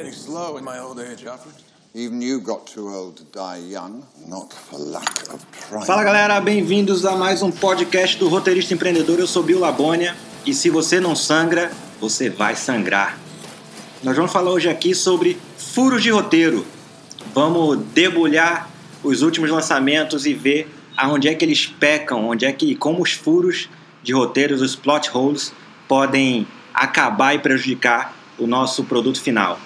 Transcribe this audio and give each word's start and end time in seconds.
getting 0.00 0.16
slow 0.16 0.56
in 0.56 0.64
my 0.64 0.78
old 0.78 0.98
age, 0.98 1.26
Alfred. 1.26 1.54
Even 1.94 2.22
you 2.22 2.40
got 2.40 2.66
too 2.66 2.88
old 2.88 3.16
to 3.18 3.24
die 3.24 3.58
young, 3.58 4.02
not 4.26 4.50
for 4.50 4.78
lack 4.78 5.28
of 5.30 5.44
trying. 5.68 5.84
Fala 5.84 6.02
galera, 6.02 6.40
bem-vindos 6.40 7.04
a 7.04 7.16
mais 7.16 7.42
um 7.42 7.50
podcast 7.50 8.16
do 8.16 8.28
Roteirista 8.28 8.72
Empreendedor. 8.72 9.18
Eu 9.18 9.26
sou 9.26 9.42
Bill 9.42 9.58
Labônia 9.58 10.16
e 10.46 10.54
se 10.54 10.70
você 10.70 11.00
não 11.00 11.14
sangra, 11.14 11.70
você 12.00 12.30
vai 12.30 12.56
sangrar. 12.56 13.18
Nós 14.02 14.16
vamos 14.16 14.32
falar 14.32 14.50
hoje 14.50 14.70
aqui 14.70 14.94
sobre 14.94 15.36
furos 15.58 16.02
de 16.02 16.08
roteiro. 16.08 16.64
Vamos 17.34 17.78
debulhar 17.92 18.70
os 19.02 19.20
últimos 19.20 19.50
lançamentos 19.50 20.24
e 20.24 20.32
ver 20.32 20.72
aonde 20.96 21.28
é 21.28 21.34
que 21.34 21.44
eles 21.44 21.66
pecam, 21.66 22.26
onde 22.26 22.46
é 22.46 22.52
que 22.52 22.74
como 22.74 23.02
os 23.02 23.12
furos 23.12 23.68
de 24.02 24.14
roteiros, 24.14 24.62
os 24.62 24.74
plot 24.74 25.10
holes 25.12 25.52
podem 25.86 26.48
acabar 26.72 27.34
e 27.34 27.38
prejudicar 27.38 28.14
o 28.38 28.46
nosso 28.46 28.84
produto 28.84 29.20
final. 29.20 29.58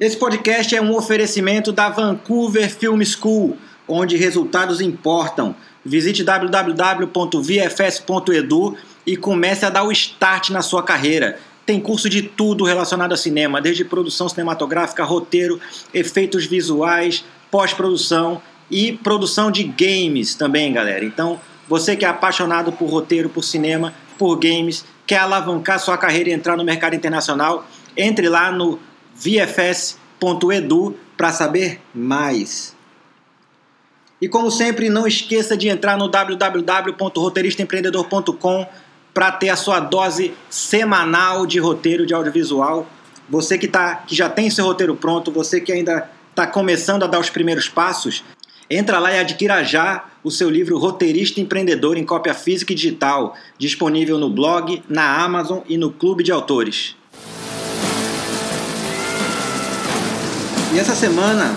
Esse 0.00 0.16
podcast 0.16 0.74
é 0.74 0.80
um 0.80 0.96
oferecimento 0.96 1.70
da 1.72 1.90
Vancouver 1.90 2.74
Film 2.74 3.02
School, 3.04 3.58
onde 3.86 4.16
resultados 4.16 4.80
importam. 4.80 5.54
Visite 5.84 6.24
www.vfs.edu 6.24 7.06
e 9.06 9.14
comece 9.18 9.66
a 9.66 9.70
dar 9.70 9.84
o 9.84 9.92
start 9.92 10.48
na 10.48 10.62
sua 10.62 10.82
carreira. 10.82 11.38
Tem 11.66 11.78
curso 11.78 12.08
de 12.08 12.22
tudo 12.22 12.64
relacionado 12.64 13.12
a 13.12 13.16
cinema, 13.16 13.60
desde 13.60 13.84
produção 13.84 14.26
cinematográfica, 14.26 15.04
roteiro, 15.04 15.60
efeitos 15.92 16.46
visuais, 16.46 17.22
pós-produção 17.50 18.40
e 18.70 18.92
produção 18.92 19.50
de 19.50 19.64
games 19.64 20.34
também, 20.34 20.72
galera. 20.72 21.04
Então, 21.04 21.38
você 21.68 21.94
que 21.94 22.06
é 22.06 22.08
apaixonado 22.08 22.72
por 22.72 22.88
roteiro, 22.88 23.28
por 23.28 23.44
cinema, 23.44 23.92
por 24.16 24.36
games, 24.38 24.82
quer 25.06 25.18
alavancar 25.18 25.78
sua 25.78 25.98
carreira 25.98 26.30
e 26.30 26.32
entrar 26.32 26.56
no 26.56 26.64
mercado 26.64 26.96
internacional, 26.96 27.68
entre 27.94 28.30
lá 28.30 28.50
no 28.50 28.78
vfs.edu 29.20 30.96
para 31.16 31.32
saber 31.32 31.80
mais. 31.94 32.74
E 34.20 34.28
como 34.28 34.50
sempre, 34.50 34.90
não 34.90 35.06
esqueça 35.06 35.56
de 35.56 35.68
entrar 35.68 35.96
no 35.96 36.08
www.roteiristaempreendedor.com 36.08 38.66
para 39.12 39.32
ter 39.32 39.50
a 39.50 39.56
sua 39.56 39.80
dose 39.80 40.32
semanal 40.48 41.44
de 41.46 41.58
roteiro 41.58 42.06
de 42.06 42.14
audiovisual. 42.14 42.88
Você 43.28 43.58
que, 43.58 43.68
tá, 43.68 43.96
que 44.06 44.14
já 44.14 44.28
tem 44.28 44.50
seu 44.50 44.64
roteiro 44.64 44.96
pronto, 44.96 45.30
você 45.30 45.60
que 45.60 45.72
ainda 45.72 46.10
está 46.30 46.46
começando 46.46 47.02
a 47.02 47.06
dar 47.06 47.18
os 47.18 47.30
primeiros 47.30 47.68
passos, 47.68 48.24
entra 48.68 48.98
lá 48.98 49.12
e 49.12 49.18
adquira 49.18 49.62
já 49.62 50.04
o 50.22 50.30
seu 50.30 50.50
livro 50.50 50.78
Roteirista 50.78 51.40
Empreendedor 51.40 51.96
em 51.96 52.04
cópia 52.04 52.34
física 52.34 52.72
e 52.72 52.76
digital, 52.76 53.34
disponível 53.58 54.18
no 54.18 54.28
blog, 54.30 54.82
na 54.88 55.22
Amazon 55.22 55.60
e 55.68 55.78
no 55.78 55.90
Clube 55.90 56.22
de 56.22 56.30
Autores. 56.32 56.94
E 60.72 60.78
essa 60.78 60.94
semana 60.94 61.56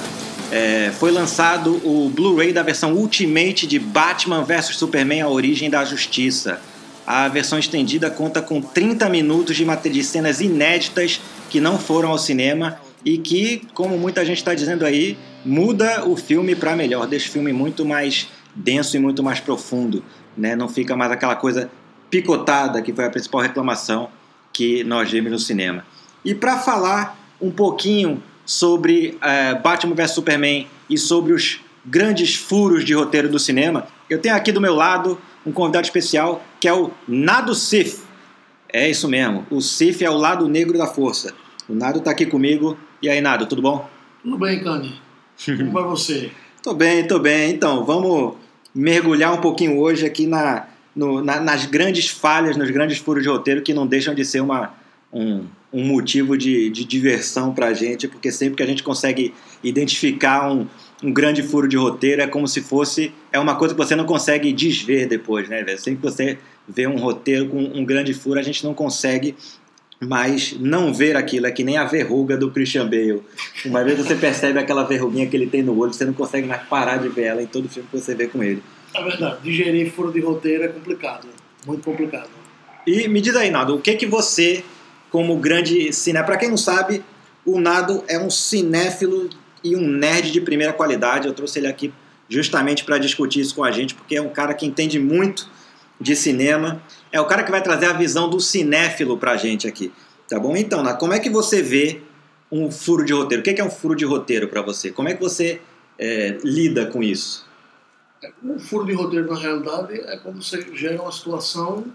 é, 0.52 0.92
foi 0.97 1.11
lançado 1.11 1.80
o 1.88 2.09
Blu-ray 2.09 2.52
da 2.52 2.64
versão 2.64 2.94
Ultimate 2.95 3.67
de 3.67 3.78
Batman 3.78 4.44
vs 4.44 4.75
Superman 4.75 5.22
A 5.22 5.30
Origem 5.30 5.69
da 5.69 5.86
Justiça. 5.86 6.59
A 7.06 7.28
versão 7.28 7.59
estendida 7.59 8.09
conta 8.09 8.41
com 8.41 8.59
30 8.59 9.08
minutos 9.09 9.56
de, 9.56 9.66
de 9.91 10.03
cenas 10.03 10.41
inéditas 10.41 11.22
que 11.47 11.59
não 11.59 11.78
foram 11.78 12.09
ao 12.09 12.17
cinema 12.17 12.80
e 13.06 13.19
que, 13.19 13.61
como 13.75 14.00
muita 14.00 14.25
gente 14.25 14.38
está 14.38 14.56
dizendo 14.56 14.84
aí, 14.84 15.16
muda 15.45 16.08
o 16.08 16.16
filme 16.16 16.56
para 16.56 16.75
melhor, 16.75 17.06
deixa 17.06 17.30
o 17.30 17.31
filme 17.31 17.53
muito 17.53 17.86
mais 17.86 18.28
denso 18.56 18.97
e 18.97 19.00
muito 19.00 19.22
mais 19.22 19.39
profundo, 19.39 20.03
né? 20.36 20.56
Não 20.56 20.67
fica 20.67 20.95
mais 20.95 21.11
aquela 21.11 21.36
coisa 21.36 21.69
picotada 22.09 22.81
que 22.81 22.91
foi 22.91 23.06
a 23.06 23.11
principal 23.11 23.41
reclamação 23.41 24.09
que 24.52 24.84
nós 24.84 25.11
vimos 25.11 25.31
no 25.31 25.39
cinema. 25.39 25.86
E 26.25 26.34
para 26.34 26.58
falar 26.58 27.16
um 27.39 27.52
pouquinho 27.52 28.23
sobre 28.45 29.17
uh, 29.17 29.61
Batman 29.61 29.95
vs 29.95 30.11
Superman 30.11 30.67
e 30.89 30.97
sobre 30.97 31.33
os 31.33 31.61
grandes 31.86 32.36
furos 32.36 32.85
de 32.85 32.94
roteiro 32.94 33.30
do 33.30 33.39
cinema, 33.39 33.88
eu 34.09 34.19
tenho 34.19 34.35
aqui 34.35 34.51
do 34.51 34.62
meu 34.62 34.73
lado 34.73 35.19
um 35.45 35.51
convidado 35.51 35.85
especial 35.85 36.44
que 36.59 36.68
é 36.68 36.73
o 36.73 36.91
Nado 37.07 37.53
Sif. 37.53 38.03
É 38.72 38.90
isso 38.90 39.07
mesmo, 39.07 39.45
o 39.51 39.62
Sif 39.62 40.03
é 40.03 40.09
o 40.09 40.18
lado 40.18 40.47
negro 40.47 40.78
da 40.78 40.88
força. 40.88 41.34
O 41.68 41.73
Nado 41.73 42.00
está 42.00 42.12
aqui 42.12 42.25
comigo. 42.25 42.78
E 43.01 43.09
aí, 43.09 43.22
Nado, 43.22 43.45
tudo 43.45 43.62
bom? 43.62 43.90
Tudo 44.22 44.38
bem, 44.38 44.63
Cani. 44.63 45.01
Como 45.45 45.72
vai 45.72 45.84
você? 45.84 46.31
tô 46.62 46.73
bem, 46.73 47.06
tô 47.07 47.19
bem. 47.19 47.51
Então, 47.51 47.85
vamos 47.85 48.35
mergulhar 48.73 49.34
um 49.34 49.41
pouquinho 49.41 49.79
hoje 49.79 50.06
aqui 50.06 50.25
na, 50.25 50.68
no, 50.95 51.23
na, 51.23 51.39
nas 51.39 51.66
grandes 51.66 52.09
falhas, 52.09 52.57
nos 52.57 52.69
grandes 52.72 52.97
furos 52.97 53.23
de 53.23 53.29
roteiro 53.29 53.62
que 53.62 53.73
não 53.73 53.85
deixam 53.85 54.13
de 54.13 54.25
ser 54.25 54.41
uma, 54.41 54.73
um, 55.12 55.45
um 55.73 55.84
motivo 55.84 56.38
de, 56.38 56.69
de 56.69 56.85
diversão 56.85 57.53
para 57.53 57.67
a 57.67 57.73
gente, 57.73 58.07
porque 58.07 58.31
sempre 58.31 58.56
que 58.56 58.63
a 58.63 58.66
gente 58.66 58.84
consegue 58.84 59.34
identificar 59.63 60.51
um, 60.51 60.67
um 61.03 61.11
grande 61.11 61.41
furo 61.41 61.67
de 61.67 61.75
roteiro 61.75 62.22
é 62.22 62.28
como 62.28 62.47
se 62.47 62.61
fosse 62.61 63.11
é 63.31 63.39
uma 63.39 63.56
coisa 63.56 63.73
que 63.73 63.78
você 63.78 63.95
não 63.95 64.06
consegue 64.06 64.53
desver 64.53 65.07
depois, 65.07 65.50
né? 65.50 65.63
Velho? 65.63 65.79
Sempre 65.79 66.01
que 66.01 66.03
você 66.03 66.38
vê 66.67 66.85
um 66.85 66.97
roteiro 66.97 67.47
com 67.47 67.57
um 67.57 67.83
grande 67.83 68.13
furo, 68.13 68.39
a 68.39 68.44
gente 68.44 68.63
não 68.63 68.73
consegue 68.73 69.35
mais 70.00 70.56
não 70.59 70.94
ver 70.94 71.16
aquilo. 71.16 71.47
É 71.47 71.51
que 71.51 71.63
nem 71.63 71.78
a 71.78 71.85
verruga 71.85 72.38
do 72.38 72.51
Christian 72.51 72.85
Bale. 72.85 73.22
Uma 73.66 73.83
vez 73.83 73.97
você 73.97 74.16
percebe 74.16 74.59
aquela 74.59 74.83
verruguinha 74.83 75.28
que 75.28 75.35
ele 75.35 75.47
tem 75.47 75.63
no 75.63 75.78
olho, 75.78 75.94
você 75.94 76.06
não 76.06 76.13
consegue 76.13 76.47
mais 76.47 76.62
parar 76.63 76.97
de 76.97 77.09
ver 77.09 77.23
ela 77.23 77.41
em 77.41 77.47
todo 77.47 77.67
filme 77.67 77.88
que 77.91 78.00
você 78.00 78.13
vê 78.13 78.28
com 78.28 78.44
ele. 78.44 78.62
É 78.94 79.03
verdade, 79.03 79.38
digerir 79.44 79.91
furo 79.91 80.12
de 80.12 80.19
roteiro 80.19 80.63
é 80.63 80.67
complicado, 80.67 81.28
muito 81.66 81.83
complicado. 81.83 82.29
E 82.85 83.07
me 83.07 83.22
diz 83.22 83.35
aí, 83.35 83.50
Nado, 83.50 83.75
o 83.75 83.81
que 83.81 83.95
que 83.95 84.06
você, 84.06 84.63
como 85.13 85.38
grande 85.38 85.94
cinéfilo, 85.94 86.25
para 86.25 86.38
quem 86.38 86.50
não 86.50 86.57
sabe, 86.57 87.06
o 87.46 87.59
Nado 87.59 88.03
é 88.07 88.18
um 88.18 88.31
cinéfilo 88.31 89.29
e 89.63 89.75
um 89.75 89.88
nerd 89.88 90.31
de 90.31 90.41
primeira 90.41 90.74
qualidade. 90.74 91.28
Eu 91.28 91.35
trouxe 91.35 91.59
ele 91.59 91.68
aqui 91.68 91.94
justamente 92.28 92.84
para 92.84 92.97
discutir 92.97 93.41
isso 93.41 93.53
com 93.53 93.63
a 93.63 93.69
gente, 93.69 93.94
porque 93.94 94.16
é 94.16 94.22
um 94.24 94.29
cara 94.29 94.56
que 94.56 94.66
entende 94.66 94.97
muito 94.97 95.47
de 96.01 96.16
cinema. 96.16 96.81
É 97.12 97.22
o 97.22 97.28
cara 97.28 97.44
que 97.44 97.51
vai 97.51 97.62
trazer 97.62 97.85
a 97.85 97.94
visão 97.94 98.28
do 98.28 98.40
cinéfilo 98.40 99.16
para 99.16 99.34
a 99.34 99.38
gente 99.38 99.68
aqui. 99.68 99.94
Tá 100.28 100.40
bom? 100.40 100.57
Então, 100.57 100.84
como 100.97 101.13
é 101.13 101.19
que 101.19 101.30
você 101.30 101.62
vê 101.62 102.01
um 102.51 102.72
furo 102.72 103.06
de 103.06 103.13
roteiro? 103.13 103.41
O 103.41 103.44
que 103.44 103.62
é 103.62 103.63
um 103.63 103.69
furo 103.69 103.95
de 103.95 104.06
roteiro 104.06 104.47
para 104.47 104.63
você? 104.63 104.90
Como 104.90 105.09
é 105.09 105.13
que 105.13 105.22
você 105.22 105.62
é, 106.00 106.40
lida 106.44 106.88
com 106.88 107.03
isso? 107.03 107.45
Um 108.44 108.57
furo 108.57 108.88
de 108.88 108.94
roteiro, 108.94 109.31
na 109.31 109.40
realidade, 109.40 109.94
é 109.94 110.18
quando 110.18 110.41
você 110.41 110.59
gera 110.74 111.00
uma 111.00 111.12
situação 111.12 111.85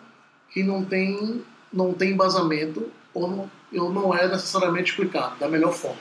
que 0.52 0.62
não 0.62 0.84
tem, 0.84 1.42
não 1.72 1.92
tem 1.92 2.12
embasamento 2.12 2.92
ou 3.20 3.28
não, 3.28 3.50
ou 3.82 3.92
não 3.92 4.14
é 4.14 4.28
necessariamente 4.28 4.90
explicado 4.90 5.36
da 5.38 5.48
melhor 5.48 5.72
forma. 5.72 5.96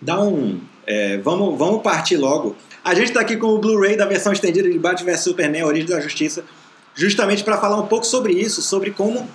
Dá 0.00 0.20
um. 0.20 0.60
É, 0.86 1.18
vamos, 1.18 1.58
vamos 1.58 1.82
partir 1.82 2.16
logo. 2.16 2.56
A 2.84 2.94
gente 2.94 3.08
está 3.08 3.20
aqui 3.20 3.36
com 3.36 3.48
o 3.48 3.58
Blu-ray 3.58 3.96
da 3.96 4.06
versão 4.06 4.32
estendida 4.32 4.68
de 4.68 4.78
Batman 4.78 5.12
vs 5.12 5.20
Superman, 5.20 5.62
Origem 5.64 5.88
da 5.88 6.00
Justiça, 6.00 6.44
justamente 6.94 7.44
para 7.44 7.56
falar 7.56 7.78
um 7.78 7.86
pouco 7.86 8.04
sobre 8.04 8.32
isso, 8.32 8.60
sobre 8.60 8.90
como 8.90 9.28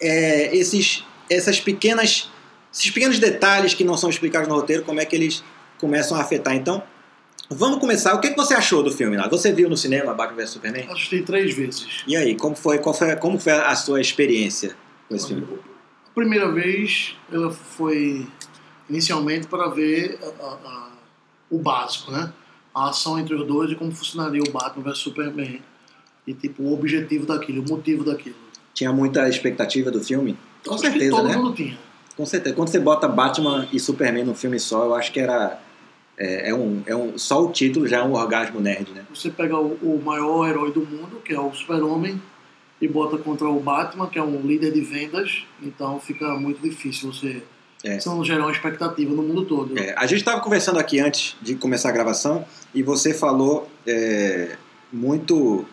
é, 0.00 0.54
esses, 0.56 1.04
essas 1.30 1.60
pequenas, 1.60 2.28
esses 2.72 2.90
pequenos 2.90 3.20
detalhes 3.20 3.74
que 3.74 3.84
não 3.84 3.96
são 3.96 4.10
explicados 4.10 4.48
no 4.48 4.56
roteiro, 4.56 4.82
como 4.82 5.00
é 5.00 5.04
que 5.04 5.14
eles 5.14 5.44
começam 5.78 6.16
a 6.16 6.20
afetar. 6.20 6.54
Então, 6.54 6.82
Vamos 7.50 7.78
começar. 7.78 8.14
O 8.14 8.20
que 8.20 8.30
você 8.30 8.54
achou 8.54 8.82
do 8.82 8.90
filme? 8.90 9.16
Lá? 9.16 9.28
Você 9.28 9.52
viu 9.52 9.68
no 9.68 9.76
cinema 9.76 10.14
Batman 10.14 10.38
vs 10.38 10.50
Superman? 10.50 10.86
Assisti 10.90 11.22
três 11.22 11.54
vezes. 11.54 12.02
E 12.06 12.16
aí, 12.16 12.34
como 12.34 12.56
foi, 12.56 12.78
qual 12.78 12.94
foi, 12.94 13.14
como 13.16 13.38
foi 13.38 13.52
a 13.52 13.76
sua 13.76 14.00
experiência 14.00 14.74
com 15.08 15.14
esse 15.14 15.28
filme? 15.28 15.46
Primeira 16.14 16.50
vez 16.50 17.16
ela 17.32 17.50
foi 17.50 18.26
inicialmente 18.88 19.46
para 19.46 19.68
ver 19.68 20.18
a, 20.22 20.44
a, 20.44 20.52
a, 20.52 20.88
o 21.50 21.58
básico, 21.58 22.10
né? 22.12 22.32
A 22.74 22.90
ação 22.90 23.18
entre 23.18 23.34
os 23.34 23.46
dois 23.46 23.70
e 23.70 23.74
como 23.74 23.92
funcionaria 23.92 24.42
o 24.42 24.50
Batman 24.50 24.84
vs 24.84 24.98
Superman. 24.98 25.60
E 26.26 26.32
tipo, 26.32 26.62
o 26.62 26.72
objetivo 26.72 27.26
daquilo, 27.26 27.62
o 27.62 27.68
motivo 27.68 28.04
daquilo. 28.04 28.36
Tinha 28.72 28.92
muita 28.92 29.28
expectativa 29.28 29.90
do 29.90 30.00
filme? 30.00 30.36
Com 30.66 30.74
acho 30.74 30.82
certeza, 30.82 31.10
todo 31.10 31.28
né? 31.28 31.36
mundo 31.36 31.54
tinha. 31.54 31.78
Com 32.16 32.24
certeza. 32.24 32.54
Quando 32.54 32.68
você 32.68 32.78
bota 32.78 33.08
Batman 33.08 33.68
e 33.72 33.78
Superman 33.78 34.24
num 34.24 34.34
filme 34.34 34.58
só, 34.58 34.84
eu 34.84 34.94
acho 34.94 35.12
que 35.12 35.20
era 35.20 35.60
é, 36.16 36.50
é, 36.50 36.54
um, 36.54 36.82
é 36.86 36.94
um, 36.94 37.18
só 37.18 37.44
o 37.44 37.50
título 37.50 37.88
já 37.88 37.98
é 37.98 38.02
um 38.04 38.12
orgasmo 38.12 38.60
nerd, 38.60 38.90
né? 38.92 39.04
Você 39.12 39.30
pega 39.30 39.58
o, 39.58 39.74
o 39.82 40.02
maior 40.02 40.48
herói 40.48 40.72
do 40.72 40.80
mundo, 40.80 41.20
que 41.24 41.34
é 41.34 41.40
o 41.40 41.52
Super-Homem, 41.52 42.20
e 42.84 42.88
bota 42.88 43.16
contra 43.16 43.48
o 43.48 43.58
Batman, 43.58 44.06
que 44.08 44.18
é 44.18 44.22
um 44.22 44.42
líder 44.42 44.70
de 44.70 44.82
vendas, 44.82 45.44
então 45.62 45.98
fica 45.98 46.34
muito 46.34 46.60
difícil 46.60 47.10
você, 47.10 47.42
É. 47.82 47.98
você 47.98 48.08
não 48.10 48.22
gerar 48.22 48.42
uma 48.42 48.52
expectativa 48.52 49.14
no 49.14 49.22
mundo 49.22 49.46
todo. 49.46 49.78
É, 49.78 49.94
a 49.96 50.06
gente 50.06 50.18
estava 50.18 50.38
conversando 50.42 50.78
aqui 50.78 51.00
antes 51.00 51.34
de 51.40 51.54
começar 51.54 51.88
a 51.88 51.92
gravação 51.92 52.44
e 52.74 52.82
você 52.82 53.14
falou 53.14 53.66
é, 53.86 54.56
muito, 54.92 55.64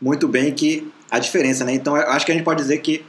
muito 0.00 0.26
bem 0.26 0.54
que 0.54 0.90
a 1.10 1.18
diferença, 1.18 1.62
né? 1.62 1.74
Então 1.74 1.94
acho 1.94 2.24
que 2.24 2.32
a 2.32 2.34
gente 2.34 2.44
pode 2.44 2.62
dizer 2.62 2.78
que 2.78 3.04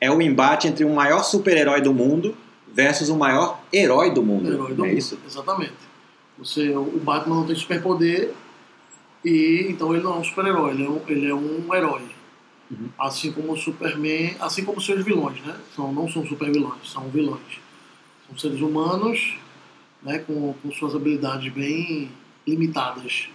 é 0.00 0.10
o 0.10 0.22
embate 0.22 0.66
entre 0.66 0.84
o 0.84 0.90
maior 0.94 1.22
super-herói 1.22 1.82
do 1.82 1.92
mundo 1.92 2.34
versus 2.72 3.10
o 3.10 3.16
maior 3.16 3.60
herói 3.70 4.10
do 4.10 4.22
mundo. 4.22 4.50
Herói 4.52 4.72
do 4.74 4.84
é 4.84 4.88
mundo, 4.88 4.98
isso? 4.98 5.18
exatamente. 5.26 5.74
Você, 6.38 6.70
o 6.70 6.98
Batman 6.98 7.36
não 7.36 7.46
tem 7.46 7.54
superpoder 7.54 8.32
e 9.22 9.66
então 9.68 9.94
ele 9.94 10.02
não 10.02 10.14
é 10.14 10.18
um 10.18 10.24
super-herói, 10.24 10.72
ele, 10.72 10.84
é 10.86 10.88
um, 10.88 11.00
ele 11.06 11.30
é 11.30 11.34
um 11.34 11.74
herói. 11.74 12.15
Uhum. 12.70 12.88
Assim 12.98 13.32
como 13.32 13.52
o 13.52 13.56
Superman, 13.56 14.36
assim 14.40 14.64
como 14.64 14.80
seus 14.80 15.04
vilões, 15.04 15.40
né? 15.42 15.56
São, 15.74 15.92
não 15.92 16.08
são 16.10 16.26
super 16.26 16.50
vilões, 16.50 16.90
são 16.90 17.08
vilões. 17.08 17.60
São 18.26 18.36
seres 18.38 18.60
humanos, 18.60 19.38
né? 20.02 20.18
Com, 20.20 20.54
com 20.54 20.72
suas 20.72 20.94
habilidades 20.94 21.52
bem 21.52 22.10
limitadas. 22.46 23.28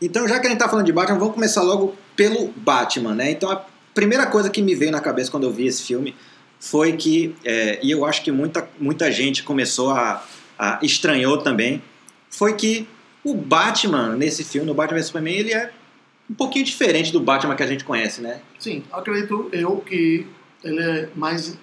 Então, 0.00 0.28
já 0.28 0.38
que 0.38 0.46
a 0.46 0.50
gente 0.50 0.58
tá 0.58 0.68
falando 0.68 0.86
de 0.86 0.92
Batman, 0.92 1.18
vamos 1.18 1.34
começar 1.34 1.62
logo 1.62 1.96
pelo 2.14 2.48
Batman, 2.56 3.14
né? 3.14 3.30
Então, 3.32 3.50
a 3.50 3.64
primeira 3.94 4.26
coisa 4.26 4.48
que 4.48 4.62
me 4.62 4.74
veio 4.74 4.92
na 4.92 5.00
cabeça 5.00 5.30
quando 5.30 5.44
eu 5.44 5.52
vi 5.52 5.66
esse 5.66 5.82
filme 5.82 6.14
foi 6.60 6.92
que, 6.92 7.34
é, 7.44 7.80
e 7.82 7.90
eu 7.90 8.04
acho 8.04 8.22
que 8.22 8.30
muita, 8.30 8.68
muita 8.78 9.10
gente 9.10 9.42
começou 9.42 9.90
a, 9.90 10.24
a 10.58 10.78
estranhou 10.82 11.38
também, 11.38 11.82
foi 12.30 12.54
que 12.54 12.88
o 13.24 13.34
Batman 13.34 14.14
nesse 14.16 14.44
filme, 14.44 14.66
no 14.66 14.74
Batman 14.74 14.98
vs 14.98 15.06
Superman, 15.06 15.34
ele 15.34 15.52
é 15.52 15.72
um 16.30 16.34
pouquinho 16.34 16.64
diferente 16.64 17.12
do 17.12 17.20
Batman 17.20 17.54
que 17.54 17.62
a 17.62 17.66
gente 17.66 17.84
conhece, 17.84 18.20
né? 18.20 18.40
Sim, 18.58 18.82
acredito 18.92 19.48
eu 19.52 19.76
que 19.78 20.26
ele 20.64 20.80
é 20.82 21.08
mais 21.14 21.56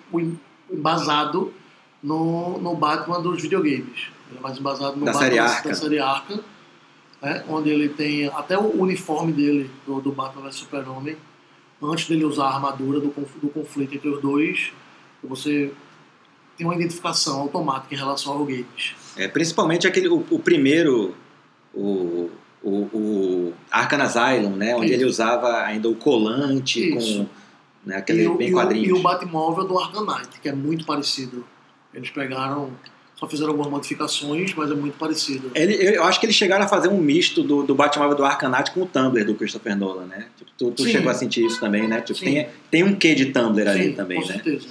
embasado 0.71 1.53
no, 2.01 2.57
no 2.59 2.75
Batman 2.75 3.21
dos 3.21 3.41
videogames. 3.41 4.07
Ele 4.29 4.39
é 4.39 4.41
mais 4.41 4.57
embasado 4.57 4.97
no 4.97 5.05
Da 5.05 5.11
Batman 5.11 5.19
série 5.27 5.35
da- 5.37 5.43
Arkham. 5.45 5.71
da 5.71 5.75
série 5.77 5.99
Arkham, 5.99 6.39
né? 7.21 7.43
onde 7.49 7.69
ele 7.69 7.89
tem 7.89 8.27
até 8.27 8.57
o 8.57 8.81
uniforme 8.81 9.31
dele, 9.31 9.69
do, 9.85 9.99
do 10.01 10.11
Batman 10.11 10.43
vs 10.43 10.55
Super-Homem, 10.55 11.17
antes 11.81 12.07
dele 12.07 12.23
usar 12.23 12.45
a 12.45 12.55
armadura 12.55 12.99
do, 12.99 13.07
do 13.41 13.49
conflito 13.49 13.93
entre 13.95 14.07
os 14.09 14.21
dois, 14.21 14.71
você 15.23 15.71
tem 16.57 16.65
uma 16.65 16.75
identificação 16.75 17.39
automática 17.41 17.93
em 17.93 17.97
relação 17.97 18.33
ao 18.33 18.45
games. 18.45 18.95
É, 19.17 19.27
principalmente 19.27 19.85
aquele, 19.87 20.07
o, 20.07 20.23
o 20.29 20.39
primeiro, 20.39 21.13
o, 21.73 22.29
o, 22.63 22.69
o 22.93 23.53
Arkham 23.69 24.01
Asylum, 24.01 24.55
né? 24.55 24.75
Onde 24.75 24.85
Isso. 24.87 24.93
ele 24.95 25.05
usava 25.05 25.61
ainda 25.63 25.89
o 25.89 25.95
colante 25.95 26.95
Isso. 26.95 27.19
com 27.19 27.89
né, 27.89 27.97
aquele 27.97 28.25
e, 28.25 28.29
bem 28.37 28.47
e 28.49 28.51
o- 28.51 28.55
quadrinhos. 28.55 28.87
e 28.87 28.93
o 28.93 29.01
Batmóvel 29.01 29.65
do 29.65 29.77
Arkham 29.77 30.05
Knight, 30.05 30.39
que 30.41 30.47
é 30.49 30.53
muito 30.53 30.85
parecido. 30.85 31.45
Eles 31.93 32.09
pegaram, 32.09 32.71
só 33.15 33.27
fizeram 33.27 33.49
algumas 33.51 33.69
modificações, 33.69 34.53
mas 34.55 34.71
é 34.71 34.73
muito 34.73 34.97
parecido. 34.97 35.51
Ele, 35.53 35.73
eu 35.95 36.03
acho 36.05 36.19
que 36.19 36.25
eles 36.25 36.35
chegaram 36.35 36.63
a 36.65 36.67
fazer 36.67 36.87
um 36.87 36.97
misto 36.97 37.43
do, 37.43 37.61
do 37.63 37.75
Batmóvel 37.75 38.15
do 38.15 38.23
Knight 38.23 38.71
com 38.71 38.81
o 38.81 38.85
Tumblr 38.85 39.25
do 39.25 39.35
Christopher 39.35 39.75
Nolan, 39.77 40.05
né? 40.05 40.27
Tipo, 40.37 40.51
tu 40.57 40.71
tu 40.71 40.87
chegou 40.87 41.11
a 41.11 41.13
sentir 41.13 41.45
isso 41.45 41.59
também, 41.59 41.87
né? 41.87 41.99
Tipo, 42.01 42.19
Sim. 42.19 42.25
tem, 42.25 42.47
tem 42.71 42.83
um 42.83 42.95
quê 42.95 43.13
de 43.13 43.25
Tumblr 43.27 43.67
ali 43.69 43.89
Sim, 43.89 43.93
também, 43.93 44.21
com 44.21 44.27
né? 44.27 44.33
certeza. 44.35 44.67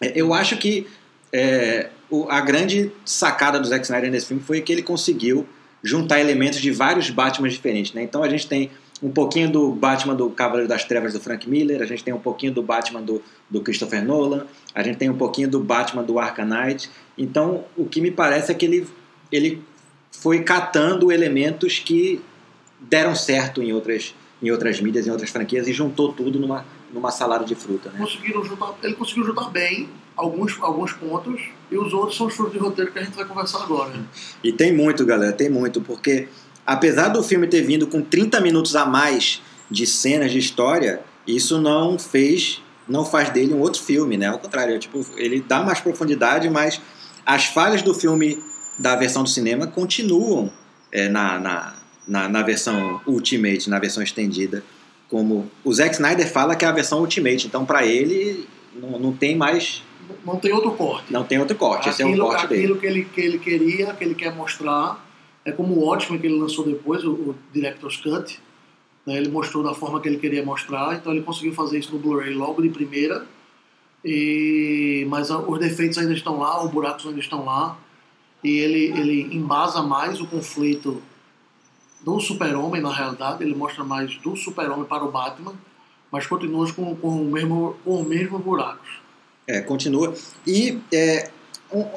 É, 0.00 0.12
Eu 0.14 0.32
acho 0.34 0.56
que 0.56 0.86
é, 1.32 1.90
o- 2.10 2.26
a 2.30 2.40
grande 2.40 2.90
sacada 3.04 3.60
do 3.60 3.66
Zack 3.66 3.84
Snyder 3.84 4.10
nesse 4.10 4.26
filme 4.26 4.42
foi 4.42 4.60
que 4.62 4.72
ele 4.72 4.82
conseguiu 4.82 5.46
juntar 5.82 6.20
elementos 6.20 6.60
de 6.60 6.70
vários 6.70 7.10
Batmans 7.10 7.52
diferentes, 7.52 7.92
né? 7.92 8.02
Então 8.02 8.22
a 8.22 8.28
gente 8.28 8.46
tem 8.46 8.70
um 9.02 9.10
pouquinho 9.10 9.50
do 9.50 9.70
Batman 9.72 10.14
do 10.14 10.30
Cavaleiro 10.30 10.68
das 10.68 10.84
Trevas 10.84 11.12
do 11.12 11.20
Frank 11.20 11.48
Miller, 11.48 11.82
a 11.82 11.86
gente 11.86 12.02
tem 12.02 12.14
um 12.14 12.18
pouquinho 12.18 12.52
do 12.52 12.62
Batman 12.62 13.02
do, 13.02 13.22
do 13.48 13.60
Christopher 13.60 14.04
Nolan, 14.04 14.46
a 14.74 14.82
gente 14.82 14.96
tem 14.96 15.10
um 15.10 15.16
pouquinho 15.16 15.48
do 15.48 15.60
Batman 15.60 16.02
do 16.02 16.18
Arkham 16.18 16.46
Knight. 16.46 16.90
Então 17.16 17.64
o 17.76 17.84
que 17.84 18.00
me 18.00 18.10
parece 18.10 18.50
é 18.50 18.54
que 18.54 18.64
ele, 18.64 18.86
ele 19.30 19.62
foi 20.10 20.42
catando 20.42 21.12
elementos 21.12 21.78
que 21.78 22.20
deram 22.80 23.14
certo 23.14 23.62
em 23.62 23.72
outras, 23.72 24.14
em 24.42 24.50
outras 24.50 24.80
mídias, 24.80 25.06
em 25.06 25.10
outras 25.10 25.30
franquias 25.30 25.68
e 25.68 25.72
juntou 25.72 26.12
tudo 26.12 26.38
numa, 26.38 26.64
numa 26.96 27.10
salada 27.10 27.44
de 27.44 27.54
fruta, 27.54 27.90
né? 27.90 27.98
Conseguiram 27.98 28.42
juntar, 28.42 28.74
ele 28.82 28.94
conseguiu 28.94 29.26
juntar 29.26 29.50
bem 29.50 29.88
alguns, 30.16 30.56
alguns 30.60 30.92
pontos 30.94 31.42
e 31.70 31.76
os 31.76 31.92
outros 31.92 32.16
são 32.16 32.26
os 32.26 32.34
frutos 32.34 32.54
de 32.54 32.58
roteiro 32.58 32.90
que 32.90 32.98
a 32.98 33.02
gente 33.02 33.14
vai 33.14 33.26
conversar 33.26 33.62
agora. 33.62 33.92
E 34.42 34.50
tem 34.50 34.74
muito, 34.74 35.04
galera, 35.04 35.32
tem 35.32 35.50
muito, 35.50 35.82
porque 35.82 36.28
apesar 36.64 37.08
do 37.08 37.22
filme 37.22 37.46
ter 37.46 37.60
vindo 37.60 37.86
com 37.86 38.00
30 38.00 38.40
minutos 38.40 38.74
a 38.74 38.86
mais 38.86 39.42
de 39.70 39.86
cenas 39.86 40.32
de 40.32 40.38
história, 40.38 41.02
isso 41.26 41.60
não 41.60 41.98
fez, 41.98 42.62
não 42.88 43.04
faz 43.04 43.28
dele 43.28 43.52
um 43.52 43.60
outro 43.60 43.82
filme, 43.82 44.16
né? 44.16 44.28
Ao 44.28 44.38
contrário, 44.38 44.78
tipo, 44.78 45.04
ele 45.16 45.40
dá 45.40 45.62
mais 45.62 45.80
profundidade, 45.80 46.48
mas 46.48 46.80
as 47.26 47.44
falhas 47.44 47.82
do 47.82 47.92
filme 47.92 48.42
da 48.78 48.96
versão 48.96 49.22
do 49.22 49.28
cinema 49.28 49.66
continuam 49.66 50.50
é, 50.90 51.08
na, 51.08 51.38
na, 51.38 51.74
na, 52.08 52.28
na 52.28 52.42
versão 52.42 53.00
Ultimate, 53.06 53.68
na 53.68 53.78
versão 53.78 54.02
estendida. 54.02 54.64
Como 55.08 55.48
o 55.64 55.72
Zack 55.72 55.94
Snyder 55.94 56.30
fala 56.30 56.56
que 56.56 56.64
é 56.64 56.68
a 56.68 56.72
versão 56.72 57.00
Ultimate, 57.00 57.46
então 57.46 57.64
para 57.64 57.86
ele 57.86 58.46
não, 58.74 58.98
não 58.98 59.12
tem 59.12 59.36
mais, 59.36 59.82
Não 60.24 60.36
tem 60.36 60.52
outro 60.52 60.72
corte. 60.72 61.12
não 61.12 61.22
tem 61.24 61.38
outro 61.38 61.56
corte, 61.56 61.88
esse 61.88 62.02
é 62.02 62.06
um 62.06 62.08
aquilo 62.10 62.26
corte 62.26 62.46
dele. 62.48 62.62
aquilo 62.64 62.78
que, 62.80 62.86
ele, 62.86 63.04
que 63.04 63.20
ele 63.20 63.38
queria, 63.38 63.94
que 63.94 64.02
ele 64.04 64.14
quer 64.14 64.34
mostrar, 64.34 65.04
é 65.44 65.52
como 65.52 65.74
o 65.74 65.84
Watchmen 65.84 66.18
que 66.20 66.26
ele 66.26 66.38
lançou 66.38 66.64
depois, 66.64 67.04
o, 67.04 67.12
o 67.12 67.34
Director's 67.52 67.96
Cut. 67.98 68.38
né, 69.06 69.16
ele 69.16 69.28
mostrou 69.28 69.62
da 69.62 69.72
forma 69.74 70.00
que 70.00 70.08
ele 70.08 70.18
queria 70.18 70.44
mostrar, 70.44 70.96
então 70.96 71.12
ele 71.12 71.22
conseguiu 71.22 71.52
fazer 71.54 71.78
isso 71.78 71.92
no 71.92 71.98
Blu-ray 72.00 72.34
logo 72.34 72.60
de 72.60 72.68
primeira. 72.68 73.24
E, 74.04 75.06
mas 75.08 75.30
a- 75.30 75.38
os 75.38 75.58
defeitos 75.58 75.98
ainda 75.98 76.12
estão 76.12 76.38
lá, 76.38 76.64
os 76.64 76.70
buracos 76.70 77.06
ainda 77.06 77.18
estão 77.20 77.44
lá. 77.44 77.76
E 78.44 78.50
ele, 78.58 78.86
ele 78.98 79.34
embasa 79.36 79.82
mais 79.82 80.20
o 80.20 80.26
conflito 80.26 81.02
do 82.06 82.20
super-homem, 82.20 82.80
na 82.80 82.94
realidade. 82.94 83.42
Ele 83.42 83.54
mostra 83.56 83.82
mais 83.82 84.16
do 84.18 84.36
super-homem 84.36 84.84
para 84.84 85.04
o 85.04 85.10
Batman, 85.10 85.54
mas 86.10 86.24
continua 86.24 86.72
com, 86.72 86.94
com, 86.94 87.08
o 87.08 87.24
mesmo, 87.24 87.76
com 87.84 88.00
os 88.00 88.06
mesmos 88.06 88.40
buracos. 88.40 89.00
É, 89.44 89.60
continua. 89.60 90.14
E 90.46 90.78
é, 90.94 91.28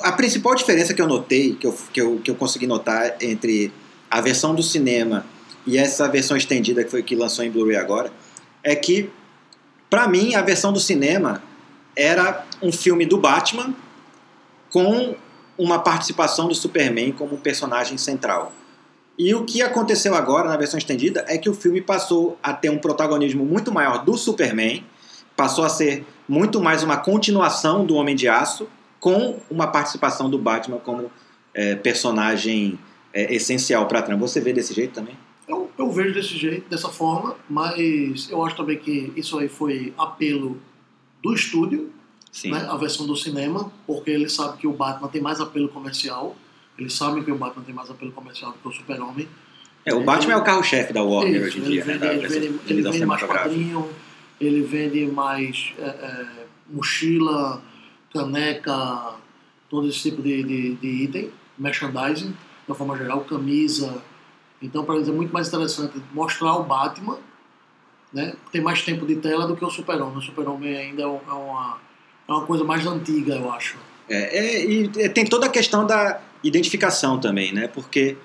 a 0.01 0.11
principal 0.11 0.55
diferença 0.55 0.95
que 0.95 1.01
eu 1.01 1.07
notei, 1.07 1.53
que 1.53 1.67
eu, 1.67 1.77
que, 1.93 2.01
eu, 2.01 2.19
que 2.23 2.31
eu 2.31 2.35
consegui 2.35 2.65
notar 2.65 3.17
entre 3.21 3.71
a 4.09 4.19
versão 4.19 4.55
do 4.55 4.63
cinema 4.63 5.27
e 5.67 5.77
essa 5.77 6.07
versão 6.07 6.35
estendida 6.35 6.83
que 6.83 6.89
foi 6.89 7.03
que 7.03 7.15
lançou 7.15 7.45
em 7.45 7.51
Blu-ray 7.51 7.77
agora, 7.77 8.11
é 8.63 8.75
que, 8.75 9.11
pra 9.91 10.07
mim, 10.07 10.33
a 10.33 10.41
versão 10.41 10.73
do 10.73 10.79
cinema 10.79 11.43
era 11.95 12.47
um 12.63 12.71
filme 12.71 13.05
do 13.05 13.19
Batman 13.19 13.75
com 14.71 15.15
uma 15.55 15.77
participação 15.77 16.47
do 16.47 16.55
Superman 16.55 17.11
como 17.11 17.37
personagem 17.37 17.97
central. 17.97 18.53
E 19.19 19.35
o 19.35 19.43
que 19.43 19.61
aconteceu 19.61 20.15
agora 20.15 20.47
na 20.47 20.55
versão 20.55 20.77
estendida 20.77 21.25
é 21.27 21.37
que 21.37 21.49
o 21.49 21.53
filme 21.53 21.81
passou 21.81 22.39
a 22.41 22.53
ter 22.53 22.69
um 22.69 22.77
protagonismo 22.77 23.45
muito 23.45 23.69
maior 23.69 24.05
do 24.05 24.15
Superman, 24.15 24.81
passou 25.35 25.65
a 25.65 25.69
ser 25.69 26.05
muito 26.25 26.61
mais 26.61 26.83
uma 26.83 26.95
continuação 26.95 27.85
do 27.85 27.95
Homem 27.95 28.15
de 28.15 28.29
Aço, 28.29 28.69
com 28.97 29.37
uma 29.51 29.67
participação 29.67 30.29
do 30.29 30.39
Batman 30.39 30.77
como 30.77 31.11
é, 31.53 31.75
personagem 31.75 32.79
é, 33.13 33.35
essencial 33.35 33.87
para 33.87 33.99
a 33.99 34.01
trama. 34.01 34.25
Você 34.25 34.39
vê 34.39 34.53
desse 34.53 34.73
jeito 34.73 34.93
também? 34.93 35.17
Eu, 35.49 35.69
eu 35.77 35.91
vejo 35.91 36.13
desse 36.13 36.37
jeito, 36.37 36.69
dessa 36.69 36.87
forma, 36.87 37.35
mas 37.49 38.29
eu 38.31 38.41
acho 38.45 38.55
também 38.55 38.77
que 38.77 39.11
isso 39.17 39.37
aí 39.37 39.49
foi 39.49 39.93
apelo 39.97 40.61
do 41.21 41.33
estúdio, 41.33 41.91
né, 42.45 42.67
a 42.69 42.77
versão 42.77 43.05
do 43.05 43.17
cinema, 43.17 43.69
porque 43.85 44.11
ele 44.11 44.29
sabe 44.29 44.59
que 44.59 44.67
o 44.67 44.71
Batman 44.71 45.09
tem 45.09 45.21
mais 45.21 45.41
apelo 45.41 45.67
comercial. 45.67 46.37
Eles 46.79 46.93
sabem 46.93 47.21
que 47.21 47.31
o 47.31 47.37
Batman 47.37 47.63
tem 47.63 47.75
mais 47.75 47.91
apelo 47.91 48.11
comercial 48.13 48.53
do 48.53 48.57
que 48.57 48.67
o 48.67 48.71
Super-Homem. 48.71 49.27
É, 49.85 49.93
o 49.93 50.01
Batman 50.01 50.33
é 50.33 50.37
o 50.37 50.43
carro-chefe 50.43 50.93
da 50.93 51.03
Warner 51.03 51.47
Isso, 51.47 51.57
hoje 51.57 51.59
em 51.59 51.63
dia. 51.63 51.85
né, 51.85 51.97
vende, 51.97 52.05
da 52.05 52.13
ele 52.13 52.27
vende, 52.29 52.47
da 52.47 52.73
ele 52.73 52.81
vende 52.81 53.05
mais 53.05 53.23
quadrinho, 53.23 53.89
ele 54.39 54.61
vende 54.61 55.05
mais 55.07 55.73
é, 55.77 55.83
é, 55.83 56.45
mochila, 56.69 57.61
caneca, 58.13 59.15
todo 59.69 59.87
esse 59.87 60.09
tipo 60.09 60.21
de, 60.21 60.41
de, 60.43 60.75
de 60.75 60.87
item, 60.87 61.31
merchandising, 61.57 62.33
uma 62.67 62.75
forma 62.75 62.97
geral, 62.97 63.21
camisa. 63.21 64.01
Então, 64.61 64.85
para 64.85 64.95
eles 64.95 65.09
é 65.09 65.11
muito 65.11 65.33
mais 65.33 65.47
interessante 65.49 66.01
mostrar 66.13 66.55
o 66.55 66.63
Batman, 66.63 67.17
né? 68.13 68.35
Tem 68.51 68.61
mais 68.61 68.81
tempo 68.81 69.05
de 69.05 69.17
tela 69.17 69.45
do 69.47 69.55
que 69.55 69.63
o 69.63 69.69
Super-Homem. 69.69 70.17
O 70.17 70.21
Super-Homem 70.21 70.75
ainda 70.77 71.01
é 71.01 71.05
é 71.05 71.07
uma, 71.07 71.77
é 72.27 72.31
uma 72.31 72.45
coisa 72.45 72.63
mais 72.63 72.85
antiga, 72.85 73.35
eu 73.35 73.51
acho. 73.51 73.77
É, 74.09 74.37
é, 74.37 74.65
e 74.65 75.09
tem 75.09 75.25
toda 75.25 75.45
a 75.45 75.49
questão 75.49 75.85
da 75.85 76.19
identificação 76.43 77.19
também, 77.19 77.53
né? 77.53 77.67
Porque 77.67 78.17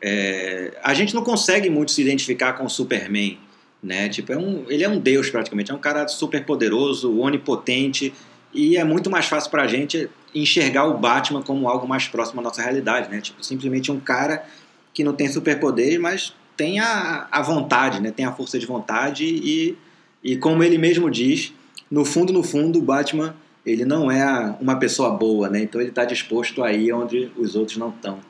é, 0.00 0.76
a 0.82 0.94
gente 0.94 1.14
não 1.14 1.24
consegue 1.24 1.68
muito 1.68 1.90
se 1.90 2.00
identificar 2.00 2.52
com 2.52 2.64
o 2.64 2.70
Superman, 2.70 3.38
né? 3.82 4.08
Tipo, 4.08 4.32
é 4.32 4.38
um, 4.38 4.64
ele 4.68 4.84
é 4.84 4.88
um 4.88 4.98
deus 4.98 5.28
praticamente, 5.30 5.70
é 5.70 5.74
um 5.74 5.78
cara 5.78 6.06
super 6.08 6.44
poderoso, 6.44 7.18
onipotente, 7.18 8.14
e 8.52 8.76
é 8.76 8.84
muito 8.84 9.10
mais 9.10 9.26
fácil 9.26 9.50
pra 9.50 9.66
gente 9.66 10.08
enxergar 10.32 10.84
o 10.84 10.98
Batman 10.98 11.42
como 11.42 11.68
algo 11.68 11.88
mais 11.88 12.06
próximo 12.06 12.40
à 12.40 12.44
nossa 12.44 12.62
realidade, 12.62 13.10
né? 13.10 13.20
Tipo, 13.20 13.42
simplesmente 13.44 13.90
um 13.90 13.98
cara 13.98 14.44
que 14.92 15.02
não 15.02 15.12
tem 15.12 15.28
superpoderes, 15.28 15.98
mas 15.98 16.34
tem 16.56 16.78
a, 16.78 17.26
a 17.30 17.42
vontade, 17.42 18.00
né? 18.00 18.12
Tem 18.12 18.24
a 18.24 18.32
força 18.32 18.58
de 18.58 18.66
vontade 18.66 19.24
e, 19.24 19.76
e 20.22 20.36
como 20.36 20.62
ele 20.62 20.78
mesmo 20.78 21.10
diz, 21.10 21.52
no 21.90 22.04
fundo, 22.04 22.32
no 22.32 22.42
fundo, 22.42 22.78
o 22.78 22.82
Batman 22.82 23.34
ele 23.64 23.84
não 23.84 24.10
é 24.10 24.56
uma 24.60 24.76
pessoa 24.76 25.10
boa, 25.10 25.48
né? 25.48 25.62
Então 25.62 25.80
ele 25.80 25.90
está 25.90 26.04
disposto 26.04 26.62
a 26.62 26.72
ir 26.72 26.92
onde 26.92 27.30
os 27.36 27.54
outros 27.56 27.76
não 27.76 27.88
estão 27.88 28.20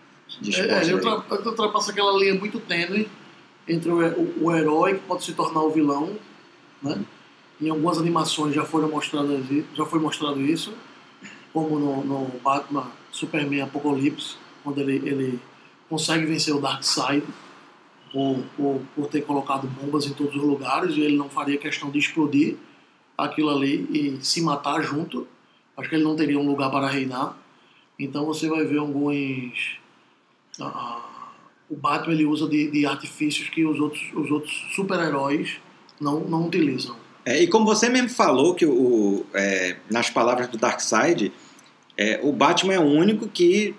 dispostos. 0.40 0.88
É, 0.88 0.92
ele 0.92 0.94
ultrapassa 0.94 1.90
aquela 1.90 2.16
linha 2.18 2.34
muito 2.34 2.60
tênue 2.60 3.08
entre 3.66 3.90
o, 3.90 3.98
o, 3.98 4.44
o 4.44 4.56
herói 4.56 4.94
que 4.94 5.00
pode 5.00 5.24
se 5.24 5.32
tornar 5.32 5.62
o 5.62 5.70
vilão, 5.70 6.10
né? 6.82 7.00
Em 7.60 7.70
algumas 7.70 7.98
animações 7.98 8.54
já 8.54 8.64
foram 8.64 8.88
mostradas, 8.88 9.40
já 9.74 9.86
foi 9.86 10.00
mostrado 10.00 10.40
isso, 10.40 10.72
como 11.52 11.78
no, 11.78 12.04
no 12.04 12.30
Batman 12.42 12.90
Superman 13.12 13.62
Apocalipse, 13.62 14.36
quando 14.62 14.80
ele, 14.80 14.96
ele 15.08 15.40
consegue 15.88 16.26
vencer 16.26 16.54
o 16.54 16.60
Darkseid 16.60 17.24
por, 18.12 18.38
por, 18.56 18.80
por 18.94 19.06
ter 19.06 19.22
colocado 19.22 19.68
bombas 19.68 20.06
em 20.06 20.12
todos 20.12 20.34
os 20.34 20.42
lugares 20.42 20.96
e 20.96 21.00
ele 21.00 21.16
não 21.16 21.28
faria 21.28 21.56
questão 21.56 21.90
de 21.90 21.98
explodir 21.98 22.56
aquilo 23.16 23.50
ali 23.50 23.86
e 23.90 24.24
se 24.24 24.40
matar 24.40 24.82
junto. 24.82 25.26
Acho 25.76 25.88
que 25.88 25.94
ele 25.94 26.04
não 26.04 26.16
teria 26.16 26.38
um 26.38 26.46
lugar 26.46 26.70
para 26.70 26.88
reinar. 26.88 27.36
Então 27.98 28.24
você 28.24 28.48
vai 28.48 28.64
ver 28.64 28.78
alguns. 28.78 29.78
ah, 30.60 30.64
ah, 30.64 31.28
o 31.70 31.76
Batman 31.76 32.14
ele 32.14 32.26
usa 32.26 32.48
de, 32.48 32.70
de 32.70 32.86
artifícios 32.86 33.48
que 33.48 33.64
os 33.64 33.80
outros, 33.80 34.02
os 34.14 34.30
outros 34.30 34.52
super-heróis 34.74 35.56
não, 36.00 36.20
não 36.20 36.46
utilizam. 36.46 36.96
É, 37.24 37.42
e 37.42 37.46
como 37.46 37.64
você 37.64 37.88
mesmo 37.88 38.10
falou, 38.10 38.54
que 38.54 38.66
o, 38.66 39.24
é, 39.32 39.76
nas 39.90 40.10
palavras 40.10 40.48
do 40.48 40.58
Darkseid, 40.58 41.32
é, 41.96 42.20
o 42.22 42.32
Batman 42.32 42.74
é 42.74 42.78
o 42.78 42.82
único 42.82 43.26
que 43.26 43.74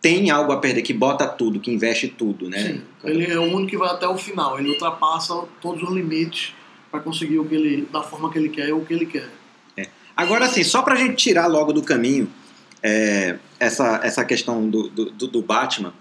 tem 0.00 0.30
algo 0.30 0.50
a 0.50 0.56
perder, 0.56 0.80
que 0.80 0.94
bota 0.94 1.28
tudo, 1.28 1.60
que 1.60 1.70
investe 1.70 2.08
tudo, 2.08 2.48
né? 2.48 2.58
Sim, 2.58 2.82
ele 3.04 3.30
é 3.30 3.38
o 3.38 3.42
único 3.42 3.70
que 3.70 3.76
vai 3.76 3.90
até 3.90 4.08
o 4.08 4.16
final. 4.16 4.58
Ele 4.58 4.70
ultrapassa 4.70 5.44
todos 5.60 5.82
os 5.82 5.90
limites 5.90 6.54
para 6.90 7.00
conseguir 7.00 7.38
o 7.38 7.44
que 7.44 7.54
ele, 7.54 7.88
da 7.92 8.02
forma 8.02 8.30
que 8.32 8.38
ele 8.38 8.48
quer, 8.48 8.72
o 8.72 8.84
que 8.84 8.92
ele 8.92 9.06
quer. 9.06 9.28
Agora, 10.16 10.44
assim, 10.44 10.62
só 10.62 10.82
pra 10.82 10.96
gente 10.96 11.14
tirar 11.16 11.46
logo 11.46 11.72
do 11.72 11.82
caminho 11.82 12.30
é, 12.82 13.38
essa, 13.58 14.00
essa 14.02 14.22
questão 14.24 14.68
do, 14.68 14.88
do, 14.88 15.10
do- 15.28 15.42
Batman, 15.42 15.94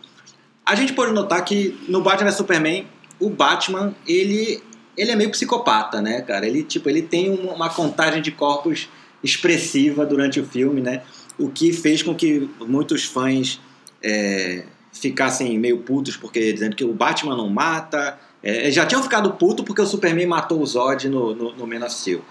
a 0.66 0.76
gente 0.76 0.92
pode 0.94 1.14
notar 1.14 1.44
que 1.46 1.80
no 1.88 2.02
Batman 2.02 2.26
vs 2.30 2.36
Superman, 2.36 2.86
o 3.20 3.30
Batman, 3.30 3.96
ele, 4.06 4.62
ele 4.98 5.12
é 5.12 5.16
meio 5.16 5.30
psicopata, 5.30 6.02
né, 6.02 6.22
cara? 6.22 6.46
Ele, 6.46 6.64
tipo, 6.64 6.90
ele 6.90 7.02
tem 7.02 7.30
uma, 7.30 7.54
uma 7.54 7.70
contagem 7.70 8.22
de 8.22 8.32
corpos 8.32 8.90
expressiva 9.24 10.06
durante 10.06 10.40
o 10.40 10.46
filme, 10.46 10.82
né? 10.82 11.02
O 11.38 11.50
que 11.50 11.72
fez 11.72 12.04
com 12.04 12.14
que 12.14 12.50
muitos 12.68 13.06
fãs 13.06 13.60
é, 14.04 14.66
ficassem 14.92 15.58
meio 15.58 15.78
putos, 15.78 16.18
porque 16.18 16.52
dizendo 16.52 16.76
que 16.76 16.84
o 16.84 16.94
Batman 16.94 17.38
não 17.38 17.48
mata. 17.50 18.20
É, 18.42 18.64
eles 18.64 18.76
já 18.76 18.86
tinham 18.86 19.04
ficado 19.04 19.32
puto 19.34 19.64
porque 19.64 19.82
o 19.82 19.86
Superman 19.86 20.26
matou 20.28 20.62
o 20.62 20.66
Zod 20.66 21.10
no, 21.10 21.36
no, 21.36 21.54
no 21.56 21.68
Man 21.68 21.86
of 21.86 21.94
Steel. 21.94 22.22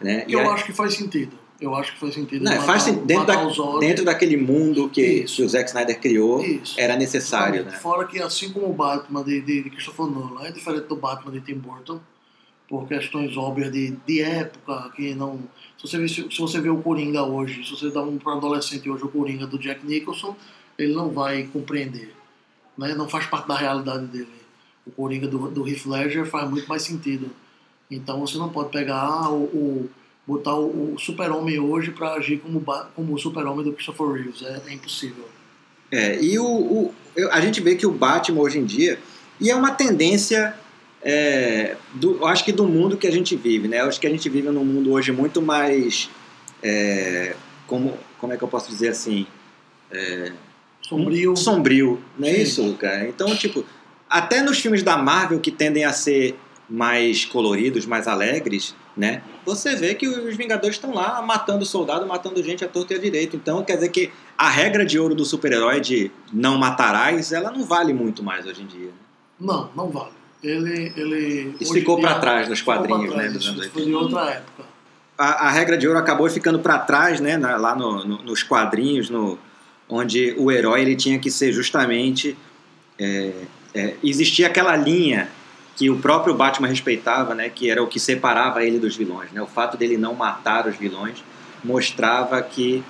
Né? 0.00 0.24
E 0.26 0.32
eu 0.32 0.40
aí- 0.40 0.46
acho 0.48 0.64
que 0.64 0.72
faz 0.72 0.94
sentido. 0.94 1.40
Eu 1.60 1.76
acho 1.76 1.92
que 1.92 2.00
faz 2.00 2.12
sentido. 2.14 2.44
não, 2.44 2.50
matar 2.50 2.64
faz 2.66 2.82
sentido. 2.82 3.06
Dentro, 3.06 3.26
da- 3.26 3.78
dentro 3.78 4.04
daquele 4.04 4.36
mundo 4.36 4.88
que, 4.88 5.22
que 5.22 5.42
o 5.44 5.48
Zack 5.48 5.68
Snyder 5.68 6.00
criou, 6.00 6.44
Isso. 6.44 6.74
era 6.80 6.96
necessário, 6.96 7.64
né? 7.64 7.70
Fora 7.70 8.04
que 8.08 8.20
assim 8.20 8.50
como 8.50 8.68
o 8.68 8.72
Batman 8.72 9.22
de, 9.22 9.40
de, 9.40 9.62
de 9.62 9.70
Christopher 9.70 10.06
Nolan 10.06 10.44
é 10.48 10.50
diferente 10.50 10.88
do 10.88 10.96
Batman 10.96 11.30
de 11.30 11.40
Tim 11.40 11.54
Burton, 11.54 12.00
por 12.68 12.88
questões 12.88 13.36
óbvias 13.36 13.70
de, 13.70 13.92
de 14.04 14.20
época, 14.20 14.90
que 14.96 15.14
não. 15.14 15.38
Se 15.78 15.86
você, 15.86 15.98
vê, 15.98 16.08
se 16.08 16.38
você 16.40 16.60
vê 16.60 16.68
o 16.68 16.78
Coringa 16.78 17.22
hoje, 17.22 17.64
se 17.64 17.70
você 17.70 17.90
dá 17.90 18.02
um 18.02 18.18
para 18.18 18.32
adolescente 18.32 18.90
hoje 18.90 19.04
o 19.04 19.08
Coringa 19.08 19.46
do 19.46 19.56
Jack 19.56 19.86
Nicholson, 19.86 20.34
ele 20.76 20.92
não 20.94 21.10
vai 21.10 21.44
compreender. 21.44 22.12
Né? 22.76 22.92
Não 22.94 23.08
faz 23.08 23.26
parte 23.26 23.46
da 23.46 23.54
realidade 23.56 24.06
dele. 24.06 24.41
O 24.86 24.90
Coringa 24.90 25.28
do, 25.28 25.48
do 25.50 25.68
Heath 25.68 25.86
Ledger 25.86 26.26
faz 26.26 26.48
muito 26.50 26.66
mais 26.68 26.82
sentido. 26.82 27.30
Então 27.90 28.20
você 28.20 28.36
não 28.38 28.48
pode 28.48 28.70
pegar 28.70 29.00
ah, 29.00 29.30
o, 29.30 29.42
o- 29.44 29.90
botar 30.26 30.54
o, 30.54 30.94
o 30.94 30.98
super-homem 30.98 31.58
hoje 31.58 31.90
para 31.90 32.14
agir 32.14 32.38
como, 32.38 32.60
como 32.94 33.14
o 33.14 33.18
super-homem 33.18 33.64
do 33.64 33.72
Christopher 33.72 34.06
Reeves. 34.12 34.42
É, 34.42 34.60
é 34.68 34.72
impossível. 34.72 35.24
É, 35.90 36.22
e 36.22 36.38
o, 36.38 36.44
o- 36.46 36.94
a 37.30 37.40
gente 37.40 37.60
vê 37.60 37.74
que 37.74 37.86
o 37.86 37.90
Batman 37.92 38.40
hoje 38.40 38.58
em 38.58 38.64
dia, 38.64 38.98
e 39.40 39.50
é 39.50 39.54
uma 39.54 39.72
tendência, 39.72 40.54
é, 41.02 41.76
do, 41.94 42.16
eu 42.18 42.26
acho 42.26 42.44
que 42.44 42.52
do 42.52 42.66
mundo 42.66 42.96
que 42.96 43.06
a 43.06 43.10
gente 43.10 43.36
vive, 43.36 43.68
né? 43.68 43.80
Eu 43.80 43.86
acho 43.86 44.00
que 44.00 44.06
a 44.06 44.10
gente 44.10 44.28
vive 44.28 44.48
num 44.48 44.64
mundo 44.64 44.92
hoje 44.92 45.12
muito 45.12 45.42
mais, 45.42 46.08
é, 46.62 47.34
como, 47.66 47.98
como 48.18 48.32
é 48.32 48.36
que 48.36 48.42
eu 48.42 48.48
posso 48.48 48.70
dizer 48.70 48.88
assim, 48.88 49.26
Sombrio. 50.80 51.36
sombrio, 51.36 52.00
não 52.18 52.28
é 52.28 52.34
Sim. 52.34 52.42
isso, 52.42 52.74
cara? 52.74 53.08
Então, 53.08 53.34
tipo, 53.36 53.64
até 54.12 54.42
nos 54.42 54.58
filmes 54.58 54.82
da 54.82 54.96
Marvel 54.96 55.40
que 55.40 55.50
tendem 55.50 55.84
a 55.84 55.92
ser 55.92 56.38
mais 56.68 57.24
coloridos, 57.24 57.84
mais 57.86 58.06
alegres, 58.08 58.74
né? 58.96 59.22
Você 59.44 59.74
vê 59.76 59.94
que 59.94 60.06
os 60.08 60.36
Vingadores 60.36 60.76
estão 60.76 60.94
lá 60.94 61.20
matando 61.22 61.64
soldado, 61.66 62.06
matando 62.06 62.42
gente 62.42 62.64
à 62.64 62.68
torta 62.68 62.94
e 62.94 62.96
à 62.96 63.00
direita. 63.00 63.36
Então, 63.36 63.62
quer 63.64 63.74
dizer 63.74 63.88
que 63.90 64.10
a 64.38 64.48
regra 64.48 64.84
de 64.84 64.98
ouro 64.98 65.14
do 65.14 65.24
super-herói 65.24 65.80
de 65.80 66.10
não 66.32 66.56
matarás, 66.58 67.32
ela 67.32 67.50
não 67.50 67.64
vale 67.64 67.92
muito 67.92 68.22
mais 68.22 68.46
hoje 68.46 68.62
em 68.62 68.66
dia. 68.66 68.86
né? 68.86 68.92
Não, 69.40 69.70
não 69.76 69.88
vale. 69.90 70.12
Ele, 70.42 70.92
ele 70.96 71.54
Isso 71.60 71.72
ficou 71.72 72.00
pra 72.00 72.18
trás 72.18 72.48
nos 72.48 72.60
quadrinhos, 72.62 73.12
trás, 73.12 73.32
né, 73.32 73.38
isso 73.38 73.70
foi 73.70 73.84
de 73.84 73.94
outra 73.94 74.30
época. 74.30 74.64
a, 75.16 75.46
a 75.48 75.50
regra 75.50 75.76
de 75.78 75.86
ouro 75.86 75.98
acabou 75.98 76.28
ficando 76.30 76.58
para 76.58 76.78
trás, 76.80 77.20
né, 77.20 77.36
na- 77.36 77.56
lá 77.56 77.74
no- 77.76 78.04
no- 78.04 78.22
nos 78.22 78.42
quadrinhos, 78.42 79.08
no, 79.10 79.38
onde 79.88 80.34
o 80.38 80.50
herói 80.50 80.80
ele 80.82 80.96
tinha 80.96 81.18
que 81.18 81.30
ser 81.30 81.52
justamente 81.52 82.36
é, 82.98 83.32
é, 83.74 83.94
existia 84.02 84.46
aquela 84.46 84.76
linha 84.76 85.28
que 85.76 85.88
o 85.88 85.98
próprio 85.98 86.34
Batman 86.34 86.68
respeitava, 86.68 87.34
né, 87.34 87.48
que 87.48 87.70
era 87.70 87.82
o 87.82 87.86
que 87.86 87.98
separava 87.98 88.62
ele 88.62 88.78
dos 88.78 88.94
vilões, 88.94 89.32
né, 89.32 89.40
o 89.40 89.46
fato 89.46 89.76
dele 89.76 89.96
não 89.96 90.14
matar 90.14 90.66
os 90.66 90.76
vilões 90.76 91.24
mostrava 91.64 92.40
que 92.42 92.82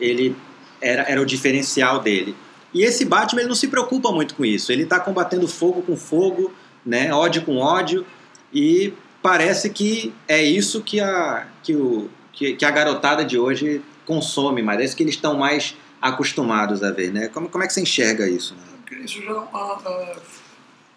ele 0.00 0.34
era, 0.80 1.02
era 1.02 1.20
o 1.20 1.26
diferencial 1.26 2.00
dele. 2.00 2.34
E 2.72 2.82
esse 2.82 3.04
Batman 3.04 3.42
ele 3.42 3.48
não 3.48 3.54
se 3.54 3.68
preocupa 3.68 4.10
muito 4.10 4.34
com 4.34 4.44
isso. 4.44 4.72
Ele 4.72 4.84
está 4.84 4.98
combatendo 4.98 5.46
fogo 5.46 5.82
com 5.82 5.96
fogo, 5.96 6.52
né, 6.86 7.12
ódio 7.12 7.42
com 7.42 7.58
ódio 7.58 8.06
e 8.52 8.94
parece 9.20 9.70
que 9.70 10.12
é 10.26 10.42
isso 10.42 10.80
que 10.82 11.00
a, 11.00 11.46
que 11.62 11.74
o, 11.74 12.08
que, 12.32 12.54
que 12.54 12.64
a 12.64 12.70
garotada 12.70 13.24
de 13.24 13.38
hoje 13.38 13.82
consome, 14.04 14.62
mas 14.62 14.80
é 14.80 14.84
isso 14.84 14.96
que 14.96 15.02
eles 15.02 15.14
estão 15.14 15.36
mais 15.36 15.76
acostumados 16.00 16.82
a 16.82 16.90
ver, 16.90 17.12
né? 17.12 17.28
Como, 17.28 17.48
como 17.48 17.62
é 17.62 17.66
que 17.66 17.72
você 17.72 17.80
enxerga 17.80 18.28
isso? 18.28 18.54
Né? 18.54 18.71
Porque 18.92 19.04
isso 19.06 19.22
já 19.22 19.30
é 19.30 19.34
uma, 19.34 19.72
a, 19.72 20.16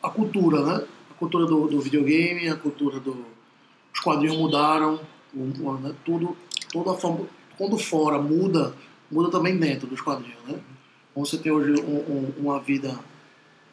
a 0.04 0.10
cultura, 0.10 0.62
né? 0.62 0.86
A 1.10 1.14
cultura 1.14 1.46
do, 1.46 1.68
do 1.68 1.80
videogame, 1.80 2.50
a 2.50 2.56
cultura 2.58 3.00
do. 3.00 3.26
Os 3.94 4.02
quadrinhos 4.02 4.36
mudaram, 4.36 5.00
né? 5.34 5.96
tudo, 6.04 6.36
toda 6.74 6.92
a 6.92 6.96
forma. 6.96 7.26
Quando 7.58 7.78
fora 7.78 8.22
muda, 8.22 8.76
muda 9.10 9.32
também 9.32 9.56
dentro 9.58 9.88
dos 9.88 10.02
quadrinhos, 10.02 10.44
né? 10.46 10.60
Você 11.16 11.38
tem 11.38 11.50
hoje 11.54 11.82
um- 11.82 12.12
um- 12.12 12.34
uma 12.38 12.60
vida 12.60 13.00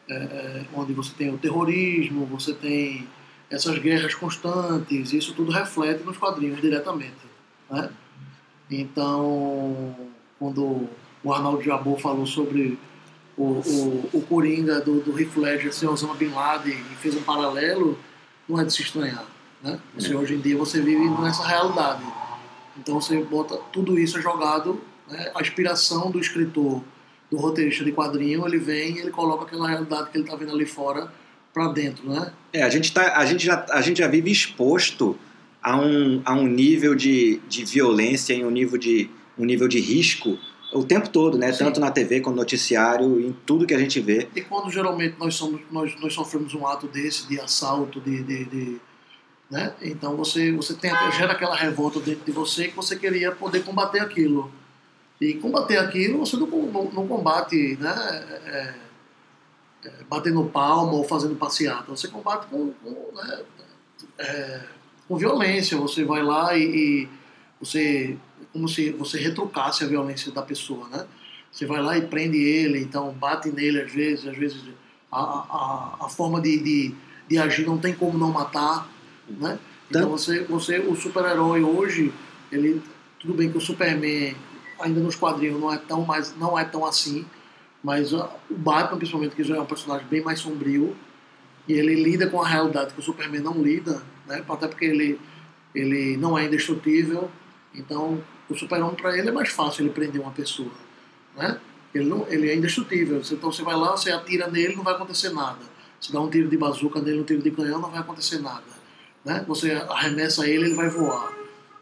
é, 0.09 0.13
é, 0.15 0.65
onde 0.73 0.93
você 0.93 1.13
tem 1.13 1.33
o 1.33 1.37
terrorismo, 1.37 2.25
você 2.25 2.53
tem 2.53 3.05
essas 3.49 3.77
guerras 3.79 4.15
constantes, 4.15 5.11
isso 5.11 5.33
tudo 5.33 5.51
reflete 5.51 6.03
nos 6.03 6.17
quadrinhos 6.17 6.61
diretamente, 6.61 7.11
né? 7.69 7.89
Então, 8.71 9.93
quando 10.39 10.87
o 11.21 11.33
Arnaldo 11.33 11.61
Jabor 11.61 11.99
falou 11.99 12.25
sobre 12.25 12.79
o, 13.37 13.43
o, 13.43 14.09
o 14.13 14.21
Coringa 14.21 14.79
do, 14.81 14.99
do 15.01 15.19
Heath 15.19 15.35
Ledger 15.35 15.73
ser 15.73 15.87
Osama 15.87 16.13
Bin 16.15 16.29
Laden 16.29 16.77
e 16.91 16.95
fez 16.95 17.15
um 17.15 17.21
paralelo, 17.21 17.97
não 18.47 18.59
é 18.59 18.63
de 18.63 18.73
se 18.73 18.81
estranhar. 18.81 19.25
Né? 19.61 19.79
Você, 19.95 20.13
Hoje 20.13 20.35
em 20.35 20.39
dia 20.39 20.57
você 20.57 20.81
vive 20.81 21.09
nessa 21.21 21.45
realidade. 21.45 22.03
Então 22.77 22.99
você 22.99 23.21
bota 23.23 23.57
tudo 23.71 23.97
isso 23.99 24.17
é 24.17 24.21
jogado, 24.21 24.81
né? 25.09 25.31
a 25.33 25.41
inspiração 25.41 26.11
do 26.11 26.19
escritor, 26.19 26.81
do 27.29 27.37
roteirista 27.37 27.83
de 27.83 27.91
quadrinho, 27.91 28.45
ele 28.45 28.57
vem 28.57 28.95
e 28.95 28.99
ele 28.99 29.11
coloca 29.11 29.45
aquela 29.45 29.67
realidade 29.67 30.09
que 30.11 30.17
ele 30.17 30.25
está 30.25 30.35
vendo 30.35 30.51
ali 30.51 30.65
fora 30.65 31.11
para 31.53 31.67
dentro, 31.67 32.09
né? 32.09 32.33
É, 32.51 32.63
a 32.63 32.69
gente, 32.69 32.91
tá, 32.91 33.15
a, 33.15 33.25
gente 33.25 33.45
já, 33.45 33.65
a 33.69 33.81
gente 33.81 33.99
já 33.99 34.07
vive 34.07 34.31
exposto 34.31 35.15
a 35.61 35.77
um, 35.77 36.21
a 36.25 36.33
um 36.33 36.47
nível 36.47 36.95
de, 36.95 37.39
de 37.47 37.63
violência 37.63 38.33
e 38.33 38.43
um 38.43 38.49
nível 38.49 38.77
de, 38.77 39.09
um 39.37 39.45
nível 39.45 39.67
de 39.67 39.79
risco 39.79 40.37
o 40.73 40.83
tempo 40.83 41.09
todo, 41.09 41.37
né? 41.37 41.51
Sim. 41.51 41.65
Tanto 41.65 41.79
na 41.79 41.91
TV 41.91 42.21
como 42.21 42.35
no 42.35 42.41
noticiário, 42.41 43.19
em 43.19 43.31
tudo 43.45 43.65
que 43.65 43.73
a 43.73 43.79
gente 43.79 43.99
vê. 43.99 44.27
E 44.35 44.41
quando 44.41 44.71
geralmente 44.71 45.15
nós, 45.19 45.35
somos, 45.35 45.61
nós, 45.71 45.99
nós 45.99 46.13
sofremos 46.13 46.53
um 46.53 46.65
ato 46.67 46.87
desse, 46.87 47.27
de 47.27 47.39
assalto, 47.39 47.99
de. 47.99 48.23
de, 48.23 48.45
de- 48.45 48.81
né? 49.51 49.73
Então 49.81 50.15
você, 50.15 50.51
você 50.51 50.73
tem, 50.73 50.89
gera 51.11 51.33
aquela 51.33 51.55
revolta 51.55 51.99
dentro 51.99 52.25
de 52.25 52.31
você 52.31 52.69
que 52.69 52.75
você 52.75 52.95
queria 52.95 53.31
poder 53.31 53.63
combater 53.63 53.99
aquilo. 53.99 54.51
E 55.21 55.35
combater 55.35 55.77
aquilo 55.77 56.19
você 56.19 56.35
não, 56.35 56.47
não, 56.47 56.91
não 56.91 57.07
combate 57.07 57.77
né? 57.79 57.93
é, 58.45 58.73
é, 59.85 59.91
batendo 60.09 60.43
palma 60.45 60.93
ou 60.93 61.03
fazendo 61.03 61.35
passeata. 61.35 61.85
Você 61.91 62.07
combate 62.07 62.47
com, 62.47 62.71
com, 62.71 63.11
né? 63.15 63.43
é, 64.17 64.61
com 65.07 65.15
violência. 65.17 65.77
Você 65.77 66.03
vai 66.03 66.23
lá 66.23 66.57
e, 66.57 66.63
e 66.63 67.09
você. 67.59 68.17
Como 68.53 68.69
se 68.69 68.91
você 68.91 69.19
retrucasse 69.19 69.83
a 69.83 69.87
violência 69.87 70.31
da 70.31 70.43
pessoa, 70.43 70.87
né? 70.87 71.05
Você 71.51 71.65
vai 71.65 71.81
lá 71.81 71.97
e 71.97 72.01
prende 72.01 72.37
ele, 72.37 72.79
então 72.79 73.11
bate 73.11 73.51
nele 73.51 73.81
às 73.81 73.91
vezes, 73.91 74.27
às 74.27 74.37
vezes 74.37 74.61
a, 75.11 75.19
a, 75.19 76.05
a 76.05 76.09
forma 76.09 76.39
de, 76.39 76.57
de, 76.59 76.95
de 77.27 77.37
agir 77.37 77.65
não 77.65 77.77
tem 77.77 77.93
como 77.93 78.17
não 78.17 78.31
matar, 78.31 78.87
né? 79.27 79.59
Então 79.89 80.09
você, 80.09 80.43
você 80.43 80.79
o 80.79 80.95
super-herói 80.95 81.63
hoje, 81.63 82.13
ele 82.51 82.81
tudo 83.19 83.33
bem 83.33 83.51
que 83.51 83.57
o 83.57 83.61
Superman 83.61 84.35
ainda 84.79 84.99
nos 84.99 85.15
quadrinhos 85.15 85.59
não 85.59 85.71
é 85.71 85.77
tão 85.77 86.03
mais 86.03 86.35
não 86.37 86.57
é 86.57 86.65
tão 86.65 86.85
assim, 86.85 87.25
mas 87.83 88.11
o 88.13 88.27
Batman 88.49 88.97
principalmente 88.97 89.35
que 89.35 89.43
já 89.43 89.55
é 89.55 89.61
um 89.61 89.65
personagem 89.65 90.07
bem 90.07 90.21
mais 90.21 90.39
sombrio 90.39 90.95
e 91.67 91.73
ele 91.73 92.03
lida 92.03 92.27
com 92.27 92.41
a 92.41 92.47
realidade 92.47 92.93
que 92.93 92.99
o 92.99 93.03
Superman 93.03 93.41
não 93.41 93.61
lida, 93.61 94.01
né? 94.27 94.43
Até 94.47 94.67
porque 94.67 94.85
ele 94.85 95.19
ele 95.75 96.17
não 96.17 96.37
é 96.37 96.45
indestrutível, 96.45 97.29
então 97.73 98.21
o 98.53 98.57
Super-Homem 98.57 98.95
para 98.95 99.17
ele 99.17 99.29
é 99.29 99.31
mais 99.31 99.49
fácil 99.49 99.83
ele 99.83 99.89
prender 99.91 100.21
uma 100.21 100.31
pessoa, 100.31 100.71
né? 101.35 101.59
Ele 101.93 102.05
não 102.05 102.25
ele 102.27 102.49
é 102.49 102.55
indestrutível. 102.55 103.21
Então 103.31 103.51
você 103.51 103.61
vai 103.63 103.75
lá, 103.75 103.91
você 103.91 104.11
atira 104.11 104.47
nele, 104.47 104.75
não 104.75 104.83
vai 104.83 104.93
acontecer 104.93 105.29
nada. 105.29 105.59
Você 105.99 106.11
dá 106.11 106.19
um 106.19 106.29
tiro 106.29 106.49
de 106.49 106.57
bazuca 106.57 107.01
nele, 107.01 107.19
um 107.21 107.23
tiro 107.23 107.41
de 107.41 107.51
canhão, 107.51 107.79
não 107.79 107.89
vai 107.89 107.99
acontecer 107.99 108.39
nada. 108.39 108.63
Né? 109.23 109.43
Você 109.47 109.71
arremessa 109.71 110.47
ele, 110.47 110.65
ele 110.65 110.75
vai 110.75 110.89
voar. 110.89 111.31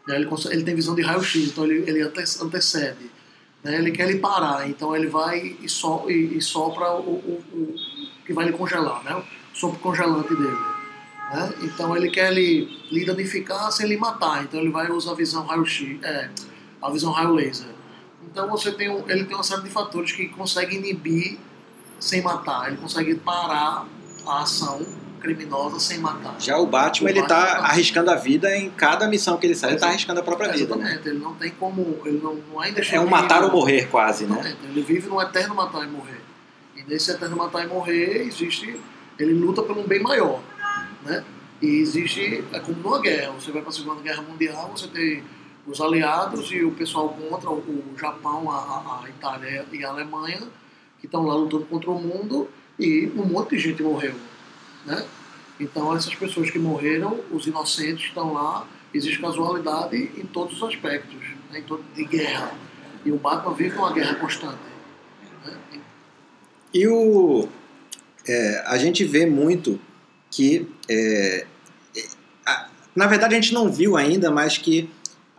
né? 0.06 0.16
ele, 0.16 0.26
consegue- 0.26 0.54
ele 0.54 0.64
tem 0.64 0.74
visão 0.74 0.94
de 0.94 1.02
raio-x, 1.02 1.48
então 1.48 1.64
ele, 1.64 1.88
ele 1.88 2.02
ante- 2.02 2.42
antecede. 2.42 3.10
Né? 3.64 3.78
Ele 3.78 3.90
quer 3.90 4.08
ele 4.08 4.18
parar, 4.18 4.68
então 4.68 4.94
ele 4.94 5.06
vai 5.08 5.56
e, 5.60 5.68
so, 5.68 6.04
e, 6.08 6.36
e 6.36 6.42
sopra 6.42 6.92
o, 6.92 7.00
o, 7.00 7.44
o 7.52 7.74
que 8.26 8.32
vai 8.32 8.44
lhe 8.46 8.52
congelar, 8.52 9.02
né? 9.04 9.14
o 9.16 9.56
sopro 9.56 9.78
congelante 9.80 10.34
dele. 10.34 10.56
Né? 11.32 11.54
Então 11.62 11.96
ele 11.96 12.10
quer 12.10 12.32
lhe, 12.32 12.68
lhe 12.90 13.04
danificar 13.04 13.72
sem 13.72 13.88
lhe 13.88 13.96
matar, 13.96 14.44
então 14.44 14.60
ele 14.60 14.70
vai 14.70 14.90
usar 14.90 15.12
a 15.12 15.14
visão 15.14 15.44
raio-x, 15.46 15.98
é, 16.04 16.28
a 16.82 16.90
visão 16.90 17.12
raio 17.12 17.32
laser. 17.34 17.68
Então 18.24 18.48
você 18.50 18.72
tem 18.72 18.88
um, 18.90 19.08
ele 19.08 19.24
tem 19.24 19.34
uma 19.36 19.42
série 19.42 19.62
de 19.62 19.70
fatores 19.70 20.12
que 20.12 20.28
consegue 20.28 20.76
inibir 20.76 21.38
sem 22.00 22.22
matar, 22.22 22.68
ele 22.68 22.76
consegue 22.76 23.14
parar 23.14 23.86
a 24.26 24.42
ação 24.42 24.84
criminosa 25.20 25.78
sem 25.78 25.98
matar. 25.98 26.34
Já 26.40 26.58
o 26.58 26.66
Batman, 26.66 27.06
O 27.08 27.10
ele 27.12 27.22
tá 27.22 27.36
Batman- 27.40 27.68
arriscando 27.68 28.10
a 28.10 28.16
vida 28.16 28.56
em 28.56 28.70
cada 28.70 29.06
missão 29.06 29.36
que 29.36 29.46
ele 29.46 29.54
sai, 29.54 29.70
ele 29.70 29.78
tá 29.78 29.86
arriscando 29.88 30.18
a 30.18 30.22
própria 30.22 30.48
É, 30.48 30.52
vida, 30.52 30.74
né? 30.74 30.82
Exatamente, 30.84 31.08
ele 31.08 31.18
não 31.20 31.34
tem 31.34 31.50
como. 31.50 32.00
Ele 32.04 32.20
não, 32.22 32.34
não 32.34 32.62
é 32.62 32.72
É 32.90 33.00
um 33.00 33.06
matar 33.08 33.44
ou 33.44 33.52
morrer 33.52 33.86
quase, 33.88 34.24
né? 34.24 34.32
Exatamente, 34.40 34.58
Ele 34.66 34.82
vive 34.82 35.08
num 35.08 35.20
eterno 35.20 35.54
matar 35.54 35.84
e 35.84 35.90
morrer. 35.90 36.20
E 36.76 36.82
nesse 36.84 37.10
eterno 37.12 37.36
matar 37.36 37.64
e 37.64 37.68
morrer, 37.68 38.22
existe. 38.26 38.80
Ele 39.18 39.34
luta 39.34 39.62
por 39.62 39.76
um 39.78 39.84
bem 39.84 40.02
maior. 40.02 40.40
Né? 41.04 41.22
E 41.60 41.66
existe. 41.80 42.42
É 42.52 42.58
como 42.58 42.80
numa 42.80 43.00
guerra. 43.00 43.30
Você 43.32 43.52
vai 43.52 43.60
para 43.62 43.70
a 43.70 43.72
Segunda 43.72 44.00
Guerra 44.00 44.22
Mundial, 44.22 44.72
você 44.76 44.88
tem 44.88 45.22
os 45.66 45.80
aliados 45.80 46.50
e 46.50 46.62
o 46.64 46.72
pessoal 46.72 47.08
contra, 47.10 47.50
o, 47.50 47.94
Japão, 47.98 48.50
a, 48.50 48.56
a- 48.56 49.04
a 49.04 49.08
Itália 49.08 49.64
e 49.72 49.84
a 49.84 49.88
Alemanha, 49.90 50.40
que 50.98 51.06
estão 51.06 51.22
lá 51.24 51.34
lutando 51.34 51.64
contra 51.66 51.90
o 51.90 52.00
mundo, 52.00 52.48
e 52.78 53.10
um 53.16 53.24
monte 53.24 53.50
de 53.50 53.58
gente 53.58 53.82
morreu. 53.82 54.14
Né? 54.86 55.04
Então, 55.60 55.94
essas 55.96 56.14
pessoas 56.14 56.50
que 56.50 56.58
morreram, 56.58 57.20
os 57.30 57.46
inocentes 57.46 58.06
estão 58.06 58.32
lá, 58.32 58.66
existe 58.92 59.20
casualidade 59.20 59.96
em 60.16 60.26
todos 60.26 60.56
os 60.60 60.68
aspectos, 60.68 61.20
né? 61.50 61.60
em 61.60 61.62
todo, 61.62 61.84
de 61.94 62.04
guerra. 62.04 62.52
E 63.04 63.12
o 63.12 63.16
Batman 63.16 63.54
vive 63.54 63.76
uma 63.76 63.92
guerra 63.92 64.14
constante. 64.16 64.58
né? 65.44 65.56
E 66.74 66.86
o, 66.88 67.48
é, 68.26 68.64
a 68.66 68.78
gente 68.78 69.04
vê 69.04 69.26
muito 69.26 69.78
que, 70.30 70.66
é, 70.88 71.46
é, 71.96 72.04
a- 72.46 72.68
na 72.96 73.06
verdade 73.06 73.34
a 73.34 73.40
gente 73.40 73.52
não 73.52 73.70
viu 73.70 73.96
ainda, 73.96 74.30
mas 74.30 74.56
que 74.58 74.88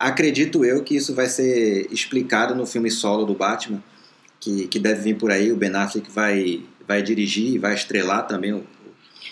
acredito 0.03 0.65
eu 0.65 0.83
que 0.83 0.95
isso 0.95 1.15
vai 1.15 1.27
ser 1.27 1.87
explicado 1.91 2.53
no 2.53 2.65
filme 2.65 2.91
solo 2.91 3.25
do 3.25 3.33
Batman, 3.33 3.81
que, 4.39 4.67
que 4.67 4.77
deve 4.77 5.01
vir 5.01 5.17
por 5.17 5.31
aí, 5.31 5.51
o 5.51 5.55
Ben 5.55 5.73
Affleck 5.73 6.11
vai, 6.11 6.61
vai 6.85 7.01
dirigir 7.01 7.53
e 7.53 7.57
vai 7.57 7.73
estrelar 7.73 8.27
também 8.27 8.51
o, 8.53 8.63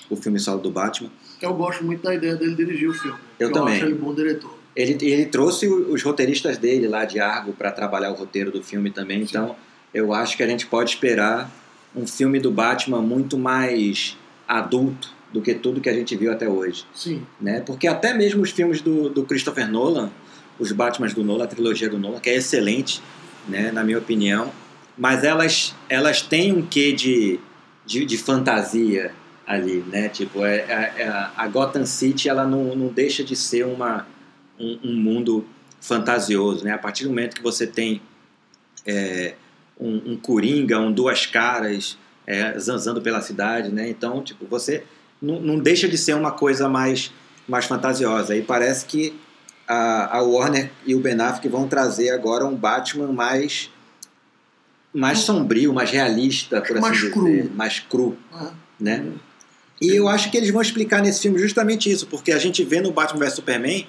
o 0.09 0.15
filme 0.15 0.39
solo 0.39 0.61
do 0.61 0.71
Batman. 0.71 1.09
Eu 1.41 1.53
gosto 1.53 1.83
muito 1.83 2.01
da 2.01 2.15
ideia 2.15 2.35
dele 2.35 2.55
dirigir 2.55 2.89
o 2.89 2.93
filme. 2.93 3.17
Eu 3.37 3.51
também. 3.51 3.75
acho 3.75 3.85
ele 3.85 3.95
bom 3.95 4.13
diretor. 4.13 4.57
Ele, 4.73 4.97
ele 5.01 5.25
trouxe 5.25 5.67
os 5.67 6.01
roteiristas 6.01 6.57
dele 6.57 6.87
lá 6.87 7.03
de 7.03 7.19
Argo 7.19 7.51
para 7.51 7.71
trabalhar 7.71 8.11
o 8.11 8.13
roteiro 8.13 8.51
do 8.51 8.63
filme 8.63 8.89
também, 8.89 9.21
então 9.21 9.55
eu 9.93 10.13
acho 10.13 10.37
que 10.37 10.43
a 10.43 10.47
gente 10.47 10.65
pode 10.65 10.91
esperar 10.91 11.51
um 11.93 12.07
filme 12.07 12.39
do 12.39 12.49
Batman 12.49 13.01
muito 13.01 13.37
mais 13.37 14.17
adulto 14.47 15.13
do 15.33 15.41
que 15.41 15.53
tudo 15.53 15.81
que 15.81 15.89
a 15.89 15.93
gente 15.93 16.15
viu 16.15 16.31
até 16.31 16.47
hoje, 16.47 16.85
Sim, 16.93 17.25
né? 17.39 17.59
Porque 17.61 17.87
até 17.87 18.13
mesmo 18.13 18.41
os 18.41 18.51
filmes 18.51 18.81
do, 18.81 19.09
do 19.09 19.25
Christopher 19.25 19.69
Nolan, 19.69 20.09
os 20.61 20.71
Batmans 20.71 21.15
do 21.15 21.23
Nolan, 21.23 21.45
a 21.45 21.47
trilogia 21.47 21.89
do 21.89 21.97
Nolan, 21.97 22.19
que 22.19 22.29
é 22.29 22.35
excelente, 22.35 23.01
né, 23.49 23.71
na 23.71 23.83
minha 23.83 23.97
opinião, 23.97 24.51
mas 24.95 25.23
elas, 25.23 25.73
elas 25.89 26.21
têm 26.21 26.53
um 26.53 26.61
quê 26.61 26.93
de, 26.93 27.39
de, 27.83 28.05
de 28.05 28.17
fantasia 28.17 29.11
ali, 29.47 29.83
né? 29.87 30.07
Tipo, 30.07 30.45
é, 30.45 30.57
é- 30.57 30.93
é- 31.01 31.29
a 31.35 31.47
Gotham 31.47 31.83
City 31.85 32.29
ela 32.29 32.45
não, 32.45 32.75
não 32.75 32.87
deixa 32.89 33.23
de 33.23 33.35
ser 33.35 33.65
uma, 33.65 34.05
um, 34.59 34.77
um 34.83 34.95
mundo 34.95 35.43
fantasioso, 35.81 36.63
né? 36.63 36.73
A 36.73 36.77
partir 36.77 37.05
do 37.05 37.09
momento 37.09 37.35
que 37.35 37.41
você 37.41 37.65
tem 37.65 37.99
é, 38.85 39.33
um, 39.79 40.11
um 40.11 40.15
coringa, 40.15 40.79
um 40.79 40.91
duas 40.91 41.25
caras 41.25 41.97
é, 42.27 42.57
zanzando 42.59 43.01
pela 43.01 43.21
cidade, 43.21 43.69
né? 43.71 43.89
Então, 43.89 44.21
tipo, 44.21 44.45
você 44.45 44.83
não, 45.19 45.41
não 45.41 45.57
deixa 45.57 45.87
de 45.87 45.97
ser 45.97 46.13
uma 46.13 46.31
coisa 46.31 46.69
mais, 46.69 47.11
mais 47.47 47.65
fantasiosa. 47.65 48.35
E 48.35 48.43
parece 48.43 48.85
que 48.85 49.19
a, 49.71 50.17
a 50.17 50.21
Warner 50.21 50.69
e 50.85 50.93
o 50.93 50.99
Ben 50.99 51.19
Affleck 51.21 51.47
vão 51.47 51.65
trazer 51.65 52.09
agora 52.09 52.45
um 52.45 52.55
Batman 52.55 53.07
mais 53.07 53.69
mais 54.93 55.19
sombrio, 55.19 55.73
mais 55.73 55.89
realista, 55.89 56.59
por 56.59 56.71
assim 56.71 56.81
Mais 56.81 56.97
dizer, 56.97 57.11
cru. 57.11 57.51
mais 57.55 57.79
cru, 57.79 58.17
né? 58.77 58.97
né? 58.97 59.13
E 59.81 59.95
eu 59.95 60.09
acho 60.09 60.29
que 60.29 60.35
eles 60.35 60.49
vão 60.49 60.61
explicar 60.61 61.01
nesse 61.01 61.21
filme 61.21 61.39
justamente 61.39 61.89
isso, 61.89 62.05
porque 62.07 62.33
a 62.33 62.37
gente 62.37 62.61
vê 62.65 62.81
no 62.81 62.91
Batman 62.91 63.19
vs 63.21 63.35
Superman 63.35 63.87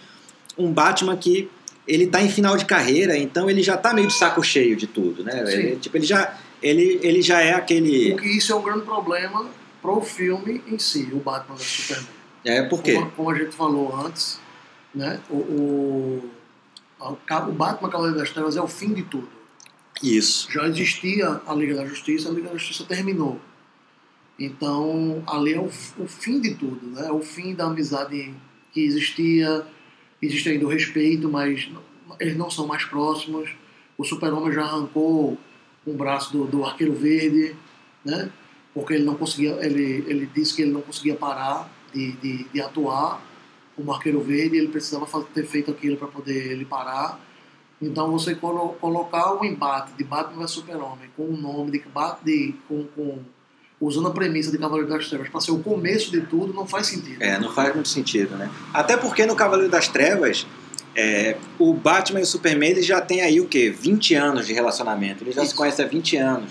um 0.57 0.73
Batman 0.73 1.17
que 1.17 1.51
ele 1.89 2.07
tá 2.07 2.23
em 2.23 2.29
final 2.29 2.57
de 2.57 2.65
carreira, 2.65 3.19
então 3.19 3.51
ele 3.51 3.61
já 3.61 3.77
tá 3.77 3.93
meio 3.93 4.07
de 4.07 4.15
saco 4.15 4.41
cheio 4.45 4.77
de 4.77 4.87
tudo, 4.87 5.25
né? 5.25 5.45
Sim. 5.45 5.53
Ele, 5.53 5.77
tipo, 5.77 5.97
ele 5.97 6.07
já 6.07 6.39
ele, 6.63 7.01
ele 7.03 7.21
já 7.21 7.41
é 7.41 7.55
aquele 7.55 8.13
Porque 8.13 8.29
isso 8.29 8.53
é 8.53 8.55
um 8.55 8.63
grande 8.63 8.83
problema 8.85 9.47
pro 9.83 10.01
filme 10.01 10.63
em 10.69 10.79
si, 10.79 11.09
o 11.13 11.17
Batman 11.17 11.57
vs 11.57 11.67
Superman. 11.67 12.09
é 12.45 12.63
por 12.63 12.81
quê? 12.81 12.95
Como, 12.95 13.11
como 13.11 13.31
a 13.31 13.35
gente 13.35 13.51
falou 13.51 13.97
antes, 14.07 14.39
né? 14.95 15.21
O, 15.31 15.37
o, 15.37 16.31
o 17.01 17.53
Batman 17.53 17.89
Cavaleiro 17.89 18.19
das 18.19 18.31
Trevas 18.31 18.57
é 18.57 18.63
o 18.63 18.69
fim 18.69 18.93
de 18.93 19.03
tudo. 19.03 19.29
Isso. 20.03 20.51
Já 20.51 20.67
existia 20.67 21.41
a 21.47 21.55
Liga 21.55 21.75
da 21.75 21.87
Justiça, 21.87 22.29
a 22.29 22.33
Liga 22.33 22.49
da 22.49 22.57
Justiça 22.57 22.85
terminou. 22.85 23.41
Então, 24.39 25.23
ali 25.27 25.55
é 25.55 25.61
o, 25.61 25.67
o 25.99 26.07
fim 26.07 26.41
de 26.41 26.55
tudo, 26.55 26.87
né? 26.87 27.07
É 27.07 27.13
o 27.13 27.21
fim 27.21 27.55
da 27.55 27.67
amizade 27.67 28.35
que 28.73 28.81
existia, 28.81 29.65
existe 30.21 30.49
ainda 30.49 30.67
o 30.67 30.69
respeito, 30.69 31.29
mas 31.29 31.69
eles 32.19 32.37
não 32.37 32.51
são 32.51 32.67
mais 32.67 32.85
próximos. 32.85 33.51
O 33.97 34.05
Super-Homem 34.05 34.53
já 34.53 34.63
arrancou 34.63 35.39
um 35.87 35.97
braço 35.97 36.33
do, 36.33 36.47
do 36.47 36.65
Arqueiro 36.65 36.95
Verde, 36.95 37.55
né? 38.05 38.31
Porque 38.75 38.95
ele 38.95 39.05
não 39.05 39.15
conseguia, 39.15 39.59
ele, 39.65 40.05
ele 40.09 40.27
disse 40.35 40.55
que 40.57 40.63
ele 40.63 40.73
não 40.73 40.81
conseguia 40.81 41.15
parar 41.15 41.71
de, 41.93 42.13
de, 42.13 42.45
de 42.45 42.61
atuar 42.61 43.23
como 43.77 43.93
Arqueiro 43.93 44.21
Verde, 44.21 44.57
ele 44.57 44.69
precisava 44.69 45.07
ter 45.35 45.47
feito 45.47 45.71
aquilo 45.71 45.97
para 45.97 46.09
poder 46.09 46.53
ele 46.53 46.65
parar. 46.65 47.19
Então 47.81 48.11
você 48.13 48.35
colo- 48.35 48.75
colocar 48.81 49.35
o 49.41 49.45
embate 49.45 49.93
de 49.99 50.05
Batman 50.05 50.43
vs 50.43 50.51
Super-Homem 50.53 51.11
com 51.17 51.25
o 51.25 51.37
nome 51.37 51.71
de, 51.73 51.81
Bat- 51.93 52.23
de 52.25 52.55
com, 52.69 52.85
com 52.95 53.19
usando 53.81 54.09
a 54.09 54.11
premissa 54.13 54.51
de 54.53 54.59
Cavaleiro 54.59 54.89
das 54.89 55.09
Trevas 55.09 55.29
para 55.29 55.41
ser 55.41 55.51
o 55.51 55.59
começo 55.59 56.11
de 56.13 56.21
tudo 56.21 56.53
não 56.53 56.67
faz 56.67 56.87
sentido. 56.87 57.21
É, 57.21 57.39
não 57.41 57.53
faz 57.53 57.75
muito 57.75 57.89
sentido, 57.89 58.37
né? 58.37 58.49
Até 58.73 58.97
porque 58.97 59.27
no 59.27 59.35
Cavaleiro 59.35 59.71
das 59.71 59.89
Trevas, 59.89 60.47
é, 60.95 61.37
o 61.59 61.75
Batman 61.75 62.21
e 62.21 62.23
o 62.23 62.27
Superman 62.27 62.71
eles 62.71 62.87
já 62.87 63.01
têm 63.01 63.23
aí 63.23 63.41
o 63.41 63.49
quê? 63.49 63.71
20 63.71 64.15
anos 64.15 64.47
de 64.47 64.53
relacionamento. 64.53 65.25
Eles 65.25 65.35
já 65.35 65.41
se 65.43 65.49
Isso. 65.49 65.57
conhecem 65.57 65.85
há 65.85 65.89
20 65.89 66.17
anos. 66.19 66.51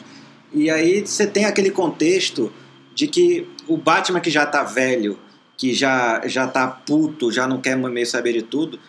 E 0.54 0.70
aí 0.70 1.06
você 1.08 1.26
tem 1.26 1.46
aquele 1.46 1.72
contexto 1.72 2.52
de 2.94 3.08
que 3.08 3.48
o 3.70 3.78
Batman 3.78 4.20
que 4.20 4.30
já 4.30 4.46
tá 4.46 4.64
velho, 4.66 5.18
que 5.62 5.76
já, 5.76 6.28
já 6.28 6.48
tá 6.48 6.66
puto, 6.66 7.32
já 7.32 7.46
não 7.46 7.62
quer 7.62 7.78
meio 7.78 8.08
saber 8.08 8.34
de 8.34 8.42
tudo, 8.42 8.80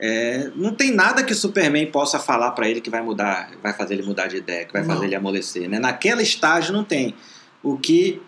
é, 0.00 0.50
não 0.56 0.74
tem 0.74 0.92
nada 0.92 1.22
que 1.22 1.32
Superman 1.32 1.86
possa 1.92 2.18
falar 2.18 2.50
pra 2.50 2.68
ele 2.68 2.80
que 2.80 2.90
vai 2.90 3.00
mudar, 3.00 3.52
vai 3.62 3.72
fazer 3.72 3.94
ele 3.94 4.02
mudar 4.02 4.26
de 4.26 4.38
ideia, 4.38 4.64
que 4.64 4.72
vai 4.72 4.82
Não. 4.82 4.92
fazer 4.92 5.06
ele 5.06 5.14
amolecer. 5.14 5.68
Né? 5.68 5.78
Naquela 5.78 6.20
estágio 6.20 6.72
não 6.72 6.82
tem. 6.82 7.14
O 7.62 7.78
que 7.78 8.20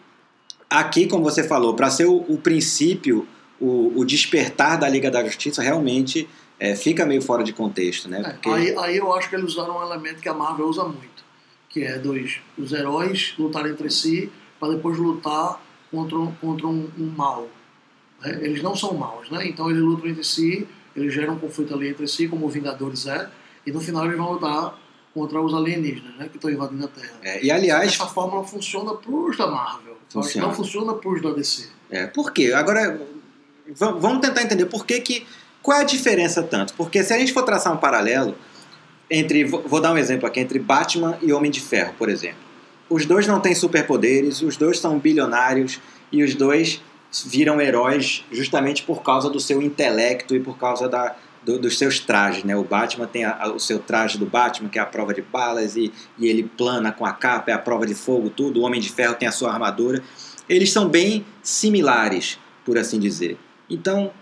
aqui, 0.70 1.08
como 1.08 1.24
você 1.24 1.42
falou, 1.42 1.74
para 1.74 1.90
ser 1.90 2.06
o, 2.06 2.24
o 2.28 2.38
princípio, 2.38 3.26
o, 3.60 3.92
o 3.96 4.04
despertar 4.04 4.78
da 4.78 4.88
Liga 4.88 5.10
da 5.10 5.24
Justiça 5.24 5.60
realmente 5.60 6.28
é, 6.60 6.76
fica 6.76 7.04
meio 7.04 7.20
fora 7.20 7.42
de 7.42 7.52
contexto, 7.52 8.08
né? 8.08 8.20
É, 8.24 8.30
Porque 8.34 8.50
aí, 8.50 8.78
aí 8.78 8.96
eu 8.98 9.12
acho 9.12 9.28
que 9.28 9.34
eles 9.34 9.46
usaram 9.46 9.80
um 9.80 9.82
elemento 9.82 10.20
que 10.20 10.28
a 10.28 10.34
Marvel 10.34 10.68
usa 10.68 10.84
muito, 10.84 11.24
que 11.68 11.82
é 11.82 11.98
dos 11.98 12.38
os 12.56 12.72
heróis 12.72 13.34
lutarem 13.36 13.72
entre 13.72 13.90
si 13.90 14.30
para 14.60 14.74
depois 14.74 14.96
lutar 14.96 15.60
contra, 15.90 16.18
contra 16.40 16.68
um, 16.68 16.88
um 16.96 17.06
mal. 17.16 17.48
Né? 18.22 18.38
Eles 18.42 18.62
não 18.62 18.74
são 18.76 18.94
maus, 18.94 19.30
né? 19.30 19.46
Então 19.46 19.70
eles 19.70 19.82
lutam 19.82 20.08
entre 20.08 20.24
si, 20.24 20.66
eles 20.96 21.12
geram 21.12 21.34
um 21.34 21.38
conflito 21.38 21.74
ali 21.74 21.88
entre 21.88 22.06
si, 22.08 22.28
como 22.28 22.46
o 22.46 22.48
Vingadores 22.48 23.06
é, 23.06 23.28
e 23.66 23.72
no 23.72 23.80
final 23.80 24.04
eles 24.04 24.16
vão 24.16 24.32
lutar 24.32 24.78
contra 25.12 25.40
os 25.40 25.52
alienígenas, 25.54 26.16
né? 26.16 26.28
Que 26.28 26.36
estão 26.36 26.50
invadindo 26.50 26.84
a 26.84 26.88
Terra. 26.88 27.14
é, 27.22 27.44
e 27.44 27.50
aliás, 27.50 27.92
Essa 27.92 28.06
fórmula 28.06 28.44
funciona 28.44 28.94
pros 28.94 29.36
da 29.36 29.46
Marvel, 29.48 29.96
Funciona. 30.08 30.46
não 30.46 30.54
funciona 30.54 30.94
pros 30.94 31.20
da 31.22 31.30
DC. 31.32 31.68
É, 31.90 32.06
por 32.06 32.32
quê? 32.32 32.52
Agora, 32.54 33.00
va- 33.76 33.92
vamos 33.92 34.20
tentar 34.20 34.42
entender 34.42 34.66
por 34.66 34.86
que 34.86 35.00
que... 35.00 35.26
Qual 35.62 35.76
é 35.76 35.82
a 35.82 35.84
diferença 35.84 36.42
tanto? 36.42 36.72
Porque 36.74 37.02
se 37.04 37.12
a 37.12 37.18
gente 37.18 37.32
for 37.32 37.42
traçar 37.42 37.72
um 37.72 37.76
paralelo 37.76 38.34
entre... 39.10 39.44
Vou 39.44 39.80
dar 39.80 39.92
um 39.92 39.98
exemplo 39.98 40.26
aqui, 40.26 40.40
entre 40.40 40.58
Batman 40.58 41.18
e 41.20 41.32
Homem 41.32 41.50
de 41.50 41.60
Ferro, 41.60 41.92
por 41.98 42.08
exemplo. 42.08 42.38
Os 42.88 43.04
dois 43.04 43.26
não 43.26 43.40
têm 43.40 43.54
superpoderes, 43.54 44.40
os 44.42 44.56
dois 44.56 44.78
são 44.78 44.98
bilionários 44.98 45.80
e 46.10 46.22
os 46.22 46.34
dois 46.34 46.80
viram 47.26 47.60
heróis 47.60 48.24
justamente 48.30 48.82
por 48.82 49.02
causa 49.02 49.28
do 49.30 49.40
seu 49.40 49.60
intelecto 49.60 50.34
e 50.34 50.40
por 50.40 50.56
causa 50.58 50.88
da, 50.88 51.16
do- 51.44 51.58
dos 51.58 51.76
seus 51.78 51.98
trajes, 51.98 52.44
né? 52.44 52.54
O 52.56 52.62
Batman 52.64 53.06
tem 53.06 53.24
a- 53.24 53.36
a- 53.40 53.52
o 53.52 53.58
seu 53.58 53.78
traje 53.78 54.16
do 54.18 54.26
Batman, 54.26 54.68
que 54.68 54.78
é 54.78 54.82
a 54.82 54.86
prova 54.86 55.12
de 55.14 55.22
balas, 55.22 55.76
e, 55.76 55.92
e 56.18 56.26
ele 56.28 56.44
plana 56.44 56.92
com 56.92 57.04
a 57.04 57.12
capa, 57.12 57.50
é 57.50 57.54
a 57.54 57.58
prova 57.58 57.86
de 57.86 57.94
fogo, 57.94 58.30
tudo. 58.30 58.60
O 58.60 58.64
Homem 58.64 58.80
de 58.80 58.90
Ferro 58.90 59.14
tem 59.14 59.28
a 59.28 59.32
sua 59.32 59.52
armadura. 59.52 60.02
Eles 60.48 60.72
são 60.72 60.88
bem 60.88 61.24
similares, 61.42 62.38
por 62.64 62.76
assim 62.78 62.98
dizer. 62.98 63.36
Então, 63.68 64.12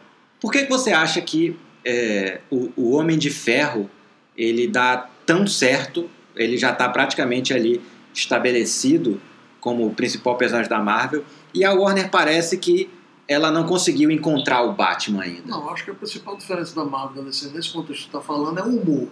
por 0.40 0.52
que, 0.52 0.64
que 0.64 0.70
você 0.70 0.92
acha 0.92 1.20
que 1.20 1.56
é, 1.84 2.40
o, 2.50 2.70
o 2.76 2.90
Homem 2.92 3.18
de 3.18 3.30
Ferro 3.30 3.90
ele 4.36 4.66
dá 4.68 5.08
tão 5.26 5.46
certo, 5.46 6.08
ele 6.36 6.56
já 6.56 6.70
está 6.70 6.88
praticamente 6.88 7.52
ali 7.52 7.80
estabelecido 8.14 9.20
como 9.60 9.86
o 9.86 9.94
principal 9.94 10.36
personagem 10.36 10.68
da 10.68 10.78
Marvel, 10.78 11.24
e 11.52 11.64
a 11.64 11.72
Warner 11.72 12.10
parece 12.10 12.58
que 12.58 12.90
ela 13.26 13.50
não 13.50 13.66
conseguiu 13.66 14.10
encontrar 14.10 14.62
o 14.62 14.72
Batman 14.72 15.22
ainda. 15.22 15.42
Não, 15.46 15.68
acho 15.70 15.84
que 15.84 15.90
a 15.90 15.94
principal 15.94 16.36
diferença 16.36 16.74
da 16.74 16.84
Marvel 16.84 17.22
nesse, 17.22 17.48
nesse 17.48 17.70
contexto 17.70 18.02
que 18.02 18.08
está 18.08 18.20
falando 18.20 18.58
é 18.58 18.62
o 18.62 18.80
humor. 18.80 19.08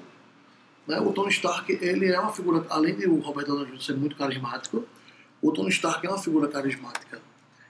Né? 0.87 0.99
O 1.01 1.13
Tony 1.13 1.31
Stark, 1.31 1.71
ele 1.83 2.07
é 2.07 2.19
uma 2.19 2.33
figura, 2.33 2.65
além 2.71 2.95
de 2.95 3.07
o 3.07 3.21
Robert 3.21 3.45
Downey 3.45 3.67
Jr. 3.67 3.83
ser 3.83 3.97
muito 3.97 4.17
carismático, 4.17 4.85
o 5.43 5.53
Tony 5.53 5.69
Stark 5.69 6.07
é 6.07 6.09
uma 6.09 6.19
figura 6.19 6.49
carismática. 6.49 7.21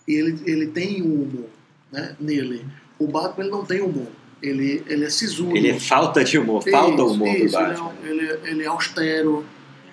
E 0.06 0.14
ele, 0.14 0.40
ele 0.46 0.66
tem 0.68 1.02
um 1.02 1.22
humor 1.22 1.48
né, 1.90 2.14
nele. 2.20 2.64
O 2.98 3.08
Batman 3.08 3.44
ele 3.44 3.50
não 3.50 3.64
tem 3.64 3.82
humor. 3.82 4.08
Ele, 4.40 4.84
ele 4.86 5.04
é 5.04 5.10
sisudo. 5.10 5.56
Ele 5.56 5.70
é 5.70 5.80
falta 5.80 6.22
de 6.22 6.38
humor, 6.38 6.62
falta 6.62 7.02
Isso, 7.02 7.12
humor 7.12 7.28
isso, 7.28 7.44
do 7.46 7.52
Batman. 7.52 7.92
Ele, 8.04 8.20
é, 8.20 8.32
ele, 8.32 8.50
ele 8.50 8.62
é 8.62 8.66
austero, 8.66 9.44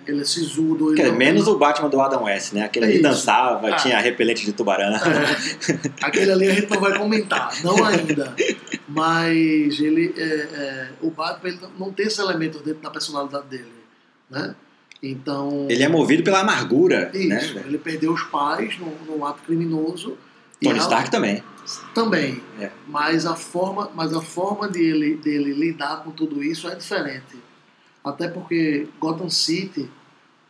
ele 0.08 0.22
é 0.22 0.26
sisudo. 0.26 0.90
Ele 0.90 0.96
dizer, 0.98 1.10
não- 1.12 1.18
menos 1.18 1.48
o 1.48 1.58
Batman 1.58 1.90
do 1.90 2.00
Adam 2.02 2.24
West, 2.24 2.54
né? 2.54 2.64
Aquele 2.64 2.86
ali 2.86 2.94
Isso. 2.96 3.04
dançava, 3.04 3.70
Ah. 3.70 3.76
tinha 3.76 4.00
repelente 4.00 4.46
de 4.46 4.54
tubarão. 4.54 4.94
É, 4.96 5.90
aquele 6.02 6.32
ali 6.32 6.48
a 6.50 6.54
gente 6.54 6.70
não 6.70 6.80
vai 6.82 6.98
comentar, 6.98 7.52
não 7.64 7.84
ainda. 7.86 8.36
Mas 8.88 9.80
ele, 9.80 10.14
é, 10.18 10.24
é, 10.24 10.90
o 11.02 11.10
Batman 11.12 11.50
ele 11.50 11.60
não 11.80 11.92
tem 11.92 12.06
esse 12.08 12.22
elemento 12.22 12.60
dentro 12.60 12.82
da 12.82 12.90
personalidade 12.90 13.48
dele, 13.48 13.72
né? 14.30 14.56
Então 15.02 15.68
Ele 15.70 15.84
é 15.84 15.90
movido 15.90 16.24
pela 16.24 16.40
amargura, 16.40 17.12
isso, 17.14 17.56
né? 17.56 17.64
ele 17.66 17.78
perdeu 17.78 18.14
os 18.14 18.24
pais 18.24 18.78
num, 18.80 19.26
ato 19.26 19.42
criminoso. 19.46 20.18
e 20.62 20.66
Tony 20.66 20.80
Stark 20.80 21.12
também. 21.12 21.44
também, 21.94 22.42
É. 22.60 22.70
mas 22.88 23.26
a 23.26 23.36
forma, 23.36 23.92
mas 23.94 24.14
a 24.14 24.22
forma 24.22 24.68
dele, 24.70 25.16
dele 25.18 25.52
lidar 25.54 26.04
com 26.04 26.12
tudo 26.12 26.42
isso 26.42 26.70
é 26.70 26.76
diferente. 26.76 27.36
Até 28.04 28.28
porque 28.28 28.88
Gotham 29.00 29.30
City, 29.30 29.90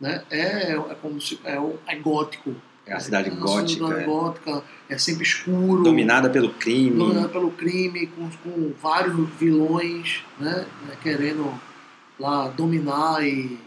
né, 0.01 0.23
é, 0.31 0.71
é 0.73 0.95
como 1.01 1.19
se 1.21 1.39
é, 1.43 1.57
é 1.87 1.95
gótico. 1.97 2.55
É 2.85 2.93
a 2.93 2.99
cidade 2.99 3.29
uma 3.29 3.39
gótica, 3.39 3.85
cidade 3.87 4.01
é. 4.01 4.05
gótica, 4.05 4.63
é 4.89 4.97
sempre 4.97 5.23
escuro, 5.23 5.83
dominada 5.83 6.29
pelo 6.29 6.49
crime. 6.49 6.97
dominada 6.97 7.29
pelo 7.29 7.49
crime, 7.51 8.07
com, 8.07 8.29
com 8.43 8.73
vários 8.81 9.15
vilões, 9.39 10.21
né, 10.37 10.65
né, 10.87 10.97
querendo 11.01 11.49
lá 12.19 12.49
dominar 12.49 13.25
e 13.25 13.57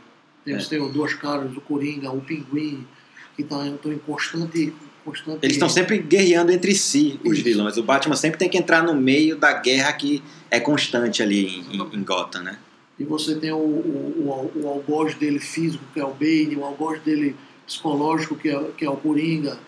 tem, 0.44 0.55
É. 0.55 0.59
tem 0.59 0.92
duas 0.92 1.14
caras, 1.14 1.51
o 1.57 1.61
Coringa, 1.62 2.11
o 2.11 2.20
Pinguim, 2.20 2.87
que 3.35 3.42
estão 3.42 3.66
em 3.66 3.99
constante, 3.99 4.72
constante 5.05 5.38
Eles 5.42 5.57
estão 5.57 5.68
sempre 5.68 5.99
guerreando 5.99 6.53
entre 6.53 6.75
si, 6.75 7.18
os 7.25 7.35
Isso. 7.38 7.44
vilões. 7.44 7.77
O 7.79 7.83
Batman 7.83 8.16
sempre 8.16 8.38
tem 8.38 8.49
que 8.51 8.59
entrar 8.59 8.83
no 8.83 8.94
meio 8.94 9.37
da 9.37 9.53
guerra 9.55 9.92
que 9.94 10.22
é 10.51 10.61
constante 10.61 11.22
ali 11.22 11.46
em, 11.46 11.77
em- 11.77 11.96
em 11.96 12.05
Gotham, 12.05 12.42
né? 12.42 12.59
E 12.98 13.04
você 13.04 13.35
tem 13.35 13.52
o, 13.52 13.56
o, 13.56 14.50
o, 14.54 14.62
o 14.64 14.68
algoz 14.68 15.14
dele 15.14 15.38
físico, 15.38 15.85
que 15.92 16.00
é 16.00 16.04
o 16.04 16.12
Bane, 16.14 16.56
o 16.56 16.64
algoz 16.64 17.00
dele 17.02 17.37
psicológico, 17.66 18.37
que 18.37 18.48
é, 18.48 18.70
que 18.76 18.85
é 18.85 18.90
o 18.90 18.96
Coringa. 18.96 19.59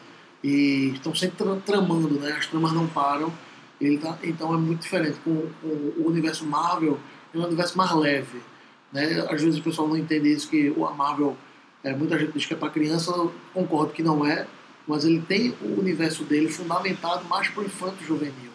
E 0.43 0.93
estão 0.95 1.15
sempre 1.15 1.37
tra- 1.37 1.57
tramando, 1.67 2.19
né? 2.21 2.33
As 2.33 2.47
tramas 2.47 2.73
não 2.73 2.87
param. 2.87 3.33
Ele 3.81 3.99
tá, 3.99 4.19
então 4.23 4.55
é 4.55 4.57
muito 4.57 4.81
diferente. 4.83 5.19
Com, 5.25 5.49
com 5.61 5.69
o 5.69 6.07
universo 6.07 6.47
Marvel, 6.47 6.99
é 7.35 7.39
um 7.39 7.45
universo 7.45 7.77
mais 7.77 7.93
leve. 7.95 8.41
Né? 8.93 9.27
Às 9.31 9.43
vezes 9.43 9.59
o 9.59 9.63
pessoal 9.63 9.87
não 9.89 9.97
entende 9.97 10.33
isso, 10.33 10.49
que 10.49 10.71
o- 10.71 10.89
Marvel, 10.95 11.37
é, 11.85 11.95
muita 11.95 12.19
gente 12.19 12.33
diz 12.33 12.47
que 12.47 12.55
é 12.55 12.57
para 12.57 12.71
criança, 12.71 13.11
eu 13.11 13.33
concordo 13.53 13.93
que 13.93 14.03
não 14.03 14.25
é, 14.25 14.47
mas 14.87 15.05
ele 15.05 15.21
tem 15.21 15.55
o 15.61 15.79
universo 15.79 16.25
dele 16.25 16.49
fundamentado 16.49 17.29
mais 17.29 17.49
para 17.49 17.63
o 17.63 17.67
infanto 17.67 18.03
juvenil. 18.03 18.51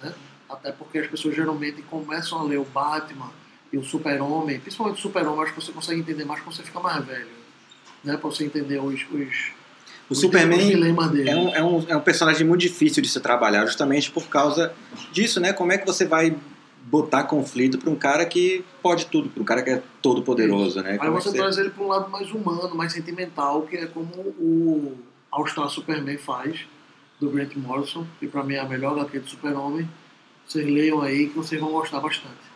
Né? 0.00 0.14
Até 0.48 0.70
porque 0.70 0.98
as 0.98 1.08
pessoas 1.08 1.34
geralmente 1.34 1.82
começam 1.82 2.38
a 2.38 2.42
ler 2.44 2.58
o 2.58 2.64
Batman 2.64 3.30
e 3.72 3.78
o 3.78 3.84
Super-Homem, 3.84 4.60
principalmente 4.60 4.98
o 4.98 5.02
Super-Homem, 5.02 5.42
acho 5.42 5.54
que 5.54 5.60
você 5.60 5.72
consegue 5.72 6.00
entender 6.00 6.24
mais 6.24 6.40
quando 6.40 6.56
você 6.56 6.62
fica 6.62 6.80
mais 6.80 7.04
velho. 7.04 7.28
Né? 8.02 8.16
Para 8.16 8.30
você 8.30 8.44
entender 8.44 8.78
os, 8.78 8.94
os, 9.10 9.52
O 10.08 10.12
os 10.12 10.20
Superman 10.20 10.72
é 11.26 11.36
um, 11.36 11.54
é, 11.54 11.62
um, 11.62 11.84
é 11.88 11.96
um 11.96 12.00
personagem 12.00 12.46
muito 12.46 12.60
difícil 12.62 13.02
de 13.02 13.08
se 13.08 13.20
trabalhar, 13.20 13.66
justamente 13.66 14.10
por 14.10 14.26
causa 14.28 14.72
disso, 15.12 15.40
né? 15.40 15.52
Como 15.52 15.72
é 15.72 15.78
que 15.78 15.86
você 15.86 16.06
vai 16.06 16.36
botar 16.84 17.24
conflito 17.24 17.76
para 17.78 17.90
um 17.90 17.96
cara 17.96 18.24
que 18.24 18.64
pode 18.82 19.06
tudo, 19.06 19.28
para 19.28 19.42
um 19.42 19.44
cara 19.44 19.62
que 19.62 19.70
é 19.70 19.82
todo 20.00 20.22
poderoso, 20.22 20.80
né? 20.82 20.92
Aí 20.92 20.98
Como 20.98 21.18
é 21.18 21.20
você 21.20 21.32
traz 21.32 21.58
ele 21.58 21.70
para 21.70 21.84
um 21.84 21.88
lado 21.88 22.10
mais 22.10 22.30
humano, 22.30 22.74
mais 22.74 22.92
sentimental, 22.92 23.62
que 23.62 23.76
é 23.76 23.86
como 23.86 24.10
o 24.38 24.96
All 25.30 25.46
Star 25.46 25.68
Superman 25.68 26.16
faz, 26.16 26.60
do 27.20 27.28
Grant 27.28 27.54
Morrison, 27.56 28.06
que 28.18 28.26
para 28.26 28.42
mim 28.42 28.54
é 28.54 28.60
a 28.60 28.64
melhor 28.64 28.98
HQ 28.98 29.18
do 29.18 29.28
Super-Homem. 29.28 29.88
Vocês 30.46 30.64
leiam 30.64 31.02
aí 31.02 31.28
que 31.28 31.36
vocês 31.36 31.60
vão 31.60 31.70
gostar 31.70 32.00
bastante. 32.00 32.47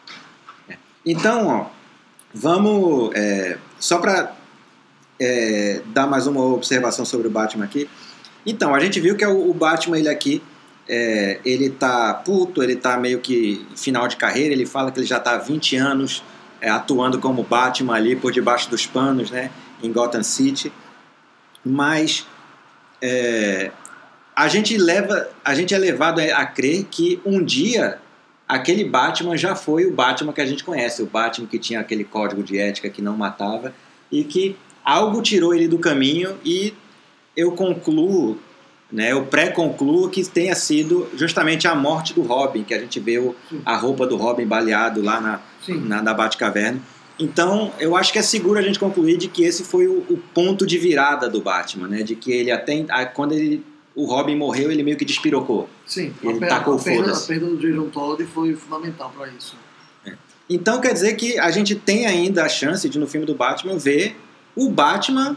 Então, 1.05 1.47
ó, 1.49 1.67
vamos. 2.33 3.15
é, 3.15 3.59
só 3.79 3.99
para 3.99 4.37
dar 5.87 6.09
mais 6.09 6.27
uma 6.27 6.43
observação 6.43 7.05
sobre 7.05 7.29
o 7.29 7.31
Batman 7.31 7.65
aqui. 7.65 7.89
Então, 8.45 8.75
a 8.75 8.81
gente 8.81 8.99
viu 8.99 9.17
que 9.17 9.23
é 9.23 9.29
o, 9.29 9.55
Batman, 9.55 9.99
ele 9.99 10.09
aqui, 10.09 10.43
é, 10.89 11.39
ele 11.45 11.71
tá 11.71 12.13
puto, 12.13 12.63
ele 12.63 12.75
tá 12.75 12.97
meio 12.97 13.21
que 13.21 13.65
final 13.77 14.09
de 14.09 14.17
carreira, 14.17 14.53
ele 14.53 14.67
fala 14.67 14.91
que 14.91 14.99
ele 14.99 15.07
já 15.07 15.21
tá 15.21 15.35
há 15.35 15.39
20 15.39 15.77
anos 15.77 16.25
é, 16.61 16.69
atuando 16.69 17.19
como 17.19 17.43
Batman 17.43 17.95
ali 17.95 18.17
por 18.17 18.33
debaixo 18.33 18.69
dos 18.69 18.87
panos, 18.87 19.31
né, 19.31 19.51
em 19.83 19.93
Gotham 19.93 20.23
City. 20.23 20.73
Mas 21.65 22.27
é, 23.01 23.71
a 24.35 24.49
gente 24.49 24.77
leva, 24.77 25.29
a 25.45 25.55
gente 25.55 25.73
é 25.75 25.79
levado 25.79 26.21
a 26.21 26.47
crer 26.47 26.85
que 26.91 27.21
um 27.25 27.45
dia 27.45 27.99
aquele 28.49 28.85
Batman 28.85 29.37
já 29.37 29.55
foi 29.55 29.87
o 29.87 29.93
Batman 29.93 30.33
que 30.33 30.41
a 30.41 30.47
gente 30.47 30.65
conhece, 30.65 31.03
o 31.03 31.07
Batman 31.07 31.47
que 31.47 31.59
tinha 31.59 31.81
aquele 31.81 32.05
código 32.05 32.43
de 32.43 32.59
ética 32.59 32.91
que 32.91 33.03
não 33.03 33.17
matava 33.17 33.75
e 34.11 34.25
que 34.25 34.57
algo 34.85 35.23
tirou 35.23 35.55
ele 35.55 35.69
do 35.69 35.79
caminho 35.79 36.37
e 36.45 36.75
eu 37.37 37.53
concluo, 37.53 38.39
né, 38.91 39.13
eu 39.13 39.25
pré-concluo 39.25 40.11
que 40.11 40.23
tenha 40.25 40.55
sido 40.55 41.09
justamente 41.17 41.67
a 41.67 41.75
morte 41.75 42.13
do 42.13 42.23
Robin, 42.23 42.63
que 42.63 42.75
a 42.75 42.79
gente 42.79 43.01
vê 43.01 43.19
o, 43.19 43.35
a 43.65 43.77
roupa 43.77 44.07
do 44.07 44.17
Robin 44.17 44.47
baleado 44.47 45.01
lá 45.01 45.21
na, 45.21 45.41
Sim. 45.65 45.81
na, 45.81 46.03
na 46.03 46.13
Batcaverna. 46.13 46.81
Então, 47.19 47.73
eu 47.79 47.95
acho 47.97 48.13
que 48.13 48.19
é 48.19 48.23
seguro 48.23 48.59
a 48.59 48.63
gente 48.63 48.79
concluir 48.79 49.17
de 49.17 49.29
que 49.29 49.45
esse 49.45 49.63
foi 49.63 49.87
o, 49.87 49.99
o 50.11 50.19
ponto 50.35 50.67
de 50.67 50.77
virada 50.79 51.29
do 51.29 51.41
Batman, 51.41 51.87
né? 51.87 52.03
De 52.03 52.17
que 52.17 52.33
ele 52.33 52.51
até 52.51 52.85
quando 53.15 53.33
ele, 53.33 53.65
o 53.95 54.05
Robin 54.07 54.37
morreu, 54.37 54.71
ele 54.71 54.83
meio 54.83 54.97
que 54.97 55.05
despirocou. 55.05 55.69
Sim, 55.87 56.15
Ele 56.23 56.39
tacou 56.41 56.77
a, 56.77 56.79
perda, 56.79 57.13
a 57.13 57.21
perda 57.21 57.47
do 57.47 57.57
Jason 57.59 57.89
Todd 57.91 58.25
foi 58.25 58.55
fundamental 58.55 59.13
para 59.17 59.29
isso. 59.29 59.57
Então 60.49 60.81
quer 60.81 60.93
dizer 60.93 61.15
que 61.17 61.39
a 61.39 61.51
gente 61.51 61.75
tem 61.75 62.07
ainda 62.07 62.45
a 62.45 62.49
chance 62.49 62.89
de 62.89 62.99
no 62.99 63.07
filme 63.07 63.27
do 63.27 63.35
Batman 63.35 63.79
ver 63.79 64.17
o 64.57 64.69
Batman 64.71 65.37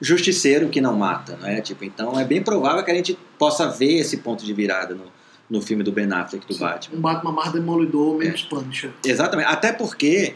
justiceiro 0.00 0.68
que 0.68 0.80
não 0.80 0.96
mata, 0.96 1.36
né? 1.36 1.60
Tipo, 1.60 1.84
então 1.84 2.18
é 2.18 2.24
bem 2.24 2.42
provável 2.42 2.82
que 2.84 2.90
a 2.90 2.94
gente 2.94 3.16
possa 3.38 3.68
ver 3.68 3.98
esse 4.00 4.18
ponto 4.18 4.44
de 4.44 4.52
virada 4.52 4.94
no, 4.94 5.04
no 5.48 5.62
filme 5.62 5.82
do 5.84 5.92
Ben 5.92 6.10
Affleck 6.12 6.46
do 6.46 6.52
Sim, 6.54 6.60
Batman. 6.60 6.98
Um 6.98 7.00
Batman 7.00 7.32
mais 7.32 7.52
demolidor, 7.52 8.16
É. 8.20 8.24
menos 8.26 8.42
Punisher. 8.42 8.90
Exatamente. 9.04 9.46
Até 9.48 9.72
porque 9.72 10.34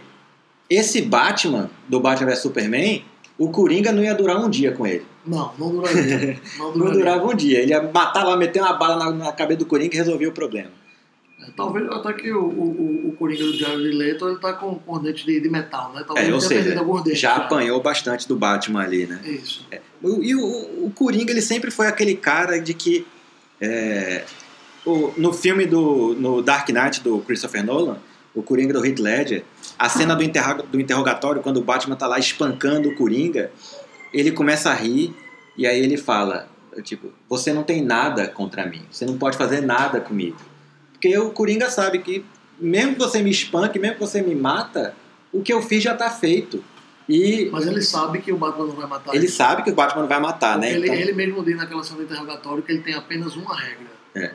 esse 0.70 1.02
Batman 1.02 1.68
do 1.88 1.98
Batman 2.00 2.28
vs 2.30 2.38
Superman, 2.40 3.04
o 3.38 3.50
Coringa 3.50 3.92
não 3.92 4.02
ia 4.02 4.14
durar 4.14 4.38
um 4.42 4.48
dia 4.48 4.72
com 4.72 4.86
ele. 4.86 5.04
Não, 5.26 5.52
não 5.58 5.70
duraria. 5.70 6.38
Não 6.58 6.66
Não 6.66 6.72
duraria. 6.72 6.98
durava 6.98 7.26
um 7.26 7.34
dia. 7.34 7.60
Ele 7.60 7.70
ia 7.72 7.82
matar 7.82 8.24
lá, 8.24 8.36
meter 8.36 8.62
uma 8.62 8.72
bala 8.74 8.96
na, 9.06 9.24
na 9.26 9.32
cabeça 9.32 9.58
do 9.58 9.66
Coringa 9.66 9.94
e 9.94 9.98
resolvia 9.98 10.28
o 10.28 10.32
problema. 10.32 10.70
É, 11.42 11.50
Talvez 11.56 11.86
até 11.90 12.12
que 12.12 12.30
o, 12.32 12.44
o, 12.44 13.08
o- 13.08 13.12
Coringa 13.18 13.44
do 13.44 13.52
Jared 13.56 13.82
Leto 13.90 14.28
ele 14.28 14.38
tá 14.38 14.52
com, 14.52 14.76
com 14.76 14.98
dente 15.00 15.26
de, 15.26 15.40
de 15.40 15.48
metal, 15.50 15.92
né? 15.94 16.04
Talvez 16.06 16.28
É, 16.28 16.32
ou 16.32 16.40
seja, 16.40 16.74
dentes. 16.74 17.18
já 17.18 17.36
apanhou 17.36 17.80
bastante 17.82 18.26
do 18.28 18.36
Batman 18.36 18.82
ali, 18.82 19.06
né? 19.06 19.20
Isso. 19.24 19.66
O- 20.02 20.22
E 20.22 20.34
o, 20.34 20.40
o 20.86 20.92
Coringa, 20.94 21.32
ele 21.32 21.42
sempre 21.42 21.70
foi 21.70 21.88
aquele 21.88 22.14
cara 22.14 22.58
de 22.60 22.72
que. 22.72 23.06
é, 23.60 24.24
o- 24.84 25.12
no 25.16 25.32
filme 25.32 25.66
do 25.66 26.14
no 26.14 26.40
Dark 26.40 26.68
Knight 26.70 27.00
do 27.02 27.18
Christopher 27.20 27.64
Nolan, 27.64 27.98
o 28.34 28.42
Coringa 28.42 28.72
do 28.72 28.84
Heath 28.86 28.98
Ledger, 29.00 29.44
a 29.78 29.88
cena 29.88 30.14
do, 30.14 30.22
do 30.64 30.80
interrogatório, 30.80 31.42
quando 31.42 31.58
o 31.58 31.62
Batman 31.62 31.96
tá 31.96 32.06
lá 32.06 32.18
espancando 32.18 32.88
o 32.88 32.94
Coringa, 32.94 33.50
ele 34.12 34.32
começa 34.32 34.70
a 34.70 34.74
rir 34.74 35.14
e 35.56 35.66
aí 35.66 35.78
ele 35.78 35.96
fala: 35.96 36.48
tipo, 36.82 37.12
você 37.28 37.52
não 37.52 37.62
tem 37.62 37.82
nada 37.82 38.28
contra 38.28 38.66
mim, 38.66 38.82
você 38.90 39.04
não 39.04 39.18
pode 39.18 39.36
fazer 39.36 39.60
nada 39.60 40.00
comigo. 40.00 40.36
Porque 40.92 41.16
o 41.18 41.30
Coringa 41.30 41.70
sabe 41.70 41.98
que, 41.98 42.24
mesmo 42.58 42.94
que 42.94 42.98
você 42.98 43.22
me 43.22 43.30
espanque, 43.30 43.78
mesmo 43.78 43.96
que 43.96 44.00
você 44.00 44.22
me 44.22 44.34
mata, 44.34 44.94
o 45.32 45.42
que 45.42 45.52
eu 45.52 45.60
fiz 45.62 45.82
já 45.82 45.94
tá 45.94 46.10
feito. 46.10 46.64
E 47.08 47.48
Mas 47.52 47.66
ele 47.66 47.82
sabe 47.82 48.18
que 48.20 48.32
o 48.32 48.36
Batman 48.36 48.66
não 48.66 48.74
vai 48.74 48.86
matar 48.88 49.14
ele 49.14 49.28
sabe 49.28 49.62
que 49.62 49.70
o 49.70 49.74
Batman 49.74 50.00
não 50.02 50.08
vai 50.08 50.18
matar, 50.18 50.58
né? 50.58 50.72
Ele, 50.72 50.86
Então- 50.86 50.96
ele 50.96 51.12
mesmo 51.12 51.44
diz 51.44 51.56
naquela 51.56 51.84
cena 51.84 51.98
do 51.98 52.02
interrogatório 52.02 52.64
que 52.64 52.72
ele 52.72 52.80
tem 52.82 52.94
apenas 52.94 53.36
uma 53.36 53.54
regra. 53.54 53.86
É. 54.12 54.20
Né? 54.20 54.34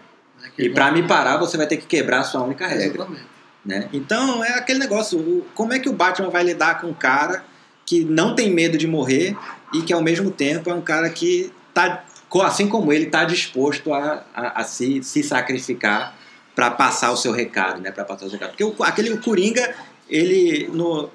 E 0.57 0.61
ele 0.61 0.73
pra 0.73 0.87
não- 0.89 0.93
me 0.93 1.05
parar, 1.05 1.37
você 1.37 1.57
vai 1.57 1.67
ter 1.67 1.75
que 1.75 1.85
quebrar 1.85 2.19
a 2.19 2.23
sua 2.23 2.41
única 2.41 2.65
regra. 2.65 2.85
Exatamente. 2.85 3.25
Né? 3.65 3.89
Então 3.93 4.43
é 4.43 4.53
aquele 4.53 4.79
negócio: 4.79 5.45
como 5.53 5.73
é 5.73 5.79
que 5.79 5.89
o 5.89 5.93
Batman 5.93 6.29
vai 6.29 6.43
lidar 6.43 6.81
com 6.81 6.87
um 6.87 6.93
cara 6.93 7.43
que 7.85 8.03
não 8.03 8.35
tem 8.35 8.49
medo 8.51 8.77
de 8.77 8.87
morrer 8.87 9.35
e 9.73 9.81
que 9.81 9.93
ao 9.93 10.01
mesmo 10.01 10.31
tempo 10.31 10.69
é 10.69 10.73
um 10.73 10.81
cara 10.81 11.09
que 11.09 11.51
tá, 11.73 12.03
assim 12.43 12.67
como 12.67 12.91
ele, 12.91 13.05
está 13.05 13.23
disposto 13.23 13.93
a, 13.93 14.23
a, 14.33 14.61
a 14.61 14.63
se, 14.63 15.03
se 15.03 15.21
sacrificar 15.23 16.15
para 16.55 16.71
passar 16.71 17.11
o 17.11 17.17
seu 17.17 17.31
recado, 17.31 17.81
né? 17.81 17.91
Para 17.91 18.05
passar 18.05 18.25
o 18.25 18.29
seu 18.29 18.39
recado. 18.39 18.55
Porque 18.55 18.63
o, 18.63 18.83
aquele 18.83 19.11
o 19.11 19.21
Coringa, 19.21 19.75
ele 20.09 20.67
no, 20.73 21.09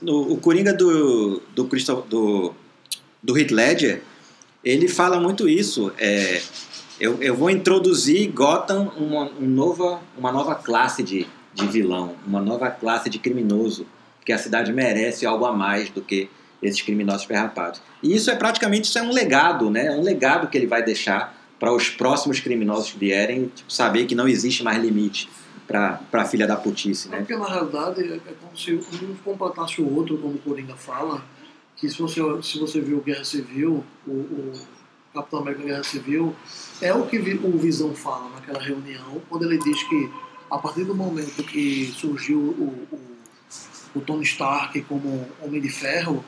no 0.00 0.32
o 0.32 0.36
Coringa 0.38 0.72
do 0.72 1.40
do 1.54 1.66
Christopher, 1.66 2.04
do 2.08 2.54
do 3.22 3.38
Heath 3.38 3.52
Ledger, 3.52 4.02
ele 4.64 4.88
fala 4.88 5.20
muito 5.20 5.48
isso. 5.48 5.92
É, 5.98 6.40
eu, 7.00 7.22
eu 7.22 7.34
vou 7.34 7.50
introduzir 7.50 8.30
Gotham 8.30 8.92
uma, 8.96 9.24
um 9.40 9.46
nova, 9.46 10.00
uma 10.16 10.30
nova 10.30 10.54
classe 10.54 11.02
de, 11.02 11.26
de 11.54 11.66
vilão, 11.66 12.14
uma 12.26 12.40
nova 12.40 12.70
classe 12.70 13.10
de 13.10 13.18
criminoso, 13.18 13.86
porque 14.18 14.32
a 14.32 14.38
cidade 14.38 14.72
merece 14.72 15.26
algo 15.26 15.44
a 15.44 15.52
mais 15.52 15.90
do 15.90 16.00
que 16.00 16.30
esses 16.62 16.80
criminosos 16.80 17.26
perrapados. 17.26 17.82
E 18.02 18.14
isso 18.14 18.30
é 18.30 18.36
praticamente 18.36 18.88
isso 18.88 18.98
é 18.98 19.02
um 19.02 19.12
legado, 19.12 19.68
né? 19.68 19.86
É 19.86 19.90
um 19.92 20.02
legado 20.02 20.48
que 20.48 20.56
ele 20.56 20.66
vai 20.66 20.82
deixar 20.82 21.36
para 21.58 21.72
os 21.72 21.88
próximos 21.88 22.40
criminosos 22.40 22.92
que 22.92 22.98
vierem 22.98 23.50
tipo, 23.54 23.72
saber 23.72 24.06
que 24.06 24.14
não 24.14 24.28
existe 24.28 24.62
mais 24.62 24.82
limite 24.82 25.28
para 25.66 26.00
a 26.12 26.24
filha 26.24 26.46
da 26.46 26.56
putice, 26.56 27.08
né? 27.08 27.18
Porque 27.18 27.36
na 27.36 27.48
realidade 27.48 28.02
é 28.02 28.18
como 28.40 28.56
se 28.56 28.74
um 28.74 29.14
completasse 29.24 29.80
o 29.80 29.94
outro, 29.94 30.18
como 30.18 30.34
o 30.34 30.38
Coringa 30.38 30.74
fala, 30.76 31.24
que 31.76 31.88
se 31.88 31.98
você, 31.98 32.20
se 32.42 32.58
você 32.58 32.80
viu 32.80 33.00
Guerra 33.00 33.24
Civil, 33.24 33.84
o, 34.06 34.10
o 34.10 34.52
Capitão 35.14 35.40
América 35.40 35.64
Guerra 35.64 35.84
Civil, 35.84 36.34
é 36.80 36.92
o 36.92 37.06
que 37.06 37.18
o 37.18 37.58
Visão 37.58 37.94
fala 37.94 38.30
naquela 38.30 38.60
reunião, 38.60 39.20
quando 39.28 39.44
ele 39.44 39.58
diz 39.58 39.82
que 39.84 40.10
a 40.52 40.58
partir 40.58 40.84
do 40.84 40.94
momento 40.94 41.42
que 41.44 41.90
surgiu 41.96 42.38
o, 42.38 42.86
o, 42.94 43.00
o 43.94 44.00
Tony 44.02 44.22
Stark 44.22 44.82
como 44.82 45.26
Homem 45.40 45.62
de 45.62 45.70
Ferro, 45.70 46.22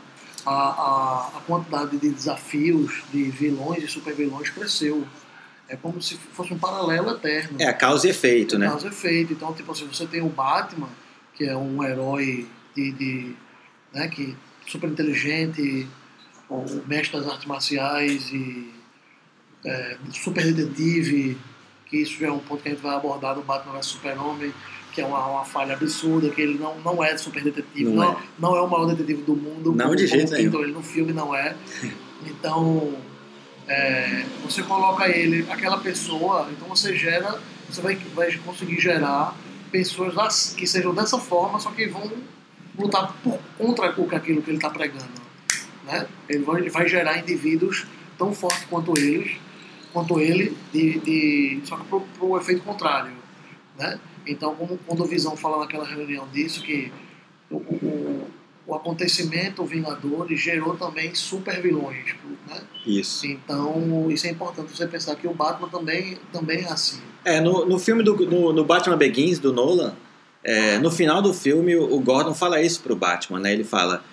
a, 0.46 0.50
a, 0.50 1.28
a, 1.37 1.40
quantidade 1.46 1.98
de 1.98 2.08
desafios, 2.08 3.02
de 3.12 3.24
vilões 3.24 3.84
e 3.84 3.87
super 3.87 4.14
vilões 4.14 4.48
cresceu. 4.48 5.06
É 5.68 5.76
como 5.76 6.00
se 6.00 6.16
fosse 6.16 6.54
um 6.54 6.58
paralelo 6.58 7.10
eterno. 7.10 7.60
É, 7.60 7.70
causa 7.74 8.06
e 8.06 8.10
efeito, 8.10 8.58
né? 8.58 8.66
Causa 8.66 8.87
e 8.87 8.90
efeito. 8.90 9.34
Então, 9.34 9.52
tipo 9.52 9.70
assim, 9.72 9.87
você 9.87 10.06
tem 10.06 10.22
o 10.22 10.28
Batman, 10.30 10.88
que 11.34 11.44
é 11.44 11.54
um 11.54 11.84
herói 11.84 12.48
de, 12.74 12.92
de 12.92 13.37
né, 13.92 14.08
que 14.08 14.34
super 14.66 14.88
inteligente, 14.88 15.87
o 16.48 16.64
mestre 16.87 17.18
das 17.18 17.28
artes 17.28 17.46
marciais 17.46 18.30
e 18.30 18.72
é, 19.66 19.98
super 20.12 20.50
detetive, 20.50 21.37
que 21.86 21.96
isso 21.98 22.18
já 22.18 22.28
é 22.28 22.32
um 22.32 22.38
ponto 22.38 22.62
que 22.62 22.68
a 22.68 22.72
gente 22.72 22.82
vai 22.82 22.94
abordar 22.94 23.36
no 23.36 23.42
Batman 23.42 23.74
vs 23.74 23.86
Super-Homem, 23.86 24.52
que 24.92 25.00
é 25.00 25.06
uma, 25.06 25.26
uma, 25.26 25.44
falha 25.44 25.74
absurda, 25.74 26.30
que 26.30 26.40
ele 26.40 26.58
não, 26.58 26.78
não 26.80 27.02
é 27.02 27.16
super 27.16 27.42
detetive, 27.42 27.90
não, 27.90 27.94
não, 27.94 28.12
é. 28.12 28.16
não 28.38 28.56
é 28.56 28.60
o 28.60 28.68
maior 28.68 28.86
detetive 28.86 29.22
do 29.22 29.34
mundo. 29.34 29.72
Não, 29.72 29.86
como, 29.86 29.96
de 29.96 30.06
jeito 30.06 30.32
nenhum. 30.32 30.48
Então, 30.48 30.62
ele 30.62 30.72
no 30.72 30.82
filme 30.82 31.12
não 31.12 31.34
é. 31.34 31.56
Então, 32.26 32.94
é, 33.68 34.24
você 34.42 34.62
coloca 34.62 35.06
ele, 35.08 35.46
aquela 35.50 35.78
pessoa, 35.78 36.48
então 36.50 36.66
você 36.68 36.96
gera, 36.96 37.38
você 37.68 37.82
vai, 37.82 37.96
vai 38.14 38.32
conseguir 38.38 38.80
gerar 38.80 39.36
pessoas 39.70 40.54
que 40.56 40.66
sejam 40.66 40.94
dessa 40.94 41.18
forma, 41.18 41.58
só 41.58 41.70
que 41.70 41.86
vão 41.86 42.10
lutar 42.78 43.14
por, 43.22 43.38
contra 43.58 43.88
aquilo 43.88 44.40
que 44.40 44.50
ele 44.50 44.58
está 44.58 44.70
pregando. 44.70 45.04
Né? 45.84 46.06
Ele, 46.28 46.44
vai, 46.44 46.60
ele 46.60 46.70
vai 46.70 46.88
gerar 46.88 47.18
indivíduos 47.18 47.86
tão 48.16 48.32
fortes 48.32 48.64
quanto 48.70 48.96
eles, 48.96 49.36
quanto 49.94 50.20
ele, 50.20 50.54
de, 50.72 50.98
de 50.98 51.61
só 51.64 51.76
que 51.76 51.85
para 51.85 52.26
o 52.26 52.37
efeito 52.37 52.62
contrário. 52.62 53.12
Né? 53.78 53.98
Então, 54.26 54.54
como 54.57 54.78
quando 54.87 55.04
o 55.04 55.07
Visão 55.07 55.37
fala 55.37 55.61
naquela 55.61 55.87
reunião 55.87 56.26
disso, 56.33 56.62
que 56.62 56.92
o, 57.48 57.57
o, 57.57 58.26
o 58.66 58.74
acontecimento 58.74 59.62
o 59.62 59.66
Vingadores 59.66 60.40
gerou 60.40 60.76
também 60.76 61.14
super 61.14 61.62
vilões. 61.62 62.14
Né? 62.48 62.61
Isso. 62.85 63.24
Então, 63.26 64.11
isso 64.11 64.26
é 64.26 64.30
importante 64.30 64.76
você 64.76 64.87
pensar 64.87 65.14
que 65.14 65.28
o 65.28 65.33
Batman 65.33 65.68
também, 65.68 66.18
também 66.33 66.64
é 66.64 66.68
assim. 66.68 67.00
É, 67.24 67.40
no, 67.40 67.64
no 67.64 67.78
filme 67.78 68.02
do 68.02 68.16
no, 68.26 68.52
no 68.52 68.64
Batman 68.64 68.96
Begins, 68.96 69.38
do 69.38 69.52
Nolan, 69.52 69.94
é, 70.42 70.78
no 70.78 70.90
final 70.90 71.22
do 71.22 71.33
filme, 71.33 71.76
o 71.76 71.98
Gordon 72.00 72.35
fala 72.35 72.61
isso 72.61 72.83
pro 72.83 72.96
Batman, 72.96 73.38
né? 73.38 73.52
Ele 73.52 73.64
fala: 73.64 74.04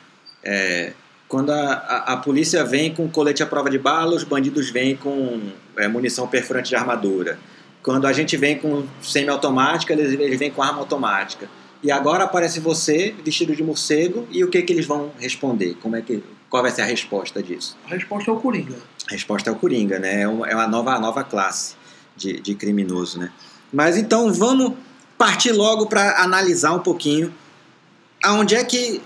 é, 0.44 0.94
quando 1.32 1.52
a, 1.52 1.56
a, 1.56 2.14
a, 2.14 2.18
polícia 2.18 2.62
vem 2.66 2.94
com 2.94 3.08
colete 3.08 3.42
à 3.42 3.46
prova 3.46 3.70
de 3.70 3.80
bala, 3.80 4.14
os 4.14 4.26
bandidos 4.26 4.70
vêm 4.70 4.98
com 4.98 5.40
é, 5.78 5.88
munição 5.88 6.28
perfurante 6.28 6.68
de 6.68 6.76
armadura. 6.76 7.40
Quando 7.82 8.06
a 8.06 8.12
gente 8.12 8.36
vem 8.36 8.60
com 8.60 8.84
semiautomática, 9.02 9.94
eles, 9.94 10.12
eles 10.20 10.38
vêm 10.38 10.52
com 10.52 10.62
arma 10.62 10.80
automática. 10.80 11.50
E 11.82 11.90
agora 11.90 12.26
aparece 12.26 12.60
você 12.60 13.16
vestido 13.24 13.56
de 13.56 13.64
morcego 13.64 14.28
e 14.30 14.44
o 14.44 14.50
que 14.50 14.62
que 14.62 14.74
eles 14.74 14.86
vão 14.86 15.10
responder? 15.18 15.78
Como 15.82 15.96
é 15.96 16.02
que 16.02 16.22
qual 16.50 16.64
vai 16.64 16.72
ser 16.72 16.82
a 16.82 16.86
resposta 16.86 17.42
disso? 17.42 17.78
A 17.86 17.92
resposta 17.92 18.30
é 18.30 18.34
o 18.34 18.38
Coringa. 18.38 18.76
A 19.10 19.14
resposta 19.14 19.50
é 19.50 19.54
o 19.54 19.56
Coringa, 19.56 20.00
né? 20.00 20.24
É 20.24 20.28
uma, 20.28 20.50
é 20.50 20.68
nova, 20.68 21.00
nova 21.00 21.24
classe 21.24 21.76
de, 22.14 22.42
de 22.42 22.56
criminoso, 22.56 23.18
né? 23.18 23.32
Mas 23.72 23.96
então 23.96 24.34
vamos 24.34 24.74
partir 25.18 25.54
logo 25.54 25.86
para 25.86 26.22
analisar 26.22 26.74
um 26.74 26.80
pouquinho 26.80 27.34
aonde 28.22 28.54
é 28.54 28.66
que 28.66 29.02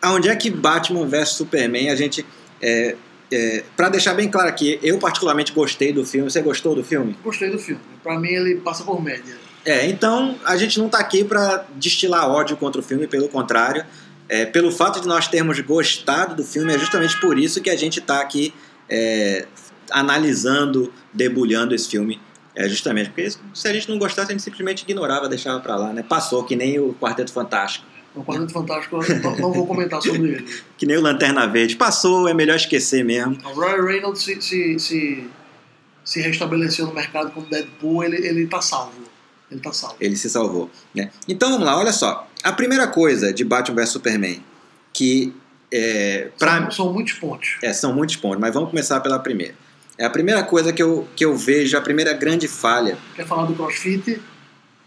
aonde 0.00 0.28
é 0.28 0.36
que 0.36 0.50
Batman 0.50 1.06
vs 1.06 1.30
Superman 1.30 1.90
a 1.90 1.96
gente 1.96 2.24
é, 2.60 2.96
é, 3.30 3.64
para 3.76 3.88
deixar 3.90 4.14
bem 4.14 4.28
claro 4.30 4.48
aqui, 4.48 4.78
eu 4.82 4.98
particularmente 4.98 5.52
gostei 5.52 5.92
do 5.92 6.04
filme. 6.04 6.30
Você 6.30 6.40
gostou 6.40 6.74
do 6.74 6.82
filme? 6.82 7.16
Gostei 7.22 7.50
do 7.50 7.58
filme. 7.58 7.80
Para 8.02 8.18
mim 8.18 8.28
ele 8.28 8.56
passa 8.56 8.84
por 8.84 9.02
média. 9.02 9.36
É, 9.64 9.86
então 9.86 10.36
a 10.44 10.56
gente 10.56 10.78
não 10.78 10.86
está 10.86 10.98
aqui 10.98 11.24
para 11.24 11.66
destilar 11.74 12.28
ódio 12.30 12.56
contra 12.56 12.80
o 12.80 12.84
filme, 12.84 13.06
pelo 13.06 13.28
contrário. 13.28 13.84
É, 14.28 14.44
pelo 14.44 14.70
fato 14.70 15.00
de 15.00 15.08
nós 15.08 15.26
termos 15.26 15.58
gostado 15.60 16.34
do 16.34 16.44
filme, 16.44 16.74
é 16.74 16.78
justamente 16.78 17.18
por 17.20 17.38
isso 17.38 17.62
que 17.62 17.70
a 17.70 17.76
gente 17.76 17.98
está 17.98 18.20
aqui 18.20 18.52
é, 18.88 19.46
analisando, 19.90 20.92
debulhando 21.14 21.74
esse 21.74 21.88
filme 21.88 22.20
é 22.58 22.68
justamente 22.68 23.10
porque 23.10 23.30
se 23.30 23.68
a 23.68 23.72
gente 23.72 23.88
não 23.88 23.98
gostasse, 24.00 24.32
a 24.32 24.32
gente 24.32 24.42
simplesmente 24.42 24.82
ignorava, 24.82 25.28
deixava 25.28 25.60
pra 25.60 25.76
lá, 25.76 25.92
né? 25.92 26.02
Passou, 26.02 26.42
que 26.42 26.56
nem 26.56 26.76
o 26.80 26.92
Quarteto 26.92 27.32
Fantástico. 27.32 27.86
O 28.18 28.24
Quarteto 28.24 28.52
Fantástico 28.52 28.96
eu 28.96 29.38
não 29.38 29.52
vou 29.52 29.66
comentar 29.66 30.02
sobre 30.02 30.28
ele. 30.28 30.46
que 30.76 30.84
nem 30.84 30.96
o 30.96 31.00
Lanterna 31.00 31.46
Verde. 31.46 31.76
Passou, 31.76 32.28
é 32.28 32.34
melhor 32.34 32.56
esquecer 32.56 33.04
mesmo. 33.04 33.38
O 33.44 33.60
Ryan 33.60 33.84
Reynolds 33.84 34.22
se, 34.22 34.42
se, 34.42 34.78
se, 34.78 35.24
se, 36.04 36.20
restabeleceu 36.20 36.86
no 36.86 36.94
mercado 36.94 37.30
como 37.30 37.46
Deadpool, 37.46 38.02
ele, 38.02 38.16
ele 38.26 38.46
tá 38.48 38.60
salvo. 38.60 38.92
Ele 39.50 39.60
tá 39.60 39.72
salvo. 39.72 39.96
Ele 40.00 40.16
se 40.16 40.28
salvou. 40.28 40.68
Né? 40.92 41.10
Então 41.28 41.50
vamos 41.50 41.64
lá, 41.64 41.78
olha 41.78 41.92
só. 41.92 42.28
A 42.42 42.52
primeira 42.52 42.88
coisa 42.88 43.32
de 43.32 43.44
Batman 43.44 43.76
vs 43.76 43.90
Superman, 43.90 44.42
que 44.92 45.32
é, 45.70 46.30
pra... 46.38 46.62
são, 46.62 46.70
são 46.70 46.92
muitos 46.92 47.14
pontos. 47.14 47.56
É, 47.62 47.72
são 47.72 47.94
muitos 47.94 48.16
pontos, 48.16 48.40
mas 48.40 48.52
vamos 48.52 48.70
começar 48.70 49.00
pela 49.00 49.20
primeira. 49.20 49.54
É 49.96 50.04
a 50.04 50.10
primeira 50.10 50.42
coisa 50.42 50.72
que 50.72 50.82
eu, 50.82 51.06
que 51.14 51.24
eu 51.24 51.36
vejo, 51.36 51.76
a 51.76 51.80
primeira 51.80 52.12
grande 52.12 52.48
falha. 52.48 52.98
Quer 53.14 53.26
falar 53.26 53.46
do 53.46 53.54
crossfit? 53.54 54.20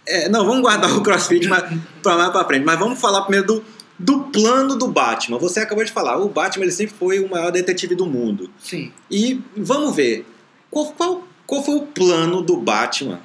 É, 0.06 0.30
não, 0.30 0.46
vamos 0.46 0.62
guardar 0.62 0.92
o 0.98 1.02
crossfit 1.02 1.48
para 1.48 2.18
mais 2.18 2.32
para 2.32 2.46
frente. 2.46 2.66
Mas 2.66 2.80
vamos 2.80 3.00
falar 3.00 3.22
primeiro 3.22 3.48
do, 3.48 3.64
do 3.98 4.20
plano 4.26 4.76
do 4.76 4.88
Batman. 4.88 5.38
Você 5.38 5.60
acabou 5.60 5.84
de 5.84 5.92
falar, 5.92 6.18
o 6.18 6.30
Batman 6.30 6.66
ele 6.66 6.72
sempre 6.72 6.96
foi 6.98 7.20
o 7.20 7.30
maior 7.30 7.52
detetive 7.52 7.96
do 7.96 8.06
mundo. 8.06 8.50
Sim. 8.60 8.92
E 9.10 9.42
vamos 9.56 9.96
ver 9.96 10.26
qual, 10.70 10.88
qual, 10.94 11.28
qual 11.46 11.64
foi 11.64 11.76
o 11.76 11.82
plano 11.82 12.42
do 12.42 12.58
Batman 12.58 13.20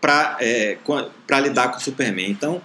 para 0.00 0.36
é, 0.40 0.78
lidar 1.42 1.68
com 1.70 1.78
o 1.78 1.80
Superman. 1.80 2.30
Então, 2.30 2.60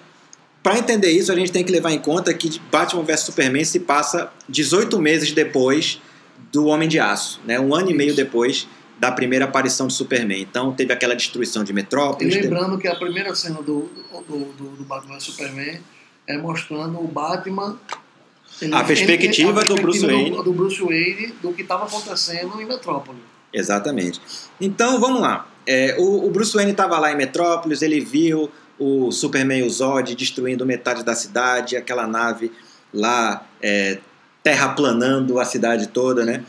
para 0.61 0.77
entender 0.77 1.09
isso, 1.11 1.31
a 1.31 1.35
gente 1.35 1.51
tem 1.51 1.63
que 1.63 1.71
levar 1.71 1.91
em 1.91 1.99
conta 1.99 2.33
que 2.33 2.59
Batman 2.71 3.03
vs 3.03 3.21
Superman 3.21 3.63
se 3.63 3.79
passa 3.79 4.31
18 4.47 4.99
meses 4.99 5.31
depois 5.31 5.99
do 6.51 6.65
Homem 6.65 6.87
de 6.87 6.99
Aço, 6.99 7.39
né? 7.45 7.59
Um 7.59 7.73
ano 7.73 7.89
e 7.89 7.93
meio 7.93 8.13
depois 8.13 8.67
da 9.01 9.11
primeira 9.11 9.45
aparição 9.45 9.87
de 9.87 9.93
Superman. 9.93 10.39
Então 10.39 10.71
teve 10.73 10.93
aquela 10.93 11.15
destruição 11.15 11.63
de 11.63 11.73
Metrópolis. 11.73 12.35
E 12.35 12.39
lembrando 12.39 12.77
teve... 12.77 12.81
que 12.83 12.87
a 12.87 12.95
primeira 12.95 13.33
cena 13.33 13.59
do, 13.59 13.89
do, 14.27 14.37
do, 14.53 14.69
do 14.75 14.83
Batman 14.83 15.19
Superman 15.19 15.81
é 16.27 16.37
mostrando 16.37 16.99
o 16.99 17.07
Batman. 17.07 17.79
Ele, 18.61 18.75
a 18.75 18.83
perspectiva, 18.83 19.61
ele, 19.61 19.71
a 19.71 19.75
do, 19.75 19.81
Bruce 19.81 20.05
Wayne. 20.05 20.29
Do, 20.29 20.43
do 20.43 20.53
Bruce 20.53 20.79
Wayne 20.79 21.33
do 21.41 21.51
que 21.51 21.63
estava 21.63 21.85
acontecendo 21.85 22.61
em 22.61 22.65
Metrópolis. 22.65 23.23
Exatamente. 23.51 24.21
Então 24.61 24.99
vamos 24.99 25.19
lá. 25.19 25.47
É, 25.65 25.95
o, 25.97 26.27
o, 26.27 26.29
Bruce 26.29 26.53
Wayne 26.53 26.69
estava 26.69 26.99
lá 26.99 27.11
em 27.11 27.17
Metrópolis, 27.17 27.81
ele 27.81 27.99
viu 27.99 28.51
o 28.77 29.11
Superman 29.11 29.61
e 29.61 29.63
o 29.63 29.69
Zod 29.71 30.13
destruindo 30.13 30.63
metade 30.63 31.03
da 31.03 31.15
cidade, 31.15 31.75
aquela 31.75 32.05
nave 32.05 32.51
lá 32.93 33.47
é, 33.63 33.97
terraplanando 34.43 35.39
a 35.39 35.45
cidade 35.45 35.87
toda, 35.87 36.23
né? 36.23 36.43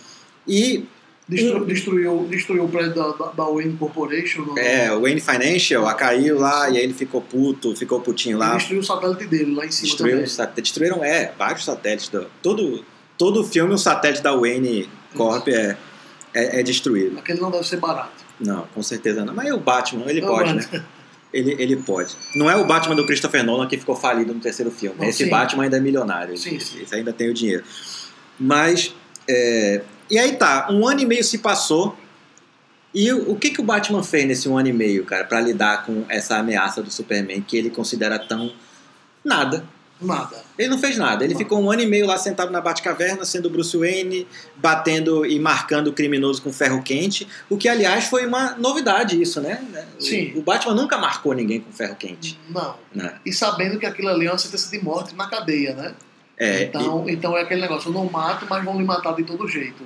E 0.47 0.85
Destru, 1.29 1.65
destruiu, 1.65 2.27
destruiu 2.29 2.65
o 2.65 2.69
prédio 2.69 2.95
da, 2.95 3.13
da, 3.13 3.27
da 3.31 3.45
Wayne 3.45 3.77
Corporation. 3.77 4.43
No... 4.43 4.59
É, 4.59 4.93
o 4.93 5.03
Wayne 5.03 5.21
Financial 5.21 5.87
a 5.87 5.95
caiu 5.95 6.39
lá 6.39 6.69
e 6.69 6.77
aí 6.77 6.83
ele 6.83 6.93
ficou 6.93 7.21
puto, 7.21 7.77
ficou 7.77 8.01
putinho 8.01 8.39
lá. 8.39 8.55
E 8.55 8.57
destruiu 8.59 8.81
o 8.81 8.85
satélite 8.85 9.27
dele 9.27 9.55
lá 9.55 9.65
em 9.65 9.71
cima 9.71 9.89
destruiu. 9.89 10.27
Satélite, 10.27 10.63
destruíram, 10.63 11.05
é, 11.05 11.33
vários 11.39 11.65
satélites. 11.65 12.09
Do, 12.09 12.27
todo, 12.43 12.85
todo 13.17 13.45
filme, 13.45 13.73
o 13.73 13.79
satélite 13.79 14.21
da 14.21 14.35
Wayne 14.35 14.89
Corp 15.15 15.47
é, 15.49 15.77
é, 16.35 16.61
é, 16.61 16.63
destruído. 16.63 17.19
Aquele 17.19 17.41
não 17.41 17.51
deve 17.51 17.67
ser 17.67 17.77
barato. 17.77 18.25
Não, 18.41 18.67
com 18.75 18.83
certeza 18.83 19.25
não. 19.25 19.33
Mas 19.33 19.53
o 19.53 19.59
Batman, 19.59 20.05
ele 20.09 20.21
não, 20.21 20.29
pode, 20.29 20.55
né? 20.55 20.85
Ele, 21.33 21.57
ele 21.59 21.77
pode. 21.77 22.15
Não 22.35 22.51
é 22.51 22.57
o 22.57 22.67
Batman 22.67 22.95
do 22.95 23.07
Christopher 23.07 23.43
Nolan 23.43 23.67
que 23.67 23.79
ficou 23.79 23.97
falido 23.97 24.35
no 24.35 24.41
terceiro 24.41 24.71
filme. 24.71 24.97
Não, 24.99 25.09
Esse 25.09 25.25
sim. 25.25 25.31
Batman 25.31 25.65
ainda 25.65 25.79
é 25.79 25.81
milionário. 25.81 26.37
Sim, 26.37 26.61
sim. 26.61 26.83
Esse 26.83 26.95
ainda 26.95 27.13
tem 27.13 27.31
o 27.31 27.35
dinheiro. 27.35 27.65
Mas. 28.39 28.95
É, 29.27 29.81
e 30.11 30.19
aí 30.19 30.37
tá, 30.37 30.69
um 30.71 30.87
ano 30.87 31.01
e 31.01 31.07
meio 31.07 31.25
se 31.25 31.39
passou 31.39 31.97
E 32.95 33.11
o, 33.13 33.35
que, 33.37 33.51
que 33.51 33.61
o 33.61 33.65
Batman 33.65 34.03
fez 34.03 34.27
nesse 34.27 34.49
um 34.49 34.59
ano 34.59 34.69
e 34.69 34.73
meio, 34.73 35.05
cara, 35.07 35.25
pra 35.25 35.41
lidar 35.41 35.87
com 35.87 36.05
essa 36.11 36.37
ameaça 36.37 36.83
do 36.83 36.91
Superman 36.91 37.41
que 37.41 37.57
ele 37.57 37.71
considera 37.71 38.19
tão. 38.19 38.53
nada. 39.25 39.65
Nada. 39.99 40.37
Ele 40.59 40.69
não 40.69 40.79
fez 40.79 40.97
nada. 40.99 41.23
Ele 41.25 41.33
Não. 41.33 41.39
ficou 41.39 41.63
um 41.63 41.71
ano 41.71 41.81
e 41.81 41.87
meio 41.87 42.07
lá 42.07 42.19
sentado 42.19 42.51
na 42.51 42.61
Batcaverna, 42.61 43.25
sendo 43.25 43.49
Bruce 43.49 43.77
Wayne, 43.77 44.27
batendo 44.57 45.25
e 45.25 45.39
marcando 45.39 45.87
o 45.87 45.93
criminoso 45.93 46.43
com 46.43 46.53
ferro 46.53 46.83
quente. 46.83 47.27
O 47.49 47.57
que, 47.57 47.69
aliás, 47.69 48.07
foi 48.07 48.27
uma 48.27 48.57
novidade 48.57 49.23
isso, 49.23 49.41
né? 49.41 49.63
Sim. 50.01 50.33
O 50.35 50.43
Batman 50.43 50.75
nunca 50.75 50.99
marcou 50.99 51.33
ninguém 51.35 51.61
com 51.61 51.71
ferro 51.73 51.95
quente. 51.95 52.37
Não. 52.51 52.75
Né? 52.93 53.15
E 53.25 53.33
sabendo 53.33 53.79
que 53.79 53.87
aquilo 53.87 54.09
ali 54.09 54.27
é 54.27 54.31
uma 54.33 54.39
sentença 54.39 54.69
de 54.71 54.83
morte 54.83 55.15
na 55.15 55.29
cadeia, 55.29 55.73
né? 55.73 55.95
É, 56.43 56.65
então, 56.65 57.05
então 57.09 57.37
é 57.37 57.43
aquele 57.43 57.61
negócio, 57.61 57.89
eu 57.89 57.93
não 57.93 58.11
mato, 58.11 58.47
mas 58.51 58.65
vão 58.65 58.75
me 58.75 58.85
matar 58.85 59.15
de 59.15 59.23
todo 59.23 59.47
jeito. 59.47 59.83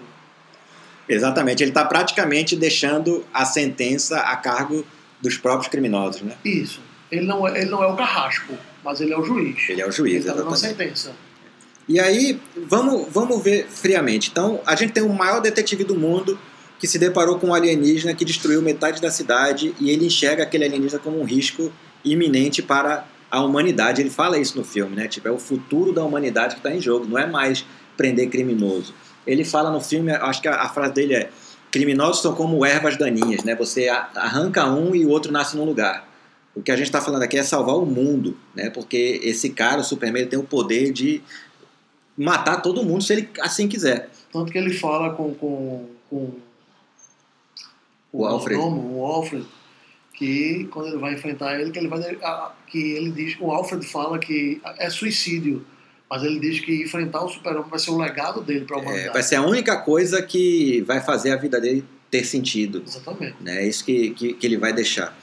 e- 1.09 1.13
exatamente. 1.15 1.63
Ele 1.63 1.71
está 1.71 1.85
praticamente 1.85 2.57
deixando 2.57 3.25
a 3.33 3.45
sentença 3.45 4.21
a 4.21 4.37
cargo 4.37 4.85
dos 5.21 5.37
próprios 5.37 5.69
criminosos, 5.69 6.23
né? 6.23 6.35
Isso. 6.45 6.81
Ele 7.11 7.27
não 7.27 7.47
é, 7.47 7.61
ele 7.61 7.71
não 7.71 7.83
é 7.85 7.87
o 7.87 7.95
carrasco, 7.95 8.55
mas 8.83 9.01
ele 9.01 9.13
é 9.13 9.19
o 9.19 9.23
juiz. 9.25 9.69
Ele 9.69 9.81
é 9.83 9.87
o 9.87 9.93
juiz, 9.93 10.25
Ele 10.25 10.25
tá 10.25 10.33
exatamente. 10.33 10.61
sentença. 10.61 11.13
E 11.89 12.01
aí, 12.01 12.41
vamos, 12.67 13.07
vamos 13.13 13.41
ver 13.43 13.67
friamente. 13.69 14.31
Então, 14.31 14.61
a 14.67 14.75
gente 14.75 14.93
tem 14.93 15.03
o 15.03 15.13
maior 15.13 15.41
detetive 15.41 15.85
do 15.85 15.95
mundo 15.95 16.39
que 16.81 16.87
se 16.87 16.99
deparou 16.99 17.39
com 17.39 17.49
um 17.49 17.55
alienígena 17.55 18.13
que 18.15 18.25
destruiu 18.25 18.61
metade 18.61 19.01
da 19.01 19.11
cidade 19.11 19.75
e 19.79 19.91
ele 19.91 20.07
enxerga 20.07 20.43
aquele 20.43 20.65
alienígena 20.65 20.99
como 21.01 21.21
um 21.21 21.25
risco 21.25 21.73
iminente 22.05 22.61
para 22.63 23.07
a 23.31 23.43
humanidade. 23.43 24.01
Ele 24.03 24.11
fala 24.11 24.39
isso 24.39 24.57
no 24.57 24.65
filme, 24.65 24.95
né? 24.97 25.09
Tipo, 25.09 25.29
é 25.29 25.31
o 25.31 25.39
futuro 25.39 25.93
da 25.93 26.05
humanidade 26.05 26.55
que 26.55 26.61
está 26.61 26.75
em 26.75 26.81
jogo, 26.81 27.07
não 27.07 27.19
é 27.19 27.27
mais 27.27 27.65
prender 27.97 28.29
criminoso. 28.29 28.95
Ele 29.27 29.45
fala 29.45 29.71
no 29.71 29.81
filme, 29.81 30.13
acho 30.13 30.41
que 30.41 30.49
a, 30.49 30.63
a 30.63 30.69
frase 30.69 30.93
dele 30.95 31.15
é: 31.15 31.31
criminosos 31.71 32.23
são 32.23 32.35
como 32.35 32.65
ervas 32.65 32.97
daninhas, 32.97 33.43
né? 33.45 33.55
Você 33.57 33.89
arranca 33.89 34.67
um 34.71 34.95
e 34.95 35.05
o 35.05 35.09
outro 35.11 35.33
nasce 35.33 35.57
num 35.57 35.65
lugar. 35.65 36.09
O 36.55 36.63
que 36.63 36.71
a 36.73 36.77
gente 36.77 36.87
está 36.87 37.03
falando 37.03 37.23
aqui 37.23 37.37
é 37.37 37.43
salvar 37.43 37.77
o 37.77 37.85
mundo, 37.85 38.37
né? 38.55 38.71
Porque 38.71 39.21
esse 39.23 39.51
cara, 39.51 39.81
o 39.81 39.85
Superman, 39.85 40.23
ele 40.23 40.31
tem 40.31 40.39
o 40.39 40.43
poder 40.45 40.91
de 40.93 41.21
matar 42.17 42.63
todo 42.63 42.83
mundo 42.83 43.03
se 43.03 43.13
ele 43.13 43.29
assim 43.41 43.69
quiser. 43.69 44.09
Tanto 44.33 44.51
que 44.51 44.57
ele 44.57 44.73
fala 44.73 45.13
com, 45.15 45.35
com, 45.35 45.87
com 46.09 46.31
O 48.11 48.25
Alfred. 48.25 48.59
mordomo, 48.59 48.99
o 49.01 49.05
Alfred, 49.05 49.45
que 50.17 50.67
quando 50.71 50.89
ele 50.89 50.97
vai 50.97 51.15
enfrentar 51.15 51.61
ele, 51.61 51.71
que 51.71 51.79
ele 51.79 51.89
vai 51.89 52.01
que 52.67 52.79
ele 52.93 53.11
diz, 53.13 53.37
o 53.39 53.51
Alfred 53.53 53.87
fala 53.87 54.19
que 54.19 54.61
é 54.79 54.89
suicídio, 54.91 55.65
mas 56.11 56.23
ele 56.23 56.41
diz 56.41 56.61
que 56.61 56.83
enfrentar 56.83 57.23
o 57.23 57.29
Super-Homem 57.29 57.69
vai 57.71 57.79
ser 57.79 57.91
o 57.91 57.99
legado 57.99 58.41
dele 58.41 58.65
para 58.65 58.77
a 58.77 58.81
É, 58.81 58.83
humanidade. 58.83 59.13
vai 59.13 59.23
ser 59.23 59.37
a 59.37 59.43
única 59.43 59.77
coisa 59.83 60.23
que 60.23 60.81
vai 60.87 61.01
fazer 61.01 61.33
a 61.33 61.37
vida 61.37 61.61
dele 61.61 61.85
ter 62.11 62.25
sentido. 62.25 62.83
Exatamente. 62.87 63.37
né? 63.41 63.63
É 63.65 63.69
isso 63.69 63.85
que, 63.85 64.11
que, 64.11 64.33
que 64.33 64.47
ele 64.47 64.57
vai 64.57 64.73
deixar. 64.73 65.17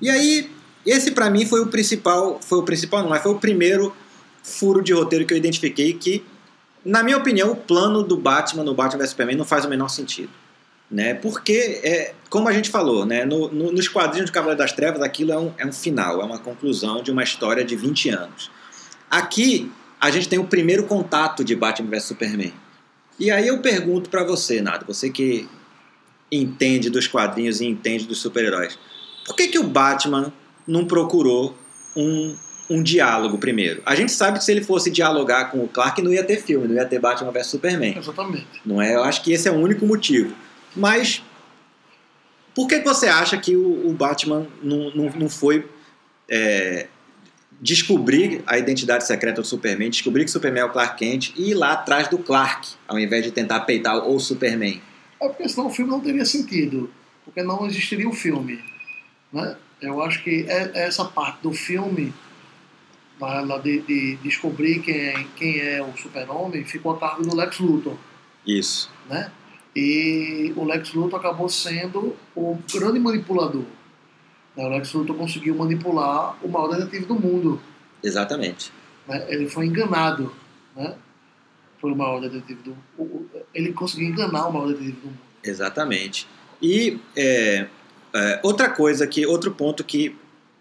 E 0.00 0.10
aí, 0.10 0.50
esse 0.84 1.12
pra 1.12 1.30
mim 1.30 1.46
foi 1.46 1.60
o 1.60 1.68
principal, 1.68 2.40
foi 2.42 2.58
o 2.58 2.62
principal 2.62 3.02
não, 3.02 3.10
mas 3.10 3.22
foi 3.22 3.32
o 3.32 3.38
primeiro 3.38 3.94
furo 4.42 4.82
de 4.82 4.92
roteiro 4.92 5.24
que 5.24 5.32
eu 5.32 5.38
identifiquei 5.38 5.92
que, 5.94 6.24
na 6.84 7.02
minha 7.02 7.16
opinião, 7.16 7.52
o 7.52 7.56
plano 7.56 8.02
do 8.02 8.16
Batman 8.16 8.62
no 8.64 8.74
Batman 8.74 8.98
vs 9.02 9.10
Superman 9.10 9.36
não 9.36 9.44
faz 9.44 9.64
o 9.64 9.68
menor 9.68 9.88
sentido. 9.88 10.30
Né? 10.90 11.14
Porque, 11.14 11.80
é, 11.82 12.14
como 12.30 12.46
a 12.48 12.52
gente 12.52 12.70
falou, 12.70 13.04
né? 13.04 13.24
no, 13.24 13.48
no- 13.50 13.72
nos 13.72 13.88
quadrinhos 13.88 14.30
do 14.30 14.32
Cavaleiro 14.32 14.58
das 14.58 14.72
Trevas, 14.72 15.02
aquilo 15.02 15.32
é 15.32 15.38
um, 15.38 15.52
é 15.58 15.66
um 15.66 15.72
final, 15.72 16.20
é 16.20 16.24
uma 16.24 16.38
conclusão 16.38 17.02
de 17.02 17.10
uma 17.10 17.24
história 17.24 17.64
de 17.64 17.74
20 17.74 18.10
anos. 18.10 18.50
Aqui, 19.10 19.70
a 20.00 20.10
gente 20.10 20.28
tem 20.28 20.38
o 20.38 20.44
primeiro 20.44 20.84
contato 20.84 21.42
de 21.42 21.56
Batman 21.56 21.90
vs 21.90 22.04
Superman. 22.04 22.52
E 23.18 23.30
aí 23.30 23.48
eu 23.48 23.58
pergunto 23.60 24.10
pra 24.10 24.22
você, 24.22 24.60
Nado, 24.60 24.84
você 24.86 25.10
que 25.10 25.48
entende 26.30 26.90
dos 26.90 27.06
quadrinhos 27.06 27.60
e 27.60 27.66
entende 27.66 28.04
dos 28.06 28.18
super-heróis. 28.20 28.78
Por 29.24 29.34
que, 29.34 29.48
que 29.48 29.58
o 29.58 29.64
Batman 29.64 30.32
não 30.66 30.84
procurou 30.84 31.56
um, 31.96 32.36
um 32.68 32.82
diálogo 32.82 33.38
primeiro? 33.38 33.82
A 33.86 33.94
gente 33.94 34.12
sabe 34.12 34.38
que 34.38 34.44
se 34.44 34.52
ele 34.52 34.62
fosse 34.62 34.90
dialogar 34.90 35.46
com 35.46 35.64
o 35.64 35.68
Clark, 35.68 36.00
não 36.02 36.12
ia 36.12 36.22
ter 36.24 36.40
filme, 36.42 36.68
não 36.68 36.74
ia 36.76 36.84
ter 36.84 36.98
Batman 37.00 37.30
vs 37.32 37.46
Superman. 37.46 37.96
Exatamente. 37.96 38.46
Não 38.64 38.80
é? 38.82 38.94
Eu 38.94 39.02
acho 39.02 39.22
que 39.22 39.32
esse 39.32 39.48
é 39.48 39.50
o 39.52 39.56
único 39.56 39.86
motivo. 39.86 40.34
Mas 40.76 41.22
por 42.54 42.66
que, 42.66 42.80
você 42.80 43.06
acha 43.06 43.36
que 43.36 43.56
o, 43.56 43.92
Batman 43.92 44.46
não, 44.62 44.90
não, 44.90 45.10
não 45.10 45.28
foi 45.28 45.68
é, 46.28 46.88
descobrir 47.60 48.42
a 48.46 48.58
identidade 48.58 49.06
secreta 49.06 49.40
do 49.40 49.46
Superman, 49.46 49.90
descobrir 49.90 50.24
que 50.24 50.30
o 50.30 50.32
Superman 50.32 50.62
é 50.62 50.64
o 50.64 50.72
Clark 50.72 50.96
Kent 50.98 51.32
e 51.36 51.50
ir 51.50 51.54
lá 51.54 51.72
atrás 51.72 52.08
do 52.08 52.18
Clark, 52.18 52.68
ao 52.86 52.98
invés 52.98 53.24
de 53.24 53.30
tentar 53.30 53.60
peitar 53.60 54.08
o 54.08 54.18
Superman? 54.18 54.80
É 55.20 55.28
porque 55.28 55.48
senão 55.48 55.66
o 55.66 55.70
filme 55.70 55.90
não 55.90 56.00
teria 56.00 56.24
sentido, 56.24 56.90
porque 57.24 57.42
não 57.42 57.66
existiria 57.66 58.08
o 58.08 58.12
filme. 58.12 58.62
Né? 59.32 59.56
Eu 59.80 60.02
acho 60.02 60.22
que 60.22 60.46
é- 60.48 60.70
essa 60.74 61.04
parte 61.04 61.42
do 61.42 61.52
filme, 61.52 62.12
de, 63.62 63.80
de 63.80 64.16
descobrir 64.16 64.80
quem 64.80 64.94
é, 64.94 65.26
quem 65.36 65.60
é 65.60 65.82
o 65.82 65.96
super-homem, 65.96 66.64
ficou 66.64 66.92
a 66.92 66.98
cargo 66.98 67.22
do 67.22 67.34
Lex 67.34 67.58
Luthor. 67.58 67.96
Isso. 68.46 68.90
Né? 69.08 69.30
E 69.78 70.54
o 70.56 70.64
Lex 70.64 70.94
Luthor 70.94 71.18
acabou 71.20 71.48
sendo 71.50 72.16
o 72.34 72.58
grande 72.74 72.98
manipulador. 72.98 73.64
Né? 74.56 74.64
O 74.64 74.68
Lex 74.70 74.90
Luthor 74.94 75.14
conseguiu 75.16 75.54
manipular 75.54 76.34
o 76.42 76.48
maior 76.48 76.68
detetive 76.74 77.04
do 77.04 77.14
mundo. 77.14 77.60
Exatamente. 78.02 78.72
né? 79.06 79.26
Ele 79.28 79.46
foi 79.48 79.66
enganado 79.66 80.32
né? 80.74 80.94
pelo 81.80 81.94
maior 81.94 82.20
detetive 82.22 82.60
do 82.62 82.76
o- 82.96 83.02
o- 83.02 83.26
Ele 83.54 83.72
conseguiu 83.74 84.08
enganar 84.08 84.46
o 84.48 84.52
maior 84.52 84.68
detetive 84.68 84.92
do 84.92 85.06
mundo. 85.08 85.18
Exatamente. 85.44 86.26
E 86.62 86.98
é, 87.14 87.66
é, 88.14 88.40
outra 88.42 88.70
coisa 88.70 89.06
que, 89.06 89.26
outro 89.26 89.50
ponto 89.50 89.84
que 89.84 90.16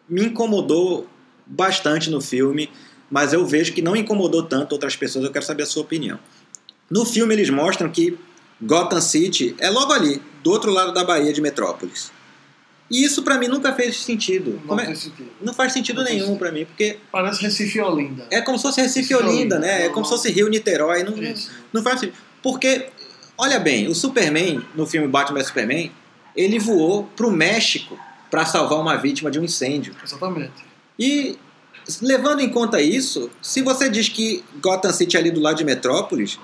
me 0.09 0.25
incomodou 0.25 1.07
bastante 1.45 2.09
no 2.09 2.19
filme, 2.19 2.69
mas 3.09 3.31
eu 3.31 3.45
vejo 3.45 3.71
que 3.73 3.81
não 3.81 3.95
incomodou 3.95 4.43
tanto 4.43 4.73
outras 4.73 4.95
pessoas, 4.97 5.23
eu 5.23 5.31
quero 5.31 5.45
saber 5.45 5.63
a 5.63 5.65
sua 5.65 5.83
opinião. 5.83 6.19
No 6.91 7.05
filme 7.05 7.33
eles 7.33 7.49
mostram 7.49 7.89
que 7.89 8.17
Gotham 8.61 9.01
City 9.01 9.55
é 9.59 9.69
logo 9.69 9.91
ali, 9.91 10.21
do 10.43 10.51
outro 10.51 10.71
lado 10.71 10.93
da 10.93 11.03
Baía 11.03 11.33
de 11.33 11.41
Metrópolis. 11.41 12.11
E 12.89 13.03
isso 13.03 13.23
pra 13.23 13.37
mim 13.39 13.47
nunca 13.47 13.73
fez 13.73 13.97
sentido. 13.97 14.51
Não 14.61 14.67
Como 14.67 14.81
é- 14.81 14.85
faz 14.85 14.99
sentido. 14.99 15.29
Não 15.41 15.53
faz 15.53 15.73
sentido 15.73 15.97
Não 16.01 16.05
faz 16.07 16.17
nenhum 16.21 16.37
pra 16.37 16.51
mim, 16.51 16.65
porque 16.65 16.97
Parece 17.11 17.41
Recife 17.41 17.77
e 17.79 17.81
Olinda. 17.81 18.27
é 18.29 18.41
como 18.41 18.57
se 18.57 18.61
fosse 18.63 18.79
Recife 18.79 18.99
e 18.99 19.01
Recife 19.01 19.13
e 19.13 19.15
Olinda, 19.17 19.55
Olinda, 19.55 19.59
né? 19.59 19.81
É 19.81 19.87
não- 19.87 19.93
como 19.93 20.05
se 20.05 20.11
não- 20.11 20.17
fosse 20.17 20.31
Rio 20.31 20.47
Niterói. 20.47 21.03
Não, 21.03 21.17
Isso. 21.21 21.51
não 21.73 21.81
faz 21.81 21.99
sentido. 21.99 22.17
Porque, 22.43 22.85
olha 23.37 23.59
bem, 23.59 23.87
o 23.87 23.95
Superman, 23.95 24.63
no 24.75 24.85
filme 24.85 25.07
Batman 25.07 25.39
vs 25.39 25.47
Superman, 25.47 25.91
ele 26.35 26.59
voou 26.59 27.05
pro 27.15 27.31
México 27.31 27.97
para 28.29 28.45
salvar 28.45 28.79
uma 28.79 28.95
vítima 28.97 29.31
de 29.31 29.39
um 29.39 29.43
incêndio. 29.43 29.95
Exatamente. 30.03 30.53
E, 30.99 31.37
levando 32.03 32.41
em 32.41 32.49
conta 32.49 32.79
isso, 32.79 33.31
se 33.41 33.63
você 33.63 33.89
diz 33.89 34.09
que 34.09 34.43
Gotham 34.61 34.93
City 34.93 35.17
é 35.17 35.19
ali 35.19 35.31
do 35.31 35.39
lado 35.41 35.57
de 35.57 35.63
Metrópolis, 35.63 36.37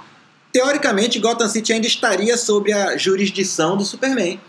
teoricamente 0.51 1.19
Gotham 1.19 1.47
City 1.47 1.73
ainda 1.73 1.87
estaria 1.87 2.37
sob 2.37 2.71
a 2.71 2.97
jurisdição 2.97 3.77
do 3.77 3.85
Superman, 3.85 4.39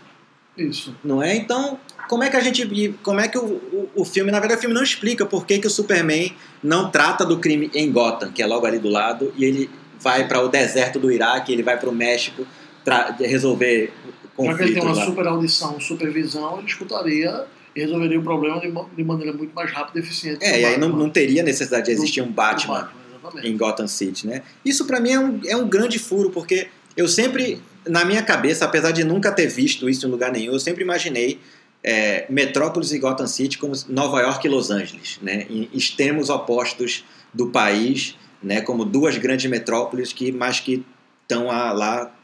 Isso. 0.57 0.95
não 1.03 1.23
é? 1.23 1.37
Então, 1.37 1.79
como 2.09 2.23
é 2.23 2.31
que 2.31 2.37
a 2.37 2.41
gente. 2.41 2.95
Como 3.03 3.21
é 3.21 3.29
que 3.29 3.39
o, 3.39 3.45
o, 3.45 3.91
o 3.97 4.05
filme, 4.05 4.31
na 4.31 4.39
verdade, 4.39 4.59
o 4.59 4.61
filme 4.61 4.75
não 4.75 4.83
explica 4.83 5.25
por 5.25 5.47
que, 5.47 5.59
que 5.59 5.67
o 5.67 5.71
Superman 5.71 6.35
não 6.63 6.91
trata 6.91 7.25
do 7.25 7.39
crime 7.39 7.71
em 7.75 7.91
Gotham, 7.91 8.33
que 8.33 8.43
é 8.43 8.47
logo 8.47 8.67
ali 8.67 8.79
do 8.79 8.89
lado, 8.89 9.33
e 9.37 9.45
ele 9.45 9.71
vai 9.99 10.27
para 10.27 10.41
o 10.41 10.49
deserto 10.49 10.99
do 10.99 11.11
Iraque, 11.11 11.53
ele 11.53 11.63
vai 11.63 11.79
para 11.79 11.89
o 11.89 11.93
México 11.93 12.47
resolver 13.19 13.93
Já 14.39 14.55
que 14.55 14.63
ele 14.63 14.75
tem 14.75 14.83
conflitos 14.83 14.85
uma 14.85 14.97
lá. 14.97 15.05
super 15.05 15.27
audição, 15.27 15.81
supervisão, 15.81 16.59
ele 16.59 16.67
escutaria 16.67 17.45
e 17.75 17.81
resolveria 17.81 18.19
o 18.19 18.23
problema 18.23 18.61
de, 18.61 18.71
de 18.71 19.05
maneira 19.05 19.33
muito 19.33 19.55
mais 19.55 19.71
rápida 19.71 19.99
e 19.99 20.03
eficiente. 20.03 20.45
É, 20.45 20.61
e 20.61 20.65
aí 20.65 20.77
não, 20.77 20.89
Batman. 20.89 21.05
não 21.05 21.11
teria 21.11 21.43
necessidade 21.43 21.87
de 21.87 21.93
existir 21.93 22.21
um 22.21 22.31
Batman 22.31 22.79
exatamente. 22.79 23.02
Em 23.43 23.57
Gotham 23.57 23.87
City, 23.87 24.27
né? 24.27 24.43
Isso 24.65 24.85
pra 24.85 25.01
mim 25.01 25.11
é 25.11 25.21
um, 25.21 25.41
é 25.47 25.57
um 25.57 25.69
grande 25.69 25.99
furo, 25.99 26.31
porque 26.31 26.69
eu 26.97 27.09
sempre, 27.09 27.61
na 27.87 28.05
minha 28.05 28.23
cabeça, 28.23 28.65
apesar 28.65 28.91
de 28.91 29.05
nunca 29.05 29.33
ter 29.33 29.47
visto 29.47 29.89
isso 29.89 30.07
em 30.07 30.11
lugar 30.11 30.31
nenhum, 30.31 30.53
eu 30.53 30.61
sempre 30.61 30.83
imaginei 30.83 31.39
é, 31.83 32.27
Metrópolis 32.29 32.93
e 32.93 32.99
Gotham 32.99 33.27
City 33.27 33.59
como 33.59 33.75
Nova 33.89 34.21
York 34.21 34.47
e 34.47 34.51
Los 34.51 34.71
Angeles, 34.71 35.19
né? 35.23 35.47
Em 35.51 35.69
extremos 35.73 36.31
opostos 36.31 37.05
do 37.33 37.49
país, 37.49 38.17
né? 38.43 38.61
Como 38.61 38.85
duas 38.85 39.17
grandes 39.19 39.51
metrópoles 39.51 40.13
que, 40.13 40.31
mas 40.31 40.61
que 40.61 40.85
estão 41.23 41.47
lá 41.47 42.15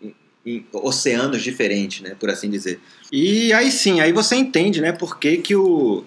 em, 0.00 0.14
em 0.46 0.66
oceanos 0.72 1.42
diferentes, 1.42 2.00
né? 2.00 2.16
Por 2.18 2.30
assim 2.30 2.48
dizer. 2.48 2.80
E 3.10 3.52
aí 3.52 3.72
sim, 3.72 4.00
aí 4.00 4.12
você 4.12 4.36
entende, 4.36 4.80
né? 4.80 4.92
Por 4.92 5.18
que, 5.18 5.38
que 5.38 5.56
o 5.56 6.04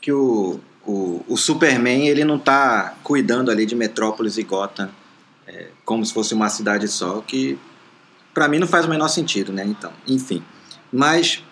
que 0.00 0.12
o, 0.12 0.60
o, 0.88 1.22
o 1.28 1.36
Superman 1.36 2.08
ele 2.08 2.24
não 2.24 2.38
tá 2.38 2.94
cuidando 3.04 3.50
ali 3.50 3.66
de 3.66 3.76
Metrópolis 3.76 4.38
e 4.38 4.42
Gotham 4.42 4.88
é, 5.46 5.66
como 5.84 6.04
se 6.04 6.14
fosse 6.14 6.32
uma 6.32 6.48
cidade 6.48 6.88
só, 6.88 7.20
que 7.20 7.58
pra 8.32 8.48
mim 8.48 8.58
não 8.58 8.66
faz 8.66 8.86
o 8.86 8.88
menor 8.88 9.08
sentido, 9.08 9.52
né? 9.52 9.64
Então, 9.66 9.92
enfim. 10.06 10.42
Mas 10.90 11.44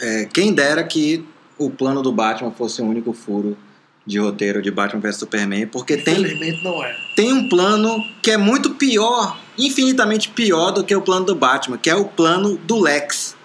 é, 0.00 0.28
quem 0.32 0.54
dera 0.54 0.84
que 0.84 1.26
o 1.58 1.68
plano 1.68 2.00
do 2.00 2.12
Batman 2.12 2.52
fosse 2.52 2.80
o 2.80 2.84
único 2.84 3.12
furo 3.12 3.58
de 4.06 4.18
roteiro 4.18 4.62
de 4.62 4.70
Batman 4.70 5.00
vs 5.00 5.16
Superman, 5.16 5.66
porque 5.66 5.96
tem, 5.96 6.24
é. 6.24 6.96
tem 7.16 7.32
um 7.32 7.48
plano 7.48 8.02
que 8.22 8.30
é 8.30 8.36
muito 8.36 8.70
pior, 8.70 9.36
infinitamente 9.58 10.28
pior 10.28 10.70
do 10.70 10.84
que 10.84 10.94
o 10.94 11.02
plano 11.02 11.26
do 11.26 11.34
Batman, 11.34 11.76
que 11.76 11.90
é 11.90 11.94
o 11.94 12.04
plano 12.04 12.56
do 12.56 12.80
Lex. 12.80 13.36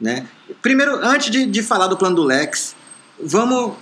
Né? 0.00 0.26
Primeiro, 0.60 0.96
antes 0.96 1.30
de, 1.30 1.46
de 1.46 1.62
falar 1.62 1.86
do 1.86 1.96
plano 1.96 2.16
do 2.16 2.24
Lex, 2.24 2.74
vamos 3.22 3.74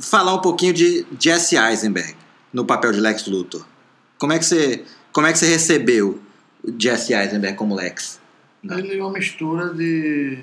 falar 0.00 0.34
um 0.34 0.40
pouquinho 0.40 0.72
de 0.72 1.06
Jesse 1.18 1.56
Eisenberg 1.56 2.14
no 2.52 2.64
papel 2.64 2.92
de 2.92 3.00
Lex 3.00 3.26
Luthor. 3.26 3.64
Como 4.18 4.32
é 4.32 4.38
que 4.38 4.44
você, 4.44 4.82
como 5.12 5.26
é 5.26 5.32
que 5.32 5.38
você 5.38 5.46
recebeu 5.46 6.20
o 6.62 6.72
Jesse 6.78 7.12
Eisenberg 7.14 7.56
como 7.56 7.74
Lex? 7.74 8.18
Ele 8.62 8.98
é 8.98 9.02
uma 9.02 9.12
mistura 9.12 9.72
de 9.72 10.38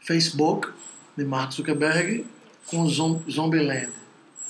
Facebook, 0.00 0.68
de 1.16 1.24
Mark 1.24 1.52
Zuckerberg, 1.52 2.24
com 2.66 2.88
Zom- 2.88 3.22
Zombieland. 3.30 3.88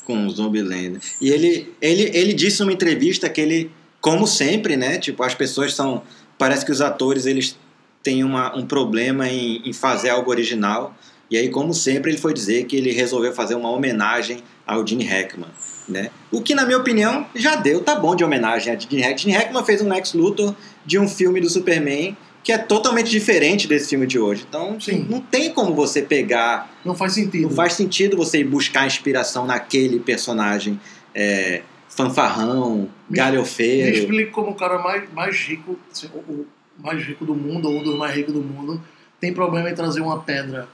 com 0.04 0.26
o 0.26 0.30
Zombieland. 0.30 1.00
E 1.20 1.28
ele, 1.30 1.74
ele, 1.82 2.10
ele 2.16 2.32
disse 2.32 2.60
numa 2.60 2.72
entrevista 2.72 3.28
que 3.28 3.40
ele, 3.40 3.70
como 4.00 4.26
sempre, 4.26 4.76
né? 4.76 4.98
Tipo, 4.98 5.22
as 5.22 5.34
pessoas 5.34 5.74
são. 5.74 6.02
Parece 6.38 6.64
que 6.64 6.72
os 6.72 6.80
atores 6.80 7.26
eles 7.26 7.58
têm 8.02 8.22
uma, 8.24 8.56
um 8.56 8.66
problema 8.66 9.28
em, 9.28 9.68
em 9.68 9.72
fazer 9.72 10.08
algo 10.10 10.30
original. 10.30 10.96
E 11.30 11.36
aí, 11.36 11.48
como 11.50 11.74
sempre, 11.74 12.10
ele 12.10 12.18
foi 12.18 12.32
dizer 12.32 12.64
que 12.64 12.76
ele 12.76 12.90
resolveu 12.92 13.32
fazer 13.32 13.54
uma 13.54 13.70
homenagem 13.70 14.42
ao 14.66 14.86
Gene 14.86 15.04
Hackman. 15.04 15.50
Né? 15.88 16.10
O 16.30 16.42
que, 16.42 16.54
na 16.54 16.64
minha 16.66 16.78
opinião, 16.78 17.26
já 17.34 17.56
deu, 17.56 17.80
tá 17.82 17.94
bom 17.94 18.14
de 18.16 18.22
homenagem 18.24 18.72
a 18.72 18.78
Gene 18.78 19.00
Hackman. 19.02 19.18
Gene 19.18 19.32
Hackman 19.36 19.64
fez 19.64 19.80
um 19.82 19.88
Lex 19.88 20.12
Luthor 20.14 20.54
de 20.84 20.98
um 20.98 21.08
filme 21.08 21.40
do 21.40 21.48
Superman 21.48 22.16
que 22.42 22.52
é 22.52 22.56
totalmente 22.56 23.10
diferente 23.10 23.66
desse 23.68 23.90
filme 23.90 24.06
de 24.06 24.18
hoje. 24.18 24.44
Então, 24.48 24.80
Sim. 24.80 25.06
não 25.10 25.20
tem 25.20 25.52
como 25.52 25.74
você 25.74 26.00
pegar 26.00 26.70
Não 26.82 26.94
faz 26.94 27.12
sentido. 27.12 27.42
não 27.42 27.50
faz 27.50 27.74
sentido 27.74 28.16
você 28.16 28.38
ir 28.40 28.44
buscar 28.44 28.86
inspiração 28.86 29.44
naquele 29.44 29.98
personagem 29.98 30.80
é, 31.14 31.60
fanfarrão, 31.90 32.76
Me- 32.76 32.88
Me 33.10 33.16
galhofeiro. 33.18 33.96
explica 33.98 34.30
como 34.30 34.52
o 34.52 34.54
cara 34.54 34.78
mais, 34.78 35.12
mais 35.12 35.36
rico, 35.36 35.78
assim, 35.92 36.06
o 36.28 36.46
mais 36.78 37.02
rico 37.04 37.24
do 37.26 37.34
mundo, 37.34 37.68
ou 37.68 37.80
um 37.80 37.82
dos 37.82 37.98
mais 37.98 38.14
ricos 38.14 38.32
do 38.32 38.40
mundo, 38.40 38.80
tem 39.20 39.32
problema 39.34 39.68
em 39.68 39.74
trazer 39.74 40.00
uma 40.00 40.20
pedra 40.22 40.68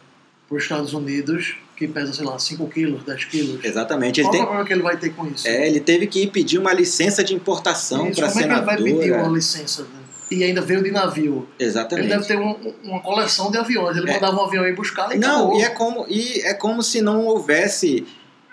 para 0.48 0.56
os 0.56 0.62
Estados 0.62 0.92
Unidos 0.94 1.56
que 1.76 1.88
pesa, 1.88 2.12
sei 2.12 2.24
lá, 2.24 2.38
5 2.38 2.68
quilos, 2.68 3.02
10 3.02 3.24
quilos. 3.24 3.64
Exatamente. 3.64 4.20
Ele, 4.20 4.28
Qual 4.28 4.32
o 4.32 4.36
tem, 4.36 4.42
problema 4.46 4.66
que 4.66 4.72
ele 4.72 4.82
vai 4.82 4.96
ter 4.96 5.10
com 5.10 5.26
isso? 5.26 5.46
é, 5.48 5.66
ele 5.66 5.80
teve 5.80 6.06
que 6.06 6.22
ir 6.22 6.26
pedir 6.28 6.58
uma 6.58 6.72
licença 6.72 7.24
de 7.24 7.34
importação 7.34 8.12
para 8.12 8.28
como 8.28 8.40
é 8.40 8.46
que 8.46 8.52
ele 8.52 8.60
vai 8.62 8.76
pedir 8.76 8.90
senadora. 9.02 9.22
uma 9.24 9.36
licença? 9.36 9.82
né? 9.82 9.88
E 10.30 10.42
ainda 10.44 10.60
veio 10.62 10.82
de 10.82 10.90
navio. 10.90 11.46
Ele 11.58 11.68
Exatamente. 11.68 12.08
deve 12.08 12.24
ter 12.26 12.38
um- 12.38 12.56
uma 12.82 13.00
coleção 13.00 13.50
de 13.50 13.58
aviões. 13.58 13.96
Ele 13.96 14.08
É. 14.10 14.14
mandava 14.14 14.36
um 14.40 14.44
avião 14.44 14.66
ir 14.66 14.74
buscar 14.74 15.14
e 15.14 15.18
Não, 15.18 15.40
acabou. 15.48 15.58
e 15.58 15.62
é, 15.62 15.68
como, 15.70 16.06
e 16.08 16.40
é 16.42 16.54
como 16.54 16.82
se 16.82 17.02
não 17.02 17.26
houvesse 17.26 18.06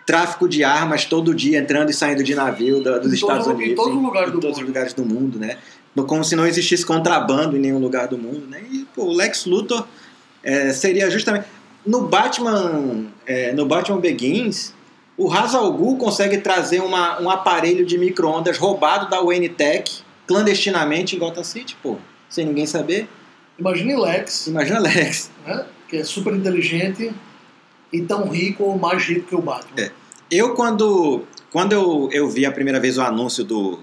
tráfico 0.05 0.49
de 0.49 0.63
armas 0.63 1.05
todo 1.05 1.33
dia 1.33 1.59
entrando 1.59 1.89
e 1.89 1.93
saindo 1.93 2.23
de 2.23 2.33
navio 2.35 2.83
da- 2.83 2.97
dos 2.97 3.11
Em 3.11 3.15
Estados 3.15 3.45
todo- 3.45 3.53
em 3.53 3.65
Unidos. 3.65 3.75
todos 3.83 3.95
os 3.97 4.03
lugares 4.03 4.29
em 4.29 4.33
do 4.33 4.39
todos 4.39 4.57
os 4.57 4.63
lugares 4.65 4.93
do 4.93 5.05
mundo, 5.05 5.37
né? 5.39 5.57
Como 6.07 6.23
se 6.23 6.35
não 6.35 6.45
existisse 6.45 6.85
contrabando 6.85 7.55
em 7.55 7.59
nenhum 7.59 7.79
lugar 7.79 8.07
do 8.07 8.17
mundo, 8.17 8.47
né? 8.47 8.61
E 8.71 8.85
pô, 8.95 9.03
o 9.05 9.13
Lex 9.13 9.45
Luthor 9.45 9.87
é, 10.43 10.73
seria 10.73 11.09
justamente 11.09 11.45
no 11.85 12.07
Batman, 12.07 13.07
é, 13.25 13.53
no 13.53 13.65
Batman 13.65 13.99
Begins, 13.99 14.73
o 15.17 15.27
Ra's 15.27 15.53
al 15.53 15.71
Ghul 15.73 15.97
consegue 15.97 16.37
trazer 16.37 16.81
uma, 16.81 17.21
um 17.21 17.29
aparelho 17.29 17.85
de 17.85 17.97
micro-ondas 17.97 18.57
roubado 18.57 19.09
da 19.09 19.21
Wayne 19.21 19.49
Tech 19.49 20.03
clandestinamente 20.27 21.15
em 21.15 21.19
Gotham 21.19 21.43
City, 21.43 21.75
pô, 21.81 21.97
sem 22.29 22.45
ninguém 22.45 22.65
saber. 22.65 23.07
Imagine 23.59 23.95
Lex, 23.97 24.47
Imagina 24.47 24.79
Lex. 24.79 25.29
né? 25.45 25.65
que 25.87 25.97
é 25.97 26.03
super 26.05 26.33
inteligente 26.33 27.13
e 27.91 28.01
tão 28.01 28.29
rico 28.29 28.63
ou 28.63 28.77
mais 28.77 29.03
rico 29.03 29.27
que 29.27 29.35
o 29.35 29.41
Batman. 29.41 29.73
É. 29.77 29.91
Eu, 30.31 30.55
quando, 30.55 31.23
quando 31.51 31.73
eu, 31.73 32.09
eu 32.13 32.29
vi 32.29 32.45
a 32.45 32.51
primeira 32.51 32.79
vez 32.79 32.97
o 32.97 33.01
anúncio 33.01 33.43
do, 33.43 33.79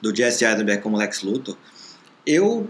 do 0.00 0.14
Jesse 0.14 0.44
Eisenberg 0.44 0.80
como 0.80 0.96
Lex 0.96 1.22
Luthor, 1.22 1.56
eu, 2.24 2.68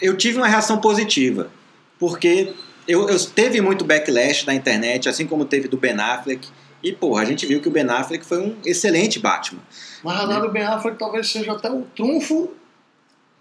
eu 0.00 0.14
tive 0.16 0.36
uma 0.36 0.46
reação 0.46 0.78
positiva. 0.78 1.50
Porque 1.98 2.52
eu, 2.86 3.08
eu 3.08 3.26
teve 3.26 3.60
muito 3.60 3.84
backlash 3.84 4.46
na 4.46 4.54
internet, 4.54 5.08
assim 5.08 5.26
como 5.26 5.44
teve 5.44 5.68
do 5.68 5.76
Ben 5.76 5.98
Affleck. 5.98 6.48
E, 6.82 6.92
porra, 6.92 7.22
a 7.22 7.24
gente 7.24 7.46
viu 7.46 7.60
que 7.60 7.68
o 7.68 7.70
Ben 7.70 7.88
Affleck 7.88 8.24
foi 8.24 8.40
um 8.40 8.56
excelente 8.64 9.20
Batman. 9.20 9.60
Na 10.02 10.18
verdade, 10.18 10.46
o 10.46 10.50
Ben 10.50 10.64
Affleck 10.64 10.98
talvez 10.98 11.30
seja 11.30 11.52
até 11.52 11.70
o 11.70 11.82
trunfo 11.94 12.50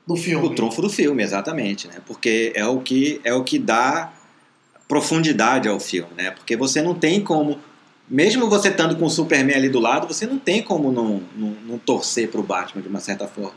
do 0.05 0.15
filme. 0.15 0.45
O 0.45 0.49
trunfo 0.53 0.81
do 0.81 0.89
filme, 0.89 1.23
exatamente, 1.23 1.87
né? 1.87 1.95
Porque 2.05 2.51
é 2.55 2.65
o 2.65 2.79
que 2.79 3.19
é 3.23 3.33
o 3.33 3.43
que 3.43 3.57
dá 3.57 4.11
profundidade 4.87 5.67
ao 5.67 5.79
filme, 5.79 6.11
né? 6.15 6.31
Porque 6.31 6.55
você 6.55 6.81
não 6.81 6.93
tem 6.93 7.23
como, 7.23 7.59
mesmo 8.09 8.49
você 8.49 8.67
estando 8.67 8.95
com 8.95 9.05
o 9.05 9.09
Superman 9.09 9.55
ali 9.55 9.69
do 9.69 9.79
lado, 9.79 10.05
você 10.05 10.27
não 10.27 10.37
tem 10.37 10.61
como 10.61 10.91
não, 10.91 11.23
não, 11.35 11.55
não 11.65 11.77
torcer 11.77 12.29
pro 12.29 12.43
Batman 12.43 12.81
de 12.81 12.89
uma 12.89 12.99
certa 12.99 13.27
forma, 13.27 13.55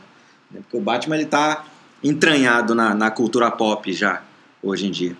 né? 0.49 0.61
Porque 0.61 0.77
o 0.77 0.81
Batman 0.81 1.17
ele 1.17 1.25
tá 1.25 1.65
entranhado 2.03 2.73
na, 2.73 2.95
na 2.95 3.11
cultura 3.11 3.51
pop 3.51 3.91
já 3.91 4.23
hoje 4.63 4.87
em 4.87 4.91
dia. 4.91 5.17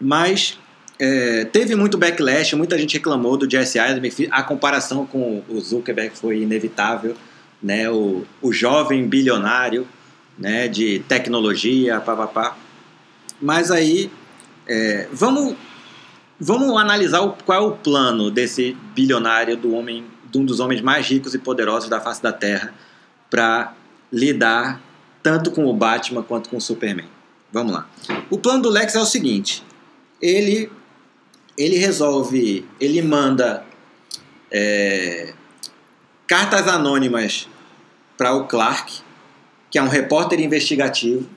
Mas 0.00 0.58
é, 0.98 1.44
teve 1.44 1.74
muito 1.74 1.98
backlash, 1.98 2.54
muita 2.54 2.78
gente 2.78 2.94
reclamou 2.94 3.36
do 3.36 3.50
Jesse 3.50 3.78
Eisenberg, 3.78 4.28
a 4.30 4.42
comparação 4.42 5.06
com 5.06 5.42
o 5.48 5.60
Zuckerberg 5.60 6.16
foi 6.16 6.42
inevitável, 6.42 7.16
né? 7.62 7.90
O, 7.90 8.24
o 8.40 8.52
jovem 8.52 9.06
bilionário 9.06 9.86
né, 10.40 10.66
de 10.66 11.00
tecnologia, 11.00 12.00
papapá. 12.00 12.56
Mas 13.40 13.70
aí, 13.70 14.10
é, 14.66 15.06
vamos, 15.12 15.54
vamos 16.38 16.76
analisar 16.80 17.20
o, 17.20 17.32
qual 17.32 17.58
é 17.58 17.66
o 17.66 17.72
plano 17.72 18.30
desse 18.30 18.74
bilionário, 18.94 19.56
do 19.56 19.74
homem, 19.74 20.04
de 20.30 20.38
um 20.38 20.44
dos 20.44 20.58
homens 20.58 20.80
mais 20.80 21.06
ricos 21.06 21.34
e 21.34 21.38
poderosos 21.38 21.90
da 21.90 22.00
face 22.00 22.22
da 22.22 22.32
Terra, 22.32 22.72
para 23.28 23.74
lidar 24.10 24.80
tanto 25.22 25.50
com 25.50 25.66
o 25.66 25.74
Batman 25.74 26.22
quanto 26.22 26.48
com 26.48 26.56
o 26.56 26.60
Superman. 26.60 27.06
Vamos 27.52 27.72
lá. 27.72 27.86
O 28.30 28.38
plano 28.38 28.62
do 28.62 28.70
Lex 28.70 28.94
é 28.94 29.00
o 29.00 29.04
seguinte: 29.04 29.62
ele, 30.20 30.70
ele 31.56 31.76
resolve, 31.76 32.66
ele 32.80 33.00
manda 33.02 33.64
é, 34.50 35.32
cartas 36.26 36.68
anônimas 36.68 37.48
para 38.16 38.34
o 38.34 38.46
Clark, 38.46 39.00
que 39.70 39.78
é 39.78 39.82
um 39.82 39.88
repórter 39.88 40.40
investigativo, 40.40 41.28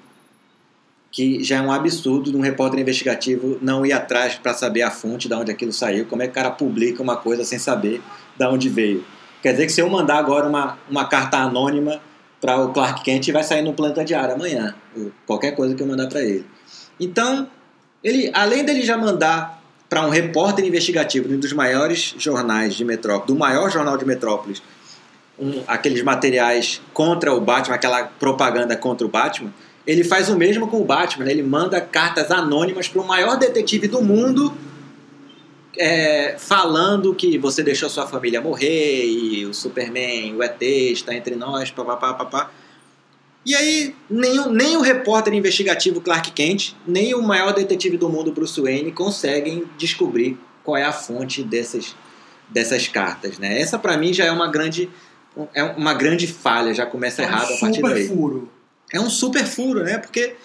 que 1.11 1.43
já 1.43 1.57
é 1.57 1.61
um 1.61 1.71
absurdo 1.71 2.31
de 2.31 2.37
um 2.37 2.41
repórter 2.41 2.79
investigativo 2.79 3.59
não 3.61 3.85
ir 3.85 3.93
atrás 3.93 4.33
para 4.35 4.53
saber 4.53 4.81
a 4.81 4.89
fonte 4.89 5.27
de 5.27 5.35
onde 5.35 5.51
aquilo 5.51 5.71
saiu, 5.71 6.05
como 6.07 6.23
é 6.23 6.25
que 6.25 6.31
o 6.31 6.33
cara 6.35 6.49
publica 6.49 7.03
uma 7.03 7.15
coisa 7.15 7.45
sem 7.45 7.59
saber 7.59 8.01
de 8.35 8.45
onde 8.45 8.67
veio. 8.67 9.05
Quer 9.41 9.51
dizer 9.51 9.67
que 9.67 9.71
se 9.71 9.81
eu 9.81 9.89
mandar 9.89 10.17
agora 10.17 10.47
uma, 10.47 10.77
uma 10.89 11.05
carta 11.05 11.37
anônima 11.37 12.01
para 12.41 12.57
o 12.57 12.73
Clark 12.73 13.03
Kent, 13.03 13.31
vai 13.31 13.43
sair 13.43 13.61
no 13.61 13.73
Planta 13.73 14.03
Diário 14.03 14.33
amanhã, 14.33 14.75
qualquer 15.25 15.51
coisa 15.51 15.75
que 15.75 15.83
eu 15.83 15.87
mandar 15.87 16.07
para 16.07 16.21
ele. 16.21 16.45
Então, 16.99 17.47
ele, 18.03 18.29
além 18.33 18.65
dele 18.65 18.81
já 18.83 18.97
mandar 18.97 19.61
para 19.89 20.05
um 20.05 20.09
repórter 20.09 20.65
investigativo 20.65 21.27
de 21.27 21.35
um 21.35 21.39
dos 21.39 21.53
maiores 21.53 22.15
jornais 22.17 22.73
de 22.73 22.83
Metrópolis, 22.83 23.27
do 23.27 23.35
maior 23.35 23.69
jornal 23.71 23.97
de 23.97 24.05
Metrópolis, 24.05 24.61
um, 25.39 25.63
aqueles 25.67 26.03
materiais 26.03 26.81
contra 26.93 27.33
o 27.33 27.39
Batman, 27.39 27.75
aquela 27.75 28.03
propaganda 28.03 28.75
contra 28.75 29.05
o 29.05 29.09
Batman, 29.09 29.53
ele 29.85 30.03
faz 30.03 30.29
o 30.29 30.37
mesmo 30.37 30.67
com 30.67 30.81
o 30.81 30.85
Batman. 30.85 31.25
né? 31.25 31.31
Ele 31.31 31.43
manda 31.43 31.79
cartas 31.79 32.31
anônimas 32.31 32.87
para 32.87 33.01
o 33.01 33.07
maior 33.07 33.37
detetive 33.37 33.87
do 33.87 34.01
mundo, 34.01 34.53
é, 35.77 36.35
falando 36.37 37.13
que 37.15 37.37
você 37.37 37.63
deixou 37.63 37.89
sua 37.89 38.07
família 38.07 38.39
morrer 38.39 39.05
e 39.05 39.45
o 39.45 39.53
Superman, 39.53 40.35
o 40.35 40.43
ET 40.43 40.61
está 40.61 41.13
entre 41.13 41.35
nós, 41.35 41.71
papapá, 41.71 42.13
papá. 42.13 42.51
E 43.45 43.53
aí, 43.55 43.95
nem, 44.09 44.39
o- 44.39 44.49
nem 44.49 44.77
o 44.77 44.81
repórter 44.81 45.33
investigativo 45.33 45.99
Clark 45.99 46.31
Kent, 46.31 46.73
nem 46.87 47.13
o 47.13 47.21
maior 47.21 47.53
detetive 47.53 47.97
do 47.97 48.07
mundo, 48.09 48.31
Bruce 48.31 48.59
Wayne, 48.61 48.91
conseguem 48.91 49.65
descobrir 49.77 50.37
qual 50.63 50.77
é 50.77 50.83
a 50.83 50.93
fonte 50.93 51.43
dessas, 51.43 51.93
dessas 52.49 52.87
cartas. 52.87 53.37
Né? 53.37 53.59
Essa, 53.59 53.77
para 53.77 53.97
mim, 53.97 54.13
já 54.13 54.25
é 54.25 54.31
uma 54.31 54.49
grande, 54.49 54.89
é 55.53 55.63
uma 55.63 55.93
grande 55.93 56.25
falha, 56.25 56.73
já 56.73 56.85
começa 56.85 57.21
É 57.21 57.25
um 57.25 57.27
errado 57.29 57.53
a 57.53 57.57
partir 57.57 57.75
super 57.75 57.93
daí. 57.93 58.07
furo. 58.07 58.49
É 58.93 58.99
um 58.99 59.09
super 59.09 59.45
furo, 59.45 59.83
né? 59.83 59.97
Porque 59.97 60.35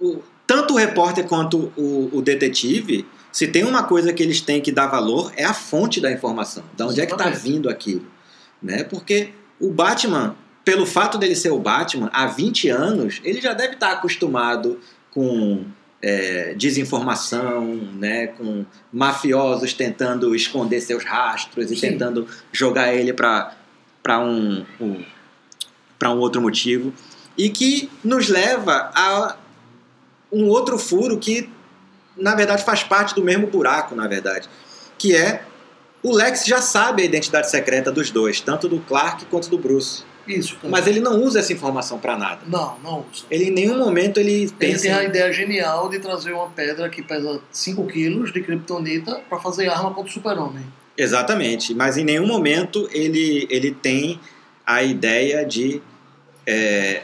o- 0.00 0.18
tanto 0.46 0.74
o 0.74 0.76
repórter 0.76 1.24
quanto 1.28 1.72
o, 1.76 2.10
o 2.12 2.20
detetive, 2.20 3.06
se 3.30 3.46
tem 3.46 3.62
uma 3.64 3.84
coisa 3.84 4.12
que 4.12 4.22
eles 4.22 4.40
têm 4.40 4.60
que 4.60 4.72
dar 4.72 4.86
valor, 4.88 5.32
é 5.36 5.44
a 5.44 5.54
fonte 5.54 6.00
da 6.00 6.10
informação. 6.10 6.64
Da 6.76 6.86
onde 6.86 7.00
é 7.00 7.06
que 7.06 7.12
está 7.12 7.26
Exatamente. 7.30 7.52
vindo 7.52 7.68
aquilo. 7.70 8.06
Né? 8.62 8.82
Porque 8.84 9.30
o 9.60 9.70
Batman, 9.70 10.34
pelo 10.64 10.86
fato 10.86 11.18
dele 11.18 11.36
ser 11.36 11.50
o 11.50 11.58
Batman, 11.58 12.08
há 12.12 12.26
20 12.26 12.68
anos, 12.70 13.20
ele 13.22 13.40
já 13.40 13.52
deve 13.52 13.74
estar 13.74 13.92
acostumado 13.92 14.80
com 15.10 15.64
é, 16.02 16.54
desinformação, 16.54 17.64
né? 17.94 18.28
com 18.28 18.64
mafiosos 18.92 19.72
tentando 19.72 20.34
esconder 20.34 20.80
seus 20.80 21.04
rastros 21.04 21.70
e 21.70 21.76
Sim. 21.76 21.90
tentando 21.90 22.26
jogar 22.52 22.94
ele 22.94 23.12
para 23.12 23.54
um, 24.20 24.64
um, 24.80 25.04
para 25.98 26.10
um 26.10 26.18
outro 26.18 26.40
motivo. 26.40 26.92
E 27.36 27.50
que 27.50 27.90
nos 28.02 28.28
leva 28.28 28.90
a 28.94 29.36
um 30.32 30.48
outro 30.48 30.78
furo 30.78 31.18
que, 31.18 31.48
na 32.16 32.34
verdade, 32.34 32.64
faz 32.64 32.82
parte 32.82 33.14
do 33.14 33.22
mesmo 33.22 33.46
buraco, 33.46 33.94
na 33.94 34.06
verdade. 34.06 34.48
Que 34.96 35.14
é 35.14 35.44
o 36.02 36.12
Lex 36.12 36.44
já 36.44 36.60
sabe 36.60 37.02
a 37.02 37.04
identidade 37.04 37.50
secreta 37.50 37.90
dos 37.90 38.10
dois, 38.10 38.40
tanto 38.40 38.68
do 38.68 38.78
Clark 38.80 39.24
quanto 39.26 39.48
do 39.48 39.56
Bruce. 39.56 40.04
Isso, 40.26 40.56
cara. 40.56 40.68
Mas 40.70 40.86
ele 40.86 41.00
não 41.00 41.20
usa 41.22 41.38
essa 41.40 41.52
informação 41.52 41.98
pra 41.98 42.16
nada. 42.16 42.40
Não, 42.46 42.78
não 42.82 43.04
usa. 43.12 43.24
Ele 43.30 43.44
em 43.44 43.50
nenhum 43.50 43.78
momento 43.78 44.18
ele 44.18 44.32
Ele 44.42 44.50
pensa. 44.52 44.82
tem 44.82 44.92
a 44.92 45.04
ideia 45.04 45.32
genial 45.32 45.88
de 45.88 45.98
trazer 45.98 46.32
uma 46.32 46.48
pedra 46.48 46.88
que 46.88 47.02
pesa 47.02 47.40
5 47.52 47.86
quilos 47.86 48.32
de 48.32 48.40
kryptonita 48.42 49.20
pra 49.28 49.38
fazer 49.38 49.68
arma 49.68 49.90
contra 49.92 50.10
o 50.10 50.12
super-homem. 50.12 50.64
Exatamente, 50.96 51.74
mas 51.74 51.96
em 51.96 52.04
nenhum 52.04 52.26
momento 52.26 52.88
ele, 52.92 53.46
ele 53.50 53.72
tem 53.72 54.18
a 54.64 54.82
ideia 54.82 55.44
de, 55.44 55.82
é, 56.46 57.02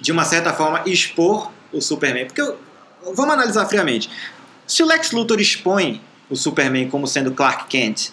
de 0.00 0.10
uma 0.12 0.24
certa 0.24 0.52
forma, 0.52 0.82
expor 0.86 1.50
o 1.72 1.80
Superman. 1.80 2.26
Porque 2.26 2.42
vamos 3.14 3.34
analisar 3.34 3.66
friamente. 3.66 4.10
Se 4.66 4.82
o 4.82 4.86
Lex 4.86 5.12
Luthor 5.12 5.40
expõe 5.40 6.00
o 6.28 6.34
Superman 6.34 6.88
como 6.88 7.06
sendo 7.06 7.32
Clark 7.32 7.66
Kent, 7.68 8.08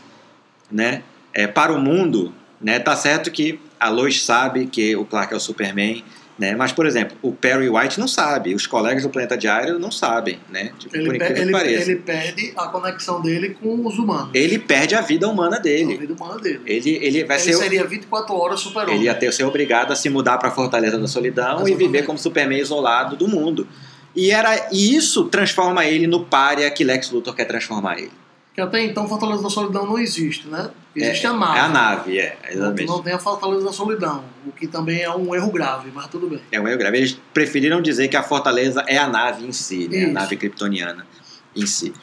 né, 0.69 1.01
é, 1.33 1.47
para 1.47 1.73
o 1.73 1.79
mundo, 1.79 2.33
né, 2.61 2.77
tá 2.79 2.95
certo 2.95 3.31
que 3.31 3.59
a 3.83 3.89
Lois 3.89 4.23
sabe 4.23 4.65
que 4.67 4.95
o 4.95 5.05
Clark 5.05 5.33
é 5.33 5.37
o 5.37 5.39
Superman, 5.39 6.03
né, 6.39 6.55
mas, 6.55 6.71
por 6.71 6.87
exemplo, 6.87 7.15
o 7.21 7.31
Perry 7.31 7.69
White 7.69 7.99
não 7.99 8.07
sabe, 8.07 8.55
os 8.55 8.65
colegas 8.65 9.03
do 9.03 9.09
Planeta 9.09 9.37
Diário 9.37 9.77
não 9.77 9.91
sabem, 9.91 10.39
né, 10.49 10.71
tipo, 10.79 10.95
Ele, 10.95 11.05
por 11.05 11.17
pe- 11.19 11.25
incrível 11.31 11.59
que 11.59 11.67
ele, 11.67 11.95
perde 11.97 12.53
a 12.57 12.67
conexão 12.69 13.21
dele 13.21 13.55
com 13.61 13.85
os 13.85 13.99
humanos. 13.99 14.31
Ele 14.33 14.57
perde 14.57 14.95
a 14.95 15.01
vida 15.01 15.27
humana 15.29 15.57
A 15.57 15.59
dele. 15.59 15.95
vida 15.95 16.13
humana 16.13 16.39
dele. 16.41 16.61
Ele, 16.65 16.89
ele 17.01 17.23
vai 17.23 17.37
ele 17.37 17.43
ser. 17.43 17.53
seria 17.53 17.83
24 17.85 18.33
horas 18.35 18.59
super-homem. 18.61 18.95
Ele 18.95 19.05
ia 19.05 19.13
ter, 19.13 19.31
ser 19.31 19.43
obrigado 19.43 19.91
a 19.93 19.95
se 19.95 20.09
mudar 20.09 20.39
para 20.39 20.49
a 20.49 20.51
Fortaleza 20.51 20.97
da 20.97 21.07
Solidão 21.07 21.43
e 21.45 21.53
Exatamente. 21.69 21.77
viver 21.77 22.03
como 22.03 22.17
Superman 22.17 22.59
isolado 22.59 23.15
do 23.15 23.27
mundo. 23.27 23.67
E, 24.15 24.31
era, 24.31 24.69
e 24.71 24.95
isso 24.95 25.25
transforma 25.25 25.85
ele 25.85 26.07
no 26.07 26.25
pária 26.25 26.69
que 26.71 26.83
Lex 26.83 27.11
Luthor 27.11 27.35
quer 27.35 27.45
transformar 27.45 27.99
ele. 27.99 28.11
Que 28.53 28.61
até 28.61 28.83
então 28.85 29.07
Fortaleza 29.09 29.41
da 29.41 29.49
Solidão 29.49 29.85
não 29.85 29.97
existe, 29.97 30.47
né? 30.47 30.69
Existe 30.95 31.25
é, 31.25 31.29
a 31.29 31.33
nave. 31.33 31.57
É 31.57 31.61
a 31.61 31.67
nave, 31.69 32.19
é, 32.19 32.37
Não, 32.43 32.51
exatamente. 32.51 32.87
não 32.87 33.01
tem 33.01 33.13
a 33.13 33.17
Fortaleza 33.19 33.65
da 33.65 33.73
Solidão, 33.73 34.23
o 34.45 34.51
que 34.51 34.67
também 34.67 35.01
é 35.01 35.09
um 35.09 35.33
erro 35.33 35.51
grave, 35.51 35.89
mas 35.93 36.05
tudo 36.07 36.27
bem. 36.29 36.39
É 36.51 36.59
um 36.61 36.67
erro 36.67 36.77
grave. 36.77 36.97
Eles 36.97 37.19
preferiram 37.33 37.81
dizer 37.81 38.07
que 38.09 38.15
a 38.15 38.21
Fortaleza 38.21 38.83
é 38.87 38.97
a 38.97 39.07
nave 39.07 39.43
em 39.45 39.51
si, 39.51 39.87
né? 39.87 40.05
a 40.05 40.07
nave 40.09 40.37
kryptoniana 40.37 41.07
em 41.55 41.65
si. 41.65 41.93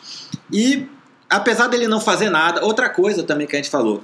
E, 0.53 0.86
apesar 1.28 1.68
dele 1.68 1.86
não 1.86 2.01
fazer 2.01 2.30
nada, 2.30 2.64
outra 2.64 2.88
coisa 2.90 3.22
também 3.22 3.46
que 3.46 3.55
a 3.55 3.59
gente 3.59 3.70
falou, 3.70 4.03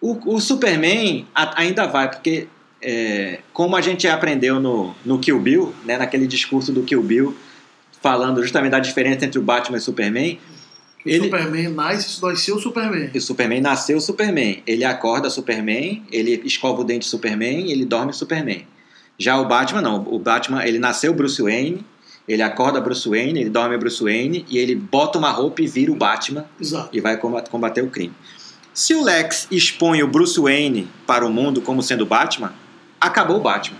o, 0.00 0.34
o 0.36 0.40
Superman 0.40 1.26
a- 1.34 1.60
ainda 1.60 1.86
vai, 1.86 2.08
porque 2.08 2.46
é, 2.80 3.40
como 3.52 3.74
a 3.74 3.80
gente 3.80 4.06
aprendeu 4.06 4.60
no, 4.60 4.94
no 5.04 5.18
Kill 5.18 5.40
Bill, 5.40 5.74
né, 5.84 5.98
naquele 5.98 6.28
discurso 6.28 6.70
do 6.72 6.82
Kill 6.84 7.02
Bill, 7.02 7.36
falando 8.00 8.40
justamente 8.40 8.70
da 8.72 8.78
diferença 8.78 9.24
entre 9.24 9.38
o 9.38 9.42
Batman 9.42 9.78
e 9.78 9.80
o 9.80 9.82
Superman, 9.82 10.38
Ele- 11.10 11.20
O 11.20 11.24
Superman 11.24 11.68
nasce, 11.68 12.52
o 12.52 12.58
Superman. 12.58 13.10
o 13.14 13.20
Superman 13.20 13.60
nasceu 13.60 14.00
Superman. 14.00 14.62
Ele 14.66 14.84
acorda 14.84 15.30
Superman, 15.30 16.02
ele 16.10 16.40
escova 16.44 16.80
o 16.80 16.84
dente 16.84 17.06
Superman, 17.06 17.70
ele 17.70 17.84
dorme 17.84 18.12
Superman. 18.12 18.66
Já 19.18 19.38
o 19.40 19.46
Batman 19.46 19.80
não, 19.80 20.02
o 20.08 20.18
Batman 20.18 20.64
ele 20.66 20.78
nasceu 20.78 21.14
Bruce 21.14 21.40
Wayne, 21.40 21.84
ele 22.28 22.42
acorda 22.42 22.80
Bruce 22.80 23.08
Wayne, 23.08 23.40
ele 23.40 23.50
dorme 23.50 23.78
Bruce 23.78 24.02
Wayne 24.02 24.44
e 24.50 24.58
ele 24.58 24.74
bota 24.74 25.18
uma 25.18 25.30
roupa 25.30 25.62
e 25.62 25.66
vira 25.66 25.90
o 25.90 25.94
Batman 25.96 26.44
Exato. 26.60 26.90
e 26.92 27.00
vai 27.00 27.16
comba- 27.16 27.42
combater 27.42 27.82
o 27.82 27.88
crime. 27.88 28.12
Se 28.74 28.94
o 28.94 29.02
Lex 29.02 29.46
expõe 29.50 30.02
o 30.02 30.06
Bruce 30.06 30.38
Wayne 30.38 30.86
para 31.06 31.24
o 31.24 31.30
mundo 31.32 31.62
como 31.62 31.82
sendo 31.82 32.04
Batman, 32.04 32.52
acabou 33.00 33.38
o 33.38 33.40
Batman. 33.40 33.78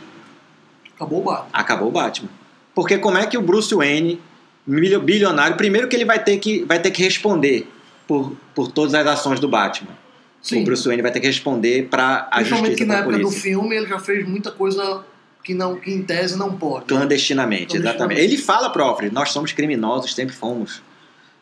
Acabou 0.95 1.21
o 1.21 1.25
Batman. 1.25 1.49
Acabou 1.53 1.89
o 1.89 1.91
Batman. 1.93 2.31
Porque 2.75 2.97
como 2.97 3.19
é 3.19 3.27
que 3.27 3.37
o 3.37 3.43
Bruce 3.43 3.75
Wayne, 3.75 4.19
bilionário, 4.67 5.57
primeiro 5.57 5.89
que 5.89 5.95
ele 5.95 6.05
vai 6.05 6.23
ter 6.23 6.39
que, 6.39 6.65
vai 6.65 6.81
ter 6.81 6.91
que 6.91 7.03
responder 7.03 7.69
por, 8.07 8.37
por 8.55 8.71
todas 8.71 8.95
as 8.95 9.07
ações 9.07 9.41
do 9.41 9.49
Batman. 9.49 9.97
Sim. 10.43 10.63
O 10.63 10.65
Bruce 10.65 10.87
Wayne 10.87 11.03
vai 11.03 11.11
ter 11.11 11.21
que 11.21 11.27
responder 11.27 11.89
para 11.89 12.29
a 12.31 12.37
Principalmente 12.37 12.71
justiça 12.71 12.77
que 12.77 12.85
na 12.85 12.99
época 12.99 13.19
do 13.19 13.31
filme 13.31 13.77
ele 13.77 13.87
já 13.87 13.99
fez 13.99 14.27
muita 14.29 14.51
coisa 14.51 15.05
que, 15.43 15.55
não, 15.55 15.77
que 15.77 15.91
em 15.91 16.03
tese 16.03 16.37
não 16.37 16.57
pode. 16.57 16.87
Clandestinamente, 16.87 17.77
exatamente. 17.77 18.21
Ele 18.21 18.37
fala 18.37 18.71
pro 18.71 18.83
Alfred, 18.83 19.13
nós 19.13 19.31
somos 19.31 19.53
criminosos, 19.53 20.15
sempre 20.15 20.35
fomos. 20.35 20.83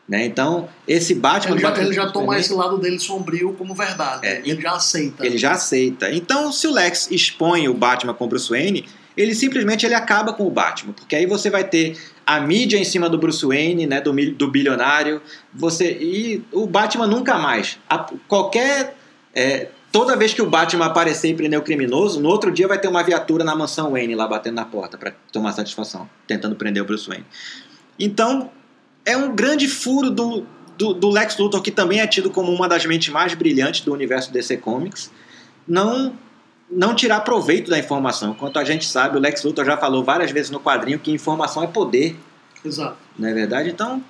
Né? 0.07 0.25
Então, 0.25 0.69
esse 0.87 1.15
Batman... 1.15 1.55
Ele 1.55 1.61
já, 1.61 1.69
Batman 1.69 1.85
ele 1.85 1.95
já 1.95 2.01
toma 2.03 2.13
Superman, 2.13 2.39
esse 2.39 2.53
lado 2.53 2.77
dele 2.77 2.99
sombrio 2.99 3.53
como 3.53 3.73
verdade. 3.73 4.25
É, 4.25 4.41
ele 4.45 4.61
já 4.61 4.73
aceita. 4.73 5.25
Ele 5.25 5.37
já 5.37 5.51
aceita. 5.51 6.11
Então, 6.11 6.51
se 6.51 6.67
o 6.67 6.71
Lex 6.71 7.09
expõe 7.09 7.67
o 7.67 7.73
Batman 7.73 8.13
com 8.13 8.25
o 8.25 8.27
Bruce 8.27 8.49
Wayne, 8.49 8.85
ele 9.17 9.33
simplesmente 9.33 9.85
ele 9.85 9.95
acaba 9.95 10.33
com 10.33 10.45
o 10.45 10.51
Batman, 10.51 10.93
porque 10.93 11.15
aí 11.15 11.25
você 11.25 11.49
vai 11.49 11.63
ter 11.63 11.97
a 12.25 12.39
mídia 12.39 12.77
em 12.77 12.83
cima 12.83 13.09
do 13.09 13.17
Bruce 13.17 13.45
Wayne, 13.45 13.85
né, 13.85 14.01
do, 14.01 14.11
do 14.33 14.49
bilionário, 14.49 15.21
você 15.53 15.91
e 15.99 16.43
o 16.51 16.65
Batman 16.65 17.07
nunca 17.07 17.37
mais. 17.37 17.77
A- 17.89 18.09
qualquer 18.27 18.95
é, 19.33 19.67
toda 19.91 20.15
vez 20.15 20.33
que 20.33 20.41
o 20.41 20.45
Batman 20.49 20.85
aparecer 20.85 21.29
e 21.29 21.33
prender 21.33 21.59
o 21.59 21.61
criminoso, 21.61 22.19
no 22.19 22.29
outro 22.29 22.51
dia 22.51 22.67
vai 22.67 22.79
ter 22.79 22.87
uma 22.87 23.03
viatura 23.03 23.43
na 23.43 23.55
mansão 23.55 23.91
Wayne 23.91 24.15
lá 24.15 24.27
batendo 24.27 24.55
na 24.55 24.65
porta 24.65 24.97
para 24.97 25.13
tomar 25.31 25.51
satisfação, 25.53 26.09
tentando 26.27 26.55
prender 26.55 26.83
o 26.83 26.85
Bruce 26.85 27.07
Wayne. 27.07 27.25
Então, 27.99 28.49
é 29.05 29.15
um 29.15 29.33
grande 29.35 29.67
furo 29.67 30.09
do, 30.09 30.45
do, 30.77 30.93
do 30.93 31.09
Lex 31.09 31.37
Luthor, 31.37 31.61
que 31.61 31.71
também 31.71 31.99
é 31.99 32.07
tido 32.07 32.29
como 32.29 32.51
uma 32.51 32.67
das 32.67 32.85
mentes 32.85 33.07
mais 33.09 33.33
brilhantes 33.33 33.81
do 33.81 33.93
universo 33.93 34.33
DC 34.33 34.57
Comics, 34.57 35.11
não, 35.67 36.13
não 36.69 36.95
tirar 36.95 37.21
proveito 37.21 37.69
da 37.69 37.77
informação. 37.77 38.33
Quanto 38.33 38.57
a 38.59 38.63
gente 38.63 38.85
sabe, 38.87 39.17
o 39.17 39.19
Lex 39.19 39.43
Luthor 39.43 39.65
já 39.65 39.77
falou 39.77 40.03
várias 40.03 40.31
vezes 40.31 40.49
no 40.51 40.59
quadrinho 40.59 40.99
que 40.99 41.11
informação 41.11 41.63
é 41.63 41.67
poder, 41.67 42.17
Exato. 42.63 42.97
não 43.17 43.29
é 43.29 43.33
verdade? 43.33 43.69
Então, 43.69 44.03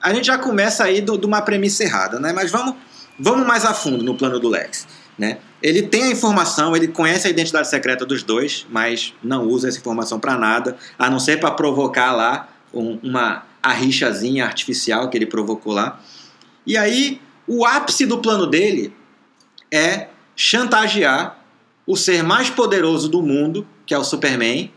a 0.00 0.12
gente 0.12 0.26
já 0.26 0.38
começa 0.38 0.84
aí 0.84 1.00
de 1.00 1.10
uma 1.26 1.42
premissa 1.42 1.84
errada, 1.84 2.18
né? 2.18 2.32
Mas 2.32 2.50
vamos, 2.50 2.74
vamos 3.18 3.46
mais 3.46 3.64
a 3.64 3.74
fundo 3.74 4.02
no 4.02 4.14
plano 4.16 4.40
do 4.40 4.48
Lex. 4.48 4.86
Né? 5.18 5.38
Ele 5.62 5.82
tem 5.82 6.04
a 6.04 6.10
informação, 6.10 6.74
ele 6.74 6.88
conhece 6.88 7.26
a 7.28 7.30
identidade 7.30 7.68
secreta 7.68 8.04
dos 8.06 8.22
dois, 8.22 8.66
mas 8.70 9.14
não 9.22 9.46
usa 9.46 9.68
essa 9.68 9.78
informação 9.78 10.18
para 10.18 10.36
nada, 10.38 10.76
a 10.98 11.10
não 11.10 11.20
ser 11.20 11.38
para 11.38 11.50
provocar 11.50 12.12
lá 12.12 12.48
um- 12.72 12.98
uma 13.02 13.44
a 13.62 13.72
rixazinha 13.72 14.44
artificial 14.44 15.08
que 15.08 15.16
ele 15.16 15.26
provocou 15.26 15.72
lá. 15.72 16.00
E 16.66 16.76
aí, 16.76 17.20
o 17.46 17.64
ápice 17.64 18.06
do 18.06 18.18
plano 18.18 18.46
dele 18.46 18.92
é 19.70 20.08
chantagear 20.34 21.38
o 21.92 21.96
ser 21.96 22.22
mais 22.22 22.48
poderoso 22.48 23.06
do 23.06 23.20
mundo, 23.20 23.66
que 23.84 23.92
é 23.92 23.98
o 23.98 24.02
Superman, 24.02 24.72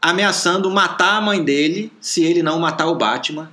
ameaçando 0.00 0.70
matar 0.70 1.18
a 1.18 1.20
mãe 1.20 1.44
dele 1.44 1.92
se 2.00 2.24
ele 2.24 2.42
não 2.42 2.58
matar 2.58 2.86
o 2.86 2.94
Batman 2.94 3.52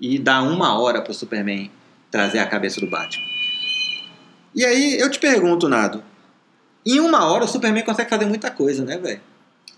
e 0.00 0.18
dar 0.18 0.40
uma 0.42 0.80
hora 0.80 1.02
pro 1.02 1.12
Superman 1.12 1.70
trazer 2.10 2.38
a 2.38 2.46
cabeça 2.46 2.80
do 2.80 2.88
Batman. 2.88 3.26
E 4.54 4.64
aí 4.64 4.98
eu 4.98 5.10
te 5.10 5.18
pergunto, 5.18 5.68
Nado, 5.68 6.02
em 6.86 7.00
uma 7.00 7.30
hora 7.30 7.44
o 7.44 7.48
Superman 7.48 7.84
consegue 7.84 8.08
fazer 8.08 8.24
muita 8.24 8.50
coisa, 8.50 8.82
né, 8.82 8.96
velho? 8.96 9.20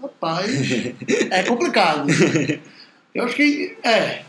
Rapaz, 0.00 0.48
é 1.32 1.42
complicado. 1.42 2.06
Eu 3.12 3.24
acho 3.24 3.36
que 3.36 3.76
é. 3.82 4.22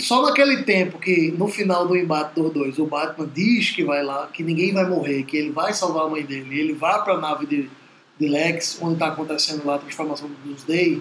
Só 0.00 0.22
naquele 0.22 0.64
tempo 0.64 0.98
que 0.98 1.32
no 1.38 1.46
final 1.46 1.86
do 1.86 1.96
embate 1.96 2.34
dos 2.34 2.52
dois 2.52 2.78
o 2.78 2.86
Batman 2.86 3.28
diz 3.32 3.70
que 3.70 3.84
vai 3.84 4.02
lá, 4.02 4.28
que 4.32 4.42
ninguém 4.42 4.72
vai 4.72 4.84
morrer, 4.88 5.22
que 5.22 5.36
ele 5.36 5.50
vai 5.50 5.72
salvar 5.72 6.06
a 6.06 6.08
mãe 6.08 6.22
dele, 6.24 6.58
ele 6.58 6.72
vai 6.72 7.02
pra 7.04 7.16
nave 7.16 7.46
de, 7.46 7.70
de 8.18 8.28
Lex, 8.28 8.78
onde 8.82 8.98
tá 8.98 9.08
acontecendo 9.08 9.64
lá 9.64 9.76
a 9.76 9.78
transformação 9.78 10.28
dos 10.44 10.64
Day. 10.64 11.00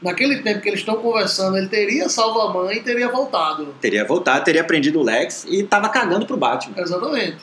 Naquele 0.00 0.42
tempo 0.42 0.60
que 0.60 0.68
eles 0.68 0.80
estão 0.80 0.96
conversando, 0.96 1.56
ele 1.56 1.68
teria 1.68 2.08
salvo 2.08 2.40
a 2.40 2.52
mãe 2.52 2.76
e 2.76 2.80
teria 2.80 3.08
voltado. 3.08 3.74
Teria 3.80 4.04
voltado, 4.04 4.44
teria 4.44 4.62
prendido 4.62 5.00
o 5.00 5.02
Lex 5.02 5.44
e 5.48 5.62
tava 5.64 5.88
cagando 5.88 6.26
pro 6.26 6.36
Batman. 6.36 6.74
Exatamente. 6.78 7.38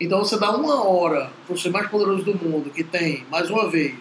Então 0.00 0.20
você 0.20 0.38
dá 0.38 0.50
uma 0.50 0.88
hora 0.88 1.30
pro 1.46 1.58
ser 1.58 1.70
mais 1.70 1.88
poderoso 1.88 2.24
do 2.24 2.34
mundo, 2.34 2.70
que 2.70 2.82
tem, 2.82 3.24
mais 3.30 3.50
uma 3.50 3.68
vez, 3.68 3.94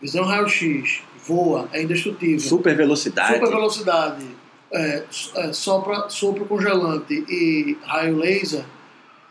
visão 0.00 0.24
raio-x, 0.24 1.02
voa, 1.26 1.68
é 1.72 1.82
indestrutível. 1.82 2.40
Super 2.40 2.76
velocidade. 2.76 3.34
Super 3.34 3.48
velocidade, 3.50 4.26
é, 4.72 5.02
é, 5.36 5.52
sopra, 5.52 6.08
sopro 6.08 6.44
congelante 6.46 7.14
e 7.28 7.76
raio 7.84 8.16
laser, 8.16 8.64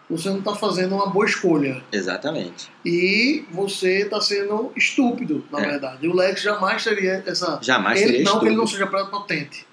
você 0.10 0.30
não 0.30 0.40
está 0.40 0.56
fazendo 0.56 0.96
uma 0.96 1.08
boa 1.08 1.26
escolha. 1.26 1.84
Exatamente. 1.92 2.70
E 2.84 3.46
você 3.52 4.00
está 4.02 4.20
sendo 4.20 4.72
estúpido, 4.76 5.46
na 5.52 5.60
É. 5.62 5.68
verdade. 5.70 6.08
O 6.08 6.16
Lex 6.16 6.42
jamais 6.42 6.84
teria 6.84 7.24
essa. 7.26 7.60
Jamais 7.62 8.02
ele, 8.02 8.12
seria 8.12 8.24
não 8.26 8.40
que 8.40 8.46
ele 8.48 8.56
não 8.56 8.64
estúpido. 8.66 8.90
seja 8.92 9.06
prepotente. 9.06 9.66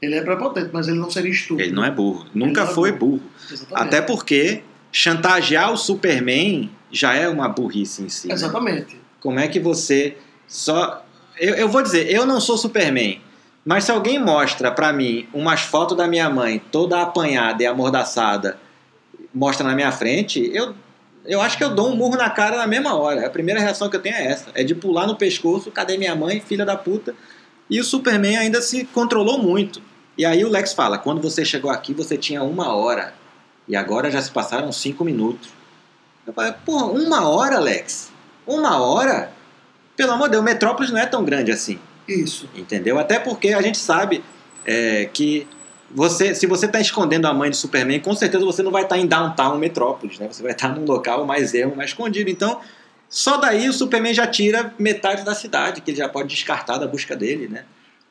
Ele 0.00 0.14
é 0.16 0.22
prepotente, 0.22 0.70
mas 0.72 0.88
ele 0.88 0.98
não 0.98 1.10
seria 1.10 1.30
estúpido. 1.30 1.62
Ele 1.68 1.72
não 1.74 1.84
é 1.84 1.90
burro. 1.90 2.26
Nunca 2.34 2.62
é 2.62 2.66
foi 2.66 2.90
burro. 2.92 3.18
burro. 3.18 3.30
Exatamente. 3.50 3.86
Até 3.86 4.00
porque 4.00 4.62
chantagear 4.90 5.72
o 5.72 5.76
Superman 5.76 6.70
já 6.90 7.14
é 7.14 7.28
uma 7.28 7.48
burrice 7.48 8.02
em 8.02 8.08
si. 8.08 8.28
né? 8.28 8.34
Exatamente. 8.34 8.96
Como 9.20 9.38
é 9.38 9.46
que 9.46 9.60
você 9.60 10.16
só. 10.48 11.04
Eu, 11.38 11.54
eu 11.54 11.68
vou 11.68 11.82
dizer, 11.82 12.10
eu 12.10 12.24
não 12.26 12.40
sou 12.40 12.56
Superman, 12.58 13.20
mas 13.64 13.84
se 13.84 13.92
alguém 13.92 14.18
mostra 14.18 14.70
pra 14.70 14.92
mim 14.92 15.28
umas 15.32 15.60
fotos 15.60 15.96
da 15.96 16.06
minha 16.06 16.28
mãe 16.28 16.60
toda 16.70 17.00
apanhada 17.00 17.62
e 17.62 17.66
amordaçada, 17.66 18.58
mostra 19.32 19.66
na 19.66 19.74
minha 19.74 19.92
frente, 19.92 20.50
eu, 20.52 20.74
eu 21.24 21.40
acho 21.40 21.56
que 21.56 21.62
eu 21.62 21.74
dou 21.74 21.88
um 21.88 21.96
murro 21.96 22.16
na 22.16 22.28
cara 22.28 22.56
na 22.56 22.66
mesma 22.66 22.94
hora. 22.94 23.26
A 23.26 23.30
primeira 23.30 23.60
reação 23.60 23.88
que 23.88 23.96
eu 23.96 24.00
tenho 24.00 24.16
é 24.16 24.26
essa: 24.26 24.50
é 24.54 24.64
de 24.64 24.74
pular 24.74 25.06
no 25.06 25.16
pescoço, 25.16 25.70
cadê 25.70 25.96
minha 25.96 26.16
mãe, 26.16 26.40
filha 26.40 26.64
da 26.64 26.76
puta? 26.76 27.14
E 27.70 27.80
o 27.80 27.84
Superman 27.84 28.36
ainda 28.36 28.60
se 28.60 28.84
controlou 28.86 29.38
muito. 29.38 29.80
E 30.18 30.26
aí 30.26 30.44
o 30.44 30.48
Lex 30.48 30.72
fala: 30.72 30.98
quando 30.98 31.22
você 31.22 31.44
chegou 31.44 31.70
aqui, 31.70 31.94
você 31.94 32.18
tinha 32.18 32.42
uma 32.42 32.74
hora. 32.74 33.14
E 33.68 33.76
agora 33.76 34.10
já 34.10 34.20
se 34.20 34.30
passaram 34.30 34.72
cinco 34.72 35.04
minutos. 35.04 35.50
Eu 36.26 36.32
falei, 36.32 36.52
porra, 36.64 36.86
uma 36.86 37.28
hora, 37.28 37.58
Lex? 37.58 38.10
Uma 38.46 38.80
hora, 38.80 39.32
pelo 39.96 40.12
amor 40.12 40.28
de 40.28 40.32
Deus, 40.32 40.44
Metrópolis 40.44 40.90
não 40.90 40.98
é 40.98 41.06
tão 41.06 41.24
grande 41.24 41.52
assim. 41.52 41.78
Isso. 42.14 42.48
Entendeu? 42.54 42.98
Até 42.98 43.18
porque 43.18 43.48
a 43.48 43.62
gente 43.62 43.78
sabe 43.78 44.22
é, 44.64 45.08
que 45.12 45.46
você, 45.94 46.34
se 46.34 46.46
você 46.46 46.66
está 46.66 46.80
escondendo 46.80 47.26
a 47.26 47.34
mãe 47.34 47.50
de 47.50 47.56
Superman, 47.56 48.00
com 48.00 48.14
certeza 48.14 48.44
você 48.44 48.62
não 48.62 48.70
vai 48.70 48.82
estar 48.82 48.98
em 48.98 49.06
downtown 49.06 49.58
Metrópolis, 49.58 50.18
né? 50.18 50.26
Você 50.30 50.42
vai 50.42 50.52
estar 50.52 50.68
num 50.68 50.84
local 50.84 51.26
mais 51.26 51.52
ermo, 51.54 51.76
mais 51.76 51.90
escondido. 51.90 52.30
Então, 52.30 52.60
só 53.08 53.36
daí 53.36 53.68
o 53.68 53.72
Superman 53.72 54.14
já 54.14 54.26
tira 54.26 54.72
metade 54.78 55.24
da 55.24 55.34
cidade, 55.34 55.80
que 55.82 55.90
ele 55.90 55.98
já 55.98 56.08
pode 56.08 56.28
descartar 56.28 56.78
da 56.78 56.86
busca 56.86 57.14
dele, 57.14 57.46
né? 57.48 57.64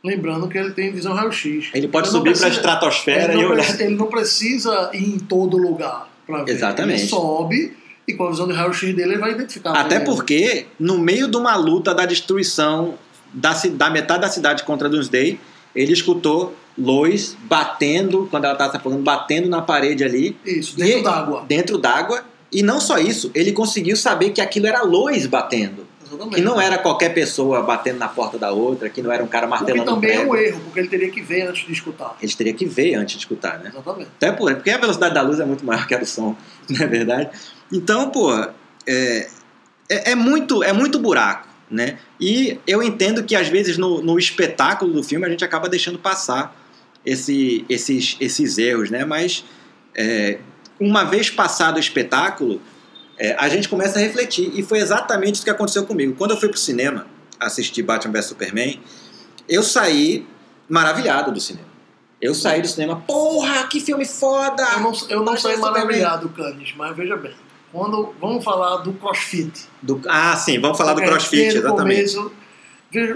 Lembrando 0.04 0.47
que 0.47 0.58
ele 0.58 0.72
tem 0.72 0.91
visão 0.91 1.14
raio-x. 1.14 1.70
Ele 1.74 1.88
pode 1.88 2.08
não 2.08 2.20
subir 2.20 2.38
para 2.38 2.47
a 2.47 2.49
estratosfera 2.49 3.34
ele 3.34 3.41
e 3.41 3.45
olhar. 3.45 3.82
ele 3.82 3.95
não 3.95 4.08
precisa 4.08 4.89
ir 4.93 5.16
em 5.16 5.20
todo 5.20 5.58
lugar 5.58 6.10
para 6.26 6.43
ver. 6.43 6.52
Exatamente. 6.52 7.02
Ele 7.02 7.10
sobe 7.10 7.78
e 8.08 8.14
com 8.14 8.26
a 8.26 8.30
visão 8.32 8.47
de 8.47 8.54
raio-x 8.54 8.95
dele 8.95 9.14
ele 9.14 9.20
vai 9.20 9.32
identificar. 9.32 9.74
Até 9.74 9.97
Ele- 9.97 10.06
porque, 10.06 10.66
no 10.80 10.97
meio 10.97 11.28
de 11.28 11.38
uma 11.38 11.56
luta 11.56 11.93
da 11.93 12.06
destruição 12.06 12.95
da, 13.34 13.54
da 13.74 13.90
metade 13.90 14.22
da 14.22 14.30
cidade 14.30 14.64
contra 14.64 14.90
Doomsday, 14.90 15.40
ele 15.76 15.94
escutou 15.94 16.56
Lois 16.78 17.36
batendo, 17.44 18.28
quando 18.32 18.46
ela 18.46 18.54
estava 18.54 18.72
se 18.72 18.78
afogando, 18.78 19.02
batendo 19.02 19.50
na 19.50 19.62
parede 19.62 20.04
ali, 20.04 20.38
Isso, 20.46 20.78
dentro 20.78 21.04
d'água. 21.04 21.46
dentro 21.48 21.78
d'água. 21.78 22.24
E 22.52 22.62
não 22.62 22.82
só 22.82 22.98
isso, 22.98 23.32
ele 23.34 23.52
conseguiu 23.52 23.96
saber 23.96 24.32
que 24.32 24.42
aquilo 24.42 24.68
era 24.68 24.82
Lois 24.84 25.26
batendo. 25.26 25.88
Exatamente. 26.06 26.36
Que 26.36 26.42
não 26.42 26.60
era 26.60 26.78
qualquer 26.78 27.14
pessoa 27.14 27.62
batendo 27.62 28.00
na 28.00 28.10
porta 28.10 28.38
da 28.38 28.52
outra, 28.52 28.90
que 28.90 29.02
não 29.02 29.12
era 29.12 29.24
um 29.24 29.28
cara 29.28 29.46
que 29.46 29.52
martelando 29.52 29.92
um 29.92 29.96
também 29.96 30.12
é 30.12 30.26
um 30.26 30.36
erro, 30.36 30.60
porque 30.66 30.80
ele 30.82 30.90
teria 30.90 31.10
que 31.10 31.22
ver 31.22 31.44
antes 31.44 31.66
de 31.66 31.72
escutar. 31.72 32.18
Eles 32.22 32.36
teriam 32.36 32.56
que 32.56 32.66
ver 32.66 32.96
antes 32.96 33.14
de 33.16 33.20
escutar, 33.20 33.60
né? 33.60 33.70
Exatamente. 33.70 34.10
Até 34.18 34.32
por, 34.32 34.54
porque 34.54 34.70
a 34.70 34.78
velocidade 34.78 35.14
da 35.14 35.22
luz 35.22 35.40
é 35.40 35.46
muito 35.46 35.66
maior 35.66 35.88
que 35.88 35.96
a 35.96 35.98
do 35.98 36.06
som, 36.06 36.36
não 36.70 36.86
é 36.86 36.88
verdade? 36.88 37.30
Então, 37.72 38.10
pô, 38.10 38.34
é, 38.86 39.28
é, 39.90 40.12
é 40.12 40.16
muito, 40.16 40.62
é 40.64 40.74
muito 40.74 41.00
buraco, 41.00 41.48
né? 41.72 41.98
E 42.20 42.60
eu 42.68 42.84
entendo 42.84 43.24
que 43.24 43.36
às 43.36 43.48
vezes 43.48 43.78
no, 43.78 44.02
no 44.02 44.20
espetáculo 44.20 44.94
do 44.94 45.04
filme 45.04 45.26
a 45.26 45.30
gente 45.30 45.44
acaba 45.44 45.70
deixando 45.70 45.98
passar 45.98 46.56
esse, 47.06 47.66
esses, 47.70 48.18
esses 48.20 48.58
erros, 48.58 48.90
né? 48.92 49.06
Mas 49.06 49.46
é, 49.96 50.40
uma 50.80 51.04
vez 51.04 51.30
passado 51.30 51.78
o 51.78 51.80
espetáculo, 51.80 52.62
é, 53.18 53.36
a 53.40 53.48
gente 53.48 53.70
começa 53.70 53.98
a 53.98 54.02
refletir. 54.02 54.52
E 54.54 54.62
foi 54.62 54.80
exatamente 54.80 55.36
isso 55.36 55.44
que 55.44 55.50
aconteceu 55.50 55.86
comigo. 55.86 56.14
Quando 56.18 56.32
eu 56.32 56.38
fui 56.38 56.50
pro 56.50 56.58
cinema 56.60 57.08
assistir 57.40 57.82
Batman 57.82 58.14
vs 58.14 58.26
Superman, 58.26 58.80
eu 59.48 59.64
saí 59.64 60.28
maravilhado 60.68 61.32
do 61.32 61.40
cinema. 61.40 61.72
Eu 62.22 62.36
saí 62.36 62.62
do 62.62 62.68
cinema, 62.68 63.02
porra, 63.02 63.66
que 63.68 63.80
filme 63.80 64.06
foda! 64.06 64.64
Eu 64.74 64.80
não, 64.80 64.94
eu 65.10 65.24
não 65.24 65.38
saí 65.38 65.58
maravilhado, 65.58 66.30
Canis, 66.30 66.74
mas 66.78 66.96
veja 66.96 67.16
bem. 67.16 67.34
Quando 67.72 68.14
vamos 68.20 68.44
falar 68.44 68.78
do 68.78 68.94
CrossFit. 68.94 69.66
Do- 69.82 70.02
ah, 70.08 70.36
sim, 70.36 70.60
vamos 70.60 70.78
falar 70.78 70.94
do 70.94 71.02
CrossFit, 71.02 71.58
exatamente. 71.58 72.14
começo- 72.14 72.32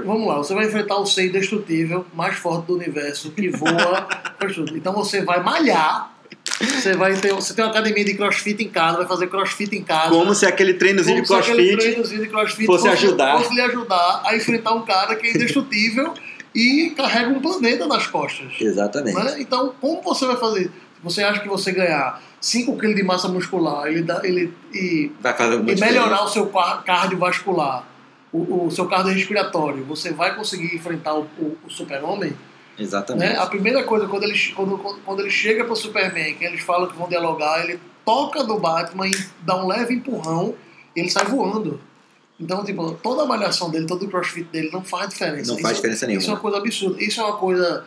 vamos 0.05 0.27
lá, 0.27 0.37
você 0.37 0.53
vai 0.53 0.65
enfrentar 0.65 0.95
o 0.97 1.05
ser 1.05 1.27
indestrutível, 1.27 2.05
mais 2.13 2.35
forte 2.37 2.67
do 2.67 2.75
universo, 2.75 3.31
que 3.31 3.49
voa. 3.49 4.07
então 4.75 4.93
você 4.93 5.21
vai 5.21 5.43
malhar. 5.43 6.13
Você 6.61 6.93
vai 6.95 7.13
ter, 7.15 7.33
você 7.33 7.53
tem 7.53 7.65
uma 7.65 7.71
academia 7.71 8.05
de 8.05 8.13
CrossFit 8.13 8.63
em 8.63 8.69
casa, 8.69 8.97
vai 8.99 9.07
fazer 9.07 9.27
CrossFit 9.27 9.75
em 9.75 9.83
casa. 9.83 10.09
Como 10.09 10.33
se 10.33 10.45
aquele 10.45 10.75
treinozinho 10.75 11.21
de 11.21 11.27
se 11.27 11.33
aquele 11.33 11.69
CrossFit. 11.71 11.77
treinozinho 11.77 12.21
de 12.21 12.27
CrossFit 12.29 12.65
fosse 12.65 12.87
ajudar. 12.87 13.37
fosse 13.37 13.53
lhe 13.53 13.61
ajudar 13.61 14.21
a 14.25 14.35
enfrentar 14.35 14.73
um 14.73 14.83
cara 14.83 15.15
que 15.17 15.27
é 15.27 15.31
indestrutível 15.31 16.13
e 16.53 16.93
carrega 16.95 17.29
um 17.29 17.41
planeta 17.41 17.85
nas 17.87 18.07
costas. 18.07 18.47
Exatamente. 18.61 19.15
né? 19.17 19.35
Então, 19.39 19.73
como 19.81 20.01
você 20.01 20.25
vai 20.25 20.37
fazer? 20.37 20.71
Você 21.05 21.23
acha 21.23 21.39
que 21.39 21.47
você 21.47 21.71
ganhar 21.71 22.21
5 22.41 22.75
kg 22.77 22.93
de 22.93 23.03
massa 23.03 23.27
muscular 23.29 23.87
ele 23.87 24.01
dá, 24.01 24.19
ele, 24.23 24.53
e, 24.73 25.09
e 25.59 25.63
melhorar 25.85 26.23
o 26.23 26.27
seu 26.27 26.47
cardiovascular, 26.83 27.85
o, 28.33 28.65
o 28.65 28.71
seu 28.71 28.85
cardiorrespiratório, 28.87 29.83
você 29.85 30.11
vai 30.11 30.35
conseguir 30.35 30.75
enfrentar 30.75 31.13
o, 31.13 31.21
o- 31.39 31.57
o 31.65 31.69
super-homem? 31.69 32.35
Exatamente. 32.77 33.31
Né? 33.33 33.39
A 33.39 33.45
primeira 33.45 33.83
coisa, 33.83 34.07
quando 34.07 34.23
ele, 34.23 34.37
quando, 34.53 34.77
quando, 35.05 35.21
ele 35.21 35.29
chega 35.29 35.63
para 35.63 35.71
o 35.73 35.75
Superman, 35.77 36.35
que 36.35 36.43
eles 36.43 36.61
falam 36.61 36.87
que 36.89 36.97
vão 36.97 37.07
dialogar, 37.07 37.63
ele 37.63 37.79
toca 38.03 38.43
no 38.43 38.59
Batman 38.59 39.07
e 39.07 39.17
dá 39.41 39.55
um 39.63 39.67
leve 39.67 39.93
empurrão 39.93 40.53
e 40.95 40.99
ele 40.99 41.09
sai 41.09 41.25
voando. 41.25 41.79
Então, 42.37 42.65
tipo, 42.65 42.91
toda 43.01 43.23
a 43.23 43.25
malhação 43.25 43.69
dele, 43.69 43.85
todo 43.85 44.03
o 44.03 44.09
crossfit 44.09 44.43
dele 44.51 44.69
não 44.73 44.83
faz 44.83 45.07
diferença. 45.09 45.53
Não 45.53 45.59
faz 45.59 45.77
diferença 45.77 46.05
nenhuma. 46.05 46.21
Isso 46.21 46.29
é 46.31 46.33
uma 46.33 46.39
coisa 46.41 46.57
absurda. 46.57 47.01
Isso 47.01 47.21
é 47.21 47.23
uma 47.23 47.37
coisa, 47.37 47.85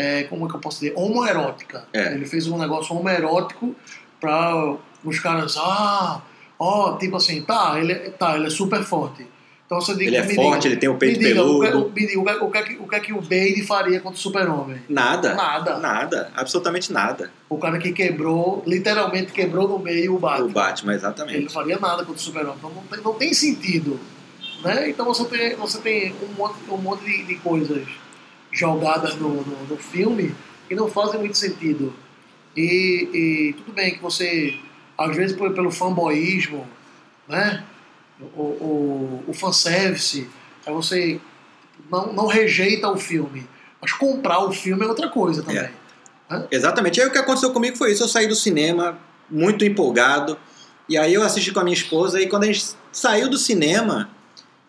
é, 0.00 0.24
como 0.24 0.46
é 0.46 0.48
que 0.48 0.54
eu 0.56 0.60
posso 0.60 0.80
dizer, 0.80 0.94
homoerótica. 0.96 1.84
É. 1.92 2.14
Ele 2.14 2.26
fez 2.26 2.46
um 2.46 2.56
negócio 2.58 2.94
homoerótico 2.96 3.74
para 4.20 4.76
os 5.04 5.18
caras, 5.18 5.56
ah, 5.58 6.20
ó, 6.58 6.96
tipo 6.96 7.16
assim, 7.16 7.42
tá, 7.42 7.74
ele, 7.78 7.92
é- 7.92 8.10
tá, 8.10 8.36
ele 8.36 8.46
é 8.46 8.50
super 8.50 8.82
forte. 8.82 9.26
Então 9.66 9.80
você 9.80 9.92
diga, 9.94 10.08
Ele 10.10 10.16
é 10.16 10.34
forte, 10.34 10.62
diga, 10.62 10.72
ele 10.74 10.80
tem 10.80 10.88
o 10.88 10.96
peito 10.96 11.20
me 11.20 11.28
diga, 11.28 11.44
o 11.44 11.60
que- 11.60 11.66
peludo. 11.68 11.86
o- 11.86 11.92
me 11.92 12.06
diga, 12.06 12.20
o 12.20 12.24
que- 12.24 12.44
o 12.44 12.50
que 12.50 12.58
é 12.58 12.62
que- 12.62 12.76
o 12.82 12.88
que 12.88 12.94
é 12.96 13.00
que 13.00 13.12
o 13.12 13.20
Bane 13.20 13.62
faria 13.62 14.00
contra 14.00 14.18
o 14.18 14.20
super-homem? 14.20 14.82
Nada. 14.88 15.34
Nada. 15.34 15.78
Nada. 15.78 16.32
Absolutamente 16.34 16.92
nada. 16.92 17.30
O 17.48 17.56
cara 17.56 17.78
que 17.78 17.92
quebrou, 17.92 18.64
literalmente 18.66 19.30
quebrou 19.30 19.68
no 19.68 19.78
meio 19.78 20.16
o 20.16 20.18
Batman. 20.18 20.46
O 20.46 20.48
Batman, 20.50 20.92
Ele 20.92 21.02
não 21.02 21.08
exatamente. 21.10 21.52
faria 21.54 21.78
nada 21.78 21.98
contra 21.98 22.14
o 22.14 22.18
Super-Homem. 22.18 22.56
Então 22.58 22.70
não 22.74 22.82
tem, 22.82 23.00
não 23.04 23.14
tem 23.14 23.32
sentido. 23.32 24.00
Né? 24.64 24.90
Então 24.90 25.06
você 25.06 25.24
tem, 25.26 25.54
você 25.54 25.78
tem 25.78 26.14
um 26.20 26.34
monte, 26.36 26.54
um 26.68 26.76
monte 26.76 27.04
de, 27.04 27.22
de 27.26 27.34
coisas 27.36 27.86
jogadas 28.52 29.14
no, 29.16 29.28
no, 29.28 29.66
no 29.68 29.76
filme 29.76 30.34
que 30.68 30.74
não 30.74 30.88
fazem 30.88 31.20
muito 31.20 31.36
sentido. 31.36 31.92
E, 32.56 33.08
e 33.12 33.52
tudo 33.54 33.72
bem 33.72 33.94
que 33.94 34.02
você, 34.02 34.58
às 34.98 35.14
vezes 35.16 35.36
por- 35.36 35.52
pelo 35.52 35.70
fanboísmo, 35.70 36.66
né? 37.28 37.64
o, 38.36 38.40
o, 38.40 39.24
o 39.28 39.32
fanservice, 39.32 40.28
aí 40.66 40.72
você 40.72 41.20
não, 41.90 42.12
não 42.12 42.26
rejeita 42.26 42.88
o 42.88 42.96
filme. 42.96 43.46
Mas 43.80 43.92
comprar 43.92 44.44
o 44.44 44.52
filme 44.52 44.84
é 44.84 44.86
outra 44.88 45.08
coisa 45.08 45.42
também. 45.42 45.62
Exatamente. 46.50 46.98
E 46.98 47.02
aí 47.02 47.08
o 47.08 47.12
que 47.12 47.18
aconteceu 47.18 47.50
comigo 47.52 47.76
foi 47.76 47.92
isso. 47.92 48.02
Eu 48.02 48.08
saí 48.08 48.26
do 48.26 48.34
cinema 48.34 48.98
muito 49.30 49.64
empolgado. 49.64 50.36
E 50.88 50.98
aí 50.98 51.14
eu 51.14 51.22
assisti 51.22 51.50
com 51.50 51.60
a 51.60 51.64
minha 51.64 51.74
esposa. 51.74 52.20
E 52.20 52.28
quando 52.28 52.44
a 52.44 52.46
gente 52.46 52.66
saiu 52.92 53.30
do 53.30 53.38
cinema, 53.38 54.10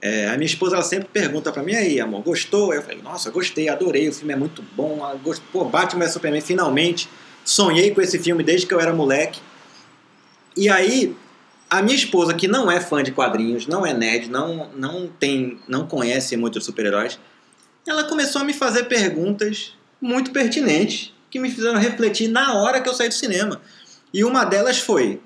é, 0.02 0.28
a 0.30 0.34
minha 0.38 0.46
esposa 0.46 0.76
ela 0.76 0.84
sempre 0.84 1.08
pergunta 1.10 1.52
pra 1.52 1.62
mim: 1.64 1.74
"E 1.74 1.76
aí, 1.76 2.00
amor, 2.02 2.22
gostou? 2.24 2.74
Eu 2.74 2.82
falei: 2.82 3.02
Nossa, 3.02 3.30
gostei, 3.30 3.70
adorei. 3.70 4.10
O 4.10 4.14
filme 4.14 4.34
é 4.34 4.36
muito 4.36 4.64
bom. 4.76 5.04
ah, 5.06 5.14
gost- 5.16 5.44
Pô, 5.52 5.66
Batman 5.66 6.06
vs 6.06 6.14
Superman, 6.14 6.42
finalmente. 6.42 7.08
Sonhei 7.46 7.92
com 7.92 8.02
esse 8.02 8.18
filme 8.20 8.44
desde 8.44 8.66
que 8.68 8.74
eu 8.74 8.80
era 8.80 8.94
moleque. 8.94 9.40
E 10.56 10.70
aí, 10.70 11.16
a 11.70 11.82
minha 11.82 11.96
esposa, 11.96 12.34
que 12.34 12.48
não 12.48 12.70
é 12.70 12.80
fã 12.82 13.02
de 13.02 13.12
quadrinhos, 13.12 13.68
não 13.68 13.86
é 13.86 13.94
nerd, 13.94 14.30
não, 14.30 14.70
não 14.76 15.08
tem, 15.08 15.60
não 15.68 15.88
conhece 15.88 16.36
muitos 16.36 16.66
super-heróis, 16.66 17.18
ela 17.88 18.04
começou 18.04 18.42
a 18.42 18.46
me 18.46 18.54
fazer 18.54 18.84
perguntas 18.84 19.74
muito 20.02 20.32
pertinentes 20.32 21.14
que 21.30 21.40
me 21.40 21.50
fizeram 21.50 21.80
refletir 21.80 22.28
na 22.28 22.56
hora 22.56 22.82
que 22.82 22.90
eu 22.90 22.94
saí 22.94 23.08
do 23.08 23.14
cinema. 23.14 23.62
E 24.14 24.24
uma 24.24 24.44
delas 24.44 24.78
foi: 24.80 25.22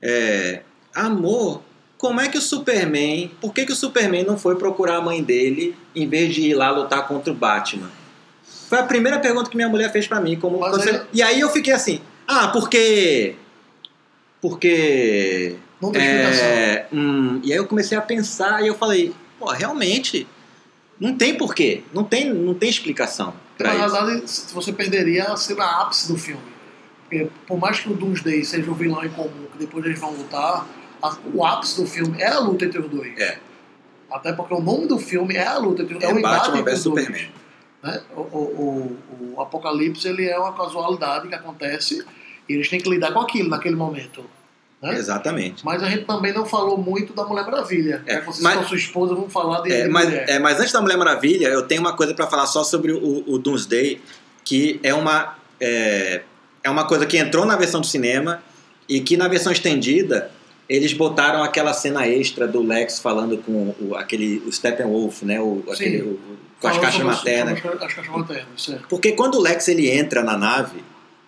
é, 0.00 0.62
Amor, 0.94 1.62
como 2.00 2.18
é 2.18 2.28
que 2.30 2.38
o 2.38 2.40
Superman. 2.40 3.30
Por 3.42 3.52
que, 3.52 3.66
que 3.66 3.72
o 3.72 3.76
Superman 3.76 4.24
não 4.24 4.38
foi 4.38 4.56
procurar 4.56 4.96
a 4.96 5.00
mãe 5.02 5.22
dele 5.22 5.76
em 5.94 6.08
vez 6.08 6.34
de 6.34 6.40
ir 6.40 6.54
lá 6.54 6.70
lutar 6.70 7.06
contra 7.06 7.30
o 7.30 7.36
Batman? 7.36 7.90
Foi 8.70 8.78
a 8.78 8.84
primeira 8.84 9.18
pergunta 9.18 9.50
que 9.50 9.56
minha 9.56 9.68
mulher 9.68 9.92
fez 9.92 10.06
pra 10.06 10.18
mim. 10.18 10.34
Como 10.40 10.56
você- 10.58 11.02
E 11.12 11.22
aí 11.22 11.38
eu 11.38 11.50
fiquei 11.50 11.74
assim: 11.74 12.00
Ah, 12.26 12.48
porque. 12.48 13.34
Porque. 14.40 15.56
Não 15.80 15.92
tem 15.92 16.02
explicação. 16.02 16.46
É, 16.46 16.86
hum, 16.90 17.40
e 17.44 17.52
aí 17.52 17.58
eu 17.58 17.66
comecei 17.66 17.96
a 17.98 18.00
pensar 18.02 18.62
e 18.62 18.66
eu 18.66 18.74
falei, 18.74 19.14
pô, 19.38 19.50
realmente, 19.50 20.26
não 20.98 21.14
tem 21.16 21.34
porquê, 21.34 21.82
não 21.92 22.04
tem, 22.04 22.32
não 22.32 22.52
tem 22.54 22.68
explicação 22.68 23.32
Na 23.58 23.86
verdade, 23.86 24.22
você 24.52 24.72
perderia 24.72 25.24
a 25.24 25.36
cena 25.36 25.64
ápice 25.82 26.08
do 26.08 26.18
filme. 26.18 26.42
Porque, 27.02 27.28
por 27.46 27.58
mais 27.58 27.80
que 27.80 27.90
o 27.90 27.94
Doomsday 27.94 28.44
seja 28.44 28.70
o 28.70 28.74
vilão 28.74 29.04
em 29.04 29.08
comum, 29.08 29.46
que 29.52 29.58
depois 29.58 29.84
eles 29.84 29.98
vão 29.98 30.12
lutar, 30.12 30.66
a- 31.02 31.16
o 31.34 31.44
ápice 31.44 31.80
do 31.80 31.86
filme 31.86 32.20
é 32.20 32.28
a 32.28 32.38
luta 32.38 32.64
entre 32.64 32.78
os 32.80 32.88
dois. 32.88 33.18
É. 33.18 33.38
Até 34.10 34.32
porque 34.32 34.54
o 34.54 34.60
nome 34.60 34.86
do 34.86 34.98
filme 34.98 35.36
é 35.36 35.46
a 35.46 35.56
luta 35.58 35.82
entre 35.82 35.98
é, 35.98 36.04
É 36.10 36.12
o 36.12 36.18
embate 36.18 36.36
Batman 36.50 36.58
entre 36.60 36.70
vs 36.72 36.78
os 36.78 36.84
dois. 36.92 37.04
Superman. 37.06 37.30
Né? 37.82 38.00
O, 38.16 38.20
o, 38.20 38.98
o, 39.20 39.34
o 39.36 39.40
Apocalipse 39.40 40.06
ele 40.08 40.26
é 40.28 40.36
uma 40.38 40.52
casualidade 40.52 41.28
que 41.28 41.34
acontece 41.34 42.04
e 42.48 42.52
eles 42.54 42.68
têm 42.68 42.80
que 42.80 42.88
lidar 42.90 43.12
com 43.12 43.20
aquilo 43.20 43.48
naquele 43.48 43.76
momento. 43.76 44.24
Né? 44.82 44.94
Exatamente. 44.96 45.64
Mas 45.64 45.82
a 45.82 45.88
gente 45.90 46.04
também 46.06 46.32
não 46.32 46.44
falou 46.46 46.76
muito 46.76 47.12
da 47.12 47.24
Mulher 47.24 47.44
Maravilha. 47.44 48.02
É, 48.06 48.14
É, 48.14 48.20
você 48.22 48.42
mas- 48.42 48.56
com 48.58 48.64
sua 48.64 48.76
esposa, 48.76 49.14
vamos 49.14 49.32
falar 49.32 49.60
de, 49.60 49.72
É, 49.72 49.88
mas, 49.88 50.12
é, 50.12 50.38
mas 50.38 50.58
antes 50.58 50.72
da 50.72 50.80
Mulher 50.80 50.96
Maravilha, 50.96 51.48
eu 51.48 51.62
tenho 51.66 51.80
uma 51.82 51.94
coisa 51.94 52.14
pra 52.14 52.26
falar 52.26 52.46
só 52.46 52.64
sobre 52.64 52.92
o, 52.92 53.24
o 53.26 53.38
Doomsday, 53.38 54.00
que 54.44 54.80
é 54.82 54.92
uma, 54.94 55.36
é, 55.60 56.22
é 56.64 56.70
uma 56.70 56.86
coisa 56.86 57.06
que 57.06 57.16
entrou 57.18 57.44
na 57.46 57.56
versão 57.56 57.80
do 57.80 57.86
cinema 57.86 58.42
e 58.88 59.00
que 59.00 59.16
na 59.16 59.28
versão 59.28 59.52
estendida 59.52 60.30
eles 60.70 60.92
botaram 60.92 61.42
aquela 61.42 61.72
cena 61.72 62.06
extra 62.06 62.46
do 62.46 62.62
Lex 62.62 63.00
falando 63.00 63.36
com 63.38 63.74
o, 63.80 63.96
aquele, 63.96 64.38
o 64.46 64.52
Steppenwolf, 64.52 65.22
né? 65.24 65.40
O, 65.40 65.62
Sim. 65.66 65.72
aquele, 65.72 66.02
o- 66.02 66.20
com 66.60 66.68
as 66.68 66.78
caixas 66.78 67.02
maternas. 67.02 67.58
As, 67.58 67.82
as 67.82 67.94
caixas 67.94 68.06
maternas, 68.08 68.46
certo. 68.56 68.86
Porque 68.88 69.12
quando 69.12 69.34
o 69.34 69.40
Lex 69.40 69.66
ele 69.66 69.90
entra 69.90 70.22
na 70.22 70.36
nave, 70.36 70.84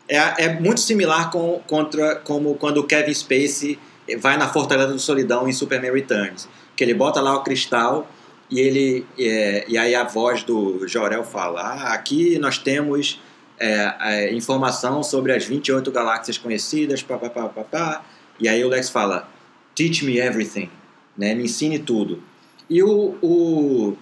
é, 0.09 0.45
é 0.45 0.61
muito 0.61 0.79
similar 0.81 1.31
com, 1.31 1.61
contra, 1.67 2.17
como 2.17 2.55
quando 2.55 2.79
o 2.79 2.85
Kevin 2.85 3.13
Spacey 3.15 3.79
vai 4.19 4.37
na 4.37 4.49
Fortaleza 4.49 4.93
do 4.93 4.99
Solidão 5.01 5.49
em 5.49 5.53
Superman 5.53 5.93
Returns. 5.93 6.49
Que 6.77 6.85
ele 6.85 6.95
bota 6.95 7.21
lá 7.21 7.35
o 7.35 7.43
cristal 7.43 8.07
e 8.51 8.61
ele 8.61 9.07
é, 9.19 9.65
e 9.67 9.77
aí 9.77 9.95
a 9.95 10.05
voz 10.05 10.43
do 10.45 10.87
Jorel 10.87 11.25
fala: 11.25 11.61
ah, 11.63 11.93
aqui 11.95 12.39
nós 12.39 12.59
temos 12.59 13.21
é, 13.59 13.95
é, 14.01 14.35
informação 14.35 15.03
sobre 15.03 15.33
as 15.33 15.45
28 15.45 15.91
galáxias 15.91 16.37
conhecidas, 16.39 17.03
pá, 17.03 17.17
pá, 17.19 17.29
pá, 17.31 17.49
pá, 17.49 17.65
pá. 17.65 18.03
E 18.41 18.49
aí 18.49 18.65
o 18.65 18.69
Lex 18.69 18.91
fala: 18.91 19.29
Teach 19.75 20.05
me 20.05 20.19
everything, 20.19 20.71
né? 21.17 21.35
me 21.35 21.45
ensine 21.45 21.79
tudo. 21.79 22.23
E 22.69 22.83
o, 22.83 23.15
o, 23.23 23.97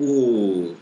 o, 0.00 0.74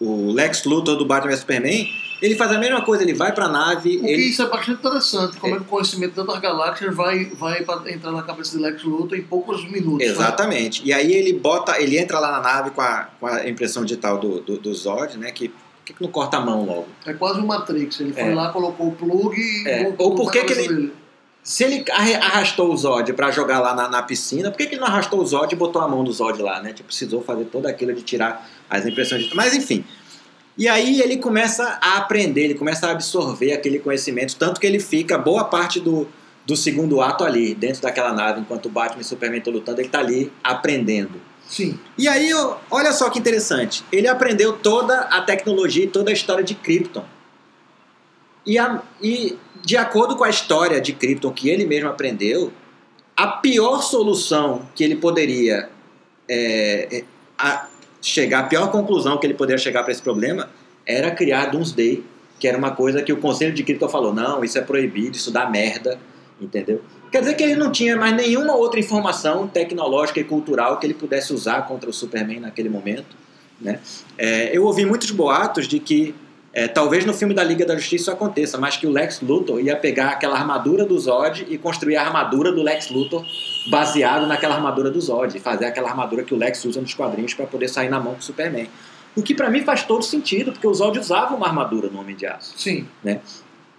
o 0.00 0.32
Lex 0.32 0.64
Luthor 0.64 0.96
do 0.96 1.04
Batman 1.04 1.30
vs 1.30 1.40
Superman 1.40 1.88
ele 2.20 2.34
faz 2.34 2.50
a 2.52 2.58
mesma 2.58 2.82
coisa, 2.82 3.02
ele 3.04 3.14
vai 3.14 3.32
pra 3.32 3.48
nave. 3.48 3.96
Porque 3.96 4.12
ele... 4.12 4.22
isso 4.24 4.42
é 4.42 4.46
bastante 4.46 4.78
interessante, 4.80 5.36
como 5.38 5.54
é. 5.54 5.58
que 5.58 5.62
o 5.62 5.66
conhecimento 5.66 6.10
de 6.10 6.16
tantas 6.16 6.40
galáxias 6.40 6.94
vai, 6.94 7.26
vai 7.26 7.60
entrar 7.86 8.10
na 8.12 8.22
cabeça 8.22 8.56
de 8.56 8.62
Lex 8.62 8.82
Luthor 8.82 9.16
em 9.16 9.22
poucos 9.22 9.64
minutos. 9.70 10.06
né? 10.06 10.12
Exatamente. 10.12 10.80
Né? 10.80 10.88
E 10.88 10.92
aí 10.92 11.12
ele 11.12 11.32
bota, 11.32 11.80
ele 11.80 11.96
entra 11.96 12.18
lá 12.18 12.32
na 12.32 12.40
nave 12.40 12.70
com 12.70 12.80
a, 12.80 13.08
com 13.20 13.26
a 13.26 13.48
impressão 13.48 13.84
digital 13.84 14.18
do, 14.18 14.40
do, 14.40 14.58
do 14.58 14.74
Zod, 14.74 15.16
né? 15.16 15.30
Que 15.30 15.48
por 15.48 15.94
que 15.94 16.02
não 16.02 16.10
corta 16.10 16.36
a 16.36 16.40
mão 16.40 16.66
logo? 16.66 16.88
É 17.06 17.14
quase 17.14 17.40
um 17.40 17.46
Matrix. 17.46 18.00
Ele 18.00 18.12
foi 18.12 18.22
É. 18.30 18.34
lá, 18.34 18.50
colocou 18.50 18.88
o 18.88 18.92
plug 18.92 19.34
e. 19.40 19.66
É. 19.68 19.94
Ou 19.98 20.14
por 20.14 20.30
que 20.30 20.44
que 20.44 20.52
ele- 20.52 20.68
dele. 20.68 20.92
Se 21.48 21.64
ele 21.64 21.82
arra- 21.90 22.18
arrastou 22.26 22.70
o 22.72 22.76
Zod 22.76 23.10
pra 23.14 23.30
jogar 23.30 23.58
lá 23.60 23.74
na, 23.74 23.88
na 23.88 24.02
piscina, 24.02 24.50
por 24.50 24.58
que, 24.58 24.66
que 24.66 24.74
ele 24.74 24.80
não 24.82 24.88
arrastou 24.88 25.18
o 25.20 25.24
Zod 25.26 25.50
e 25.54 25.56
botou 25.56 25.80
a 25.80 25.88
mão 25.88 26.04
do 26.04 26.12
Zod 26.12 26.42
lá, 26.42 26.60
né? 26.60 26.74
Tipo, 26.74 26.88
precisou 26.88 27.22
fazer 27.22 27.46
tudo 27.46 27.66
aquilo 27.66 27.94
de 27.94 28.02
tirar 28.02 28.46
as 28.68 28.84
impressões 28.84 29.22
digitais. 29.22 29.34
Mas 29.34 29.54
enfim. 29.54 29.82
E 30.58 30.68
aí 30.68 31.00
ele 31.00 31.16
começa 31.16 31.78
a 31.80 31.96
aprender, 31.96 32.42
ele 32.44 32.54
começa 32.54 32.86
a 32.88 32.90
absorver 32.90 33.52
aquele 33.52 33.78
conhecimento, 33.78 34.36
tanto 34.36 34.60
que 34.60 34.66
ele 34.66 34.78
fica 34.78 35.16
boa 35.16 35.44
parte 35.44 35.80
do, 35.80 36.06
do 36.44 36.54
segundo 36.54 37.00
ato 37.00 37.24
ali, 37.24 37.54
dentro 37.54 37.80
daquela 37.80 38.12
nave, 38.12 38.40
enquanto 38.40 38.66
o 38.66 38.68
Batman 38.68 38.98
e 38.98 39.02
o 39.02 39.06
Superman 39.06 39.38
estão 39.38 39.52
lutando, 39.52 39.80
ele 39.80 39.88
tá 39.88 40.00
ali 40.00 40.30
aprendendo. 40.44 41.18
Sim. 41.48 41.78
E 41.96 42.06
aí, 42.06 42.30
olha 42.70 42.92
só 42.92 43.08
que 43.08 43.18
interessante. 43.18 43.82
Ele 43.90 44.06
aprendeu 44.06 44.52
toda 44.52 44.98
a 45.02 45.22
tecnologia 45.22 45.84
e 45.84 45.88
toda 45.88 46.10
a 46.10 46.12
história 46.12 46.44
de 46.44 46.54
Krypton. 46.54 47.06
E, 48.44 48.58
a- 48.58 48.82
e 49.02 49.38
de 49.68 49.76
acordo 49.76 50.16
com 50.16 50.24
a 50.24 50.30
história 50.30 50.80
de 50.80 50.94
Krypton 50.94 51.30
que 51.30 51.50
ele 51.50 51.66
mesmo 51.66 51.90
aprendeu, 51.90 52.50
a 53.14 53.26
pior 53.26 53.82
solução 53.82 54.62
que 54.74 54.82
ele 54.82 54.96
poderia 54.96 55.68
é, 56.26 56.88
é, 56.90 57.04
a- 57.36 57.68
chegar, 58.00 58.38
a 58.38 58.42
pior 58.44 58.70
conclusão 58.70 59.18
que 59.18 59.26
ele 59.26 59.34
poderia 59.34 59.58
chegar 59.58 59.82
para 59.82 59.92
esse 59.92 60.00
problema 60.00 60.48
era 60.86 61.10
criar 61.10 61.50
Doomsday, 61.50 62.02
que 62.40 62.48
era 62.48 62.56
uma 62.56 62.70
coisa 62.70 63.02
que 63.02 63.12
o 63.12 63.18
conselho 63.18 63.52
de 63.52 63.62
Krypton 63.62 63.90
falou: 63.90 64.14
não, 64.14 64.42
isso 64.42 64.56
é 64.56 64.62
proibido, 64.62 65.18
isso 65.18 65.30
dá 65.30 65.50
merda, 65.50 65.98
entendeu? 66.40 66.80
Quer 67.12 67.20
dizer 67.20 67.34
que 67.34 67.42
ele 67.42 67.56
não 67.56 67.70
tinha 67.70 67.94
mais 67.94 68.16
nenhuma 68.16 68.54
outra 68.56 68.80
informação 68.80 69.46
tecnológica 69.46 70.18
e 70.18 70.24
cultural 70.24 70.78
que 70.78 70.86
ele 70.86 70.94
pudesse 70.94 71.30
usar 71.34 71.66
contra 71.68 71.90
o 71.90 71.92
Superman 71.92 72.40
naquele 72.40 72.70
momento. 72.70 73.14
Né? 73.60 73.80
É, 74.16 74.56
eu 74.56 74.64
ouvi 74.64 74.86
muitos 74.86 75.10
boatos 75.10 75.68
de 75.68 75.78
que 75.78 76.14
é, 76.58 76.66
talvez 76.66 77.04
no 77.04 77.14
filme 77.14 77.32
da 77.32 77.44
Liga 77.44 77.64
da 77.64 77.76
Justiça 77.76 78.02
isso 78.02 78.10
aconteça, 78.10 78.58
mas 78.58 78.76
que 78.76 78.84
o 78.84 78.90
Lex 78.90 79.20
Luthor 79.20 79.60
ia 79.60 79.76
pegar 79.76 80.08
aquela 80.08 80.36
armadura 80.36 80.84
do 80.84 80.98
Zod 80.98 81.46
e 81.48 81.56
construir 81.56 81.94
a 81.96 82.02
armadura 82.04 82.50
do 82.50 82.64
Lex 82.64 82.90
Luthor 82.90 83.24
baseado 83.70 84.26
naquela 84.26 84.56
armadura 84.56 84.90
do 84.90 85.00
Zod, 85.00 85.36
e 85.36 85.40
fazer 85.40 85.66
aquela 85.66 85.88
armadura 85.88 86.24
que 86.24 86.34
o 86.34 86.36
Lex 86.36 86.64
usa 86.64 86.80
nos 86.80 86.94
quadrinhos 86.94 87.32
para 87.32 87.46
poder 87.46 87.68
sair 87.68 87.88
na 87.88 88.00
mão 88.00 88.14
do 88.14 88.24
Superman. 88.24 88.68
O 89.14 89.22
que 89.22 89.36
para 89.36 89.48
mim 89.48 89.62
faz 89.62 89.84
todo 89.84 90.02
sentido, 90.02 90.50
porque 90.50 90.66
o 90.66 90.74
Zod 90.74 90.98
usava 90.98 91.32
uma 91.32 91.46
armadura 91.46 91.88
no 91.88 92.00
Homem 92.00 92.16
de 92.16 92.26
Aço. 92.26 92.54
Sim. 92.56 92.88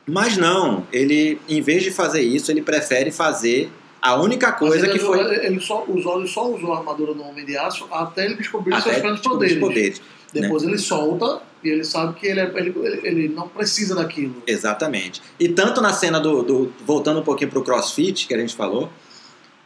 Mas 0.07 0.37
não, 0.37 0.87
ele, 0.93 1.37
em 1.49 1.59
vez 1.59 1.83
de 1.83 1.91
fazer 1.91 2.21
isso, 2.21 2.49
ele 2.49 2.61
prefere 2.61 3.11
fazer 3.11 3.69
a 4.01 4.15
única 4.15 4.53
coisa 4.53 4.87
que 4.87 4.99
foi. 4.99 5.19
ele 5.45 5.59
só, 5.59 5.83
os 5.85 6.05
olhos 6.05 6.31
só 6.31 6.49
usou 6.49 6.71
a 6.73 6.77
armadura 6.77 7.13
do 7.13 7.23
Homem 7.23 7.45
de 7.45 7.57
Aço 7.57 7.89
até 7.91 8.23
ele 8.23 8.35
descobrir 8.35 8.73
Até 8.73 8.91
seus 8.91 9.01
grandes 9.01 9.21
poderes. 9.21 9.57
poderes. 9.57 9.99
né? 10.33 10.41
Depois 10.41 10.63
ele 10.63 10.77
solta 10.77 11.48
e 11.63 11.69
ele 11.69 11.83
sabe 11.83 12.13
que 12.19 12.27
ele, 12.27 12.39
é- 12.39 12.51
ele, 12.55 12.73
ele, 12.77 13.07
ele 13.07 13.27
não 13.29 13.47
precisa 13.47 13.95
daquilo. 13.95 14.41
Exatamente. 14.47 15.21
E 15.39 15.49
tanto 15.49 15.81
na 15.81 15.93
cena 15.93 16.19
do. 16.19 16.43
do- 16.43 16.73
voltando 16.85 17.19
um 17.19 17.23
pouquinho 17.23 17.49
pro 17.49 17.63
crossfit, 17.63 18.27
que 18.27 18.33
a 18.33 18.37
gente 18.37 18.55
falou, 18.55 18.89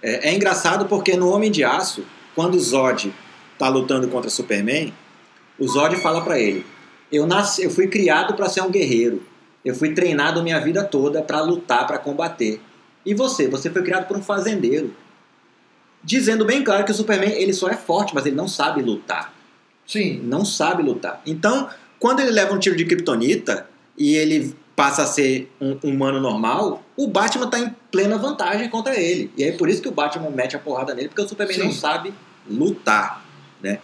é, 0.02 0.30
é 0.30 0.34
engraçado 0.34 0.86
porque 0.86 1.16
no 1.16 1.30
Homem 1.30 1.52
de 1.52 1.64
Aço, 1.64 2.04
quando 2.36 2.56
o 2.56 2.60
Zod 2.60 3.14
tá 3.60 3.70
lutando 3.70 4.08
contra 4.08 4.30
Superman, 4.30 4.94
o 5.60 5.68
Zod 5.68 5.96
fala 5.98 6.22
pra 6.22 6.40
ele: 6.40 6.66
eu, 7.12 7.26
nasci, 7.28 7.64
eu 7.64 7.70
fui 7.70 7.88
criado 7.88 8.34
para 8.34 8.50
ser 8.50 8.62
um 8.62 8.72
guerreiro. 8.72 9.22
Eu 9.64 9.74
fui 9.74 9.94
treinado 9.94 10.44
minha 10.44 10.60
vida 10.60 10.84
toda 10.84 11.22
para 11.22 11.40
lutar, 11.42 11.88
para 11.88 11.98
combater. 11.98 12.60
E 13.06 13.14
você? 13.14 13.48
Você 13.48 13.70
foi 13.70 13.82
criado 13.82 14.08
por 14.08 14.18
um 14.18 14.22
fazendeiro. 14.22 14.94
Dizendo 16.04 16.44
bem 16.44 16.64
claro 16.64 16.84
que 16.84 16.92
o 16.92 16.94
Superman 16.94 17.32
ele 17.32 17.54
só 17.54 17.70
é 17.70 17.78
forte, 17.78 18.14
mas 18.14 18.26
ele 18.26 18.36
não 18.36 18.48
sabe 18.48 18.82
lutar 18.82 19.34
Sim. 19.86 20.20
não 20.24 20.44
sabe 20.44 20.84
lutar. 20.84 21.22
Então, 21.26 21.70
quando 22.04 22.20
ele 22.20 22.32
leva 22.32 22.54
um 22.54 22.60
tiro 22.60 22.76
de 22.76 22.84
kryptonita 22.84 23.66
e 23.98 24.14
ele 24.18 24.54
passa 24.76 25.04
a 25.04 25.06
ser 25.08 25.50
um 25.62 25.78
humano 25.82 26.20
normal, 26.20 26.84
o 26.98 27.08
Batman 27.08 27.46
está 27.46 27.58
em 27.60 27.74
plena 27.90 28.18
vantagem 28.18 28.68
contra 28.70 29.00
ele. 29.00 29.32
E 29.38 29.44
aí 29.46 29.54
por 29.54 29.70
isso 29.70 29.82
que 29.82 29.88
o 29.88 29.92
Batman 29.94 30.30
mete 30.30 30.54
a 30.54 30.60
porrada 30.60 30.94
nele, 30.94 31.08
porque 31.08 31.22
o 31.22 31.30
Superman 31.30 31.56
Sim. 31.56 31.64
não 31.64 31.72
sabe 31.72 32.14
lutar, 32.46 33.24
né? 33.62 33.80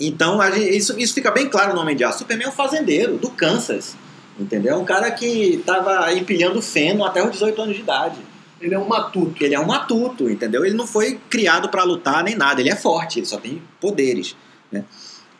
Então, 0.00 0.40
gente- 0.54 0.74
isso, 0.74 0.98
isso 0.98 1.12
fica 1.12 1.30
bem 1.30 1.46
claro 1.50 1.74
no 1.74 1.82
Homem 1.82 1.94
de 1.94 2.02
Aço. 2.02 2.20
Superman 2.20 2.46
é 2.46 2.48
um 2.48 2.52
fazendeiro 2.54 3.18
do 3.18 3.28
Kansas, 3.28 3.94
entendeu? 4.40 4.72
É 4.72 4.78
um 4.78 4.84
cara 4.86 5.10
que 5.10 5.56
estava 5.56 6.14
empilhando 6.14 6.62
feno 6.62 7.04
até 7.04 7.22
os 7.22 7.30
18 7.30 7.60
anos 7.60 7.76
de 7.76 7.82
idade. 7.82 8.16
Ele 8.58 8.74
é 8.74 8.78
um 8.78 8.88
matuto. 8.88 9.44
Ele 9.44 9.54
é 9.54 9.60
um 9.60 9.66
matuto, 9.66 10.30
entendeu? 10.30 10.64
Ele 10.64 10.74
não 10.74 10.86
foi 10.86 11.20
criado 11.28 11.68
para 11.68 11.84
lutar 11.84 12.24
nem 12.24 12.34
nada. 12.36 12.62
Ele 12.62 12.70
é 12.70 12.76
forte, 12.76 13.18
ele 13.18 13.26
só 13.26 13.36
tem 13.36 13.60
poderes, 13.78 14.34
né? 14.72 14.86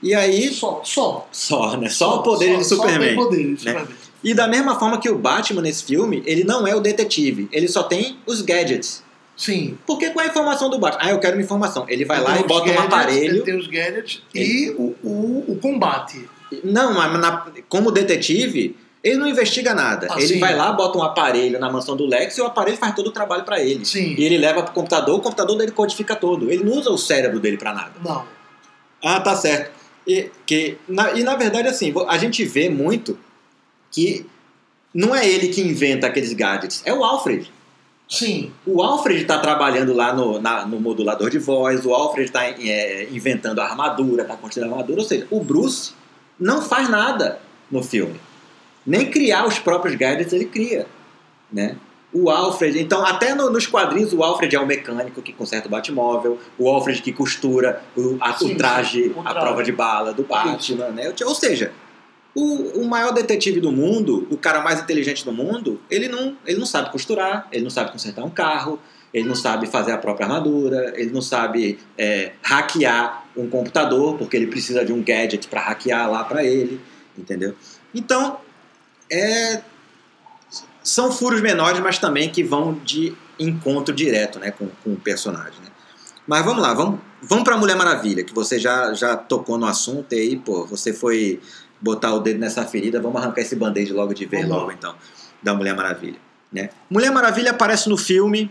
E 0.04 0.14
aí, 0.14 0.52
Só, 0.52 0.82
só. 0.84 1.26
só, 1.32 1.76
né? 1.78 1.88
Só, 1.88 2.16
o 2.18 2.22
poder 2.22 2.58
de 2.58 2.64
Só 2.64 2.76
Superman. 2.76 3.08
tem 3.08 3.16
poderes 3.16 3.58
de 3.60 3.64
né? 3.64 3.72
Superman. 3.72 3.96
E 4.22 4.34
da 4.34 4.46
mesma 4.46 4.78
forma 4.78 4.98
que 4.98 5.08
o 5.08 5.16
Batman 5.18 5.62
nesse 5.62 5.82
filme, 5.84 6.22
ele 6.26 6.44
não 6.44 6.66
é 6.66 6.74
o 6.74 6.80
detetive, 6.80 7.48
ele 7.52 7.68
só 7.68 7.82
tem 7.82 8.18
os 8.26 8.40
gadgets. 8.42 9.02
Sim. 9.36 9.76
Porque 9.86 10.10
qual 10.10 10.24
é 10.24 10.28
a 10.28 10.30
informação 10.30 10.70
do 10.70 10.78
Batman? 10.78 11.00
Ah, 11.02 11.10
eu 11.10 11.18
quero 11.18 11.36
uma 11.36 11.42
informação. 11.42 11.84
Ele 11.88 12.04
vai 12.04 12.18
Ele 12.18 12.24
lá 12.26 12.38
e 12.38 12.44
bota 12.44 12.64
um 12.70 12.74
gadgets, 12.74 12.78
Ele 12.84 12.86
aparelho. 12.86 13.44
tem 13.44 13.58
os 13.58 13.66
gadgets 13.66 14.22
e 14.34 14.70
o, 14.78 14.94
o, 15.02 15.44
o 15.48 15.58
combate. 15.60 16.28
Não, 16.62 16.94
mas 16.94 17.18
na- 17.18 17.46
como 17.68 17.90
detetive, 17.90 18.76
ele 19.02 19.16
não 19.16 19.26
investiga 19.26 19.74
nada. 19.74 20.06
Ah, 20.10 20.18
ele 20.18 20.28
sim. 20.34 20.38
vai 20.38 20.54
lá, 20.54 20.72
bota 20.72 20.96
um 20.98 21.02
aparelho 21.02 21.58
na 21.58 21.68
mansão 21.70 21.96
do 21.96 22.06
Lex 22.06 22.38
e 22.38 22.40
o 22.40 22.46
aparelho 22.46 22.76
faz 22.76 22.94
todo 22.94 23.08
o 23.08 23.10
trabalho 23.12 23.42
pra 23.44 23.60
ele. 23.60 23.84
Sim. 23.84 24.14
E 24.16 24.24
ele 24.24 24.38
leva 24.38 24.62
pro 24.62 24.72
computador, 24.72 25.18
o 25.18 25.20
computador 25.20 25.56
dele 25.58 25.72
codifica 25.72 26.14
todo. 26.14 26.50
Ele 26.50 26.62
não 26.62 26.72
usa 26.78 26.90
o 26.90 26.96
cérebro 26.98 27.40
dele 27.40 27.56
pra 27.58 27.72
nada. 27.74 27.92
Não. 28.04 28.24
Ah, 29.02 29.20
tá 29.20 29.34
certo. 29.34 29.72
E, 30.06 30.30
que, 30.46 30.76
na, 30.88 31.12
e 31.12 31.22
na 31.22 31.34
verdade, 31.36 31.68
assim, 31.68 31.92
a 32.08 32.18
gente 32.18 32.44
vê 32.44 32.68
muito 32.68 33.18
que 33.90 34.26
não 34.92 35.14
é 35.14 35.26
ele 35.28 35.48
que 35.48 35.60
inventa 35.60 36.06
aqueles 36.06 36.32
gadgets, 36.32 36.82
é 36.84 36.92
o 36.92 37.02
Alfred. 37.02 37.50
Sim. 38.08 38.52
O 38.66 38.82
Alfred 38.82 39.22
está 39.22 39.38
trabalhando 39.38 39.92
lá 39.94 40.12
no, 40.14 40.40
na- 40.40 40.66
no 40.66 40.78
modulador 40.78 41.30
de 41.30 41.38
voz, 41.38 41.84
o 41.86 41.94
Alfred 41.94 42.26
está 42.26 42.48
inventando 43.10 43.60
a 43.60 43.64
armadura, 43.64 44.22
está 44.22 44.36
construindo 44.36 44.68
a 44.68 44.72
armadura, 44.72 45.00
ou 45.00 45.06
seja, 45.06 45.26
o 45.30 45.42
Bruce 45.42 45.92
não 46.38 46.60
faz 46.60 46.88
nada 46.88 47.40
no 47.70 47.82
filme. 47.82 48.20
Nem 48.86 49.10
criar 49.10 49.46
os 49.46 49.58
próprios 49.58 49.96
gadgets 49.96 50.32
ele 50.32 50.44
cria. 50.44 50.86
Né? 51.50 51.76
O 52.14 52.30
Alfred, 52.30 52.78
então, 52.80 53.04
até 53.04 53.34
no- 53.34 53.50
nos 53.50 53.66
quadrinhos, 53.66 54.12
o 54.12 54.22
Alfred 54.22 54.54
é 54.54 54.60
o 54.60 54.64
mecânico 54.66 55.20
que 55.20 55.32
conserta 55.32 55.66
o 55.66 55.70
Batmóvel, 55.70 56.38
o 56.56 56.68
Alfred 56.70 57.02
que 57.02 57.12
costura 57.12 57.82
o, 57.96 58.16
a- 58.20 58.30
o 58.30 58.38
Sim, 58.38 58.54
traje, 58.54 59.02
sim, 59.04 59.12
o 59.16 59.20
a 59.20 59.34
prova 59.34 59.64
de 59.64 59.72
bala 59.72 60.12
do 60.12 60.22
Batman. 60.22 60.90
Né? 60.90 61.12
Ou 61.26 61.34
seja, 61.34 61.72
o, 62.32 62.80
o 62.82 62.88
maior 62.88 63.12
detetive 63.12 63.60
do 63.60 63.72
mundo, 63.72 64.28
o 64.30 64.36
cara 64.36 64.60
mais 64.62 64.80
inteligente 64.80 65.24
do 65.24 65.32
mundo, 65.32 65.80
ele 65.90 66.08
não, 66.08 66.36
ele 66.46 66.58
não 66.58 66.66
sabe 66.66 66.90
costurar, 66.90 67.48
ele 67.50 67.64
não 67.64 67.70
sabe 67.70 67.90
consertar 67.90 68.22
um 68.24 68.30
carro, 68.30 68.78
ele 69.12 69.26
não 69.28 69.34
sabe 69.34 69.66
fazer 69.66 69.90
a 69.92 69.98
própria 69.98 70.26
armadura, 70.26 70.92
ele 70.96 71.10
não 71.10 71.22
sabe 71.22 71.78
é, 71.98 72.32
hackear 72.42 73.24
um 73.36 73.48
computador, 73.48 74.16
porque 74.16 74.36
ele 74.36 74.46
precisa 74.46 74.84
de 74.84 74.92
um 74.92 75.02
gadget 75.02 75.48
para 75.48 75.60
hackear 75.60 76.08
lá 76.10 76.22
para 76.24 76.44
ele, 76.44 76.80
entendeu? 77.18 77.54
Então, 77.94 78.38
é, 79.10 79.60
são 80.84 81.10
furos 81.10 81.40
menores, 81.40 81.80
mas 81.80 81.98
também 81.98 82.30
que 82.30 82.44
vão 82.44 82.74
de 82.84 83.16
encontro 83.38 83.94
direto 83.94 84.38
né, 84.38 84.50
com, 84.50 84.68
com 84.84 84.92
o 84.92 84.96
personagem. 84.96 85.58
Né? 85.60 85.70
Mas 86.26 86.44
vamos 86.44 86.62
lá, 86.62 86.74
vamos, 86.74 87.00
vamos 87.22 87.42
para 87.42 87.56
Mulher 87.56 87.74
Maravilha, 87.74 88.22
que 88.22 88.34
você 88.34 88.58
já, 88.58 88.92
já 88.92 89.16
tocou 89.16 89.56
no 89.58 89.66
assunto 89.66 90.12
e 90.12 90.20
aí, 90.20 90.36
pô, 90.36 90.66
você 90.66 90.92
foi 90.92 91.40
botar 91.80 92.14
o 92.14 92.20
dedo 92.20 92.38
nessa 92.38 92.64
ferida, 92.64 93.00
vamos 93.00 93.20
arrancar 93.20 93.40
esse 93.40 93.56
band-aid 93.56 93.92
logo 93.92 94.14
de 94.14 94.26
lá. 94.26 94.46
logo 94.46 94.72
então, 94.72 94.94
da 95.42 95.54
Mulher 95.54 95.74
Maravilha. 95.74 96.18
Né? 96.52 96.68
Mulher 96.88 97.10
Maravilha 97.10 97.50
aparece 97.50 97.88
no 97.88 97.96
filme 97.96 98.50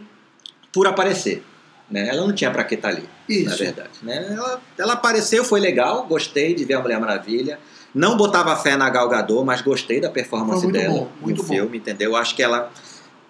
por 0.71 0.87
aparecer. 0.87 1.43
Né? 1.89 2.09
Ela 2.09 2.25
não 2.25 2.33
tinha 2.33 2.49
pra 2.49 2.63
que 2.63 2.75
estar 2.75 2.89
ali, 2.89 3.07
Isso. 3.29 3.49
na 3.49 3.55
verdade. 3.55 3.91
Né? 4.01 4.33
Ela, 4.35 4.61
ela 4.77 4.93
apareceu, 4.93 5.43
foi 5.45 5.59
legal, 5.59 6.05
gostei 6.07 6.55
de 6.55 6.65
ver 6.65 6.73
a 6.73 6.81
Mulher 6.81 6.99
Maravilha. 6.99 7.59
Não 7.93 8.17
botava 8.17 8.55
fé 8.55 8.75
na 8.75 8.89
Gal 8.89 9.07
Gadot, 9.07 9.45
mas 9.45 9.61
gostei 9.61 10.01
da 10.01 10.09
performance 10.09 10.63
muito 10.63 10.77
dela 10.77 10.93
bom, 10.93 11.09
muito 11.21 11.41
no 11.41 11.47
bom. 11.47 11.53
filme, 11.53 11.77
entendeu? 11.77 12.11
Eu 12.11 12.15
acho 12.15 12.35
que 12.35 12.41
ela 12.41 12.71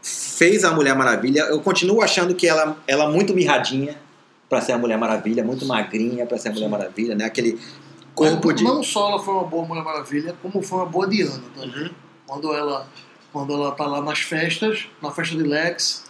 fez 0.02 0.64
a 0.64 0.72
Mulher 0.72 0.96
Maravilha. 0.96 1.42
Eu 1.42 1.60
continuo 1.60 2.02
achando 2.02 2.34
que 2.34 2.48
ela, 2.48 2.78
ela 2.88 3.06
é 3.06 3.08
muito 3.08 3.34
mirradinha 3.34 3.98
para 4.48 4.62
ser 4.62 4.74
a 4.74 4.78
Mulher 4.78 4.98
Maravilha, 4.98 5.44
muito 5.44 5.66
magrinha 5.66 6.26
para 6.26 6.38
ser 6.38 6.50
a 6.50 6.52
Mulher 6.54 6.70
Maravilha, 6.70 7.16
né? 7.16 7.26
Aquele 7.26 7.60
corpo 8.16 8.48
Mas 8.48 8.56
de. 8.58 8.64
Não 8.64 8.84
só 8.84 9.10
ela 9.10 9.20
foi 9.20 9.34
uma 9.34 9.44
boa 9.44 9.66
Mulher 9.66 9.84
Maravilha, 9.84 10.36
como 10.42 10.62
foi 10.62 10.78
uma 10.80 10.86
boa 10.86 11.08
Diana 11.08 11.44
também. 11.56 11.84
Uhum. 11.84 11.90
Quando 12.26 12.54
ela 12.54 12.88
quando 13.34 13.52
ela 13.52 13.72
tá 13.72 13.88
lá 13.88 14.00
nas 14.00 14.20
festas, 14.20 14.88
na 15.02 15.12
festa 15.12 15.36
de 15.36 15.42
Lex, 15.42 16.06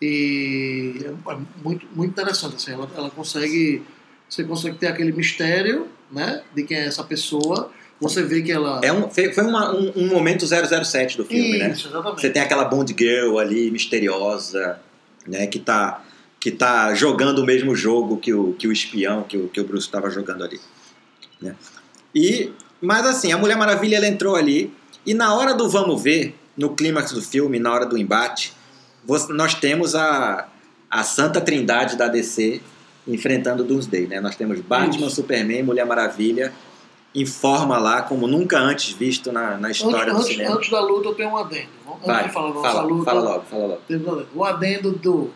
e 0.00 1.04
é 1.04 1.36
muito, 1.62 1.86
muito 1.92 2.10
interessante, 2.10 2.54
assim, 2.54 2.72
ela, 2.72 2.88
ela 2.96 3.10
consegue, 3.10 3.82
você 4.28 4.44
consegue 4.44 4.78
ter 4.78 4.86
aquele 4.86 5.12
mistério, 5.12 5.88
né, 6.10 6.42
de 6.54 6.62
quem 6.62 6.76
é 6.76 6.86
essa 6.86 7.02
pessoa, 7.02 7.70
você 8.02 8.22
vê 8.22 8.42
que 8.42 8.52
ela... 8.52 8.80
É 8.82 8.92
um, 8.92 9.08
foi 9.10 9.44
uma- 9.44 9.74
um, 9.74 9.92
um 9.96 10.06
momento 10.08 10.44
007 10.46 11.16
do 11.16 11.24
filme, 11.24 11.58
né? 11.58 11.70
Isso, 11.70 11.88
exatamente. 11.88 12.20
Você 12.20 12.30
tem 12.30 12.42
aquela 12.42 12.64
Bond 12.64 12.94
Girl 12.98 13.38
ali, 13.38 13.70
misteriosa, 13.70 14.78
né? 15.26 15.46
Que 15.46 15.58
tá, 15.58 16.02
que 16.40 16.50
tá 16.50 16.94
jogando 16.94 17.38
o 17.38 17.46
mesmo 17.46 17.74
jogo 17.74 18.16
que 18.18 18.32
o, 18.34 18.52
que 18.54 18.66
o 18.68 18.72
espião, 18.72 19.22
que 19.22 19.36
o, 19.36 19.48
que 19.48 19.60
o 19.60 19.64
Bruce 19.64 19.86
estava 19.86 20.10
jogando 20.10 20.44
ali. 20.44 20.60
Né? 21.40 21.54
E, 22.14 22.50
mas 22.80 23.06
assim, 23.06 23.32
a 23.32 23.38
Mulher 23.38 23.56
Maravilha 23.56 23.96
ela 23.96 24.06
entrou 24.08 24.36
ali, 24.36 24.72
e 25.06 25.14
na 25.14 25.34
hora 25.34 25.54
do 25.54 25.68
vamos 25.68 26.02
ver, 26.02 26.34
no 26.56 26.74
clímax 26.74 27.12
do 27.12 27.22
filme, 27.22 27.58
na 27.58 27.72
hora 27.72 27.86
do 27.86 27.96
embate, 27.96 28.52
você- 29.04 29.32
nós 29.32 29.54
temos 29.54 29.94
a, 29.94 30.48
a 30.90 31.02
Santa 31.02 31.40
Trindade 31.40 31.96
da 31.96 32.08
DC 32.08 32.60
enfrentando 33.06 33.62
o 33.62 33.66
Doomsday. 33.66 34.06
Né? 34.06 34.20
Nós 34.20 34.36
temos 34.36 34.60
Batman, 34.60 35.06
Isso. 35.06 35.16
Superman, 35.16 35.62
Mulher 35.64 35.84
Maravilha, 35.86 36.52
em 37.14 37.26
forma 37.26 37.76
lá, 37.78 38.02
como 38.02 38.26
nunca 38.26 38.58
antes 38.58 38.92
visto 38.94 39.30
na, 39.32 39.56
na 39.58 39.70
história 39.70 39.98
antes, 39.98 40.12
do 40.14 40.18
antes, 40.20 40.28
cinema. 40.32 40.54
antes 40.56 40.70
da 40.70 40.80
luta 40.80 41.08
eu 41.08 41.14
tenho 41.14 41.30
um 41.30 41.36
adendo. 41.36 41.68
Antes 41.88 42.06
Vai, 42.06 42.24
de 42.24 42.32
falar 42.32 42.54
nossa 42.54 42.68
fala, 42.70 42.82
luta, 42.82 43.04
fala 43.04 43.20
logo, 43.20 43.44
fala 43.50 43.62
logo. 43.66 43.72
um 43.74 43.94
adendo. 43.94 44.28
O 44.34 44.44
adendo 44.44 44.92
do... 44.92 45.30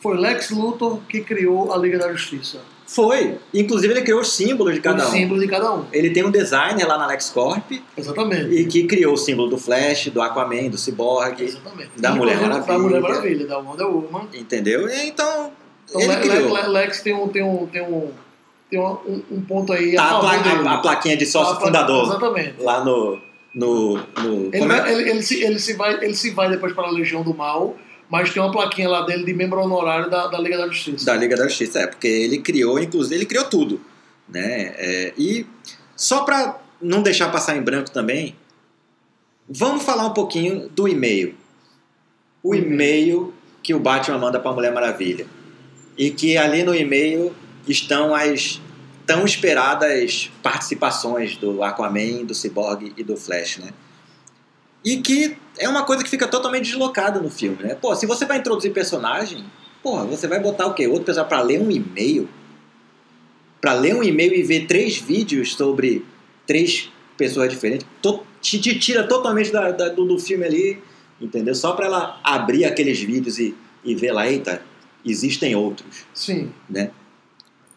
Foi 0.00 0.16
Lex 0.16 0.50
Luthor 0.50 0.98
que 1.08 1.20
criou 1.20 1.72
a 1.72 1.76
Liga 1.78 1.96
da 1.98 2.10
Justiça. 2.12 2.58
Foi. 2.86 3.38
Inclusive 3.54 3.92
ele 3.94 4.02
criou 4.02 4.20
os 4.20 4.32
símbolos 4.32 4.74
de 4.74 4.80
cada 4.80 5.06
um. 5.06 5.10
símbolo 5.10 5.40
de 5.40 5.46
cada 5.46 5.72
um. 5.72 5.84
Ele 5.92 6.10
tem 6.10 6.24
um 6.24 6.30
designer 6.30 6.84
lá 6.86 6.98
na 6.98 7.06
LexCorp 7.06 7.70
Exatamente. 7.96 8.52
e 8.52 8.66
que 8.66 8.84
criou 8.84 9.14
o 9.14 9.16
símbolo 9.16 9.48
do 9.48 9.56
Flash, 9.56 10.08
do 10.08 10.20
Aquaman, 10.20 10.68
do 10.68 10.76
Cyborg, 10.76 11.40
Exatamente. 11.42 11.90
da 11.96 12.10
E, 12.10 12.14
Mulher 12.16 12.34
inclusive, 12.42 12.66
Da 12.66 12.78
Mulher 12.78 13.00
Maravilha. 13.00 13.00
Maravilha, 13.00 13.46
da 13.46 13.58
Wonder 13.58 13.86
Woman. 13.86 14.28
entendeu? 14.34 14.88
Então, 14.90 15.52
Então, 15.88 16.00
ele 16.00 16.16
Le- 16.16 16.20
criou. 16.20 16.54
Le- 16.56 16.68
Lex 16.68 17.00
tem 17.00 17.14
um, 17.14 17.28
tem 17.28 17.42
um, 17.44 17.66
tem 17.66 17.82
um, 17.82 18.10
tem 18.72 18.80
um, 18.80 19.22
um- 19.30 19.42
ponto 19.42 19.70
aí 19.70 19.94
Tá 19.94 20.16
a 20.16 20.20
pla- 20.20 20.36
dele. 20.38 20.66
a- 20.66 20.78
plaquinha 20.78 21.14
de 21.16 21.26
sócio 21.26 21.54
Tá, 21.56 21.60
fundador 21.60 22.04
Exatamente. 22.06 22.54
lá 22.62 22.82
no. 22.82 23.20
no, 23.54 23.96
no 23.98 24.50
Ele, 24.50 24.72
é? 24.72 24.92
ele, 24.92 25.10
ele 25.10 25.22
se, 25.22 25.44
ele, 25.44 25.58
se 25.58 25.74
vai, 25.74 25.92
ele 26.02 26.14
se 26.14 26.30
vai 26.30 26.48
depois 26.48 26.72
para 26.72 26.88
a 26.88 26.90
Legião 26.90 27.22
do 27.22 27.34
Mal, 27.34 27.76
mas 28.08 28.32
tem 28.32 28.42
uma 28.42 28.50
plaquinha 28.50 28.88
lá 28.88 29.02
dele 29.04 29.24
de 29.24 29.34
membro 29.34 29.60
honorário 29.60 30.08
da, 30.08 30.26
da 30.28 30.38
Liga 30.38 30.56
da 30.56 30.66
Justiça. 30.68 31.04
Da 31.04 31.14
Liga 31.14 31.36
da 31.36 31.44
Justiça, 31.46 31.80
é, 31.80 31.86
porque 31.86 32.06
ele 32.08 32.38
criou, 32.38 32.78
inclusive, 32.80 33.14
ele 33.14 33.26
criou 33.26 33.44
tudo. 33.44 33.78
Né? 34.26 34.72
É, 34.78 35.12
e 35.18 35.44
só 35.94 36.24
para 36.24 36.58
não 36.80 37.02
deixar 37.02 37.30
passar 37.30 37.54
em 37.58 37.60
branco 37.62 37.90
também, 37.90 38.34
vamos 39.46 39.82
falar 39.82 40.06
um 40.06 40.14
pouquinho 40.14 40.70
do 40.70 40.88
e-mail. 40.88 41.34
O 42.42 42.54
e-mail 42.54 43.34
que 43.62 43.74
o 43.74 43.78
Batman 43.78 44.16
manda 44.18 44.40
para 44.40 44.50
a 44.50 44.54
Mulher 44.54 44.72
Maravilha. 44.72 45.26
E 45.98 46.10
que 46.10 46.38
ali 46.38 46.62
no 46.62 46.74
e-mail 46.74 47.34
estão 47.66 48.14
as 48.14 48.60
tão 49.06 49.24
esperadas 49.24 50.30
participações 50.42 51.36
do 51.36 51.62
Aquaman, 51.62 52.24
do 52.24 52.34
Cyborg 52.34 52.92
e 52.96 53.02
do 53.02 53.16
Flash, 53.16 53.58
né? 53.58 53.70
E 54.84 54.96
que 54.98 55.36
é 55.58 55.68
uma 55.68 55.84
coisa 55.84 56.02
que 56.02 56.10
fica 56.10 56.26
totalmente 56.26 56.64
deslocada 56.66 57.20
no 57.20 57.30
filme, 57.30 57.62
né? 57.62 57.74
Pô, 57.74 57.94
se 57.94 58.06
você 58.06 58.24
vai 58.24 58.38
introduzir 58.38 58.72
personagem, 58.72 59.44
porra, 59.82 60.04
você 60.04 60.26
vai 60.26 60.40
botar 60.40 60.66
o 60.66 60.74
quê? 60.74 60.86
Outro 60.86 61.04
pessoal 61.04 61.26
para 61.26 61.40
ler 61.40 61.60
um 61.60 61.70
e-mail? 61.70 62.28
Para 63.60 63.74
ler 63.74 63.94
um 63.94 64.02
e-mail 64.02 64.34
e 64.34 64.42
ver 64.42 64.66
três 64.66 64.96
vídeos 64.96 65.54
sobre 65.54 66.04
três 66.46 66.90
pessoas 67.16 67.48
diferentes, 67.48 67.86
te, 68.40 68.58
te 68.60 68.78
tira 68.78 69.06
totalmente 69.06 69.52
da- 69.52 69.70
da- 69.70 69.88
do, 69.88 70.04
do 70.04 70.18
filme 70.18 70.44
ali, 70.44 70.82
entendeu? 71.20 71.54
Só 71.54 71.72
para 71.72 71.86
ela 71.86 72.20
abrir 72.24 72.64
aqueles 72.64 72.98
vídeos 73.00 73.38
e, 73.38 73.54
e 73.84 73.94
ver 73.94 74.10
lá, 74.12 74.28
eita, 74.28 74.62
existem 75.04 75.54
outros, 75.54 76.04
Sim. 76.12 76.50
né? 76.68 76.90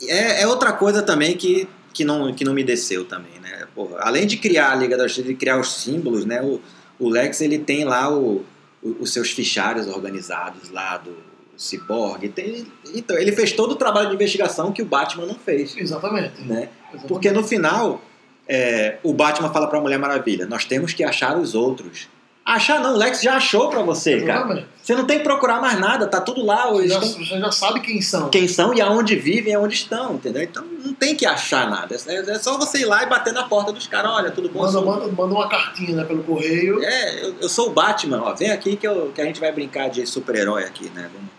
É, 0.04 0.41
é 0.41 0.48
outra 0.48 0.74
coisa 0.74 1.02
também 1.02 1.36
que, 1.38 1.68
que, 1.93 2.04
não, 2.04 2.34
que 2.34 2.43
não 2.43 2.54
me 2.54 2.64
desceu 2.64 3.06
também, 3.06 3.39
né? 3.41 3.66
Porra, 3.74 3.98
além 4.02 4.26
de 4.28 4.38
criar 4.38 4.72
a 4.72 4.76
Liga 4.76 4.98
da 4.98 5.08
Justiça, 5.08 5.28
de 5.28 5.36
criar 5.36 5.60
os 5.60 5.74
símbolos, 5.82 6.26
né? 6.26 6.41
O, 6.41 6.60
o 7.00 7.10
Lex, 7.10 7.41
ele 7.41 7.60
tem 7.60 7.84
lá 7.86 8.10
o, 8.14 8.43
o- 8.84 8.96
os 9.00 9.12
seus 9.14 9.32
fichários 9.32 9.88
organizados 9.88 10.70
lá 10.70 10.98
do 10.98 11.16
Cyborg. 11.58 12.28
Tem, 12.30 12.66
então, 12.93 13.18
ele 13.18 13.32
fez 13.32 13.52
todo 13.54 13.72
o 13.72 13.76
trabalho 13.76 14.10
de 14.10 14.16
investigação 14.16 14.72
que 14.72 14.82
o 14.82 14.86
Batman 14.86 15.26
não 15.26 15.36
fez, 15.36 15.76
Exatamente. 15.78 16.41
né? 16.41 16.70
Exatamente. 16.89 17.08
Porque 17.08 17.32
no 17.32 17.43
final, 17.43 18.02
é, 18.48 18.98
o 19.04 19.14
Batman 19.14 19.52
fala 19.52 19.68
pra 19.68 19.80
Mulher 19.80 19.98
Maravilha: 20.00 20.46
nós 20.46 20.66
temos 20.66 20.93
que 20.93 21.04
achar 21.04 21.38
os 21.38 21.56
outros. 21.56 22.08
Achar 22.46 22.80
não, 22.80 22.93
o 22.93 22.98
Lex 22.98 23.22
já 23.24 23.38
achou 23.38 23.70
pra 23.72 23.82
você, 23.82 24.22
cara. 24.22 24.39
Exatamente. 24.41 24.68
Você 24.84 24.93
não 24.96 25.06
tem 25.06 25.18
que 25.18 25.24
procurar 25.24 25.60
mais 25.60 25.80
nada, 25.80 26.06
tá 26.06 26.22
tudo 26.22 26.46
lá. 26.46 26.70
Você 26.70 26.88
já, 26.89 27.00
estão- 27.00 27.26
você 27.26 27.39
já 27.39 27.52
sabe 27.52 27.80
quem 27.80 28.00
são. 28.04 28.30
quem 28.30 28.48
são 28.48 28.72
e 28.72 28.80
aonde 28.82 29.16
vivem 29.16 29.52
e 29.52 29.56
aonde 29.56 29.74
estão, 29.74 30.14
entendeu? 30.14 30.43
Então 30.43 30.64
não 30.64 30.93
tem 30.93 31.16
que 31.16 31.26
achar 31.26 31.68
nada. 31.68 31.96
É, 32.06 32.16
é 32.18 32.38
só 32.38 32.56
você 32.56 32.82
ir 32.82 32.86
lá 32.86 33.02
e 33.02 33.08
bater 33.08 33.34
na 33.34 33.46
porta 33.46 33.72
dos 33.74 33.88
caras: 33.88 34.12
olha, 34.12 34.30
tudo 34.30 34.48
bom? 34.48 34.60
Manda, 34.60 34.72
Sou- 34.74 34.86
manda, 34.86 35.08
manda 35.08 35.34
uma 35.34 35.50
cartinha 35.50 35.96
né, 35.96 36.04
pelo 36.04 36.22
correio. 36.24 36.84
É, 36.84 37.26
eu, 37.26 37.36
eu 37.41 37.50
sou 37.50 37.70
o 37.70 37.74
Batman, 37.74 38.22
ó. 38.22 38.36
Vem 38.36 38.52
aqui 38.52 38.76
que, 38.76 38.88
eu- 38.88 39.12
que 39.16 39.20
a 39.20 39.26
gente 39.26 39.39
vai 39.39 39.52
brincar 39.52 39.89
de 39.89 40.06
super-herói 40.06 40.66
aqui, 40.66 40.91
né? 40.93 41.10
Vamos, 41.12 41.30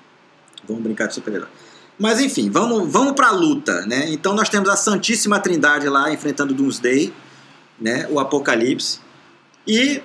vamos 0.67 0.83
brincar 0.83 1.07
de 1.07 1.15
super-herói. 1.15 1.49
Mas 1.97 2.19
enfim, 2.21 2.51
vamos, 2.51 2.91
vamos 2.93 3.13
pra 3.13 3.31
luta, 3.31 3.87
né? 3.87 4.07
Então 4.09 4.35
nós 4.35 4.49
temos 4.49 4.69
a 4.69 4.75
Santíssima 4.77 5.39
Trindade 5.39 5.89
lá 5.89 6.13
enfrentando 6.13 6.53
o 6.53 6.57
Doomsday, 6.57 7.13
né? 7.81 8.09
O 8.11 8.19
Apocalipse. 8.19 8.99
E 9.65 10.03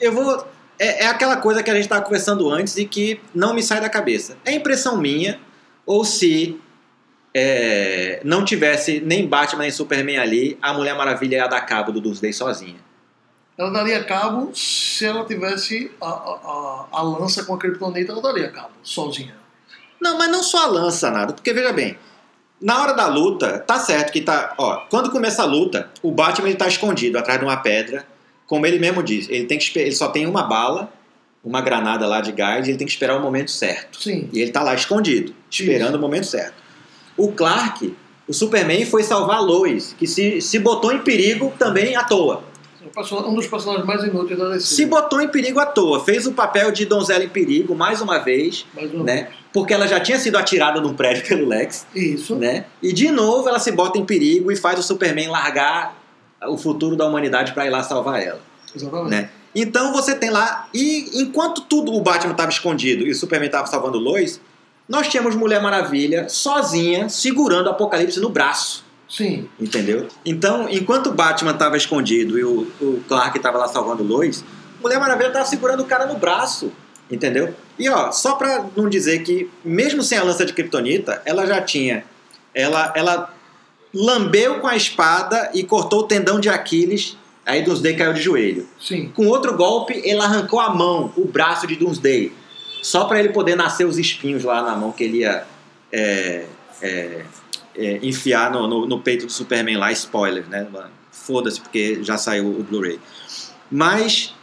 eu 0.00 0.12
vou. 0.12 0.46
É, 0.78 1.04
é 1.04 1.06
aquela 1.06 1.36
coisa 1.36 1.62
que 1.62 1.70
a 1.70 1.74
gente 1.74 1.84
estava 1.84 2.02
conversando 2.02 2.48
antes 2.50 2.76
e 2.76 2.84
que 2.84 3.20
não 3.34 3.52
me 3.54 3.62
sai 3.62 3.80
da 3.80 3.88
cabeça. 3.88 4.36
É 4.44 4.52
impressão 4.52 4.96
minha, 4.96 5.40
ou 5.84 6.04
se 6.04 6.60
é, 7.34 8.20
não 8.24 8.44
tivesse 8.44 9.00
nem 9.00 9.26
Batman 9.26 9.62
nem 9.62 9.70
Superman 9.70 10.18
ali, 10.18 10.58
a 10.62 10.72
Mulher 10.72 10.96
Maravilha 10.96 11.36
ia 11.36 11.46
dar 11.46 11.60
cabo 11.62 11.92
do 11.92 12.00
Doomsday 12.00 12.32
sozinha. 12.32 12.76
Ela 13.56 13.70
daria 13.70 14.04
cabo 14.04 14.54
se 14.54 15.04
ela 15.04 15.24
tivesse 15.24 15.90
a, 16.00 16.06
a, 16.06 16.10
a, 16.12 16.86
a 16.92 17.02
lança 17.02 17.44
com 17.44 17.54
a 17.54 17.58
Kryptonita, 17.58 18.12
ela 18.12 18.22
daria 18.22 18.50
cabo, 18.50 18.70
sozinha. 18.84 19.34
Não, 20.00 20.16
mas 20.16 20.30
não 20.30 20.44
só 20.44 20.64
a 20.64 20.68
lança 20.68 21.10
nada, 21.10 21.32
porque 21.32 21.52
veja 21.52 21.72
bem, 21.72 21.98
na 22.60 22.80
hora 22.80 22.92
da 22.92 23.06
luta, 23.06 23.58
tá 23.58 23.78
certo 23.80 24.12
que 24.12 24.20
tá, 24.20 24.54
ó, 24.58 24.86
quando 24.88 25.10
começa 25.10 25.42
a 25.42 25.46
luta, 25.46 25.90
o 26.02 26.12
Batman 26.12 26.48
ele 26.48 26.56
tá 26.56 26.68
escondido 26.68 27.18
atrás 27.18 27.38
de 27.38 27.44
uma 27.44 27.56
pedra, 27.56 28.06
como 28.48 28.66
ele 28.66 28.78
mesmo 28.78 29.02
diz, 29.02 29.28
ele 29.28 29.44
tem 29.44 29.58
que 29.58 29.78
ele 29.78 29.94
só 29.94 30.08
tem 30.08 30.26
uma 30.26 30.42
bala, 30.42 30.90
uma 31.44 31.60
granada 31.60 32.06
lá 32.06 32.20
de 32.20 32.32
gás, 32.32 32.66
e 32.66 32.70
ele 32.70 32.78
tem 32.78 32.86
que 32.86 32.92
esperar 32.92 33.16
o 33.16 33.22
momento 33.22 33.50
certo. 33.50 34.02
Sim. 34.02 34.28
E 34.32 34.40
ele 34.40 34.50
tá 34.50 34.62
lá 34.62 34.74
escondido, 34.74 35.34
esperando 35.48 35.94
o 35.94 36.00
momento 36.00 36.26
certo. 36.26 36.54
O 37.16 37.30
Clark, 37.30 37.94
o 38.26 38.32
Superman 38.32 38.86
foi 38.86 39.02
salvar 39.02 39.36
a 39.36 39.40
Lois, 39.40 39.94
que 39.98 40.06
se, 40.06 40.40
se 40.40 40.58
botou 40.58 40.92
em 40.92 41.00
perigo 41.00 41.52
também 41.58 41.94
à 41.94 42.02
toa. 42.02 42.42
Um 43.26 43.34
dos 43.34 43.46
personagens 43.46 43.86
mais 43.86 44.02
inúteis 44.02 44.38
da 44.38 44.48
DC. 44.48 44.74
Se 44.74 44.86
botou 44.86 45.20
em 45.20 45.28
perigo 45.28 45.60
à 45.60 45.66
toa, 45.66 46.02
fez 46.02 46.26
o 46.26 46.32
papel 46.32 46.72
de 46.72 46.86
donzela 46.86 47.22
em 47.22 47.28
perigo 47.28 47.74
mais 47.74 48.00
uma 48.00 48.18
vez, 48.18 48.64
Mais 48.74 48.92
uma 48.92 49.04
né? 49.04 49.28
Porque 49.52 49.74
ela 49.74 49.86
já 49.86 50.00
tinha 50.00 50.18
sido 50.18 50.38
atirada 50.38 50.80
num 50.80 50.94
prédio 50.94 51.26
pelo 51.28 51.46
Lex, 51.46 51.86
vez. 51.92 52.20
Isso. 52.20 52.34
né? 52.34 52.64
E 52.82 52.92
de 52.94 53.10
novo 53.10 53.46
ela 53.46 53.58
se 53.58 53.70
bota 53.72 53.98
em 53.98 54.06
perigo 54.06 54.50
e 54.50 54.56
faz 54.56 54.78
o 54.78 54.82
Superman 54.82 55.28
largar 55.28 55.97
o 56.46 56.56
futuro 56.56 56.96
da 56.96 57.06
humanidade 57.06 57.52
para 57.52 57.66
ir 57.66 57.70
lá 57.70 57.82
salvar 57.82 58.22
ela, 58.22 58.40
Exatamente. 58.74 59.10
né? 59.10 59.30
Então 59.54 59.92
você 59.92 60.14
tem 60.14 60.30
lá 60.30 60.68
e 60.72 61.20
enquanto 61.20 61.62
tudo 61.62 61.92
o 61.92 62.00
Batman 62.00 62.32
estava 62.32 62.50
escondido 62.50 63.06
e 63.06 63.10
o 63.10 63.14
Superman 63.14 63.46
estava 63.46 63.66
salvando 63.66 63.98
Lois, 63.98 64.40
nós 64.88 65.08
tínhamos 65.08 65.34
Mulher 65.34 65.60
Maravilha 65.60 66.28
sozinha 66.28 67.08
segurando 67.08 67.66
o 67.66 67.70
Apocalipse 67.70 68.20
no 68.20 68.28
braço, 68.28 68.84
Sim. 69.08 69.48
entendeu? 69.58 70.06
Então, 70.24 70.68
enquanto 70.70 71.08
o 71.08 71.12
Batman 71.12 71.52
estava 71.52 71.76
escondido 71.76 72.38
e 72.38 72.44
o, 72.44 72.70
o 72.80 73.02
Clark 73.08 73.36
estava 73.36 73.58
lá 73.58 73.68
salvando 73.68 74.02
Lois, 74.02 74.44
Mulher 74.80 75.00
Maravilha 75.00 75.28
estava 75.28 75.44
segurando 75.44 75.82
o 75.82 75.86
cara 75.86 76.06
no 76.06 76.18
braço, 76.18 76.70
entendeu? 77.10 77.54
E 77.78 77.88
ó, 77.88 78.12
só 78.12 78.34
para 78.36 78.66
não 78.76 78.88
dizer 78.88 79.22
que 79.22 79.50
mesmo 79.64 80.02
sem 80.02 80.18
a 80.18 80.22
lança 80.22 80.44
de 80.44 80.52
Kryptonita, 80.52 81.20
ela 81.24 81.46
já 81.46 81.60
tinha 81.62 82.04
ela 82.54 82.92
ela 82.96 83.34
lambeu 84.04 84.60
com 84.60 84.66
a 84.66 84.76
espada 84.76 85.50
e 85.54 85.62
cortou 85.64 86.00
o 86.00 86.02
tendão 86.04 86.38
de 86.38 86.48
Aquiles, 86.48 87.16
aí 87.44 87.62
Doomsday 87.62 87.96
caiu 87.96 88.12
de 88.12 88.20
joelho. 88.22 88.68
Sim. 88.80 89.08
Com 89.14 89.26
outro 89.26 89.56
golpe, 89.56 89.94
ele 90.04 90.20
arrancou 90.20 90.60
a 90.60 90.72
mão, 90.74 91.12
o 91.16 91.24
braço 91.26 91.66
de 91.66 91.74
Doomsday, 91.76 92.32
só 92.82 93.04
para 93.06 93.18
ele 93.18 93.30
poder 93.30 93.56
nascer 93.56 93.84
os 93.86 93.98
espinhos 93.98 94.44
lá 94.44 94.62
na 94.62 94.76
mão 94.76 94.92
que 94.92 95.02
ele 95.04 95.18
ia 95.18 95.44
é, 95.92 96.44
é, 96.80 97.24
é, 97.76 97.98
enfiar 98.02 98.50
no, 98.52 98.66
no- 98.68 98.86
no 98.86 99.00
peito 99.00 99.26
do 99.26 99.32
Superman 99.32 99.76
lá, 99.78 99.90
spoiler, 99.92 100.46
né? 100.48 100.66
Foda-se, 101.10 101.60
porque 101.60 101.98
já 102.02 102.16
saiu 102.16 102.46
o 102.46 102.62
Blu-ray. 102.62 103.00
Mas 103.70 104.34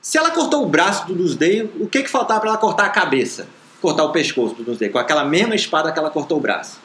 Se 0.00 0.18
ela 0.18 0.30
cortou 0.32 0.62
o 0.62 0.68
braço 0.68 1.06
do 1.06 1.14
Doomsday, 1.14 1.70
o 1.80 1.86
que, 1.88 2.02
que 2.02 2.10
faltava 2.10 2.40
para 2.40 2.50
ela 2.50 2.58
cortar 2.58 2.84
a 2.84 2.90
cabeça? 2.90 3.46
Cortar 3.80 4.04
o 4.04 4.12
pescoço 4.12 4.54
do 4.54 4.62
Doomsday, 4.62 4.90
com 4.90 4.98
aquela 4.98 5.24
mesma 5.24 5.54
espada 5.54 5.90
que 5.92 5.98
ela 5.98 6.10
cortou 6.10 6.36
o 6.36 6.40
braço. 6.40 6.78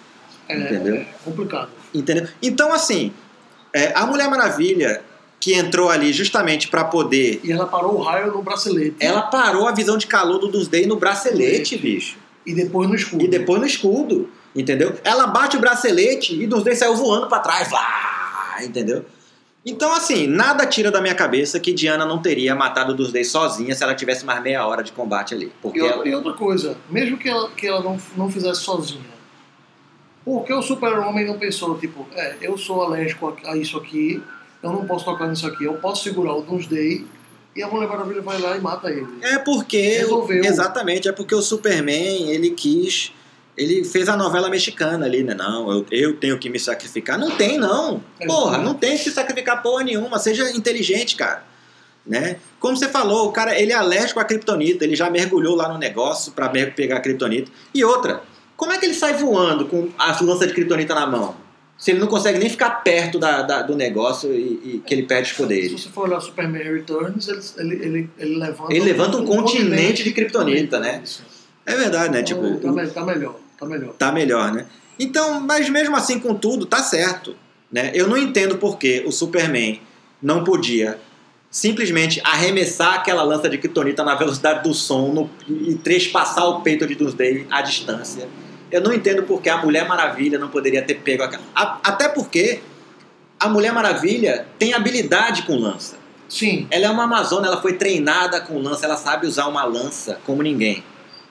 É, 0.48 0.58
Entendeu? 0.58 0.96
é 0.96 1.06
complicado. 1.26 1.70
Entendeu? 1.94 2.28
Então, 2.42 2.72
assim, 2.74 3.12
é, 3.74 3.92
a 3.96 4.06
Mulher 4.06 4.30
Maravilha, 4.30 5.02
que 5.40 5.54
entrou 5.54 5.90
ali 5.90 6.12
justamente 6.14 6.68
para 6.68 6.84
poder. 6.84 7.40
E 7.44 7.52
ela 7.52 7.66
parou 7.66 7.96
o 7.96 8.02
raio 8.02 8.32
no 8.32 8.42
bracelete. 8.42 8.96
Ela 9.00 9.22
parou 9.24 9.68
a 9.68 9.72
visão 9.72 9.98
de 9.98 10.06
calor 10.08 10.38
do 10.40 10.48
Doomsday 10.50 10.86
no 10.86 10.96
bracelete, 10.98 11.78
bicho. 11.78 12.18
E 12.46 12.54
depois 12.54 12.88
no 12.90 12.96
escudo. 12.96 13.24
E 13.24 13.28
depois 13.28 13.60
no 13.62 13.66
escudo. 13.68 14.30
Entendeu? 14.56 14.96
Ela 15.04 15.28
bate 15.28 15.56
o 15.58 15.60
bracelete 15.60 16.36
e 16.42 16.46
Doomsday 16.48 16.76
saiu 16.76 16.96
voando 16.96 17.28
para 17.28 17.40
trás. 17.40 17.72
Lá, 17.72 18.58
entendeu? 18.64 19.06
Então, 19.66 19.94
assim, 19.94 20.26
nada 20.26 20.66
tira 20.66 20.90
da 20.90 21.00
minha 21.02 21.14
cabeça 21.14 21.60
que 21.60 21.72
Diana 21.74 22.06
não 22.06 22.20
teria 22.22 22.56
matado 22.56 22.94
o 22.94 22.96
Doomsday 22.96 23.24
sozinha 23.24 23.76
se 23.76 23.84
ela 23.84 23.94
tivesse 23.94 24.26
mais 24.26 24.42
meia 24.42 24.66
hora 24.66 24.82
de 24.82 24.92
combate 24.92 25.34
ali. 25.36 25.52
Porque 25.62 25.80
E, 25.80 25.82
outra- 25.82 25.98
ela- 26.00 26.08
e 26.08 26.16
outra 26.16 26.34
coisa, 26.34 26.78
mesmo 26.90 27.18
que 27.18 27.30
ela, 27.30 27.50
que 27.52 27.68
ela 27.68 27.82
não, 27.84 27.98
não 28.18 28.30
fizesse 28.32 28.62
sozinha, 28.62 29.02
por 30.30 30.46
que 30.46 30.54
o 30.54 30.62
super-homem 30.62 31.26
não 31.26 31.40
pensou, 31.40 31.78
tipo, 31.80 32.06
é, 32.14 32.36
eu 32.42 32.56
sou 32.58 32.84
alérgico 32.84 33.36
a, 33.46 33.58
isso 33.58 33.78
aqui, 33.78 34.22
eu 34.62 34.72
não 34.72 34.86
posso 34.86 35.04
tocar 35.04 35.28
nisso 35.28 35.48
aqui, 35.48 35.64
eu 35.64 35.74
posso 35.76 36.04
segurar 36.04 36.36
o 36.36 36.42
Doomsday, 36.44 37.04
e 37.56 37.64
a 37.64 37.68
Mulher 37.68 37.90
Maravilha 37.90 38.22
vai 38.22 38.40
lá 38.40 38.56
e 38.56 38.62
mata 38.62 38.92
ele. 38.92 39.08
É 39.24 39.40
porque. 39.40 39.82
Resolveu. 39.82 40.44
Exatamente, 40.46 41.08
é 41.08 41.12
porque 41.12 41.34
o 41.34 41.42
Superman, 41.42 42.30
ele 42.30 42.52
quis. 42.52 43.12
Ele 43.58 43.84
fez 43.84 44.08
a 44.08 44.16
novela 44.16 44.50
mexicana 44.50 45.06
ali, 45.08 45.24
né? 45.24 45.34
Não, 45.34 45.70
eu, 45.72 45.86
eu 45.92 46.16
tenho 46.16 46.38
que 46.38 46.48
me 46.50 46.60
sacrificar. 46.60 47.18
Não 47.18 47.32
tem, 47.32 47.58
não. 47.58 48.02
É, 48.20 48.28
Porra, 48.28 48.60
não 48.60 48.76
tem 48.76 48.92
que 48.92 49.04
se 49.04 49.12
sacrificar 49.12 49.62
porra 49.64 49.84
nenhuma. 49.84 50.20
Seja 50.20 50.50
inteligente, 50.56 51.16
cara. 51.16 51.44
Né? 52.06 52.38
Como 52.60 52.78
você 52.78 52.88
falou, 52.88 53.28
o 53.28 53.32
cara 53.32 53.60
ele 53.60 53.72
é 53.74 53.76
alérgico 53.76 54.20
à 54.20 54.24
kriptonita, 54.24 54.86
ele 54.86 54.96
já 54.96 55.10
mergulhou 55.10 55.56
lá 55.56 55.68
no 55.68 55.78
negócio 55.78 56.32
pra 56.32 56.50
mer- 56.52 56.74
pegar 56.74 56.98
a 56.98 57.02
kriptonita. 57.02 57.52
E 57.74 57.84
outra, 57.84 58.22
como 58.60 58.72
é 58.74 58.78
que 58.78 58.86
ele 58.86 58.94
sai 58.94 59.14
voando 59.14 59.66
com 59.66 59.90
a 59.98 60.22
lança 60.22 60.46
de 60.46 60.54
kriptonita 60.54 60.94
na 60.94 61.08
mão? 61.08 61.36
Se 61.78 61.92
ele 61.92 62.00
não 62.02 62.08
consegue 62.08 62.38
nem 62.38 62.50
ficar 62.50 62.70
perto 62.84 63.18
da, 63.18 63.42
da- 63.42 63.62
do 63.62 63.74
negócio 63.74 64.34
e, 64.34 64.60
e 64.76 64.84
que 64.86 64.94
ele 64.94 65.04
perde 65.04 65.30
os 65.30 65.36
Se 65.36 65.42
poderes. 65.42 65.72
você 65.72 65.88
for 65.90 66.08
olhar 66.10 66.20
Superman 66.20 66.62
Returns, 66.62 67.28
ele, 67.30 67.40
ele, 67.58 67.86
ele, 67.86 68.10
ele 68.20 68.36
levanta, 68.38 68.74
Ele 68.74 68.84
levanta 68.86 69.18
um 69.18 69.26
continente 69.26 70.04
de 70.04 70.12
kryptonita, 70.12 70.78
né? 70.80 71.02
Isso. 71.04 71.24
É 71.66 71.76
verdade, 71.76 72.12
né? 72.14 72.20
Então, 72.20 72.24
Tipo, 72.52 72.60
tá, 72.76 72.88
tá 72.88 73.06
melhor, 73.06 73.36
tá 73.58 73.66
melhor. 73.66 73.94
tá 73.94 74.12
melhor, 74.12 74.52
né? 74.52 74.66
Então, 75.00 75.40
mas 75.40 75.70
mesmo 75.70 75.96
assim, 75.96 76.20
com 76.20 76.36
tudo, 76.36 76.66
tá 76.66 76.84
certo. 76.84 77.34
Né? 77.72 77.92
Eu 77.94 78.08
não 78.10 78.18
entendo 78.18 78.58
por 78.58 78.78
que 78.78 79.04
o 79.08 79.12
Superman 79.12 79.80
não 80.22 80.44
podia 80.44 81.00
simplesmente 81.50 82.22
arremessar 82.26 82.96
aquela 82.96 83.24
lança 83.24 83.48
de 83.50 83.58
kryptonita 83.58 84.04
na 84.04 84.16
velocidade 84.16 84.64
do 84.64 84.74
som 84.74 85.14
no- 85.14 85.30
e 85.48 85.76
trespassar 85.76 86.46
o 86.48 86.62
peito 86.62 86.86
de 86.86 86.96
Doomsday 86.96 87.48
à 87.50 87.62
distância. 87.62 88.28
Eu 88.72 88.82
não 88.82 88.94
entendo 88.94 89.24
por 89.24 89.42
que 89.42 89.50
a 89.50 89.58
Mulher 89.58 89.88
Maravilha 89.88 90.38
não 90.40 90.50
poderia 90.50 90.82
ter 90.84 90.96
pego 90.96 91.24
aquela... 91.24 91.44
a- 91.56 91.80
Até 91.84 92.08
porque 92.10 92.62
a 93.40 93.48
Mulher 93.50 93.72
Maravilha 93.74 94.46
tem 94.58 94.74
habilidade 94.74 95.44
com 95.44 95.56
lança. 95.58 95.98
Sim, 96.28 96.68
Ela 96.70 96.86
é 96.86 96.90
uma 96.90 97.04
Amazona, 97.06 97.48
ela 97.48 97.60
foi 97.60 97.74
treinada 97.74 98.40
com 98.40 98.60
lança, 98.60 98.86
ela 98.86 98.98
sabe 98.98 99.26
usar 99.26 99.48
uma 99.48 99.64
lança 99.64 100.20
como 100.26 100.44
ninguém. 100.44 100.84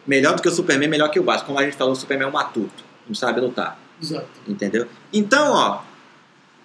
Melhor 0.05 0.35
do 0.35 0.43
que 0.43 0.49
o 0.49 0.51
Superman, 0.51 0.89
melhor 0.89 1.09
que 1.11 1.21
o 1.21 1.23
Batman. 1.23 1.47
Como 1.47 1.59
a 1.61 1.63
gente 1.63 1.77
falou, 1.77 1.93
o 1.93 1.97
Superman 1.97 2.27
é 2.27 2.29
um 2.31 2.33
matuto, 2.33 2.83
não 3.07 3.15
sabe 3.15 3.41
lutar, 3.41 3.79
exato. 4.03 4.27
entendeu? 4.49 4.89
Então, 5.13 5.53
ó, 5.53 5.83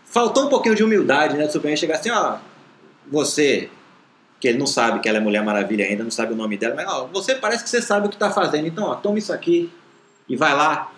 faltou 0.05 0.45
um 0.45 0.49
pouquinho 0.49 0.73
de 0.73 0.83
humildade, 0.83 1.37
né? 1.37 1.45
Do 1.45 1.51
Superman 1.51 1.77
chegar 1.77 1.95
assim, 1.97 2.09
ó, 2.09 2.37
você, 3.11 3.69
que 4.39 4.47
ele 4.47 4.57
não 4.57 4.65
sabe 4.65 4.99
que 4.99 5.07
ela 5.09 5.17
é 5.19 5.21
Mulher 5.21 5.43
Maravilha 5.43 5.85
ainda, 5.85 6.03
não 6.03 6.09
sabe 6.11 6.33
o 6.33 6.35
nome 6.35 6.57
dela, 6.57 6.73
mas 6.75 6.87
ó, 6.87 7.07
você 7.13 7.35
parece 7.35 7.63
que 7.63 7.69
você 7.69 7.81
sabe 7.81 8.07
o 8.07 8.09
que 8.09 8.17
tá 8.17 8.31
fazendo, 8.31 8.65
então, 8.65 8.85
ó, 8.85 8.95
toma 8.95 9.19
isso 9.19 9.31
aqui 9.31 9.71
e 10.33 10.35
vai 10.35 10.53
lá 10.55 10.91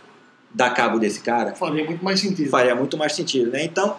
dar 0.53 0.69
cabo 0.71 0.97
desse 0.99 1.19
cara 1.19 1.53
Faria 1.53 1.83
muito 1.83 2.03
mais 2.03 2.19
sentido. 2.19 2.49
faria 2.49 2.73
muito 2.75 2.97
mais 2.97 3.13
sentido, 3.13 3.51
né? 3.51 3.63
Então, 3.63 3.97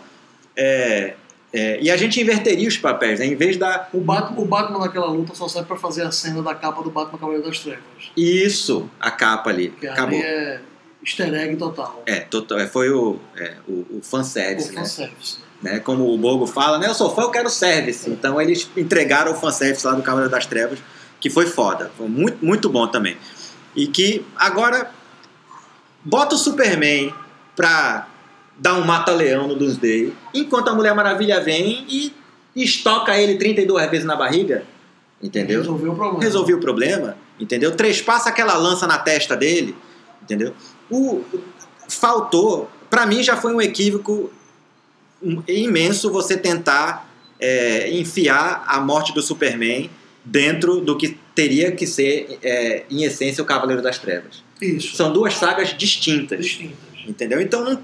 é, 0.57 1.15
é, 1.53 1.79
e 1.81 1.91
a 1.91 1.97
gente 1.97 2.21
inverteria 2.21 2.67
os 2.67 2.77
papéis, 2.79 3.21
né? 3.21 3.27
Em 3.27 3.35
vez 3.37 3.57
da 3.57 3.89
O 3.93 4.01
Batman, 4.01 4.41
o 4.41 4.45
Batman 4.45 4.79
naquela 4.81 5.07
luta 5.07 5.35
só 5.35 5.47
serve 5.49 5.69
pra 5.69 5.77
fazer 5.77 6.03
a 6.03 6.11
cena 6.11 6.43
da 6.43 6.55
capa 6.55 6.83
do 6.83 6.91
Batman 6.91 7.19
Cavaleiro 7.19 7.47
das 7.47 7.59
Trevas. 7.59 7.83
isso, 8.17 8.89
a 8.99 9.11
capa 9.11 9.51
ali, 9.51 9.69
Que 9.71 9.87
acabou. 9.87 10.19
ali 10.19 10.27
é 10.27 10.61
easter 11.05 11.33
egg 11.35 11.57
total. 11.57 12.03
É, 12.07 12.21
total, 12.21 12.59
é, 12.59 12.67
foi 12.67 12.91
o, 12.91 13.19
é, 13.37 13.55
o, 13.69 13.99
o 13.99 14.01
fanservice, 14.03 14.71
o 14.71 14.75
né? 14.75 14.81
fanservice. 14.81 15.39
né? 15.63 15.79
Como 15.81 16.13
o 16.13 16.19
Bogo 16.19 16.47
fala, 16.47 16.79
né? 16.79 16.89
Eu 16.89 16.95
sou 16.95 17.15
fã, 17.15 17.23
eu 17.23 17.31
quero 17.31 17.49
service. 17.51 18.09
Então 18.11 18.41
eles 18.41 18.69
entregaram 18.77 19.33
o 19.33 19.35
fanservice 19.35 19.87
lá 19.87 19.93
do 19.93 20.03
Cavaleiro 20.03 20.31
das 20.31 20.47
Trevas, 20.47 20.79
que 21.21 21.31
foi 21.31 21.47
foda. 21.47 21.91
Foi 21.97 22.09
muito, 22.09 22.45
muito 22.45 22.69
bom 22.69 22.87
também. 22.89 23.17
E 23.77 23.87
que 23.87 24.25
agora 24.37 24.91
bota 26.07 26.37
o 26.37 26.39
Superman 26.39 27.13
pra 27.57 28.07
dar 28.57 28.75
um 28.75 28.85
mata-leão 28.85 29.49
no 29.49 29.57
Doomsday, 29.57 30.15
enquanto 30.33 30.69
a 30.69 30.75
Mulher 30.75 30.95
Maravilha 30.95 31.41
vem 31.41 31.85
e 31.89 32.15
estoca 32.55 33.19
ele 33.19 33.37
32 33.37 33.91
vezes 33.91 34.07
na 34.07 34.15
barriga. 34.15 34.65
Entendeu? 35.21 35.61
Resolveu 35.61 35.93
o 35.93 35.97
problema. 35.97 36.23
resolveu 36.23 36.57
o 36.57 36.61
problema, 36.61 37.17
entendeu? 37.41 37.75
Trespassa 37.75 38.29
aquela 38.29 38.55
lança 38.57 38.87
na 38.87 38.99
testa 38.99 39.37
dele, 39.37 39.75
entendeu? 40.23 40.55
O 40.91 41.25
faltou, 41.89 42.71
pra 42.89 43.07
mim 43.07 43.23
já 43.23 43.37
foi 43.37 43.53
um 43.55 43.61
equívoco 43.61 44.31
imenso 45.49 46.11
você 46.11 46.37
tentar 46.37 47.09
é, 47.41 47.91
enfiar 47.91 48.65
a 48.67 48.81
morte 48.81 49.13
do 49.13 49.23
Superman 49.23 49.91
dentro 50.25 50.81
do 50.81 50.97
que 50.97 51.19
teria 51.35 51.73
que 51.73 51.87
ser, 51.87 52.39
é, 52.43 52.85
em 52.91 53.05
essência, 53.05 53.43
o 53.43 53.47
Cavaleiro 53.47 53.83
das 53.83 53.99
Trevas. 53.99 54.46
Isso. 54.61 54.97
São 54.97 55.13
duas 55.13 55.35
sagas 55.35 55.77
distintas, 55.77 56.41
distintas. 56.45 56.77
entendeu? 57.07 57.41
Então 57.41 57.65
não- 57.65 57.83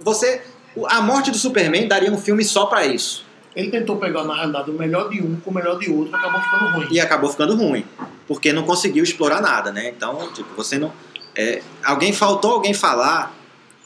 você 0.00 0.42
a 0.88 1.00
morte 1.00 1.30
do 1.30 1.38
Superman 1.38 1.86
daria 1.86 2.10
um 2.12 2.18
filme 2.18 2.44
só 2.44 2.66
pra 2.66 2.84
isso. 2.86 3.24
Ele 3.54 3.70
tentou 3.70 3.96
pegar, 3.96 4.24
na 4.24 4.34
realidade, 4.34 4.68
o 4.70 4.74
melhor 4.74 5.08
de 5.08 5.22
um 5.22 5.36
com 5.36 5.50
o 5.50 5.54
melhor 5.54 5.78
de 5.78 5.88
outro, 5.90 6.14
acabou 6.16 6.40
ficando 6.40 6.70
ruim. 6.72 6.86
e 6.90 7.00
acabou 7.00 7.30
ficando 7.30 7.54
ruim, 7.56 7.84
porque 8.26 8.52
não 8.52 8.64
conseguiu 8.64 9.04
explorar 9.04 9.40
nada, 9.40 9.70
né? 9.70 9.90
Então, 9.96 10.32
tipo, 10.32 10.48
você 10.56 10.76
não. 10.78 10.92
é, 11.36 11.62
alguém 11.84 12.12
faltou 12.12 12.50
alguém 12.52 12.74
falar 12.74 13.32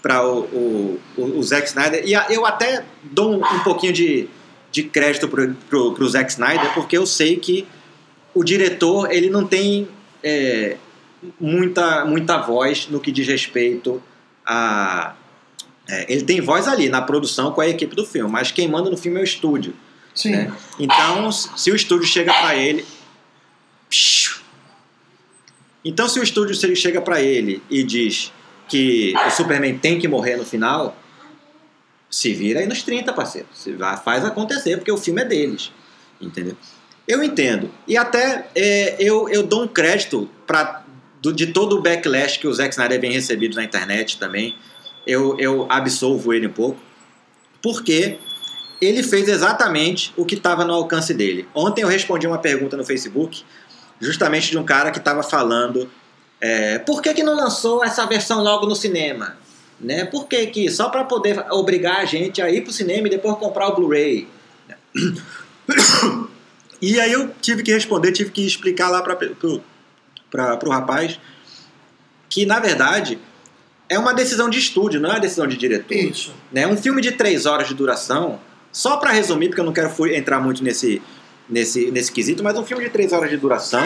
para 0.00 0.26
o, 0.26 0.38
o, 0.44 1.00
o, 1.18 1.38
o 1.38 1.42
Zack 1.42 1.68
Snyder, 1.68 2.02
e 2.06 2.14
a- 2.14 2.26
eu 2.30 2.46
até 2.46 2.84
dou 3.02 3.32
um, 3.34 3.44
um 3.44 3.58
pouquinho 3.62 3.92
de, 3.92 4.26
de 4.72 4.84
crédito 4.84 5.28
pro, 5.28 5.54
pro, 5.68 5.92
pro 5.92 6.08
Zack 6.08 6.30
Snyder, 6.30 6.72
porque 6.72 6.96
eu 6.96 7.04
sei 7.06 7.36
que 7.36 7.66
o 8.34 8.42
diretor 8.42 9.12
ele 9.12 9.28
não 9.28 9.44
tem 9.46 9.86
é, 10.22 10.78
muita, 11.40 12.04
muita 12.04 12.38
voz 12.38 12.88
no 12.88 13.00
que 13.00 13.12
diz 13.12 13.26
respeito 13.26 14.02
a. 14.44 15.14
é, 15.88 16.12
ele 16.12 16.22
tem 16.22 16.40
voz 16.40 16.66
ali 16.68 16.88
na 16.88 17.02
produção 17.02 17.52
com 17.52 17.60
a 17.60 17.68
equipe 17.68 17.94
do 17.94 18.04
filme, 18.04 18.30
mas 18.30 18.50
quem 18.50 18.68
manda 18.68 18.90
no 18.90 18.96
filme 18.96 19.18
é 19.18 19.20
o 19.20 19.24
estúdio. 19.24 19.74
Sim. 20.14 20.32
né? 20.32 20.52
Então, 20.78 21.30
se 21.30 21.70
o 21.70 21.76
estúdio 21.76 22.06
chega 22.06 22.32
pra 22.32 22.56
ele. 22.56 22.84
Então, 25.84 26.08
se 26.08 26.18
o 26.18 26.22
estúdio 26.22 26.54
chega 26.76 27.00
pra 27.00 27.22
ele 27.22 27.62
e 27.70 27.82
diz 27.82 28.32
que 28.68 29.14
o 29.26 29.30
Superman 29.30 29.78
tem 29.78 29.98
que 29.98 30.06
morrer 30.06 30.36
no 30.36 30.44
final, 30.44 30.96
se 32.10 32.34
vira 32.34 32.60
aí 32.60 32.66
nos 32.66 32.82
30, 32.82 33.12
parceiro. 33.12 33.48
Se 33.54 33.72
vai, 33.72 33.96
faz 33.96 34.24
acontecer, 34.24 34.76
porque 34.76 34.92
o 34.92 34.98
filme 34.98 35.22
é 35.22 35.24
deles. 35.24 35.72
Entendeu? 36.20 36.56
Eu 37.06 37.22
entendo. 37.22 37.70
E 37.86 37.96
até 37.96 38.48
é, 38.54 38.96
eu, 38.98 39.28
eu 39.28 39.42
dou 39.42 39.62
um 39.62 39.68
crédito 39.68 40.28
pra, 40.46 40.84
do- 41.20 41.32
de 41.32 41.48
todo 41.48 41.78
o 41.78 41.82
backlash 41.82 42.38
que 42.38 42.46
o 42.46 42.52
Zack 42.52 42.70
Snyder 42.70 43.00
vem 43.00 43.12
recebido 43.12 43.56
na 43.56 43.64
internet 43.64 44.18
também. 44.18 44.56
Eu, 45.06 45.38
eu 45.38 45.66
absolvo 45.68 46.32
ele 46.32 46.46
um 46.46 46.52
pouco. 46.52 46.80
Porque 47.62 48.18
ele 48.80 49.02
fez 49.02 49.28
exatamente 49.28 50.12
o 50.16 50.24
que 50.24 50.34
estava 50.34 50.64
no 50.64 50.72
alcance 50.72 51.12
dele. 51.12 51.48
Ontem 51.54 51.82
eu 51.82 51.88
respondi 51.88 52.26
uma 52.26 52.38
pergunta 52.38 52.76
no 52.76 52.84
Facebook, 52.84 53.42
justamente 54.00 54.50
de 54.50 54.58
um 54.58 54.64
cara 54.64 54.90
que 54.90 54.98
estava 54.98 55.22
falando 55.22 55.90
é, 56.40 56.78
por 56.78 57.02
que, 57.02 57.12
que 57.14 57.22
não 57.22 57.34
lançou 57.34 57.84
essa 57.84 58.06
versão 58.06 58.42
logo 58.42 58.66
no 58.66 58.76
cinema? 58.76 59.36
Né? 59.80 60.04
Por 60.04 60.26
que, 60.26 60.46
que 60.46 60.70
só 60.70 60.88
para 60.88 61.04
poder 61.04 61.44
obrigar 61.50 62.00
a 62.00 62.04
gente 62.04 62.40
a 62.40 62.50
ir 62.50 62.62
pro 62.62 62.72
cinema 62.72 63.06
e 63.06 63.10
depois 63.10 63.36
comprar 63.38 63.68
o 63.68 63.74
Blu-ray? 63.74 64.28
E 66.80 67.00
aí 67.00 67.12
eu 67.12 67.34
tive 67.42 67.64
que 67.64 67.72
responder, 67.72 68.12
tive 68.12 68.30
que 68.30 68.46
explicar 68.46 68.88
lá 68.88 69.02
para 69.02 69.16
pra, 70.30 70.56
pro 70.56 70.70
rapaz 70.70 71.18
que, 72.28 72.44
na 72.44 72.60
verdade, 72.60 73.18
é 73.88 73.98
uma 73.98 74.12
decisão 74.12 74.50
de 74.50 74.58
estúdio, 74.58 75.00
não 75.00 75.08
é 75.10 75.12
uma 75.14 75.20
decisão 75.20 75.46
de 75.46 75.56
diretor 75.56 75.94
Isso. 75.94 76.34
né? 76.52 76.66
Um 76.66 76.76
filme 76.76 77.00
de 77.00 77.12
três 77.12 77.46
horas 77.46 77.68
de 77.68 77.74
duração, 77.74 78.38
só 78.70 78.98
para 78.98 79.10
resumir, 79.12 79.48
porque 79.48 79.60
eu 79.60 79.64
não 79.64 79.72
quero 79.72 79.90
entrar 80.14 80.38
muito 80.40 80.62
nesse, 80.62 81.00
nesse, 81.48 81.90
nesse 81.90 82.12
quesito, 82.12 82.42
mas 82.44 82.56
um 82.58 82.64
filme 82.64 82.84
de 82.84 82.90
três 82.90 83.12
horas 83.12 83.30
de 83.30 83.36
duração, 83.38 83.82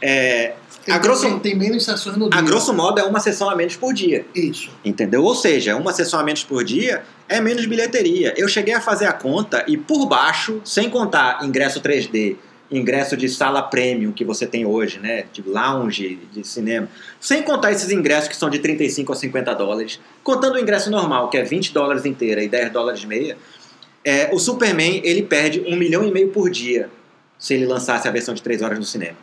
é, 0.00 0.54
Tem, 0.84 0.94
a, 0.94 0.98
grosso, 0.98 1.22
tem, 1.22 1.38
tem 1.40 1.54
menos 1.58 1.84
sessões 1.84 2.16
no 2.16 2.30
dia. 2.30 2.38
a 2.38 2.42
grosso 2.42 2.72
modo 2.72 2.98
é 2.98 3.04
uma 3.04 3.20
sessão 3.20 3.50
a 3.50 3.54
menos 3.54 3.76
por 3.76 3.92
dia, 3.92 4.24
Isso. 4.34 4.70
entendeu? 4.84 5.22
Ou 5.22 5.34
seja, 5.34 5.76
uma 5.76 5.92
sessão 5.92 6.18
a 6.18 6.24
menos 6.24 6.42
por 6.42 6.64
dia 6.64 7.02
é 7.28 7.40
menos 7.40 7.66
bilheteria. 7.66 8.32
Eu 8.36 8.48
cheguei 8.48 8.72
a 8.74 8.80
fazer 8.80 9.06
a 9.06 9.12
conta 9.12 9.62
e 9.68 9.76
por 9.76 10.06
baixo, 10.06 10.60
sem 10.64 10.88
contar 10.88 11.44
ingresso 11.44 11.80
3D 11.80 12.36
ingresso 12.70 13.16
de 13.16 13.28
sala 13.28 13.62
premium 13.62 14.12
que 14.12 14.24
você 14.24 14.46
tem 14.46 14.64
hoje, 14.64 14.98
né? 14.98 15.24
De 15.32 15.42
lounge, 15.42 16.18
de 16.32 16.46
cinema. 16.46 16.88
Sem 17.20 17.42
contar 17.42 17.72
esses 17.72 17.90
ingressos 17.90 18.28
que 18.28 18.36
são 18.36 18.50
de 18.50 18.58
35 18.58 19.12
a 19.12 19.16
50 19.16 19.54
dólares. 19.54 20.00
Contando 20.22 20.56
o 20.56 20.58
ingresso 20.58 20.90
normal, 20.90 21.28
que 21.28 21.36
é 21.36 21.42
20 21.42 21.72
dólares 21.72 22.04
inteira 22.04 22.42
e 22.42 22.48
10 22.48 22.72
dólares 22.72 23.04
meia. 23.04 23.36
É, 24.04 24.30
o 24.32 24.38
Superman, 24.38 25.00
ele 25.04 25.22
perde 25.22 25.64
um 25.66 25.76
milhão 25.76 26.04
e 26.04 26.10
meio 26.10 26.28
por 26.28 26.50
dia 26.50 26.90
se 27.38 27.54
ele 27.54 27.66
lançasse 27.66 28.08
a 28.08 28.10
versão 28.10 28.34
de 28.34 28.42
3 28.42 28.62
horas 28.62 28.78
no 28.78 28.84
cinema. 28.84 29.16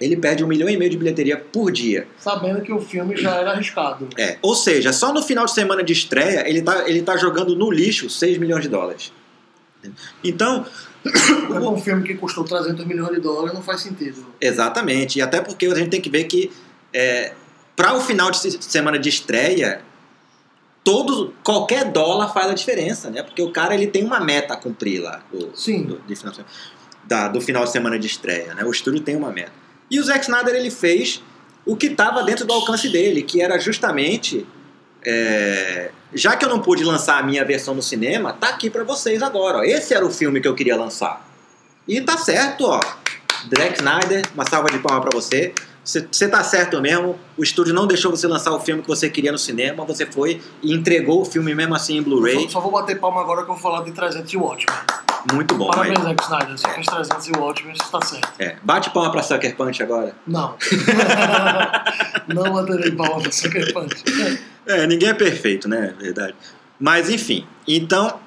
Ele 0.00 0.16
perde 0.16 0.42
um 0.42 0.48
milhão 0.48 0.68
e 0.68 0.76
meio 0.76 0.90
de 0.90 0.96
bilheteria 0.96 1.36
por 1.36 1.70
dia. 1.70 2.08
Sabendo 2.18 2.60
que 2.60 2.72
o 2.72 2.80
filme 2.80 3.16
já 3.16 3.36
era 3.36 3.52
arriscado. 3.52 4.08
É, 4.18 4.36
ou 4.42 4.54
seja, 4.54 4.92
só 4.92 5.12
no 5.12 5.22
final 5.22 5.44
de 5.44 5.52
semana 5.52 5.82
de 5.82 5.92
estreia 5.92 6.48
ele 6.48 6.60
tá, 6.60 6.88
ele 6.88 7.02
tá 7.02 7.16
jogando 7.16 7.54
no 7.54 7.70
lixo 7.70 8.10
6 8.10 8.38
milhões 8.38 8.62
de 8.62 8.68
dólares. 8.68 9.12
Então, 10.22 10.66
um 11.50 11.76
filme 11.80 12.02
que 12.04 12.14
custou 12.14 12.44
300 12.44 12.84
milhões 12.86 13.14
de 13.14 13.20
dólares 13.20 13.52
não 13.54 13.62
faz 13.62 13.80
sentido. 13.80 14.24
Exatamente, 14.40 15.18
e 15.18 15.22
até 15.22 15.40
porque 15.40 15.66
a 15.66 15.74
gente 15.74 15.90
tem 15.90 16.00
que 16.00 16.10
ver 16.10 16.24
que 16.24 16.50
é, 16.94 17.32
para 17.74 17.94
o 17.94 18.00
final 18.00 18.30
de 18.30 18.38
se- 18.38 18.58
semana 18.60 18.98
de 18.98 19.08
estreia, 19.08 19.80
todo, 20.84 21.32
qualquer 21.44 21.90
dólar 21.90 22.32
faz 22.32 22.50
a 22.50 22.54
diferença, 22.54 23.10
né? 23.10 23.22
Porque 23.22 23.42
o 23.42 23.50
cara 23.50 23.74
ele 23.74 23.86
tem 23.86 24.04
uma 24.04 24.20
meta 24.20 24.54
a 24.54 24.56
cumprir 24.56 25.00
lá 25.00 25.22
do, 25.32 25.50
Sim. 25.54 25.84
do, 25.84 25.98
de 26.06 26.14
final, 26.16 26.32
de 26.32 26.36
semana- 26.36 26.46
da- 27.04 27.28
do 27.28 27.40
final 27.40 27.64
de 27.64 27.70
semana 27.72 27.98
de 27.98 28.06
estreia, 28.06 28.54
né? 28.54 28.64
O 28.64 28.70
estúdio 28.70 29.00
tem 29.00 29.16
uma 29.16 29.30
meta. 29.30 29.52
E 29.90 29.98
o 30.00 30.04
Zack 30.04 30.20
Snyder 30.24 30.54
ele 30.54 30.70
fez 30.70 31.22
o 31.64 31.76
que 31.76 31.86
estava 31.86 32.22
dentro 32.22 32.44
do 32.46 32.52
alcance 32.52 32.88
dele, 32.88 33.22
que 33.22 33.40
era 33.40 33.58
justamente 33.58 34.46
é, 35.04 35.90
já 36.14 36.36
que 36.36 36.44
eu 36.44 36.48
não 36.48 36.60
pude 36.60 36.84
lançar 36.84 37.18
a 37.18 37.22
minha 37.22 37.44
versão 37.44 37.74
no 37.74 37.82
cinema, 37.82 38.32
tá 38.32 38.48
aqui 38.48 38.70
pra 38.70 38.84
vocês 38.84 39.22
agora. 39.22 39.58
Ó. 39.58 39.62
Esse 39.62 39.94
era 39.94 40.04
o 40.04 40.10
filme 40.10 40.40
que 40.40 40.48
eu 40.48 40.54
queria 40.54 40.76
lançar. 40.76 41.26
E 41.86 42.00
tá 42.00 42.16
certo, 42.16 42.64
ó. 42.66 42.80
Zack 43.56 43.78
Snyder, 43.78 44.24
uma 44.34 44.44
salva 44.44 44.70
de 44.70 44.78
palmas 44.78 45.02
pra 45.02 45.10
você. 45.12 45.52
Você 45.84 46.28
tá 46.28 46.44
certo 46.44 46.80
mesmo. 46.80 47.18
O 47.36 47.42
estúdio 47.42 47.74
não 47.74 47.86
deixou 47.86 48.10
você 48.10 48.26
lançar 48.28 48.52
o 48.52 48.60
filme 48.60 48.82
que 48.82 48.88
você 48.88 49.10
queria 49.10 49.32
no 49.32 49.38
cinema. 49.38 49.84
Você 49.84 50.06
foi 50.06 50.40
e 50.62 50.72
entregou 50.72 51.22
o 51.22 51.24
filme 51.24 51.54
mesmo 51.54 51.74
assim 51.74 51.96
em 51.96 52.02
Blu-ray. 52.02 52.44
Só, 52.44 52.50
só 52.50 52.60
vou 52.60 52.70
bater 52.70 53.00
palma 53.00 53.20
agora 53.20 53.44
que 53.44 53.50
eu 53.50 53.54
vou 53.54 53.62
falar 53.62 53.82
de 53.82 53.90
300 53.92 54.32
e 54.32 54.36
Watchmen. 54.36 54.78
Muito 55.32 55.54
bom. 55.56 55.68
Parabéns, 55.70 55.98
mas- 55.98 56.08
Zack 56.08 56.22
Snyder. 56.24 56.58
Você 56.58 56.68
fez 56.68 56.86
300 56.86 57.26
e 57.28 57.32
Watchmen, 57.32 57.74
você 57.76 57.90
tá 57.90 58.00
certo. 58.04 58.32
é, 58.40 58.56
bate 58.62 58.90
palma 58.90 59.10
pra 59.10 59.22
Sucker 59.22 59.56
Punch 59.56 59.82
agora. 59.82 60.14
Não. 60.26 60.56
não 62.28 62.52
baterei 62.52 62.92
palma 62.92 63.20
pra 63.20 63.32
Sucker 63.32 63.72
Punch. 63.72 64.04
É, 64.66 64.86
ninguém 64.86 65.08
é 65.08 65.14
perfeito, 65.14 65.68
né? 65.68 65.94
Verdade. 65.98 66.34
Mas 66.78 67.08
enfim. 67.10 67.46
Então. 67.66 68.20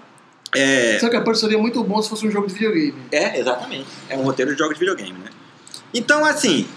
É, 0.53 0.97
Sucker 0.99 1.24
Punch 1.24 1.39
seria 1.39 1.58
muito 1.58 1.84
bom 1.84 2.01
se 2.01 2.10
fosse 2.10 2.26
um 2.28 2.32
jogo 2.32 2.47
de 2.47 2.53
videogame. 2.53 2.95
É, 3.12 3.39
exatamente. 3.39 3.88
É 4.10 4.18
um 4.18 4.24
roteiro 4.24 4.51
de 4.53 4.58
jogo 4.58 4.74
de 4.74 4.80
videogame, 4.80 5.18
né? 5.20 5.30
Então, 5.93 6.24
assim, 6.26 6.68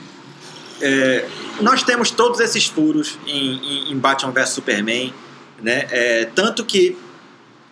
é, 0.81 1.25
nós 1.61 1.83
temos 1.83 2.11
todos 2.11 2.41
esses 2.41 2.67
furos 2.67 3.19
em, 3.27 3.57
em, 3.57 3.93
em 3.93 3.99
Batman 3.99 4.33
vs 4.33 4.51
Superman, 4.51 5.13
né? 5.61 5.87
É, 5.91 6.25
tanto 6.35 6.65
que 6.65 6.97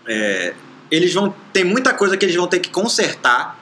é, 0.06 0.54
eles 0.90 1.12
vão 1.12 1.34
tem 1.52 1.64
muita 1.64 1.92
coisa 1.94 2.16
que 2.16 2.24
eles 2.24 2.36
vão 2.36 2.46
ter 2.46 2.60
que 2.60 2.70
consertar 2.70 3.58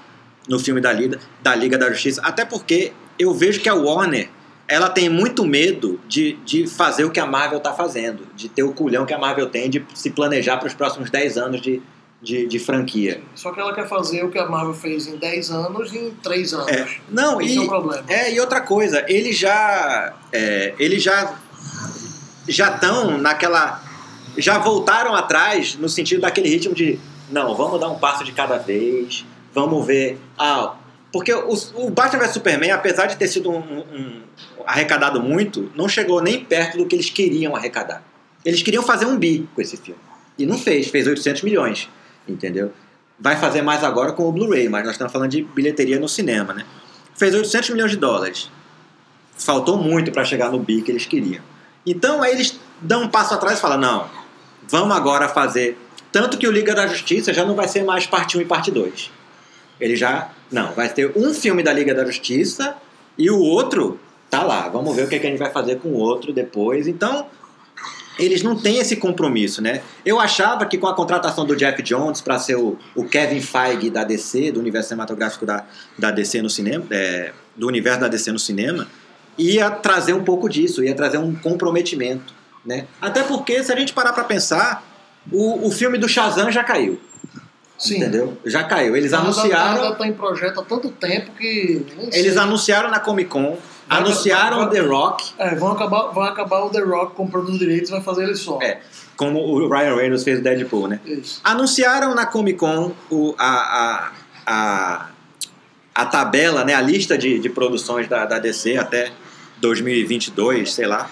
no 0.48 0.58
filme 0.58 0.80
da 0.80 0.92
Liga, 0.92 1.18
da 1.42 1.54
Liga 1.54 1.78
da 1.78 1.90
Justiça, 1.90 2.20
até 2.22 2.44
porque 2.44 2.92
eu 3.18 3.32
vejo 3.32 3.60
que 3.60 3.68
a 3.68 3.74
Warner 3.74 4.28
ela 4.66 4.88
tem 4.88 5.08
muito 5.08 5.44
medo 5.44 6.00
de, 6.08 6.34
de 6.44 6.66
fazer 6.66 7.04
o 7.04 7.10
que 7.10 7.20
a 7.20 7.26
Marvel 7.26 7.58
está 7.58 7.72
fazendo, 7.72 8.26
de 8.34 8.48
ter 8.48 8.62
o 8.62 8.72
culhão 8.72 9.04
que 9.04 9.12
a 9.12 9.18
Marvel 9.18 9.48
tem 9.48 9.68
de 9.68 9.84
se 9.94 10.10
planejar 10.10 10.56
para 10.56 10.68
os 10.68 10.74
próximos 10.74 11.10
10 11.10 11.36
anos 11.36 11.60
de, 11.60 11.82
de, 12.24 12.46
de 12.46 12.58
franquia. 12.58 13.22
Só 13.34 13.52
que 13.52 13.60
ela 13.60 13.74
quer 13.74 13.86
fazer 13.86 14.24
o 14.24 14.30
que 14.30 14.38
a 14.38 14.46
Marvel 14.46 14.74
fez 14.74 15.06
em 15.06 15.16
10 15.16 15.50
anos 15.50 15.92
em 15.94 16.10
3 16.22 16.54
anos. 16.54 16.72
É, 16.72 16.88
não, 17.10 17.40
Esse 17.40 17.54
e, 17.54 17.58
é 17.58 17.60
o 17.60 17.68
problema. 17.68 18.04
É, 18.08 18.32
e 18.32 18.40
outra 18.40 18.60
coisa, 18.62 19.04
eles 19.06 19.36
já. 19.38 20.14
É, 20.32 20.74
eles 20.78 21.02
já. 21.02 21.34
Já 22.48 22.74
estão 22.74 23.18
naquela. 23.18 23.82
Já 24.36 24.58
voltaram 24.58 25.14
atrás 25.14 25.76
no 25.76 25.88
sentido 25.88 26.22
daquele 26.22 26.48
ritmo 26.48 26.74
de. 26.74 26.98
Não, 27.30 27.54
vamos 27.54 27.78
dar 27.80 27.88
um 27.88 27.98
passo 27.98 28.24
de 28.24 28.32
cada 28.32 28.58
vez. 28.58 29.24
Vamos 29.52 29.86
ver. 29.86 30.18
Ah, 30.36 30.74
porque 31.12 31.32
o, 31.32 31.54
o 31.76 31.90
Batman 31.90 32.24
vs 32.24 32.32
Superman, 32.32 32.70
apesar 32.72 33.06
de 33.06 33.16
ter 33.16 33.28
sido 33.28 33.50
um, 33.50 33.58
um- 33.58 34.20
arrecadado 34.66 35.20
muito, 35.20 35.70
não 35.76 35.88
chegou 35.88 36.20
nem 36.20 36.44
perto 36.44 36.78
do 36.78 36.86
que 36.86 36.96
eles 36.96 37.08
queriam 37.08 37.54
arrecadar. 37.54 38.02
Eles 38.44 38.62
queriam 38.62 38.82
fazer 38.82 39.06
um 39.06 39.16
bi 39.16 39.48
com 39.54 39.60
esse 39.60 39.76
filme. 39.76 40.00
E 40.36 40.44
não 40.44 40.58
fez, 40.58 40.88
fez 40.88 41.06
800 41.06 41.42
milhões. 41.42 41.88
Entendeu? 42.28 42.72
Vai 43.18 43.36
fazer 43.36 43.62
mais 43.62 43.84
agora 43.84 44.12
com 44.12 44.28
o 44.28 44.32
Blu-ray, 44.32 44.68
mas 44.68 44.84
nós 44.84 44.92
estamos 44.92 45.12
falando 45.12 45.30
de 45.30 45.42
bilheteria 45.42 46.00
no 46.00 46.08
cinema, 46.08 46.52
né? 46.52 46.64
Fez 47.14 47.34
800 47.34 47.70
milhões 47.70 47.90
de 47.92 47.96
dólares. 47.96 48.50
Faltou 49.36 49.76
muito 49.76 50.10
para 50.10 50.24
chegar 50.24 50.50
no 50.50 50.58
bi 50.58 50.82
que 50.82 50.90
eles 50.90 51.06
queriam. 51.06 51.42
Então 51.86 52.22
aí 52.22 52.32
eles 52.32 52.58
dão 52.80 53.02
um 53.02 53.08
passo 53.08 53.34
atrás 53.34 53.58
e 53.58 53.60
falam: 53.60 53.78
não, 53.78 54.10
vamos 54.68 54.96
agora 54.96 55.28
fazer. 55.28 55.78
Tanto 56.10 56.38
que 56.38 56.46
o 56.46 56.52
Liga 56.52 56.74
da 56.74 56.86
Justiça 56.86 57.32
já 57.32 57.44
não 57.44 57.54
vai 57.54 57.68
ser 57.68 57.84
mais 57.84 58.06
parte 58.06 58.38
1 58.38 58.40
e 58.40 58.44
parte 58.44 58.70
2. 58.70 59.10
Ele 59.80 59.96
já. 59.96 60.30
Não, 60.50 60.72
vai 60.72 60.88
ter 60.88 61.12
um 61.16 61.34
filme 61.34 61.62
da 61.62 61.72
Liga 61.72 61.94
da 61.94 62.04
Justiça 62.04 62.76
e 63.18 63.30
o 63.30 63.38
outro 63.38 63.98
tá 64.30 64.42
lá. 64.42 64.68
Vamos 64.68 64.94
ver 64.94 65.04
o 65.04 65.08
que, 65.08 65.16
é 65.16 65.18
que 65.18 65.26
a 65.26 65.30
gente 65.30 65.38
vai 65.38 65.50
fazer 65.50 65.80
com 65.80 65.88
o 65.88 65.98
outro 65.98 66.32
depois. 66.32 66.86
Então, 66.86 67.26
eles 68.18 68.42
não 68.42 68.56
têm 68.56 68.78
esse 68.78 68.96
compromisso, 68.96 69.60
né? 69.60 69.82
Eu 70.04 70.20
achava 70.20 70.64
que 70.66 70.78
com 70.78 70.86
a 70.86 70.94
contratação 70.94 71.44
do 71.44 71.56
Jeff 71.56 71.82
Jones 71.82 72.20
para 72.20 72.38
ser 72.38 72.56
o, 72.56 72.78
o 72.94 73.04
Kevin 73.04 73.40
Feige 73.40 73.90
da 73.90 74.04
DC, 74.04 74.52
do 74.52 74.60
universo 74.60 74.90
cinematográfico 74.90 75.44
da, 75.44 75.64
da 75.98 76.10
DC 76.10 76.40
no 76.42 76.50
cinema, 76.50 76.84
é, 76.90 77.32
do 77.56 77.66
universo 77.66 78.00
da 78.00 78.08
DC 78.08 78.30
no 78.32 78.38
cinema, 78.38 78.86
ia 79.36 79.70
trazer 79.70 80.12
um 80.12 80.22
pouco 80.22 80.48
disso, 80.48 80.84
ia 80.84 80.94
trazer 80.94 81.18
um 81.18 81.34
comprometimento, 81.34 82.32
né? 82.64 82.86
Até 83.00 83.22
porque, 83.22 83.62
se 83.62 83.72
a 83.72 83.76
gente 83.76 83.92
parar 83.92 84.12
para 84.12 84.24
pensar, 84.24 84.84
o, 85.32 85.66
o 85.66 85.70
filme 85.70 85.98
do 85.98 86.08
Shazam 86.08 86.50
já 86.50 86.62
caiu, 86.62 87.00
Sim. 87.76 87.96
entendeu? 87.96 88.38
Já 88.44 88.62
caiu. 88.64 88.96
Eles 88.96 89.12
Ela 89.12 89.22
anunciaram... 89.22 89.82
Já 89.82 89.90
está 89.90 90.06
em 90.06 90.12
projeto 90.12 90.60
há 90.60 90.64
tanto 90.64 90.90
tempo 90.90 91.32
que. 91.32 91.84
Eles 92.12 92.36
anunciaram 92.36 92.90
na 92.90 93.00
Comic 93.00 93.28
Con, 93.28 93.58
anunciaram 93.88 94.58
vai- 94.58 94.70
The 94.70 94.80
Rock, 94.80 95.32
É, 95.38 95.54
vão 95.54 95.72
acabar, 95.72 96.08
vai 96.12 96.28
acabar 96.28 96.60
o 96.64 96.70
The 96.70 96.80
Rock 96.80 97.14
comprando 97.14 97.48
os 97.48 97.58
direitos 97.58 97.90
e 97.90 97.92
vai 97.92 98.00
fazer 98.02 98.24
ele 98.24 98.34
só. 98.36 98.58
É. 98.62 98.80
como 99.16 99.38
o 99.40 99.68
Ryan 99.68 99.94
Reynolds 99.94 100.24
fez 100.24 100.40
o 100.40 100.42
Deadpool, 100.42 100.88
né? 100.88 101.00
Isso. 101.04 101.40
Anunciaram 101.44 102.14
na 102.14 102.26
Comic 102.26 102.58
Con 102.58 102.92
o, 103.10 103.34
a, 103.38 103.46
a, 103.46 104.12
a, 104.46 105.06
a 105.94 106.06
tabela, 106.06 106.64
né, 106.64 106.74
a 106.74 106.80
lista 106.80 107.16
de, 107.16 107.38
de 107.38 107.48
produções 107.48 108.08
da, 108.08 108.24
da 108.26 108.38
DC 108.40 108.76
até 108.76 109.12
2022, 109.60 110.72
sei 110.74 110.86
lá. 110.86 111.08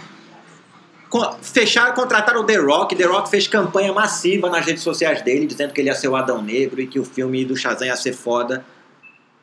Fecharam, 1.43 1.93
contrataram 1.95 2.41
o 2.41 2.45
The 2.45 2.57
Rock. 2.57 2.97
The 2.97 3.05
Rock 3.05 3.29
fez 3.29 3.47
campanha 3.47 3.93
massiva 3.93 4.49
nas 4.49 4.65
redes 4.65 4.83
sociais 4.83 5.21
dele, 5.21 5.47
dizendo 5.47 5.73
que 5.75 5.81
ele 5.81 5.89
ia 5.89 5.95
ser 5.95 6.09
o 6.09 6.17
Adão 6.17 6.41
Negro 6.41 6.81
e 6.81 6.87
que 6.87 6.99
o 6.99 7.05
filme 7.05 7.45
do 7.45 7.55
Shazam 7.55 7.87
ia 7.87 7.97
ser 7.97 8.15
foda. 8.15 8.65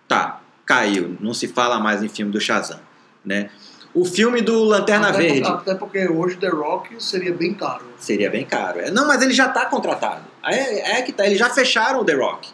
Tá, 0.08 0.42
caiu. 0.66 1.16
Não 1.20 1.34
se 1.34 1.48
fala 1.48 1.80
mais 1.80 2.02
em 2.02 2.10
filme 2.10 2.32
do 2.32 2.42
Shazam, 2.42 2.80
né? 3.24 3.50
O 3.94 4.06
filme 4.06 4.42
do 4.42 4.64
Lanterna 4.66 5.10
até, 5.10 5.18
Verde 5.18 5.42
Porque, 5.42 5.70
até 5.72 5.76
porque 5.76 6.08
hoje 6.08 6.38
The 6.38 6.50
Rock 6.50 7.04
seria 7.04 7.34
bem 7.34 7.54
caro. 7.54 7.86
seria 7.98 8.30
bem 8.30 8.46
caro. 8.46 8.80
É, 8.80 8.92
Não, 8.92 9.08
mas 9.08 9.22
ele 9.22 9.34
já 9.34 9.48
está 9.48 9.66
contratado. 9.66 10.22
É, 10.46 10.98
é 11.00 11.02
que 11.02 11.12
tá, 11.12 11.26
eles 11.26 11.40
já 11.40 11.50
fecharam 11.50 12.02
o 12.02 12.06
The 12.06 12.14
Rock. 12.14 12.50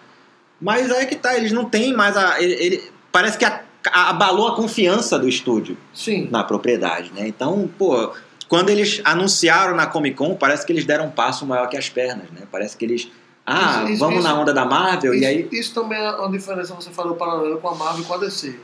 Mas 0.61 0.89
é 0.89 1.05
que 1.05 1.15
tá, 1.15 1.35
eles 1.35 1.51
não 1.51 1.65
têm 1.65 1.93
mais 1.93 2.15
a. 2.15 2.41
Ele, 2.41 2.53
ele- 2.53 2.91
parece 3.11 3.37
que 3.37 3.43
a- 3.43 3.61
a- 3.91 4.09
abalou 4.09 4.47
a 4.47 4.55
confiança 4.55 5.19
do 5.19 5.27
estúdio 5.27 5.77
Sim. 5.93 6.29
na 6.31 6.43
propriedade, 6.43 7.11
né? 7.13 7.27
Então, 7.27 7.69
pô, 7.77 8.13
quando 8.47 8.69
eles 8.69 9.01
anunciaram 9.03 9.75
na 9.75 9.85
Comic 9.85 10.15
Con, 10.15 10.35
parece 10.35 10.65
que 10.65 10.71
eles 10.71 10.85
deram 10.85 11.07
um 11.07 11.11
passo 11.11 11.45
maior 11.45 11.67
que 11.67 11.75
as 11.75 11.89
pernas, 11.89 12.31
né? 12.31 12.43
Parece 12.49 12.77
que 12.77 12.85
eles. 12.85 13.09
Ah, 13.45 13.81
Isso- 13.83 13.91
isso- 13.91 13.99
vamos 13.99 14.19
isso- 14.19 14.27
na 14.27 14.39
onda 14.39 14.53
da 14.53 14.65
Marvel 14.65 15.13
Isso, 15.13 15.23
e 15.23 15.25
aí. 15.27 15.49
isso 15.51 15.73
também 15.73 15.99
é 15.99 16.11
uma 16.11 16.31
diferença, 16.31 16.73
você 16.73 16.89
falou 16.91 17.15
paralelo 17.15 17.57
com 17.59 17.67
a 17.67 17.75
Marvel 17.75 18.01
e 18.03 18.05
com 18.05 18.13
a 18.13 18.17
DC. 18.17 18.57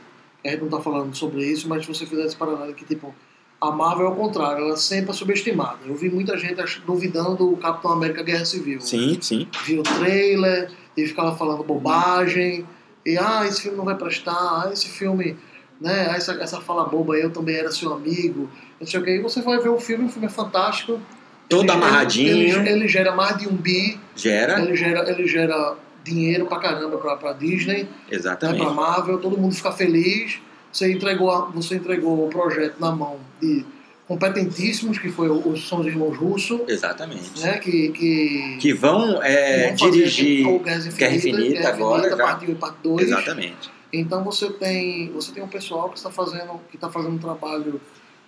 A 0.44 0.48
gente 0.48 0.60
não 0.62 0.68
tá 0.68 0.80
falando 0.80 1.14
sobre 1.16 1.44
isso, 1.44 1.68
mas 1.68 1.84
se 1.84 1.88
você 1.94 2.04
fizer 2.06 2.24
esse 2.24 2.36
paralelo 2.36 2.74
que, 2.74 2.84
tipo, 2.84 3.14
a 3.60 3.70
Marvel 3.70 4.06
é 4.06 4.10
o 4.10 4.14
contrário, 4.16 4.64
ela 4.64 4.76
sempre 4.76 5.10
é 5.10 5.14
subestimada. 5.14 5.78
Eu 5.86 5.94
vi 5.94 6.10
muita 6.10 6.36
gente 6.36 6.60
duvidando 6.84 7.36
do 7.36 7.56
Capitão 7.58 7.92
América 7.92 8.22
Guerra 8.22 8.44
Civil. 8.44 8.80
Sim, 8.80 9.18
sim. 9.20 9.46
Viu 9.64 9.80
o 9.80 9.82
trailer 9.84 10.70
e 10.96 11.06
ficava 11.06 11.36
falando 11.36 11.62
bobagem. 11.62 12.66
E, 13.06 13.16
ah, 13.16 13.44
esse 13.46 13.62
filme 13.62 13.76
não 13.76 13.84
vai 13.84 13.96
prestar, 13.96 14.32
ah, 14.32 14.70
esse 14.72 14.88
filme, 14.88 15.36
né, 15.80 16.08
ah, 16.10 16.16
essa, 16.16 16.32
essa 16.34 16.60
fala 16.60 16.84
boba 16.84 17.16
eu 17.16 17.30
também 17.30 17.54
era 17.56 17.70
seu 17.70 17.92
amigo, 17.92 18.50
não 18.80 18.86
sei 18.86 18.98
o 19.00 19.04
que. 19.04 19.10
E 19.10 19.20
você 19.20 19.40
vai 19.42 19.58
ver 19.60 19.68
o 19.68 19.78
filme, 19.78 20.06
o 20.06 20.08
filme 20.08 20.26
é 20.26 20.30
fantástico. 20.30 21.00
Todo 21.48 21.62
Ele- 21.64 21.70
amarradinho. 21.72 22.28
Ele, 22.30 22.50
ele, 22.50 22.68
ele 22.68 22.88
gera 22.88 23.14
mais 23.14 23.36
de 23.38 23.48
um 23.48 23.54
bi, 23.54 23.98
Gera. 24.16 24.60
ele 24.60 24.74
gera, 24.76 25.08
ele 25.10 25.26
gera 25.28 25.76
dinheiro 26.04 26.46
pra 26.46 26.58
caramba 26.58 26.98
pra, 26.98 27.16
pra 27.16 27.32
Disney, 27.32 27.84
né, 27.84 27.88
Exatamente. 28.10 28.60
pra 28.60 28.70
Marvel, 28.72 29.18
todo 29.18 29.36
mundo 29.38 29.54
fica 29.54 29.72
feliz. 29.72 30.38
Você 30.72 30.90
entregou, 30.92 31.50
você 31.52 31.74
entregou 31.76 32.26
o 32.26 32.28
projeto 32.30 32.76
na 32.80 32.90
mão 32.90 33.18
de 33.40 33.64
competentíssimos, 34.08 34.98
que 34.98 35.10
foi 35.10 35.28
o- 35.28 35.56
são 35.56 35.80
os 35.80 35.86
irmãos 35.86 36.16
Russo, 36.16 36.62
Exatamente. 36.68 37.40
né, 37.40 37.58
que, 37.58 37.90
que, 37.90 38.56
Que 38.60 38.72
vão 38.72 39.22
é, 39.22 39.74
vão 39.74 39.90
dirigir. 39.90 40.46
o 40.46 40.58
Guerra 40.58 40.76
Infinita, 40.78 40.98
Guerra 40.98 41.14
Infinita 41.16 41.48
Guerra 41.60 41.68
agora, 41.74 42.00
Infinita, 42.06 42.22
parte 42.24 42.46
1 42.46 42.50
e 42.50 42.54
parte 42.54 42.76
2. 42.82 43.06
Exatamente. 43.06 43.70
Então 43.92 44.24
você 44.24 44.50
tem, 44.50 45.10
você 45.12 45.32
tem 45.32 45.42
um 45.42 45.48
pessoal 45.48 45.88
que 45.90 45.98
está 45.98 46.10
fazendo, 46.10 46.60
que 46.70 46.76
está 46.76 46.90
fazendo 46.90 47.14
um 47.14 47.18
trabalho 47.18 47.80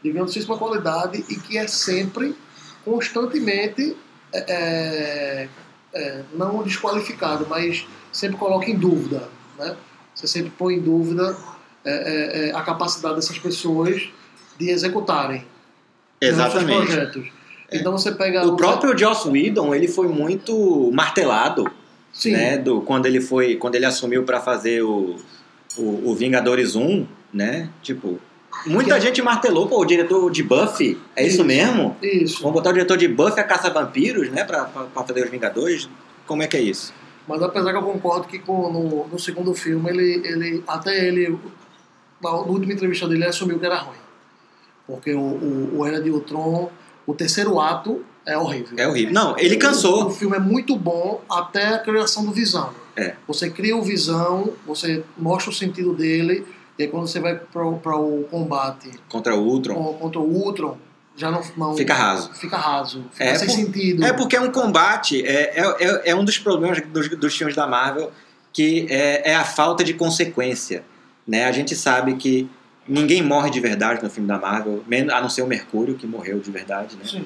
de 0.03 0.13
grandíssima 0.13 0.57
qualidade 0.59 1.25
e 1.29 1.37
que 1.37 1.57
é 1.57 1.67
sempre, 1.67 2.35
constantemente, 2.85 3.97
é, 4.33 5.49
é, 5.95 6.01
é, 6.01 6.23
não 6.33 6.63
desqualificado, 6.63 7.47
mas 7.49 7.87
sempre 8.13 8.37
coloca 8.37 8.71
em 8.71 8.77
dúvida, 8.77 9.29
né? 9.59 9.77
Você 10.15 10.27
sempre 10.27 10.53
põe 10.57 10.75
em 10.75 10.81
dúvida 10.81 11.37
é, 11.85 11.91
é, 11.91 12.49
é, 12.49 12.55
a 12.55 12.63
capacidade 12.63 13.17
dessas 13.17 13.39
pessoas 13.39 14.09
de 14.59 14.71
executarem 14.71 15.45
seus 16.23 16.35
Exatamente. 16.35 16.87
projetos. 16.87 17.27
Então 17.73 17.93
você 17.93 18.13
pega 18.13 18.47
O 18.47 18.57
próprio 18.57 18.97
Joss 18.97 19.29
Whedon, 19.29 19.75
ele 19.75 19.89
foi 19.89 20.07
muito 20.07 20.91
martelado, 20.93 21.71
sim, 22.13 22.33
né, 22.33 22.57
do 22.59 22.81
quando 22.83 23.07
ele 23.07 23.21
foi, 23.21 23.57
quando 23.57 23.75
ele 23.75 23.87
assumiu 23.87 24.23
para 24.23 24.41
fazer 24.41 24.83
o, 24.83 25.17
o, 25.77 26.11
o 26.11 26.15
Vingadores 26.15 26.77
1, 26.77 27.07
né? 27.33 27.69
Tipo, 27.83 28.21
muita 28.67 28.95
Que- 28.95 29.01
gente 29.01 29.21
martelou, 29.23 29.67
pô, 29.69 29.81
o 29.81 29.85
diretor 29.85 30.31
de 30.31 30.43
Buffy, 30.43 30.99
é 31.17 31.23
isso, 31.27 31.37
Isso. 31.37 31.45
mesmo? 31.45 31.97
isso. 32.03 32.41
Vamos 32.43 32.55
botar 32.55 32.71
o 32.71 32.73
diretor 32.73 32.97
de 32.97 33.09
Buffy 33.09 33.41
a 33.41 33.45
caça 33.45 33.71
vampiros, 33.71 34.31
né, 34.31 34.45
pra, 34.45 34.65
pra, 34.65 34.85
pra 34.85 35.03
fazer 35.05 35.25
os 35.25 35.31
Vingadores? 35.31 35.89
Como 36.27 36.43
é 36.43 36.47
que 36.47 36.57
é 36.57 36.61
isso? 36.61 36.93
Mas 37.29 37.43
apesar 37.43 37.71
que 37.73 37.79
eu 37.79 37.83
concordo 37.83 38.27
que 38.27 38.39
com- 38.39 38.71
no, 38.73 39.07
no 39.09 39.19
segundo 39.19 39.55
filme, 39.55 39.89
ele, 39.91 40.27
ele 40.27 40.65
até 40.67 41.07
ele, 41.07 41.39
na 42.23 42.31
última 42.31 42.73
entrevista 42.73 43.07
dele, 43.09 43.21
ele 43.23 43.31
assumiu 43.31 43.59
que 43.59 43.65
era 43.67 43.79
ruim. 43.79 43.97
Porque 44.87 45.13
o, 45.15 45.19
o, 45.21 45.79
o 45.79 45.87
Era 45.87 46.01
de 46.03 46.11
Ultron, 46.11 46.71
o 47.07 47.15
terceiro 47.15 47.59
ato 47.59 48.05
é 48.27 48.37
horrível. 48.37 48.75
É 48.79 48.87
horrível. 48.87 49.13
Não, 49.15 49.39
ele 49.39 49.57
O, 49.57 49.59
cansou. 49.59 50.11
filme 50.11 50.37
é 50.37 50.41
muito 50.41 50.77
bom 50.77 51.23
até 51.31 51.69
a 51.75 51.79
criação 51.79 52.25
do 52.25 52.33
Visão. 52.33 52.71
É. 52.97 53.15
Você 53.27 53.49
cria 53.51 53.77
o 53.77 53.83
Visão, 53.83 54.53
você 54.67 55.03
mostra 55.17 55.51
o 55.51 55.55
sentido 55.55 55.93
dele, 55.95 56.47
e 56.79 56.83
aí 56.83 56.89
quando 56.89 57.07
você 57.07 57.21
vai 57.21 57.37
para 57.37 57.65
o 57.67 58.25
combate 58.31 58.91
contra 59.09 59.35
o 59.35 59.41
Ultron. 59.45 59.75
com- 59.75 59.95
contra 59.95 60.19
o 60.21 60.25
Ultron, 60.25 60.77
já 61.17 61.31
não, 61.31 61.41
não 61.57 61.77
Fica 61.77 61.95
raso. 61.95 62.33
Fica 62.35 62.57
raso, 62.57 63.05
fica 63.13 63.25
É 63.25 63.35
sem 63.37 63.47
por- 63.49 63.55
sentido. 63.55 64.05
É 64.05 64.13
porque 64.13 64.35
é 64.37 64.41
um 64.41 64.51
combate, 64.51 65.25
é, 65.25 65.61
é, 65.61 65.77
é- 65.81 66.03
é 66.11 66.15
um 66.15 66.25
dos 66.25 66.39
problemas 66.39 66.81
dos, 66.87 67.09
dos 67.09 67.37
filmes 67.37 67.55
da 67.55 67.67
Marvel, 67.67 68.11
que 68.53 68.87
é, 68.91 69.31
é 69.31 69.35
a 69.37 69.45
falta 69.45 69.85
de 69.85 69.95
consequência. 69.95 70.85
Né? 71.27 71.45
A 71.45 71.53
gente 71.53 71.75
sabe 71.77 72.15
que 72.17 72.49
ninguém 72.87 73.23
morre 73.23 73.49
de 73.51 73.61
verdade 73.61 74.03
no 74.03 74.11
filme 74.11 74.29
da 74.29 74.39
Marvel, 74.39 74.83
a 75.13 75.21
não 75.21 75.29
ser 75.31 75.43
o 75.43 75.47
Mercúrio, 75.47 75.95
que 75.95 76.07
morreu 76.07 76.39
de 76.41 76.51
verdade. 76.51 76.97
Né? 76.97 77.05
Sim. 77.05 77.25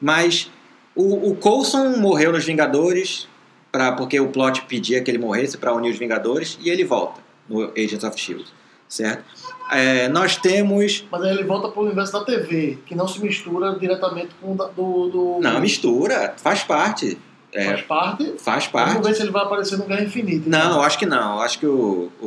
Mas 0.00 0.50
o, 0.94 1.30
o 1.30 1.34
Coulson 1.34 1.96
morreu 1.96 2.32
nos 2.32 2.44
Vingadores, 2.44 3.26
pra, 3.72 3.92
porque 3.92 4.20
o 4.20 4.28
plot 4.28 4.62
pedia 4.62 5.02
que 5.02 5.10
ele 5.10 5.18
morresse 5.18 5.56
para 5.58 5.72
unir 5.74 5.90
os 5.90 5.98
Vingadores, 5.98 6.58
e 6.62 6.68
ele 6.70 6.84
volta 6.84 7.20
no 7.48 7.64
Agents 7.76 8.04
of 8.04 8.14
S.H.I.E.L.D., 8.16 8.59
certo? 8.90 9.24
É, 9.72 10.08
nós 10.08 10.36
temos... 10.36 11.06
Mas 11.10 11.22
aí 11.22 11.30
ele 11.30 11.44
volta 11.44 11.68
pro 11.68 11.82
universo 11.82 12.12
da 12.12 12.24
TV, 12.24 12.78
que 12.84 12.94
não 12.94 13.06
se 13.08 13.22
mistura 13.22 13.74
diretamente 13.78 14.30
com 14.40 14.52
o 14.52 14.54
da- 14.56 14.66
do. 14.66 15.08
do 15.08 15.38
Não, 15.40 15.60
mistura, 15.60 16.34
faz 16.36 16.62
parte. 16.64 17.16
É, 17.52 17.64
Faz 17.64 17.82
parte. 17.82 18.34
faz 18.38 18.66
parte. 18.68 18.92
Vamos 18.92 19.08
ver 19.08 19.14
se 19.14 19.22
ele 19.22 19.30
vai 19.32 19.42
aparecer 19.42 19.76
no 19.76 19.84
Guerra 19.84 20.04
Infinita. 20.04 20.48
Não, 20.48 20.76
eu 20.76 20.82
acho 20.82 20.96
que 20.98 21.04
não. 21.06 21.40
Acho 21.40 21.58
que 21.58 21.66
o, 21.66 22.08
o, 22.22 22.26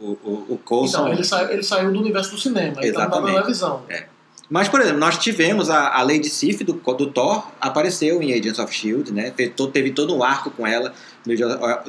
o, 0.00 0.18
o, 0.24 0.46
o 0.54 0.58
Coulson. 0.64 0.98
Então, 1.02 1.12
ele, 1.12 1.22
sai, 1.22 1.52
ele 1.52 1.62
saiu 1.62 1.92
do 1.92 2.00
universo 2.00 2.32
do 2.32 2.38
cinema, 2.38 2.82
ele 2.82 2.92
tá 2.92 3.00
na 3.00 3.04
Exatamente. 3.06 3.34
televisão. 3.34 3.82
Mas, 4.50 4.68
por 4.68 4.80
exemplo, 4.80 4.98
nós 4.98 5.16
tivemos 5.18 5.70
a, 5.70 5.94
a 5.96 6.02
Lady 6.02 6.28
Sif 6.28 6.64
do, 6.64 6.72
do 6.72 7.06
Thor, 7.06 7.46
apareceu 7.60 8.20
em 8.20 8.32
Agents 8.32 8.58
of 8.58 8.74
Shield, 8.74 9.12
né? 9.12 9.30
Teve 9.30 9.50
todo, 9.52 9.70
teve 9.72 9.90
todo 9.92 10.14
um 10.14 10.22
arco 10.24 10.50
com 10.50 10.66
ela 10.66 10.92
no, 11.24 11.34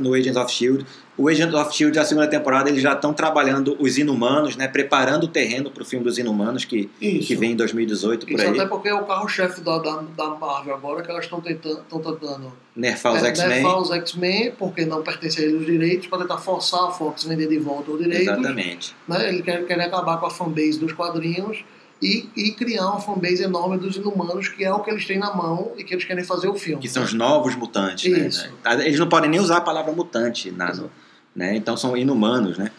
no 0.09 0.13
Agents 0.13 0.37
of 0.37 0.51
Shield. 0.51 0.85
O 1.17 1.29
Agents 1.29 1.53
of 1.55 1.73
Shield, 1.73 1.97
a 1.97 2.03
segunda 2.03 2.27
temporada, 2.27 2.69
eles 2.69 2.81
já 2.81 2.91
estão 2.91 3.13
trabalhando 3.13 3.77
os 3.79 3.97
Inumanos, 3.97 4.57
né? 4.57 4.67
Preparando 4.67 5.23
o 5.23 5.27
terreno 5.29 5.71
para 5.71 5.81
o 5.81 5.85
filme 5.85 6.03
dos 6.03 6.17
Inumanos, 6.17 6.65
que, 6.65 6.89
Isso. 6.99 7.27
que 7.27 7.35
vem 7.37 7.53
em 7.53 7.55
2018 7.55 8.25
por 8.25 8.33
Isso 8.33 8.43
aí. 8.43 8.49
até 8.59 8.65
porque 8.67 8.89
é 8.89 8.93
o 8.93 9.05
carro-chefe 9.05 9.61
da, 9.61 9.77
da, 9.77 10.03
da 10.17 10.29
Marvel 10.35 10.73
agora, 10.75 11.01
que 11.01 11.09
elas 11.09 11.23
estão 11.23 11.39
tentando, 11.39 11.77
tentando 11.89 12.51
Nerfar 12.75 13.13
os 13.13 13.23
é, 13.23 13.27
X-Men. 13.27 13.47
nerfar 13.49 13.77
os 13.81 13.91
X-Men, 13.91 14.51
porque 14.59 14.85
não 14.85 15.01
pertence 15.01 15.39
a 15.39 15.43
eles 15.45 15.61
os 15.61 15.65
direitos, 15.65 16.07
para 16.07 16.17
tentar 16.19 16.37
forçar 16.37 16.83
a 16.83 16.91
Fox 16.91 17.25
a 17.25 17.29
vender 17.29 17.47
de 17.47 17.59
volta 17.59 17.91
os 17.91 17.97
direitos. 17.97 18.27
Exatamente. 18.27 18.95
Né? 19.07 19.29
Ele 19.29 19.41
quer, 19.41 19.65
quer 19.65 19.79
acabar 19.79 20.17
com 20.17 20.25
a 20.25 20.29
fanbase 20.29 20.77
dos 20.77 20.91
quadrinhos 20.91 21.63
e, 22.01 22.27
e 22.35 22.51
criar 22.51 22.87
uma 22.89 22.99
fanbase 22.99 23.41
enorme 23.41 23.77
dos 23.77 23.95
inumanos, 23.95 24.49
que 24.49 24.65
é 24.65 24.73
o 24.73 24.81
que 24.81 24.91
eles 24.91 25.05
têm 25.05 25.17
na 25.17 25.33
mão 25.33 25.71
e 25.77 25.83
que 25.85 25.93
eles 25.93 26.03
querem 26.03 26.25
fazer 26.25 26.49
o 26.49 26.55
filme. 26.55 26.81
Que 26.81 26.89
são 26.89 27.03
os 27.03 27.13
novos 27.13 27.55
mutantes, 27.55 28.11
né? 28.11 28.27
Isso. 28.27 28.49
Eles 28.83 28.99
não 28.99 29.07
podem 29.07 29.29
nem 29.29 29.39
usar 29.39 29.57
a 29.57 29.61
palavra 29.61 29.93
mutante, 29.93 30.51
na, 30.51 30.73
no- 30.73 30.91
né? 31.35 31.55
Então 31.55 31.75
são 31.75 31.97
inumanos, 31.97 32.57
né? 32.57 32.71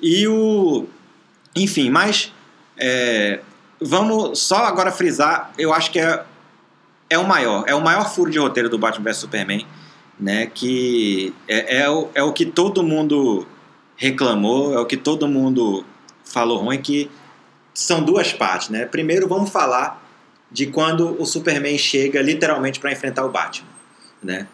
E 0.00 0.28
o... 0.28 0.86
Enfim, 1.56 1.90
mas... 1.90 2.32
é, 2.76 3.40
vamos 3.80 4.40
só 4.40 4.64
agora 4.64 4.90
frisar, 4.90 5.52
eu 5.56 5.72
acho 5.72 5.90
que 5.90 6.00
é, 6.00 6.24
é 7.08 7.18
o 7.18 7.26
maior, 7.26 7.64
é 7.66 7.74
o 7.74 7.80
maior 7.80 8.12
furo 8.12 8.30
de 8.30 8.38
roteiro 8.38 8.68
do 8.68 8.78
Batman 8.78 9.04
vs 9.04 9.16
Superman, 9.18 9.66
né? 10.18 10.46
Que 10.46 11.32
é, 11.46 11.82
é, 11.82 11.90
o, 11.90 12.08
é 12.14 12.22
o 12.22 12.32
que 12.32 12.44
todo 12.44 12.82
mundo 12.82 13.46
reclamou, 13.96 14.74
é 14.74 14.80
o 14.80 14.86
que 14.86 14.96
todo 14.96 15.28
mundo 15.28 15.84
falou 16.24 16.58
ruim, 16.58 16.80
que 16.80 17.10
são 17.72 18.02
duas 18.02 18.32
partes, 18.32 18.68
né? 18.68 18.84
Primeiro 18.84 19.28
vamos 19.28 19.50
falar 19.50 20.04
de 20.50 20.66
quando 20.66 21.20
o 21.20 21.24
Superman 21.24 21.78
chega 21.78 22.20
literalmente 22.20 22.80
para 22.80 22.90
enfrentar 22.90 23.24
o 23.24 23.30
Batman, 23.30 23.68
né? 24.22 24.48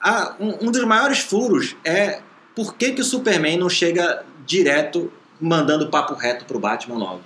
Ah, 0.00 0.34
um, 0.38 0.68
um 0.68 0.70
dos 0.70 0.84
maiores 0.84 1.18
furos 1.18 1.76
é 1.84 2.20
por 2.54 2.74
que, 2.74 2.92
que 2.92 3.00
o 3.00 3.04
Superman 3.04 3.58
não 3.58 3.68
chega 3.68 4.24
direto 4.46 5.12
mandando 5.40 5.88
papo 5.88 6.14
reto 6.14 6.44
pro 6.44 6.58
Batman 6.58 6.96
logo, 6.96 7.22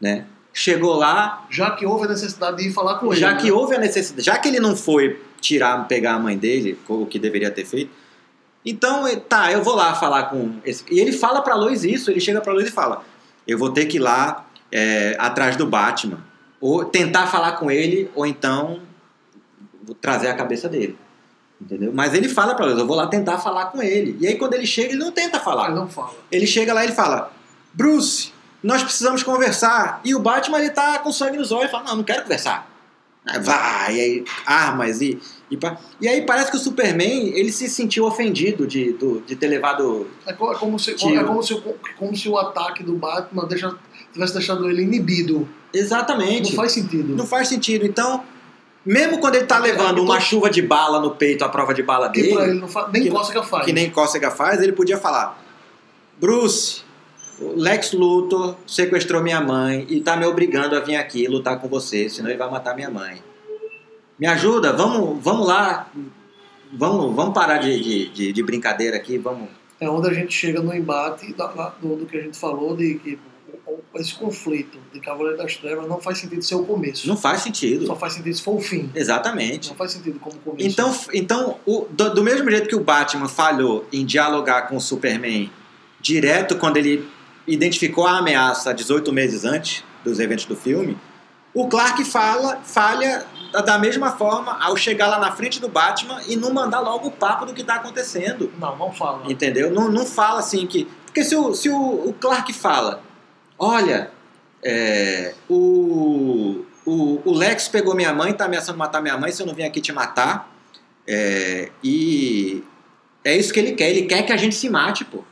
né? 0.00 0.26
Chegou 0.52 0.94
lá, 0.94 1.46
Já 1.48 1.70
que 1.72 1.86
houve 1.86 2.06
a 2.06 2.08
necessidade 2.08 2.56
de 2.56 2.68
ir 2.68 2.72
falar 2.72 2.98
com 2.98 3.12
ele. 3.12 3.20
já 3.20 3.32
né? 3.32 3.40
que 3.40 3.52
houve 3.52 3.76
a 3.76 3.78
necessidade, 3.78 4.24
já 4.24 4.36
que 4.36 4.48
ele 4.48 4.58
não 4.58 4.74
foi 4.76 5.22
tirar, 5.40 5.86
pegar 5.86 6.14
a 6.14 6.18
mãe 6.18 6.36
dele, 6.36 6.78
o 6.88 7.06
que 7.06 7.18
deveria 7.18 7.50
ter 7.50 7.64
feito, 7.64 7.90
então, 8.64 9.04
tá, 9.20 9.50
eu 9.52 9.62
vou 9.62 9.74
lá 9.74 9.94
falar 9.94 10.24
com 10.24 10.56
esse. 10.64 10.84
E 10.90 11.00
ele 11.00 11.12
fala 11.12 11.40
pra 11.40 11.54
Lois 11.54 11.82
isso, 11.82 12.10
ele 12.10 12.20
chega 12.20 12.40
pra 12.40 12.52
Lois 12.52 12.68
e 12.68 12.72
fala: 12.72 13.02
Eu 13.46 13.58
vou 13.58 13.70
ter 13.70 13.86
que 13.86 13.96
ir 13.96 14.00
lá 14.00 14.46
eh, 14.70 15.16
atrás 15.18 15.56
do 15.56 15.66
Batman. 15.66 16.18
Ou 16.60 16.84
tentar 16.84 17.26
falar 17.26 17.52
com 17.52 17.70
ele, 17.70 18.10
ou 18.14 18.26
então 18.26 18.82
trazer 20.00 20.28
a 20.28 20.34
cabeça 20.34 20.68
dele. 20.68 20.96
Entendeu? 21.60 21.92
Mas 21.94 22.14
ele 22.14 22.28
fala 22.28 22.54
pra 22.54 22.64
Lois: 22.66 22.78
Eu 22.78 22.86
vou 22.86 22.96
lá 22.96 23.06
tentar 23.06 23.38
falar 23.38 23.66
com 23.66 23.82
ele. 23.82 24.16
E 24.20 24.26
aí, 24.26 24.36
quando 24.36 24.54
ele 24.54 24.66
chega, 24.66 24.88
ele 24.92 24.98
não 24.98 25.12
tenta 25.12 25.36
Ele 25.36 25.44
falar. 25.44 25.70
não 25.74 25.88
fala. 25.88 26.14
Ele 26.32 26.46
chega 26.46 26.72
lá 26.72 26.82
e 26.82 26.86
ele 26.86 26.94
fala: 26.94 27.30
Bruce, 27.74 28.32
nós 28.62 28.82
precisamos 28.82 29.22
conversar. 29.22 30.00
E 30.04 30.14
o 30.14 30.18
Batman 30.20 30.58
ele 30.58 30.70
tá 30.70 30.98
com 31.00 31.12
sangue 31.12 31.36
nos 31.36 31.52
olhos 31.52 31.68
e 31.68 31.70
fala: 31.70 31.84
Não, 31.84 31.96
não 31.96 32.04
quero 32.04 32.22
conversar. 32.22 32.68
Aí 33.26 33.38
Vai, 33.40 33.94
e 33.96 34.00
aí, 34.00 34.24
armas 34.46 35.00
e. 35.02 35.18
E, 35.50 35.56
pa- 35.56 35.76
e 36.00 36.06
aí 36.08 36.22
parece 36.22 36.50
que 36.50 36.56
o 36.56 36.60
Superman 36.60 37.28
ele 37.36 37.50
se 37.52 37.68
sentiu 37.68 38.04
ofendido 38.06 38.66
de, 38.66 38.92
do- 38.92 39.20
de 39.26 39.34
ter 39.36 39.48
levado. 39.48 40.06
É, 40.24 40.32
co- 40.32 40.52
é 40.52 40.56
como 40.56 40.78
se, 40.78 40.94
Tiro. 40.94 41.20
é 41.20 41.24
como 41.24 41.42
se, 41.42 41.52
o- 41.52 41.74
como 41.98 42.16
se 42.16 42.28
o 42.28 42.38
ataque 42.38 42.82
do 42.84 42.94
Batman 42.94 43.44
deixa, 43.46 43.74
tivesse 44.12 44.32
deixado 44.32 44.70
ele 44.70 44.82
inibido. 44.82 45.46
Exatamente. 45.74 46.50
Não 46.50 46.56
faz 46.56 46.72
sentido. 46.72 47.16
Não 47.16 47.26
faz 47.26 47.48
sentido. 47.48 47.84
Então, 47.84 48.22
mesmo 48.84 49.18
quando 49.18 49.34
ele 49.36 49.46
tá 49.46 49.58
levando 49.58 50.02
uma 50.02 50.18
chuva 50.20 50.48
de 50.50 50.62
bala 50.62 51.00
no 51.00 51.10
peito, 51.12 51.44
a 51.44 51.48
prova 51.48 51.74
de 51.74 51.82
bala 51.82 52.08
que 52.10 52.22
dele, 52.22 52.40
ele 52.42 52.54
não 52.60 52.68
faz, 52.68 52.90
nem 52.92 53.02
que- 53.02 53.10
cócega 53.10 53.42
faz. 53.42 53.64
que 53.64 53.72
nem 53.72 53.90
Cócega 53.90 54.30
faz, 54.30 54.62
ele 54.62 54.72
podia 54.72 54.96
falar: 54.98 55.38
Bruce, 56.18 56.82
o 57.40 57.54
Lex 57.56 57.92
Luthor 57.92 58.56
sequestrou 58.66 59.22
minha 59.22 59.40
mãe 59.40 59.86
e 59.88 60.00
tá 60.00 60.16
me 60.16 60.26
obrigando 60.26 60.76
a 60.76 60.80
vir 60.80 60.96
aqui 60.96 61.26
lutar 61.26 61.58
com 61.60 61.68
você, 61.68 62.08
senão 62.08 62.28
ele 62.30 62.38
vai 62.38 62.50
matar 62.50 62.74
minha 62.74 62.90
mãe. 62.90 63.22
Me 64.18 64.26
ajuda, 64.26 64.72
vamos, 64.72 65.22
vamos 65.22 65.46
lá. 65.46 65.88
Vamos, 66.72 67.16
vamos 67.16 67.34
parar 67.34 67.56
de, 67.58 67.80
de, 67.80 68.08
de- 68.10 68.32
de 68.32 68.42
brincadeira 68.42 68.96
aqui, 68.96 69.18
vamos. 69.18 69.48
É 69.80 69.88
onde 69.88 70.08
a 70.08 70.12
gente 70.12 70.32
chega 70.34 70.60
no 70.60 70.74
embate 70.74 71.34
do, 71.80 71.96
do 71.96 72.06
que 72.06 72.16
a 72.18 72.20
gente 72.20 72.38
falou, 72.38 72.76
de 72.76 72.94
que 72.96 73.18
esse 73.94 74.14
conflito 74.14 74.78
de 74.92 75.00
Cavaleiro 75.00 75.36
das 75.38 75.56
Trevas 75.56 75.88
não 75.88 76.00
faz 76.00 76.18
sentido 76.18 76.42
ser 76.42 76.54
o 76.54 76.64
começo. 76.64 77.06
Não 77.08 77.16
faz 77.16 77.40
sentido. 77.42 77.86
Só 77.86 77.96
faz 77.96 78.12
sentido 78.14 78.34
se 78.34 78.42
for 78.42 78.56
o 78.56 78.60
fim. 78.60 78.90
Exatamente. 78.94 79.68
Não 79.70 79.76
faz 79.76 79.92
sentido 79.92 80.18
como 80.20 80.36
começo. 80.38 80.66
Então, 80.68 80.94
então 81.12 81.56
o- 81.66 81.86
do, 81.90 82.14
do 82.14 82.22
mesmo 82.22 82.50
jeito 82.50 82.68
que 82.68 82.76
o 82.76 82.80
Batman 82.80 83.28
falhou 83.28 83.86
em 83.92 84.04
dialogar 84.04 84.62
com 84.68 84.76
o 84.76 84.80
Superman 84.80 85.50
direto 86.00 86.56
quando 86.56 86.76
ele 86.76 87.08
identificou 87.46 88.06
a 88.06 88.18
ameaça 88.18 88.72
18 88.72 89.12
meses 89.12 89.44
antes 89.44 89.82
dos 90.04 90.18
eventos 90.20 90.44
do 90.44 90.56
filme, 90.56 90.96
o 91.52 91.66
Clark 91.68 92.04
fala, 92.04 92.60
falha 92.64 93.26
da- 93.64 93.76
mesma 93.78 94.12
forma 94.12 94.56
ao 94.62 94.76
chegar 94.76 95.08
lá 95.08 95.18
na 95.18 95.32
frente 95.32 95.60
do 95.60 95.68
Batman 95.68 96.20
e 96.28 96.36
não 96.36 96.52
mandar 96.54 96.78
logo 96.80 97.08
o 97.08 97.10
papo 97.10 97.44
do 97.44 97.52
que 97.52 97.62
está 97.62 97.74
acontecendo. 97.74 98.52
Não, 98.58 98.76
não 98.78 98.92
fala. 98.92 99.30
Entendeu? 99.30 99.70
Não, 99.70 99.90
não 99.90 100.06
fala 100.06 100.38
assim 100.38 100.64
que. 100.66 100.86
Porque 101.06 101.24
se 101.24 101.34
o, 101.34 101.52
se 101.54 101.68
o, 101.68 102.08
o 102.08 102.12
Clark 102.20 102.52
fala, 102.52 103.02
olha, 103.60 104.10
é, 104.64 105.34
o, 105.48 106.64
o, 106.86 107.20
o 107.24 107.32
Lex 107.32 107.68
pegou 107.68 107.94
minha 107.94 108.12
mãe, 108.14 108.32
tá 108.32 108.46
ameaçando 108.46 108.78
matar 108.78 109.02
minha 109.02 109.18
mãe 109.18 109.30
se 109.30 109.42
eu 109.42 109.46
não 109.46 109.54
vim 109.54 109.64
aqui 109.64 109.80
te 109.80 109.92
matar. 109.92 110.50
é, 111.06 111.70
e 111.84 112.64
é 113.22 113.36
isso 113.36 113.52
que 113.52 113.60
ele 113.60 113.72
quer. 113.72 113.90
Ele 113.90 114.06
quer 114.06 114.22
que 114.22 114.32
a 114.32 114.36
gente 114.36 114.54
se 114.54 114.68
mate, 114.70 115.04
pô. 115.04 115.22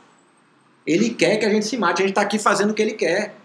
Ele 0.85 1.09
quer 1.09 1.37
que 1.37 1.45
a 1.45 1.49
gente 1.49 1.65
se 1.65 1.75
mate, 1.75 2.03
a 2.03 2.05
gente 2.05 2.15
tá 2.15 2.21
aqui 2.21 2.37
fazendo 2.37 2.71
o 2.71 2.73
que 2.73 2.81
ele 2.81 2.93
quer. 2.93 3.35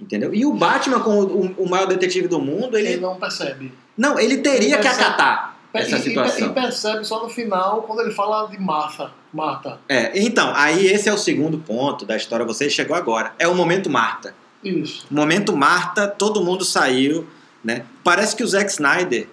Entendeu? 0.00 0.32
E 0.32 0.46
o 0.46 0.52
Batman, 0.54 1.00
como 1.00 1.20
o, 1.22 1.64
o 1.64 1.68
maior 1.68 1.86
detetive 1.86 2.26
do 2.26 2.40
mundo, 2.40 2.78
ele. 2.78 2.88
Ele 2.88 3.00
não 3.00 3.16
percebe. 3.16 3.72
Não, 3.96 4.18
ele 4.18 4.38
teria 4.38 4.76
Ele 4.76 4.78
que 4.78 4.88
acatar 4.88 5.59
essa 5.72 5.96
E- 5.98 6.02
situação. 6.02 6.48
E, 6.48 6.52
percebe 6.52 7.04
só 7.04 7.22
no 7.22 7.28
final, 7.28 7.82
quando 7.82 8.00
ele 8.00 8.10
fala 8.12 8.46
de 8.46 8.58
Martha. 8.60 9.10
Marta. 9.32 9.78
É, 9.88 10.18
então, 10.20 10.52
aí 10.56 10.86
esse 10.86 11.08
é 11.08 11.12
o 11.12 11.18
segundo 11.18 11.58
ponto 11.58 12.04
da 12.04 12.16
história, 12.16 12.44
você 12.44 12.68
chegou 12.68 12.96
agora. 12.96 13.32
É 13.38 13.46
o 13.46 13.54
momento 13.54 13.88
Marta. 13.88 14.34
Isso. 14.64 15.06
O 15.10 15.14
momento 15.14 15.56
Marta, 15.56 16.08
todo 16.08 16.42
mundo 16.44 16.64
saiu, 16.64 17.26
né? 17.62 17.84
Parece 18.02 18.34
que 18.34 18.42
o 18.42 18.46
Zack 18.48 18.70
Snyder, 18.70 19.28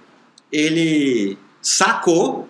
ele 0.51 1.37
sacou 1.61 2.47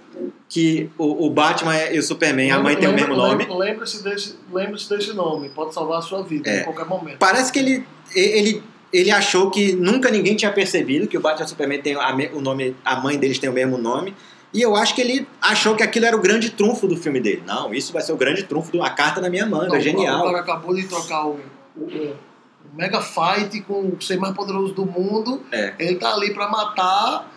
que 0.49 0.89
o, 0.97 1.25
o 1.27 1.29
Batman 1.29 1.75
e 1.91 1.99
o 1.99 2.03
Superman, 2.03 2.51
a 2.51 2.59
mãe 2.59 2.75
tem 2.75 2.87
o 2.87 2.91
Lembra- 2.91 3.07
mesmo 3.07 3.21
nome. 3.21 3.43
lembra- 3.45 3.57
Lembre-se 3.57 4.03
desse, 4.03 4.35
lembre 4.51 4.73
desse 4.89 5.13
nome, 5.13 5.49
pode 5.49 5.73
salvar 5.73 5.99
a 5.99 6.01
sua 6.01 6.23
vida 6.23 6.49
É. 6.49 6.61
em 6.61 6.63
qualquer 6.63 6.85
momento. 6.85 7.17
Parece 7.17 7.51
que 7.51 7.59
ele, 7.59 7.85
ele, 8.15 8.63
ele 8.93 9.11
achou 9.11 9.49
que 9.51 9.73
nunca 9.75 10.09
ninguém 10.09 10.35
tinha 10.35 10.51
percebido 10.51 11.07
que 11.07 11.17
o 11.17 11.21
Batman 11.21 11.43
e 11.43 11.45
o 11.45 11.49
Superman 11.49 11.81
tem 11.81 11.95
a, 11.95 12.15
o 12.33 12.41
nome, 12.41 12.75
a 12.85 12.95
mãe 12.97 13.17
deles 13.17 13.37
tem 13.39 13.49
o 13.49 13.53
mesmo 13.53 13.77
nome. 13.77 14.15
E 14.53 14.61
eu 14.61 14.75
acho 14.75 14.95
que 14.95 15.01
ele 15.01 15.27
achou 15.41 15.75
que 15.75 15.83
aquilo 15.83 16.05
era 16.05 16.15
o 16.15 16.21
grande 16.21 16.49
trunfo 16.51 16.87
do 16.87 16.95
filme 16.95 17.19
dele. 17.19 17.43
Não, 17.45 17.73
isso 17.73 17.91
vai 17.91 18.01
ser 18.01 18.13
o 18.13 18.17
grande 18.17 18.43
trunfo 18.43 18.71
de 18.71 18.77
uma 18.77 18.89
carta 18.89 19.19
na 19.19 19.29
minha 19.29 19.45
manga, 19.45 19.67
Não, 19.67 19.77
O 19.77 19.81
genial. 19.81 20.23
cara 20.23 20.39
acabou 20.39 20.73
de 20.73 20.87
trocar 20.87 21.25
o, 21.27 21.39
o- 21.75 21.81
o- 21.83 22.15
o 22.15 22.75
Mega 22.75 23.01
Fight 23.01 23.59
com 23.61 23.73
o 23.97 23.97
ser 24.01 24.17
mais 24.17 24.33
poderoso 24.33 24.73
do 24.73 24.85
mundo. 24.85 25.41
É. 25.51 25.73
Ele 25.77 25.95
tá 25.95 26.13
ali 26.13 26.33
pra 26.33 26.47
matar 26.49 27.29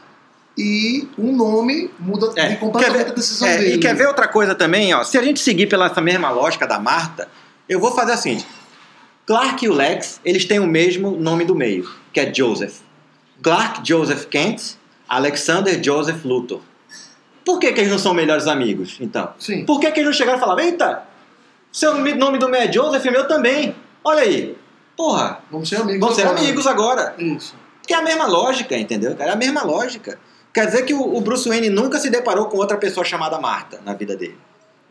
e 0.56 1.08
um 1.18 1.34
nome 1.34 1.90
muda 1.98 2.30
É, 2.36 2.48
de 2.50 2.56
completamente 2.56 3.10
a 3.10 3.14
decisão 3.14 3.48
É, 3.48 3.56
dele. 3.58 3.74
e 3.74 3.78
quer 3.78 3.94
ver 3.94 4.06
outra 4.06 4.28
coisa 4.28 4.54
também, 4.54 4.92
ó? 4.94 5.02
Se 5.02 5.18
a 5.18 5.22
gente 5.22 5.40
seguir 5.40 5.66
pela 5.66 5.86
essa 5.86 6.00
mesma 6.00 6.30
lógica 6.30 6.66
da 6.66 6.78
Marta, 6.78 7.28
eu 7.68 7.80
vou 7.80 7.92
fazer 7.92 8.12
assim: 8.12 8.42
Clark 9.30 9.64
e 9.64 9.68
o 9.68 9.72
Lex, 9.72 10.20
eles 10.24 10.44
têm 10.44 10.58
o 10.58 10.66
mesmo 10.66 11.12
nome 11.12 11.44
do 11.44 11.54
meio, 11.54 11.88
que 12.12 12.18
é 12.18 12.34
Joseph. 12.34 12.78
Clark 13.40 13.88
Joseph 13.88 14.24
Kent, 14.24 14.72
Alexander 15.08 15.80
Joseph 15.80 16.24
Luthor. 16.24 16.60
Por 17.44 17.60
que, 17.60 17.72
que 17.72 17.78
eles 17.78 17.92
não 17.92 17.98
são 18.00 18.12
melhores 18.12 18.48
amigos, 18.48 18.96
então? 19.00 19.32
Sim. 19.38 19.64
Por 19.64 19.78
que, 19.78 19.88
que 19.92 20.00
eles 20.00 20.06
não 20.10 20.12
chegaram 20.12 20.36
e 20.36 20.40
falaram: 20.40 20.64
Eita, 20.64 21.04
seu 21.70 21.94
nome 22.16 22.38
do 22.38 22.48
meio 22.48 22.64
é 22.64 22.72
Joseph, 22.72 23.04
meu 23.04 23.28
também. 23.28 23.76
Olha 24.02 24.22
aí. 24.22 24.58
Porra, 24.96 25.38
Vamos 25.48 25.68
ser 25.68 25.76
amigos. 25.76 26.00
vão 26.00 26.12
ser 26.12 26.22
agora. 26.22 26.40
amigos 26.40 26.66
agora. 26.66 27.14
Isso. 27.16 27.54
Que 27.86 27.94
é 27.94 27.98
a 27.98 28.02
mesma 28.02 28.26
lógica, 28.26 28.76
entendeu? 28.76 29.14
É 29.16 29.30
a 29.30 29.36
mesma 29.36 29.62
lógica. 29.62 30.18
Quer 30.52 30.66
dizer 30.66 30.82
que 30.84 30.92
o, 30.92 31.14
o 31.16 31.20
Bruce 31.20 31.48
Wayne 31.48 31.70
nunca 31.70 32.00
se 32.00 32.10
deparou 32.10 32.46
com 32.46 32.56
outra 32.56 32.76
pessoa 32.76 33.04
chamada 33.04 33.38
Marta 33.38 33.80
na 33.84 33.94
vida 33.94 34.16
dele. 34.16 34.36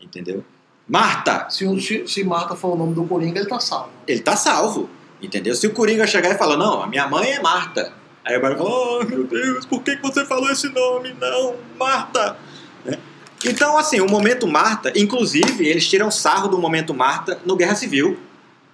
Entendeu? 0.00 0.42
Marta! 0.90 1.46
Se, 1.48 1.80
se, 1.80 2.08
se 2.08 2.24
Marta 2.24 2.56
for 2.56 2.74
o 2.74 2.76
nome 2.76 2.94
do 2.94 3.04
Coringa, 3.04 3.38
ele 3.38 3.48
tá 3.48 3.60
salvo. 3.60 3.90
Ele 4.08 4.20
tá 4.20 4.34
salvo. 4.34 4.90
Entendeu? 5.22 5.54
Se 5.54 5.64
o 5.68 5.72
Coringa 5.72 6.04
chegar 6.04 6.30
e 6.30 6.38
falar, 6.38 6.56
não, 6.56 6.82
a 6.82 6.86
minha 6.88 7.06
mãe 7.06 7.30
é 7.30 7.40
Marta. 7.40 7.92
Aí 8.24 8.36
o 8.36 8.40
Barry 8.40 8.56
fala, 8.56 8.70
oh 8.70 9.04
meu 9.04 9.22
Deus, 9.22 9.64
por 9.66 9.82
que 9.82 9.96
você 10.02 10.26
falou 10.26 10.50
esse 10.50 10.68
nome? 10.68 11.14
Não, 11.20 11.54
Marta! 11.78 12.36
Né? 12.84 12.98
Então, 13.44 13.78
assim, 13.78 14.00
o 14.00 14.08
momento 14.08 14.48
Marta, 14.48 14.92
inclusive, 14.96 15.64
eles 15.64 15.88
tiram 15.88 16.10
sarro 16.10 16.48
do 16.48 16.58
momento 16.58 16.92
Marta 16.92 17.38
no 17.46 17.54
Guerra 17.54 17.76
Civil. 17.76 18.18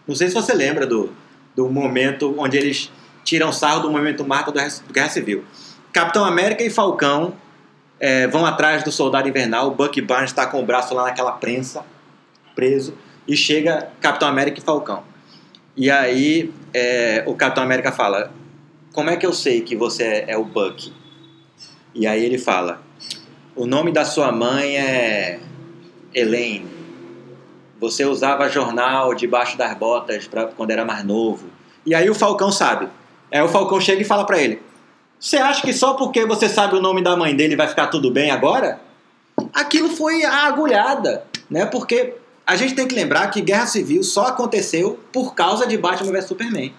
Não 0.09 0.15
sei 0.15 0.29
se 0.29 0.35
você 0.35 0.55
lembra 0.55 0.87
do, 0.87 1.13
do 1.55 1.69
momento 1.69 2.35
onde 2.39 2.57
eles 2.57 2.91
tiram 3.25 3.53
sarro 3.53 3.83
do 3.83 3.91
momento 3.91 4.25
Marta 4.25 4.51
do 4.51 4.55
Guerra- 4.55 4.81
do 4.87 4.93
Guerra 4.93 5.11
Civil. 5.11 5.45
Capitão 5.93 6.25
América 6.25 6.63
e 6.65 6.71
Falcão 6.71 7.35
é, 8.01 8.27
vão 8.27 8.47
atrás 8.47 8.83
do 8.83 8.91
Soldado 8.91 9.29
Invernal. 9.29 9.69
O 9.69 9.71
Bucky 9.73 10.01
Barnes 10.01 10.31
está 10.31 10.47
com 10.47 10.63
o 10.63 10.65
braço 10.65 10.95
lá 10.95 11.05
naquela 11.05 11.33
prensa, 11.33 11.85
preso. 12.57 12.95
E 13.29 13.37
chega 13.37 13.89
Capitão 14.01 14.27
América 14.27 14.59
e 14.59 14.63
Falcão. 14.63 15.05
E 15.77 15.91
aí 15.91 16.53
é, 16.73 17.23
o 17.27 17.35
Capitão 17.35 17.63
América 17.63 17.93
fala: 17.93 18.33
Como 18.93 19.11
é 19.11 19.17
que 19.17 19.27
eu 19.27 19.33
sei 19.33 19.61
que 19.61 19.77
você 19.77 20.03
é, 20.03 20.25
é 20.29 20.37
o 20.37 20.45
Bucky? 20.45 20.93
E 21.95 22.07
aí 22.07 22.25
ele 22.25 22.39
fala: 22.39 22.81
O 23.55 23.67
nome 23.67 23.93
da 23.93 24.05
sua 24.05 24.33
mãe 24.33 24.77
é 24.77 25.39
Elaine. 26.15 26.75
Você 27.79 28.07
usava 28.07 28.49
jornal 28.49 29.15
debaixo 29.15 29.59
das 29.59 29.77
botas 29.77 30.27
pra, 30.27 30.47
quando 30.47 30.71
era 30.71 30.85
mais 30.85 31.05
novo. 31.05 31.49
E 31.85 31.95
aí 31.95 32.09
o 32.09 32.15
Falcão 32.15 32.51
sabe. 32.51 32.89
Aí 33.31 33.43
o 33.43 33.49
Falcão 33.49 33.81
chega 33.81 34.01
e 34.01 34.05
fala 34.05 34.25
pra 34.25 34.41
ele: 34.41 34.63
Você 35.21 35.37
acha 35.37 35.61
que 35.61 35.73
só 35.73 35.95
porque 35.95 36.25
você 36.25 36.49
sabe 36.49 36.75
o 36.75 36.81
nome 36.81 37.03
da 37.03 37.17
mãe 37.17 37.37
dele 37.37 37.55
vai 37.55 37.69
ficar 37.69 37.89
tudo 37.89 38.11
bem 38.11 38.31
agora? 38.31 38.81
Aquilo 39.53 39.91
foi 39.91 40.25
a 40.25 40.47
agulhada, 40.47 41.25
né? 41.51 41.67
Porque 41.67 42.15
a 42.47 42.55
gente 42.57 42.75
tem 42.75 42.87
que 42.87 42.95
lembrar 42.95 43.27
que 43.29 43.41
Guerra 43.41 43.67
Civil 43.67 44.03
só 44.03 44.27
aconteceu 44.27 45.01
por 45.13 45.35
causa 45.35 45.67
de 45.67 45.77
Batman 45.77 46.13
vs 46.13 46.27
Superman, 46.27 46.73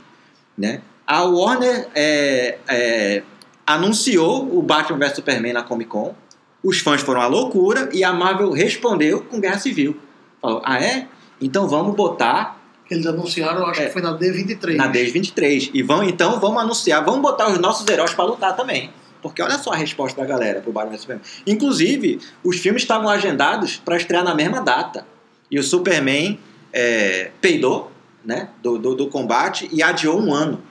né? 0.58 0.82
A 1.06 1.24
Warner 1.24 1.88
é, 1.94 2.58
é, 2.68 3.24
anunciou 3.66 4.58
o 4.58 4.62
Batman 4.62 4.98
vs 5.00 5.16
Superman 5.16 5.54
na 5.54 5.64
Comic 5.64 5.90
Con, 5.90 6.16
os 6.64 6.80
fãs 6.80 7.02
foram 7.02 7.22
à 7.22 7.28
loucura 7.28 7.90
e 7.94 8.04
a 8.04 8.12
Marvel 8.14 8.52
respondeu 8.52 9.22
com 9.22 9.40
Guerra 9.40 9.60
Civil. 9.60 9.98
Falou, 10.42 10.62
ah 10.66 10.82
é? 10.82 11.08
Então 11.40 11.68
vamos 11.68 11.96
botar 11.96 12.58
eles 12.90 13.06
anunciaram, 13.06 13.66
acho 13.66 13.82
É. 13.82 13.86
que 13.88 13.92
foi 13.92 14.02
na 14.02 14.18
D23. 14.18 14.78
na 14.78 14.88
1023 14.88 15.72
e 15.74 15.84
vão 15.84 16.04
então 16.04 16.40
vamos 16.40 16.62
anunciar, 16.62 17.04
vamos 17.04 17.22
botar 17.22 17.50
os 17.50 17.60
nossos 17.60 17.86
heróis 17.88 18.14
para 18.14 18.24
lutar 18.24 18.56
também. 18.56 18.90
Porque 19.22 19.42
olha 19.42 19.58
só 19.58 19.72
a 19.72 19.76
resposta 19.76 20.22
da 20.22 20.26
galera 20.26 20.62
pro 20.62 20.72
Batman 20.72 20.92
vs 20.92 21.02
Superman. 21.02 21.26
Inclusive, 21.46 22.20
os 22.44 22.58
filmes 22.58 22.84
estavam 22.84 23.10
agendados 23.10 23.76
para 23.78 23.98
estrear 23.98 24.24
na 24.24 24.34
mesma 24.34 24.62
data. 24.62 25.06
E 25.50 25.60
o 25.60 25.64
Superman 25.64 26.40
é, 26.74 27.32
peidou 27.42 27.92
né, 28.24 28.50
do, 28.62 28.78
do, 28.78 28.96
do 28.96 29.08
combate 29.08 29.70
e 29.72 29.82
adiou 29.82 30.20
um 30.20 30.34
ano 30.34 30.62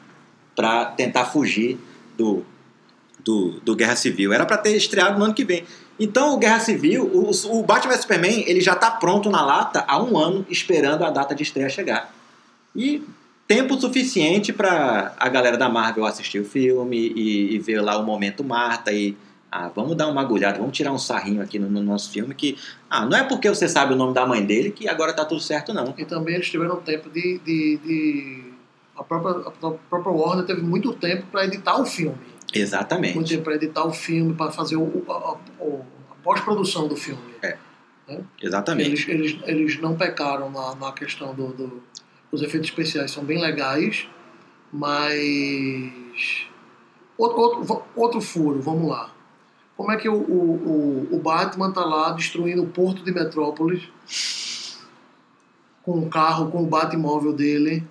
para 0.55 0.87
tentar 0.87 1.27
fugir 1.27 1.79
do, 2.17 2.45
do, 3.25 3.61
do 3.61 3.75
Guerra 3.75 3.97
Civil. 3.97 4.33
Era 4.33 4.45
para 4.45 4.59
ter 4.59 4.77
estreado 4.77 5.19
no 5.19 5.25
ano 5.25 5.35
que 5.35 5.45
vem. 5.45 5.65
Então, 5.99 6.35
o 6.35 6.39
Guerra 6.39 6.61
Civil, 6.61 7.05
o, 7.05 7.31
o 7.59 7.63
Batman 7.63 7.97
Superman, 7.97 8.45
ele 8.47 8.61
já 8.61 8.75
está 8.75 8.91
pronto 8.91 9.31
na 9.31 9.45
lata 9.45 9.85
há 9.89 10.03
um 10.03 10.19
ano, 10.19 10.47
esperando 10.51 11.05
a 11.05 11.11
data 11.11 11.35
de 11.35 11.43
estreia 11.43 11.69
chegar. 11.69 12.15
E 12.75 13.03
tempo 13.49 13.81
suficiente 13.81 14.53
para 14.53 15.15
a 15.19 15.29
galera 15.29 15.57
da 15.57 15.69
Marvel 15.69 16.05
assistir 16.05 16.41
o 16.41 16.45
filme 16.45 17.13
e, 17.15 17.55
e 17.55 17.59
ver 17.59 17.81
lá 17.81 17.97
o 17.97 18.05
momento 18.05 18.45
Marta 18.45 18.93
e 18.93 19.17
ah, 19.51 19.69
vamos 19.75 19.97
dar 19.97 20.09
uma 20.09 20.21
agulhada, 20.21 20.59
vamos 20.59 20.77
tirar 20.77 20.93
um 20.93 20.99
sarrinho 20.99 21.41
aqui 21.43 21.59
no, 21.59 21.69
no 21.71 21.83
nosso 21.83 22.11
filme 22.11 22.35
que 22.35 22.57
ah, 22.91 23.07
não 23.07 23.17
é 23.17 23.25
porque 23.25 23.49
você 23.49 23.69
sabe 23.69 23.93
o 23.95 23.97
nome 23.97 24.13
da 24.15 24.27
mãe 24.27 24.45
dele 24.45 24.71
que 24.71 24.89
agora 24.89 25.13
tá 25.13 25.25
tudo 25.25 25.41
certo 25.41 25.73
não. 25.73 25.95
E 25.97 26.05
também 26.05 26.35
eles 26.35 26.49
tiveram 26.51 26.77
tempo 26.77 27.09
de. 27.11 27.39
de, 27.39 27.77
de- 27.79 28.53
a, 28.97 29.05
própria, 29.05 29.47
a 29.49 29.51
própria 29.51 30.11
Warner 30.13 30.47
teve 30.47 30.63
muito 30.63 30.93
tempo 30.95 31.27
para 31.31 31.45
editar 31.45 31.79
o 31.81 31.85
filme. 31.85 32.17
Muito 32.17 32.57
Exatamente. 32.57 33.29
tempo 33.29 33.43
para 33.45 33.55
editar 33.57 33.85
o 33.85 33.93
filme, 33.93 34.33
para 34.35 34.51
fazer 34.51 34.77
o, 34.77 35.05
a, 35.09 35.37
a 36.13 36.15
pós-produção 36.23 36.89
do 36.89 36.97
filme. 36.97 37.21
Exatamente. 38.41 39.11
Eles, 39.11 39.37
eles, 39.37 39.39
eles 39.49 39.81
não 39.81 39.97
pecaram 39.97 40.51
na, 40.51 40.75
na 40.77 40.93
questão 40.93 41.35
do, 41.35 41.49
do- 41.49 41.83
dos 42.31 42.41
efeitos 42.43 42.69
especiais, 42.71 43.11
são 43.11 43.23
bem 43.25 43.41
legais, 43.41 44.07
mas. 44.73 46.47
Outro, 47.19 47.39
outro, 47.41 47.83
outro 47.95 48.21
furo, 48.21 48.61
vamos 48.61 48.89
lá. 48.89 49.11
Como 49.77 49.93
é 49.93 49.97
que 49.97 50.09
o, 50.09 50.15
o, 50.15 51.09
o, 51.13 51.17
o 51.17 51.19
Batman 51.19 51.71
tá 51.71 51.85
lá 51.85 52.13
destruindo 52.13 52.63
o 52.63 52.67
porto 52.67 53.05
de 53.05 53.13
Metrópolis 53.13 53.89
com 55.83 55.99
o 55.99 56.09
carro, 56.09 56.51
com 56.51 56.63
o 56.63 56.67
Batmóvel 56.67 57.33
dele, 57.33 57.87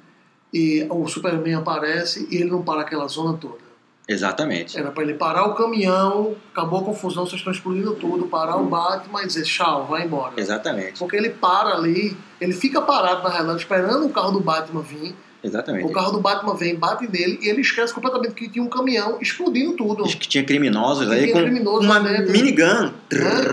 e 0.54 0.86
o 0.90 1.08
Superman 1.08 1.56
aparece 1.56 2.28
e 2.30 2.36
ele 2.36 2.50
não 2.50 2.64
para 2.64 2.82
aquela 2.82 3.08
zona 3.08 3.38
toda. 3.38 3.66
Exatamente. 4.08 4.78
Era 4.78 4.92
para 4.92 5.04
ele 5.04 5.16
parar 5.16 5.46
o 5.46 5.56
caminhão, 5.56 6.36
acabou 6.52 6.80
a 6.80 6.84
confusão, 6.84 7.26
vocês 7.26 7.40
estão 7.40 7.52
explodindo 7.52 7.96
tudo, 7.96 8.28
parar 8.28 8.58
o 8.58 8.66
Batman 8.66 9.24
e 9.24 9.28
dizer 9.28 9.44
tchau, 9.44 9.88
vai 9.88 10.06
embora. 10.06 10.34
Exatamente. 10.38 11.00
Porque 11.00 11.16
ele 11.16 11.30
para 11.30 11.74
ali, 11.74 12.16
ele 12.40 12.54
fica 12.54 12.82
parado 12.82 13.24
na 13.24 13.30
realidade, 13.30 13.60
esperando 13.60 14.06
o 14.06 14.10
carro 14.10 14.32
do 14.32 14.40
Batman 14.40 14.82
vir. 14.82 15.16
Exatamente. 15.46 15.86
O 15.86 15.92
carro 15.92 16.12
do 16.12 16.20
Batman 16.20 16.56
vem, 16.56 16.76
bate 16.76 17.08
nele 17.10 17.40
e 17.42 17.48
ele 17.50 17.62
esquece 17.62 17.94
completamente 17.94 18.34
que 18.34 18.50
tinha 18.50 18.64
um 18.64 18.68
caminhão 18.70 19.18
explodindo 19.22 19.74
tudo. 19.74 20.04
Que 20.04 20.28
tinha 20.28 20.44
criminosos 20.44 21.10
aí 21.12 21.24
Tinha 21.26 21.34
com 21.34 21.42
criminosos 21.44 21.86
uma 21.86 22.00
dentro. 22.00 22.32
minigun. 22.32 22.64
Né? 22.66 22.92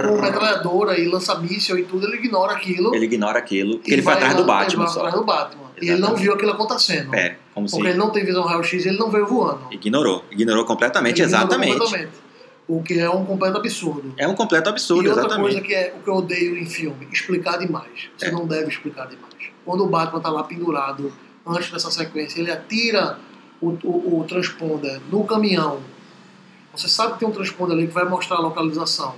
Com 0.08 0.20
metralhadora 0.22 0.98
e 0.98 1.06
lança-míssel 1.06 1.78
e 1.78 1.84
tudo, 1.84 2.06
ele 2.06 2.16
ignora 2.16 2.52
aquilo. 2.52 2.94
Ele 2.94 3.04
ignora 3.04 3.38
aquilo, 3.38 3.78
porque 3.78 3.92
ele 3.92 4.02
vai 4.02 4.14
atrás 4.14 4.34
do 4.34 4.44
Batman 4.44 4.84
ele 4.84 4.90
vai 4.92 4.96
atrás 4.96 5.14
do 5.14 5.24
Batman. 5.24 5.62
E 5.80 5.88
ele 5.90 6.00
não 6.00 6.14
viu 6.16 6.32
aquilo 6.34 6.52
acontecendo. 6.52 7.14
É, 7.14 7.36
como 7.54 7.68
se 7.68 7.74
Porque 7.74 7.88
ele 7.90 7.98
não 7.98 8.10
tem 8.10 8.24
visão 8.24 8.44
raio-x 8.44 8.84
e 8.84 8.88
ele 8.88 8.98
não 8.98 9.10
veio 9.10 9.26
voando. 9.26 9.62
ignorou. 9.70 10.24
Ignorou 10.30 10.64
completamente, 10.64 11.20
Ele 11.20 11.28
ignorou 11.28 11.46
exatamente. 11.48 11.78
completamente. 11.78 12.12
O 12.68 12.82
que 12.82 12.98
é 12.98 13.10
um 13.10 13.24
completo 13.24 13.58
absurdo. 13.58 14.14
É 14.16 14.26
um 14.28 14.34
completo 14.34 14.68
absurdo, 14.70 15.04
e 15.04 15.08
outra 15.08 15.24
exatamente. 15.24 15.52
coisa 15.54 15.66
que 15.66 15.74
é 15.74 15.92
o 15.98 16.02
que 16.02 16.08
eu 16.08 16.14
odeio 16.14 16.56
em 16.56 16.64
filme, 16.64 17.08
explicar 17.12 17.58
demais. 17.58 18.08
Você 18.16 18.26
É. 18.26 18.30
não 18.30 18.46
deve 18.46 18.68
explicar 18.68 19.06
demais. 19.08 19.32
Quando 19.64 19.84
o 19.84 19.88
Batman 19.88 20.20
tá 20.20 20.30
lá 20.30 20.44
pendurado, 20.44 21.12
antes 21.46 21.70
dessa 21.70 21.90
sequência, 21.90 22.40
ele 22.40 22.50
atira 22.50 23.18
o, 23.60 23.70
o, 23.84 24.20
o 24.20 24.24
transponder 24.28 25.00
no 25.10 25.24
caminhão. 25.24 25.80
Você 26.74 26.88
sabe 26.88 27.14
que 27.14 27.18
tem 27.20 27.28
um 27.28 27.32
transponder 27.32 27.76
ali 27.76 27.86
que 27.86 27.92
vai 27.92 28.04
mostrar 28.04 28.36
a 28.36 28.40
localização. 28.40 29.14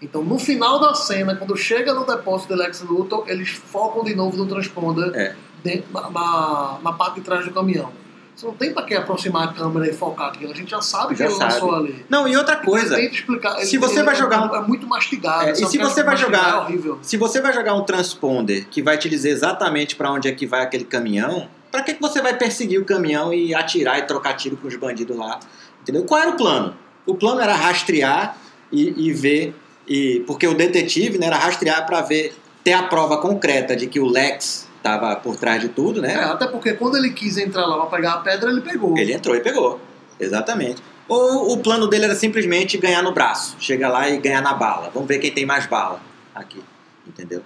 Então, 0.00 0.22
no 0.22 0.38
final 0.38 0.78
da 0.80 0.94
cena, 0.94 1.34
quando 1.34 1.56
chega 1.56 1.92
no 1.92 2.04
depósito 2.04 2.54
do 2.54 2.58
Lex 2.60 2.82
Luthor, 2.82 3.24
eles 3.28 3.50
focam 3.50 4.04
de 4.04 4.14
novo 4.14 4.36
no 4.36 4.46
transponder 4.46 5.12
É. 5.14 5.34
dentro- 5.62 5.92
na, 5.92 6.08
na, 6.10 6.78
na 6.82 6.92
parte 6.92 7.16
de 7.16 7.20
trás 7.22 7.44
do 7.44 7.50
caminhão. 7.52 7.90
Você 8.34 8.46
não 8.46 8.54
tem 8.54 8.72
pra 8.72 8.84
que 8.84 8.94
aproximar 8.94 9.48
a 9.48 9.52
câmera 9.52 9.88
e 9.90 9.92
focar 9.92 10.28
aquilo. 10.28 10.52
A 10.52 10.54
gente 10.54 10.70
já 10.70 10.80
sabe 10.80 11.14
que 11.14 11.18
Já 11.18 11.24
ele 11.24 11.34
sabe. 11.34 11.52
lançou 11.54 11.74
ali. 11.74 12.06
Não, 12.08 12.28
e 12.28 12.36
outra 12.36 12.54
coisa, 12.54 12.94
Tenta 12.94 13.12
explicar. 13.12 13.56
se 13.64 13.76
você 13.78 14.00
vai 14.04 14.14
é- 14.14 14.16
jogar 14.18 14.54
É, 14.54 14.60
muito 14.60 14.86
mastigado. 14.86 15.48
É, 15.48 15.50
e 15.50 15.56
se 15.56 15.66
Que 15.76 15.78
você 15.84 16.04
vai 16.04 16.16
jogar- 16.16 16.48
É 16.48 16.56
horrível. 16.60 16.98
se 17.02 17.16
você 17.16 17.40
vai 17.40 17.52
jogar 17.52 17.74
um 17.74 17.82
transponder 17.82 18.66
que 18.70 18.80
vai 18.80 18.96
te 18.96 19.08
dizer 19.08 19.30
exatamente 19.30 19.96
para 19.96 20.12
onde 20.12 20.28
é 20.28 20.32
que 20.32 20.46
vai 20.46 20.62
aquele 20.62 20.84
caminhão, 20.84 21.48
para 21.70 21.82
que, 21.82 21.94
que 21.94 22.00
você 22.00 22.20
vai 22.20 22.36
perseguir 22.36 22.80
o 22.80 22.84
caminhão 22.84 23.32
e 23.32 23.54
atirar 23.54 23.98
e 23.98 24.02
trocar 24.02 24.34
tiro 24.34 24.56
com 24.56 24.68
os 24.68 24.76
bandidos 24.76 25.16
lá? 25.16 25.38
Entendeu? 25.82 26.04
Qual 26.04 26.20
era 26.20 26.30
o 26.30 26.36
plano? 26.36 26.76
O 27.06 27.14
plano 27.14 27.40
era 27.40 27.54
rastrear 27.54 28.36
e, 28.70 29.08
e 29.08 29.12
ver, 29.12 29.54
e, 29.86 30.22
porque 30.26 30.46
o 30.46 30.54
detetive 30.54 31.18
né, 31.18 31.26
era 31.26 31.36
rastrear 31.36 31.86
para 31.86 32.02
ver, 32.02 32.34
ter 32.62 32.72
a 32.72 32.82
prova 32.82 33.18
concreta 33.18 33.74
de 33.74 33.86
que 33.86 33.98
o 33.98 34.06
Lex 34.06 34.68
estava 34.76 35.16
por 35.16 35.36
trás 35.36 35.60
de 35.60 35.68
tudo, 35.68 36.00
né? 36.00 36.14
É, 36.14 36.24
até 36.24 36.46
porque 36.46 36.74
quando 36.74 36.96
ele 36.96 37.10
quis 37.10 37.36
entrar 37.36 37.66
lá 37.66 37.78
pra 37.78 37.96
pegar 37.96 38.12
a 38.14 38.18
pedra, 38.18 38.50
ele 38.50 38.60
pegou. 38.60 38.96
Ele 38.96 39.12
entrou 39.12 39.34
e 39.34 39.40
pegou. 39.40 39.80
Exatamente. 40.18 40.82
Ou 41.08 41.52
o 41.52 41.58
plano 41.58 41.86
dele 41.86 42.04
era 42.04 42.14
simplesmente 42.14 42.76
ganhar 42.76 43.02
no 43.02 43.12
braço. 43.12 43.56
Chegar 43.58 43.88
lá 43.88 44.08
e 44.08 44.18
ganhar 44.18 44.42
na 44.42 44.52
bala. 44.52 44.90
Vamos 44.92 45.08
ver 45.08 45.18
quem 45.18 45.30
tem 45.30 45.46
mais 45.46 45.66
bala 45.66 46.00
aqui. 46.34 46.62
Entendeu? 47.06 47.42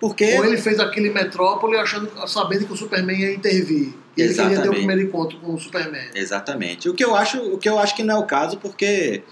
Porque. 0.00 0.34
Ou 0.34 0.44
ele 0.44 0.56
fez 0.58 0.78
aquele 0.78 1.10
metrópole 1.10 1.76
achando, 1.76 2.10
sabendo 2.28 2.66
que 2.66 2.72
o 2.72 2.76
Superman 2.76 3.18
ia 3.18 3.34
intervir. 3.34 3.94
E 4.16 4.22
ele 4.22 4.34
queria 4.34 4.34
ter 4.34 4.40
o 4.48 4.52
Exatamente. 4.52 4.76
primeiro 4.78 5.02
encontro 5.02 5.38
com 5.38 5.54
o 5.54 5.58
Superman. 5.60 6.08
Exatamente. 6.14 6.88
O 6.88 6.94
que 6.94 7.04
eu 7.04 7.14
acho, 7.14 7.38
o 7.38 7.58
que 7.58 7.68
eu 7.68 7.78
acho 7.78 7.94
que 7.94 8.02
não 8.02 8.16
é 8.16 8.18
o 8.18 8.24
caso, 8.24 8.56
porque 8.58 9.22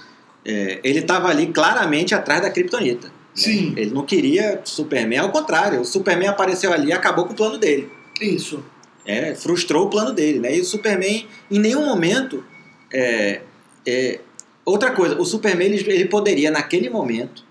é, 0.44 0.80
ele 0.84 1.00
estava 1.00 1.28
ali 1.28 1.46
claramente 1.48 2.14
atrás 2.14 2.42
da 2.42 2.50
Kryptonita. 2.50 3.08
né? 3.08 3.12
Sim. 3.34 3.74
Ele 3.76 3.90
não 3.90 4.04
queria 4.04 4.60
Superman, 4.64 5.18
ao 5.18 5.30
contrário. 5.30 5.80
O 5.80 5.84
Superman 5.84 6.28
apareceu 6.28 6.72
ali 6.72 6.88
e 6.88 6.92
acabou 6.92 7.24
com 7.26 7.32
o 7.32 7.36
plano 7.36 7.58
dele. 7.58 7.90
Isso. 8.20 8.62
É, 9.06 9.34
frustrou 9.34 9.86
o 9.86 9.90
plano 9.90 10.12
dele, 10.12 10.38
né? 10.38 10.56
E 10.56 10.60
o 10.60 10.64
Superman, 10.64 11.26
em 11.50 11.58
nenhum 11.58 11.84
momento. 11.84 12.44
é, 12.92 13.40
é, 13.86 14.20
outra 14.64 14.92
coisa, 14.92 15.20
o 15.20 15.24
Superman 15.24 15.66
ele, 15.66 15.92
ele 15.92 16.06
poderia, 16.06 16.50
naquele 16.50 16.88
momento, 16.88 17.44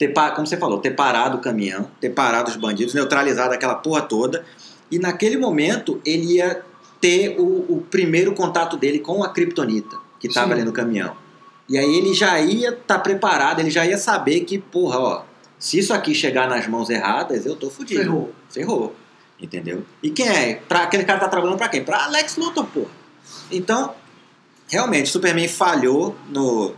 ter, 0.00 0.14
como 0.34 0.46
você 0.46 0.56
falou, 0.56 0.78
ter 0.78 0.92
parado 0.92 1.36
o 1.36 1.40
caminhão, 1.42 1.90
ter 2.00 2.08
parado 2.08 2.50
os 2.50 2.56
bandidos, 2.56 2.94
neutralizado 2.94 3.52
aquela 3.52 3.74
porra 3.74 4.00
toda, 4.00 4.46
e 4.90 4.98
naquele 4.98 5.36
momento 5.36 6.00
ele 6.06 6.36
ia 6.36 6.62
ter 6.98 7.38
o, 7.38 7.66
o 7.68 7.84
primeiro 7.90 8.32
contato 8.32 8.78
dele 8.78 9.00
com 9.00 9.22
a 9.22 9.28
Kryptonita, 9.28 9.98
que 10.18 10.26
estava 10.26 10.54
ali 10.54 10.64
no 10.64 10.72
caminhão. 10.72 11.14
E 11.68 11.76
aí 11.76 11.98
ele 11.98 12.14
já 12.14 12.40
ia 12.40 12.70
estar 12.70 12.98
preparado, 13.00 13.60
ele 13.60 13.70
já 13.70 13.84
ia 13.84 13.98
saber 13.98 14.40
que, 14.40 14.58
porra, 14.58 14.98
ó, 14.98 15.22
se 15.58 15.78
isso 15.78 15.92
aqui 15.92 16.14
chegar 16.14 16.48
nas 16.48 16.66
mãos 16.66 16.88
erradas, 16.88 17.44
eu 17.44 17.54
tô 17.54 17.68
fudido. 17.68 18.00
Ferrou. 18.00 18.34
Ferrou. 18.48 18.96
Entendeu? 19.38 19.84
E 20.02 20.10
quem 20.10 20.28
é? 20.28 20.54
Pra, 20.66 20.84
aquele 20.84 21.04
cara 21.04 21.20
tá 21.20 21.28
trabalhando 21.28 21.58
pra 21.58 21.68
quem? 21.68 21.84
Pra 21.84 22.04
Alex 22.04 22.36
Luthor, 22.36 22.64
porra. 22.66 22.90
Então, 23.50 23.94
realmente, 24.66 25.10
Superman 25.10 25.46
falhou 25.46 26.16
no. 26.30 26.72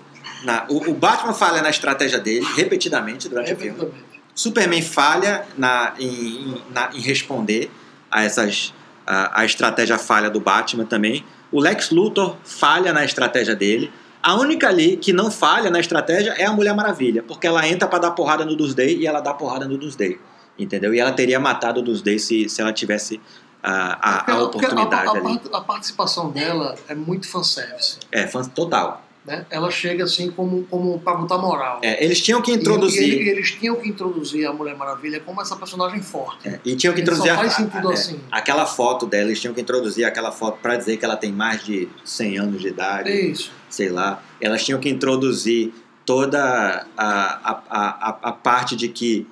Na, 0.44 0.64
o, 0.69 0.90
o 0.90 0.94
Batman 0.94 1.32
falha 1.35 1.62
na 1.62 1.70
estratégia 1.70 2.19
dele, 2.19 2.47
repetidamente 2.56 3.28
durante 3.28 3.52
o 3.52 3.56
filme. 3.56 3.93
Superman 4.35 4.82
falha 4.82 5.44
na, 5.59 5.93
em, 5.98 6.06
em- 6.09 6.62
na- 6.70 6.90
em 6.94 7.01
responder 7.01 7.70
a 8.10 8.23
essas 8.24 8.73
a, 9.06 9.40
a 9.40 9.44
estratégia 9.44 9.98
falha 9.98 10.31
do 10.31 10.40
Batman 10.40 10.85
também. 10.85 11.24
O 11.51 11.60
Lex 11.60 11.90
Luthor 11.90 12.36
falha 12.44 12.93
na 12.93 13.05
estratégia 13.05 13.55
dele. 13.55 13.93
A 14.23 14.35
única 14.36 14.69
ali 14.69 14.97
que 14.97 15.12
não 15.12 15.31
falha 15.31 15.69
na 15.70 15.81
estratégia 15.81 16.31
é 16.39 16.44
a 16.47 16.52
Mulher 16.52 16.74
Maravilha, 16.74 17.23
porque 17.23 17.47
ela 17.47 17.66
entra 17.66 17.89
pra 17.89 17.98
dar 17.98 18.12
porrada 18.12 18.44
no 18.44 18.55
Doomsday 18.56 18.97
e 18.97 19.06
ela 19.06 19.20
dá 19.20 19.35
porrada 19.35 19.66
no 19.66 19.77
Doomsday, 19.77 20.19
entendeu? 20.59 20.94
E 20.94 21.01
ela 21.01 21.12
teria 21.12 21.40
matado 21.40 21.81
o 21.81 21.82
Doomsday 21.82 22.19
se, 22.20 22.48
se 22.48 22.60
ela 22.62 22.73
tivesse 22.73 23.20
a, 23.60 24.31
a, 24.31 24.32
a 24.32 24.43
oportunidade 24.44 25.09
a, 25.09 25.10
a, 25.12 25.16
ali. 25.16 25.40
a 25.52 25.60
participação 25.60 26.31
dela 26.31 26.77
é 26.89 26.94
muito 26.94 27.28
fanservice. 27.28 27.98
É, 28.12 28.27
fã 28.28 28.44
total. 28.44 29.02
Né? 29.24 29.47
Ela 29.51 29.70
chega 29.70 30.03
assim 30.03 30.32
como, 30.32 30.65
como 30.65 30.99
pra 30.99 31.15
botar 31.15 31.39
moral. 31.39 31.78
É, 31.82 32.05
eles 32.05 32.20
tinham 32.20 32.43
que 32.43 32.51
E- 32.51 32.55
introduzir. 32.55 33.03
E, 33.09 33.12
ele- 33.20 33.31
eles 33.31 33.53
tinham 33.53 33.77
que 33.77 33.89
introduzir 33.89 34.44
a 34.47 34.53
Mulher 34.53 34.77
Maravilha 34.77 35.20
como 35.20 35.40
essa 35.40 35.55
personagem 35.55 36.03
forte. 36.03 36.49
É, 36.49 36.59
e 36.65 36.74
tinham 36.74 36.93
que 36.93 36.99
só 37.01 37.03
introduzir 37.05 37.31
a- 37.31 37.36
faz 37.36 37.53
sentido 37.53 37.89
a- 37.89 37.93
é, 37.93 37.94
assim. 37.94 38.19
aquela 38.32 38.66
foto 38.66 39.07
dela, 39.07 39.28
eles 39.28 39.40
tinham 39.40 39.55
que 39.55 39.61
introduzir 39.61 40.05
aquela 40.05 40.32
foto 40.32 40.59
pra 40.61 40.77
dizer 40.77 40.97
que 40.97 41.05
ela 41.05 41.16
tem 41.16 41.31
mais 41.31 41.65
de 41.65 41.89
100 42.05 42.36
anos 42.39 42.61
de 42.61 42.66
idade, 42.69 43.11
É 43.12 43.20
isso. 43.27 43.53
sei 43.70 43.89
lá. 43.90 44.20
Elas 44.40 44.65
tinham 44.65 44.81
que 44.81 44.89
introduzir 44.89 45.73
toda 46.05 46.85
a, 46.97 47.05
a, 47.07 47.62
a, 47.70 48.09
a- 48.09 48.19
a 48.24 48.32
parte 48.32 48.74
de 48.74 48.89
que 48.89 49.24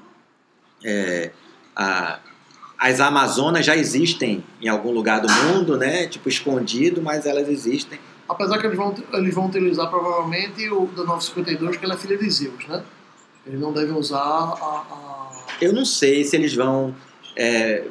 é, 0.85 1.31
a- 1.75 2.21
as 2.79 3.01
Amazonas 3.01 3.67
já 3.67 3.77
existem 3.77 4.43
em 4.63 4.69
algum 4.69 4.91
lugar 4.93 5.21
do 5.21 5.29
mundo, 5.31 5.77
né? 5.77 6.07
Tipo, 6.07 6.29
escondido, 6.29 7.03
mas 7.03 7.27
elas 7.27 7.49
existem. 7.49 7.99
Apesar 8.31 8.59
que 8.59 8.67
eles 8.67 8.77
vão, 8.77 8.95
eles 9.13 9.35
vão 9.35 9.47
utilizar 9.47 9.89
provavelmente 9.91 10.69
o 10.71 10.87
da 10.87 11.03
952, 11.05 11.77
que 11.77 11.85
ela 11.85 11.95
é 11.95 11.97
filha 11.97 12.17
de 12.17 12.31
Zeus, 12.31 12.67
né? 12.69 12.83
Eles 13.47 13.59
não 13.59 13.73
devem 13.73 13.93
usar 13.95 14.19
a. 14.19 14.53
a- 14.91 15.31
Eu 15.61 15.73
não 15.73 15.85
sei 15.85 16.23
se 16.25 16.37
eles 16.37 16.55
vão 16.55 16.95
é, 17.37 17.85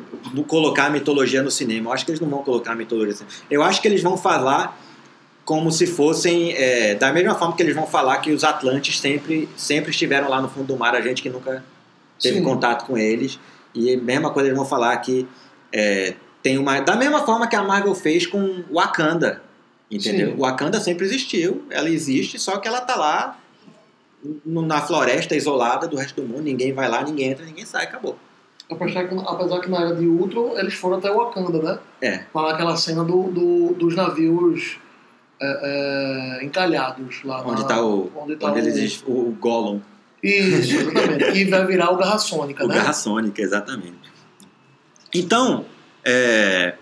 colocar 0.48 0.86
a 0.86 0.90
mitologia 0.90 1.44
no 1.44 1.52
cinema. 1.52 1.90
Eu 1.90 1.94
acho 1.94 2.06
que 2.06 2.12
eles 2.12 2.22
não 2.22 2.30
vão 2.30 2.42
colocar 2.44 2.72
a 2.72 2.76
mitologia 2.76 3.12
no 3.12 3.18
cinema. 3.18 3.34
Eu 3.50 3.62
acho 3.64 3.82
que 3.82 3.88
eles 3.88 4.02
vão 4.02 4.16
falar 4.18 4.80
como 5.44 5.72
se 5.72 5.86
fossem. 5.88 6.54
é, 6.54 6.96
da 6.96 7.12
mesma 7.12 7.36
forma 7.36 7.56
que 7.56 7.64
eles 7.64 7.76
vão 7.76 7.86
falar 7.88 8.18
que 8.20 8.32
os 8.32 8.44
Atlantes 8.46 9.00
sempre, 9.00 9.50
sempre 9.58 9.92
estiveram 9.92 10.30
lá 10.30 10.42
no 10.42 10.48
fundo 10.50 10.68
do 10.68 10.78
mar, 10.78 10.96
a 10.96 11.02
gente 11.02 11.22
que 11.22 11.30
nunca 11.30 11.64
teve 12.22 12.38
Sim. 12.38 12.44
contato 12.44 12.86
com 12.86 12.98
eles. 12.98 13.38
E 13.76 13.94
a 13.94 13.98
mesma 13.98 14.30
coisa 14.32 14.48
eles 14.48 14.58
vão 14.58 14.68
falar 14.68 14.96
que 14.98 15.28
é, 15.74 16.14
tem 16.42 16.58
uma. 16.58 16.80
Da 16.80 16.96
mesma 16.96 17.26
forma 17.26 17.46
que 17.48 17.56
a 17.58 17.64
Marvel 17.64 17.94
fez 17.94 18.26
com 18.26 18.64
Wakanda. 18.72 19.42
Entendeu? 19.92 20.32
Sim. 20.32 20.38
Wakanda 20.38 20.80
sempre 20.80 21.06
existiu, 21.06 21.64
ela 21.70 21.90
existe, 21.90 22.38
só 22.38 22.58
que 22.58 22.68
ela 22.68 22.82
tá 22.82 22.96
lá 22.96 23.40
na 24.46 24.82
floresta 24.82 25.36
isolada 25.36 25.88
do 25.88 25.96
resto 25.98 26.22
do 26.22 26.28
mundo, 26.28 26.44
ninguém 26.44 26.74
vai 26.74 26.88
lá, 26.90 27.04
ninguém 27.04 27.32
entra, 27.32 27.46
ninguém 27.46 27.66
sai, 27.66 27.86
acabou. 27.86 28.18
Apesar 28.70 29.08
que, 29.08 29.16
apesar 29.18 29.60
que 29.62 29.70
na 29.70 29.80
era 29.82 29.96
de 29.96 30.06
Ultron 30.06 30.58
eles 30.60 30.76
foram 30.76 30.98
até 30.98 31.10
Wakanda, 31.12 31.60
né? 31.62 31.80
É. 32.02 32.18
Para 32.32 32.52
aquela 32.54 32.76
cena 32.78 33.04
do, 33.04 33.24
do- 33.32 33.74
dos 33.74 33.96
navios 33.96 34.78
é, 35.42 36.38
é, 36.42 36.46
encalhados 36.46 37.24
lá. 37.24 37.42
Onde 37.44 37.62
na- 37.64 37.68
tá 37.68 37.82
o. 37.84 38.12
Onde 38.16 38.36
tá 38.36 38.52
onde 38.52 38.60
o, 38.60 38.68
eles, 38.68 39.04
o, 39.08 39.12
o 39.12 39.38
Gollum. 39.40 39.82
Isso, 40.22 40.76
exatamente. 40.82 41.32
que 41.32 41.46
vai 41.46 41.66
virar 41.66 41.92
o 41.92 41.98
Garra 41.98 42.20
Sônica, 42.20 42.64
O 42.64 42.68
né? 42.68 42.76
Garra 42.76 42.94
Sônica, 42.94 43.42
exatamente. 43.42 44.12
Então, 45.16 45.66
é, 46.06 46.76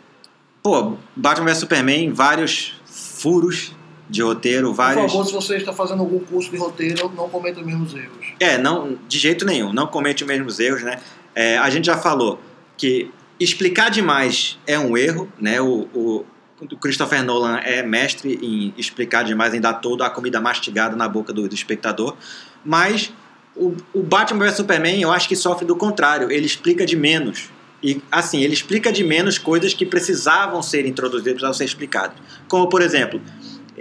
pô, 0.61 0.97
Batman 1.15 1.45
vs 1.45 1.57
Superman, 1.59 2.11
vários 2.11 2.76
furos 3.17 3.73
de 4.09 4.21
roteiro, 4.21 4.67
Por 4.67 4.75
vários. 4.75 5.11
favor, 5.11 5.25
se 5.25 5.33
você 5.33 5.57
está 5.57 5.73
fazendo 5.73 5.99
algum 5.99 6.19
curso 6.19 6.49
de 6.49 6.57
roteiro, 6.57 7.11
não 7.15 7.27
cometa 7.27 7.59
os 7.59 7.65
mesmos 7.65 7.93
erros. 7.93 8.27
É, 8.39 8.57
não, 8.57 8.97
de 9.07 9.19
jeito 9.19 9.45
nenhum, 9.45 9.73
não 9.73 9.87
comete 9.87 10.23
os 10.23 10.27
mesmos 10.27 10.59
erros, 10.59 10.83
né? 10.83 10.99
É, 11.35 11.57
a 11.57 11.69
gente 11.69 11.85
já 11.85 11.97
falou 11.97 12.39
que 12.77 13.11
explicar 13.39 13.89
demais 13.89 14.57
é 14.65 14.79
um 14.79 14.97
erro, 14.97 15.31
né? 15.39 15.59
O, 15.59 15.87
o, 15.93 16.25
o 16.61 16.77
Christopher 16.77 17.23
Nolan 17.23 17.57
é 17.59 17.83
mestre 17.83 18.39
em 18.41 18.73
explicar 18.77 19.23
demais, 19.23 19.53
em 19.53 19.59
dar 19.59 19.73
toda 19.73 20.05
a 20.05 20.09
comida 20.09 20.39
mastigada 20.39 20.95
na 20.95 21.07
boca 21.07 21.33
do, 21.33 21.47
do 21.47 21.53
espectador, 21.53 22.15
mas 22.63 23.11
o, 23.55 23.75
o 23.93 24.01
Batman 24.03 24.45
vs 24.45 24.57
Superman 24.57 25.01
eu 25.01 25.11
acho 25.11 25.27
que 25.27 25.35
sofre 25.35 25.65
do 25.65 25.75
contrário, 25.75 26.31
ele 26.31 26.45
explica 26.45 26.85
de 26.85 26.95
menos. 26.95 27.49
E 27.87 28.01
assim, 28.11 28.41
ele 28.41 28.53
explica 28.53 28.91
de 28.91 29.01
menos 29.01 29.37
coisas 29.37 29.73
que 29.73 29.85
precisavam 29.85 30.61
ser 30.61 30.85
introduzidas, 30.85 31.31
precisavam 31.31 31.53
ser 31.53 31.63
explicadas. 31.63 32.17
Como, 32.49 32.67
por 32.67 32.81
exemplo, 32.81 33.21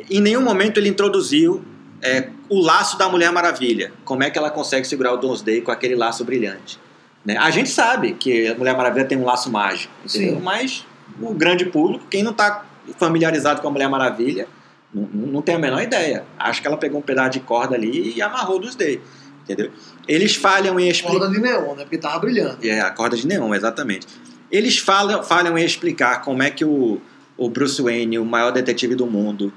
em 0.09 0.21
nenhum 0.21 0.43
momento 0.43 0.79
ele 0.79 0.89
introduziu 0.89 1.65
é, 2.01 2.29
o 2.49 2.61
laço 2.61 2.97
da 2.97 3.09
Mulher 3.09 3.33
Maravilha. 3.33 3.93
Como 4.05 4.23
é 4.23 4.31
que 4.31 4.39
ela 4.39 4.49
consegue 4.49 4.87
segurar 4.87 5.13
o 5.13 5.17
Doomsday 5.17 5.61
com 5.61 5.73
aquele 5.73 5.97
laço 5.97 6.25
brilhante? 6.25 6.79
Né? 7.25 7.37
A 7.37 7.51
gente 7.51 7.69
sabe 7.69 8.13
que 8.13 8.47
a 8.47 8.55
Mulher 8.55 8.77
Maravilha 8.77 9.07
tem 9.07 9.19
um 9.19 9.25
laço 9.25 9.51
mágico, 9.51 9.93
mas 10.41 10.87
o 11.21 11.35
grande 11.35 11.67
público, 11.67 12.07
quem 12.09 12.23
não 12.23 12.31
está 12.31 12.65
familiarizado 12.99 13.61
com 13.61 13.67
a 13.67 13.71
Mulher 13.73 13.89
Maravilha, 13.89 14.47
não, 14.95 15.09
não 15.13 15.43
tem 15.43 15.57
a 15.57 15.59
menor 15.59 15.83
ideia. 15.83 16.25
Acho 16.39 16.63
que 16.63 16.69
ela 16.69 16.77
pegou 16.77 17.01
um 17.01 17.03
pedaço 17.03 17.31
de 17.31 17.41
corda 17.41 17.75
ali 17.75 18.15
e 18.15 18.23
amarrou 18.23 18.59
o 18.59 18.59
Doomsday. 18.61 19.01
Entendeu? 19.47 19.71
Eles 20.09 20.35
falham 20.35 20.79
em 20.79 20.89
explicar. 20.89 21.19
Corda 21.21 21.35
de 21.35 21.41
neon, 21.41 21.75
né? 21.77 21.83
Porque 21.85 21.99
tava 21.99 22.19
brilhando. 22.19 22.59
É, 22.67 22.81
a 22.81 22.91
corda 22.91 23.17
de 23.17 23.27
neon, 23.27 23.55
exatamente. 23.55 24.07
Eles 24.51 24.77
falam, 24.79 25.23
falham 25.23 25.57
em 25.57 25.65
explicar 25.65 26.21
como 26.23 26.43
é 26.43 26.51
que 26.51 26.65
o, 26.65 27.01
o 27.37 27.49
Bruce 27.49 27.81
Wayne, 27.81 28.19
o 28.19 28.25
maior 28.25 28.51
detetive 28.51 28.97
do 28.97 29.07
mundo, 29.07 29.53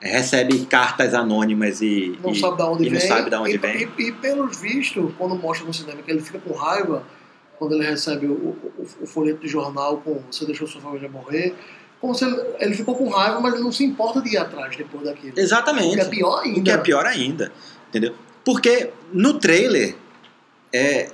recebe 0.00 0.64
cartas 0.66 1.12
anônimas 1.14 1.80
e, 1.82 2.18
Não 2.22 2.30
e- 2.30 2.38
sabe 2.40 2.56
de 2.56 2.62
onde 2.62 2.84
e 2.86 2.88
vem. 2.90 3.00
não 3.00 3.00
sabe 3.08 3.30
de 3.30 3.36
onde 3.36 3.54
e, 3.54 3.58
vem. 3.58 3.88
E, 3.98 4.02
e 4.08 4.12
pelos 4.12 4.58
vistos, 4.58 5.12
quando 5.18 5.34
mostra 5.34 5.66
no 5.66 5.72
cinema 5.74 6.00
que 6.02 6.10
ele 6.10 6.20
fica 6.20 6.38
com 6.38 6.54
raiva, 6.54 7.02
quando 7.58 7.74
ele 7.74 7.84
recebe 7.86 8.26
o, 8.26 8.32
o, 8.32 8.86
o 9.02 9.06
folheto 9.06 9.40
de 9.40 9.48
jornal 9.48 9.98
com 9.98 10.22
você 10.30 10.44
deixou 10.46 10.66
sua 10.66 10.80
família 10.80 11.08
morrer, 11.08 11.54
como 12.00 12.14
se 12.14 12.24
ele, 12.24 12.36
ele 12.60 12.74
ficou 12.74 12.94
com 12.96 13.08
raiva, 13.08 13.40
mas 13.40 13.54
ele 13.54 13.62
não 13.62 13.72
se 13.72 13.84
importa 13.84 14.20
de 14.20 14.34
ir 14.34 14.36
atrás 14.36 14.74
depois 14.76 15.04
daquilo. 15.04 15.34
O 15.36 15.40
Exatamente. 15.40 15.94
que 15.94 16.00
é 16.00 16.04
pior 16.04 16.40
ainda. 16.42 16.60
O 16.60 16.62
que 16.64 16.70
é 16.70 16.76
pior 16.78 17.06
ainda, 17.06 17.52
entendeu? 17.88 18.14
Porque 18.44 18.90
no 19.12 19.34
trailer 19.38 19.96
é, 20.72 21.10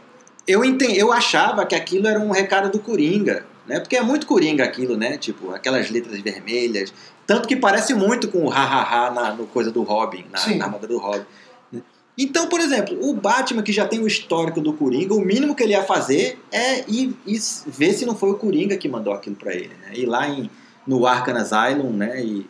eu, 0.47 0.65
enten- 0.65 0.95
eu 0.97 1.13
achava 1.13 1.65
que 1.67 1.75
aquilo 1.75 2.07
era 2.09 2.19
um 2.19 2.31
recado 2.31 2.71
do 2.71 2.79
Coringa, 2.81 3.47
né? 3.67 3.79
Porque 3.79 3.97
é 3.97 4.03
muito 4.03 4.27
Coringa 4.27 4.65
aquilo, 4.65 4.97
né? 4.97 5.17
Tipo, 5.17 5.53
aquelas 5.53 5.91
letras 5.91 6.21
vermelhas. 6.21 6.93
Tanto 7.27 7.47
que 7.47 7.55
parece 7.55 7.95
muito 7.95 8.29
com 8.29 8.45
o 8.45 8.51
ha-ha-ha 8.51 9.11
na 9.13 9.33
no 9.35 9.47
coisa 9.47 9.71
do 9.71 9.83
Robin, 9.83 10.25
na, 10.31 10.39
Sim. 10.39 10.57
na 10.57 10.65
armadura 10.65 10.93
do 10.93 10.99
Robin. 10.99 11.25
né? 11.71 11.81
Então, 12.19 12.49
por 12.49 12.59
exemplo, 12.61 12.99
o 13.01 13.15
Batman, 13.15 13.63
que 13.63 13.73
já 13.73 13.87
tem 13.87 14.01
o 14.01 14.07
histórico 14.07 14.61
do 14.61 14.73
Coringa, 14.73 15.15
o 15.15 15.21
mínimo 15.21 15.55
que 15.55 15.63
ele 15.63 15.73
ia 15.73 15.85
fazer 15.85 16.39
é 16.51 16.81
ir, 16.89 17.15
ir 17.25 17.41
ver 17.69 17.93
se 17.93 18.05
não 18.05 18.17
foi 18.17 18.31
o 18.31 18.35
Coringa 18.35 18.77
que 18.77 18.89
mandou 18.89 19.13
aquilo 19.13 19.37
pra 19.37 19.55
ele. 19.55 19.71
Né? 19.87 19.93
Ir 19.95 20.07
lá 20.07 20.29
em, 20.29 20.51
no 20.87 21.07
Arkham 21.07 21.37
Asylum 21.37 21.93
né? 21.93 22.25
e, 22.25 22.47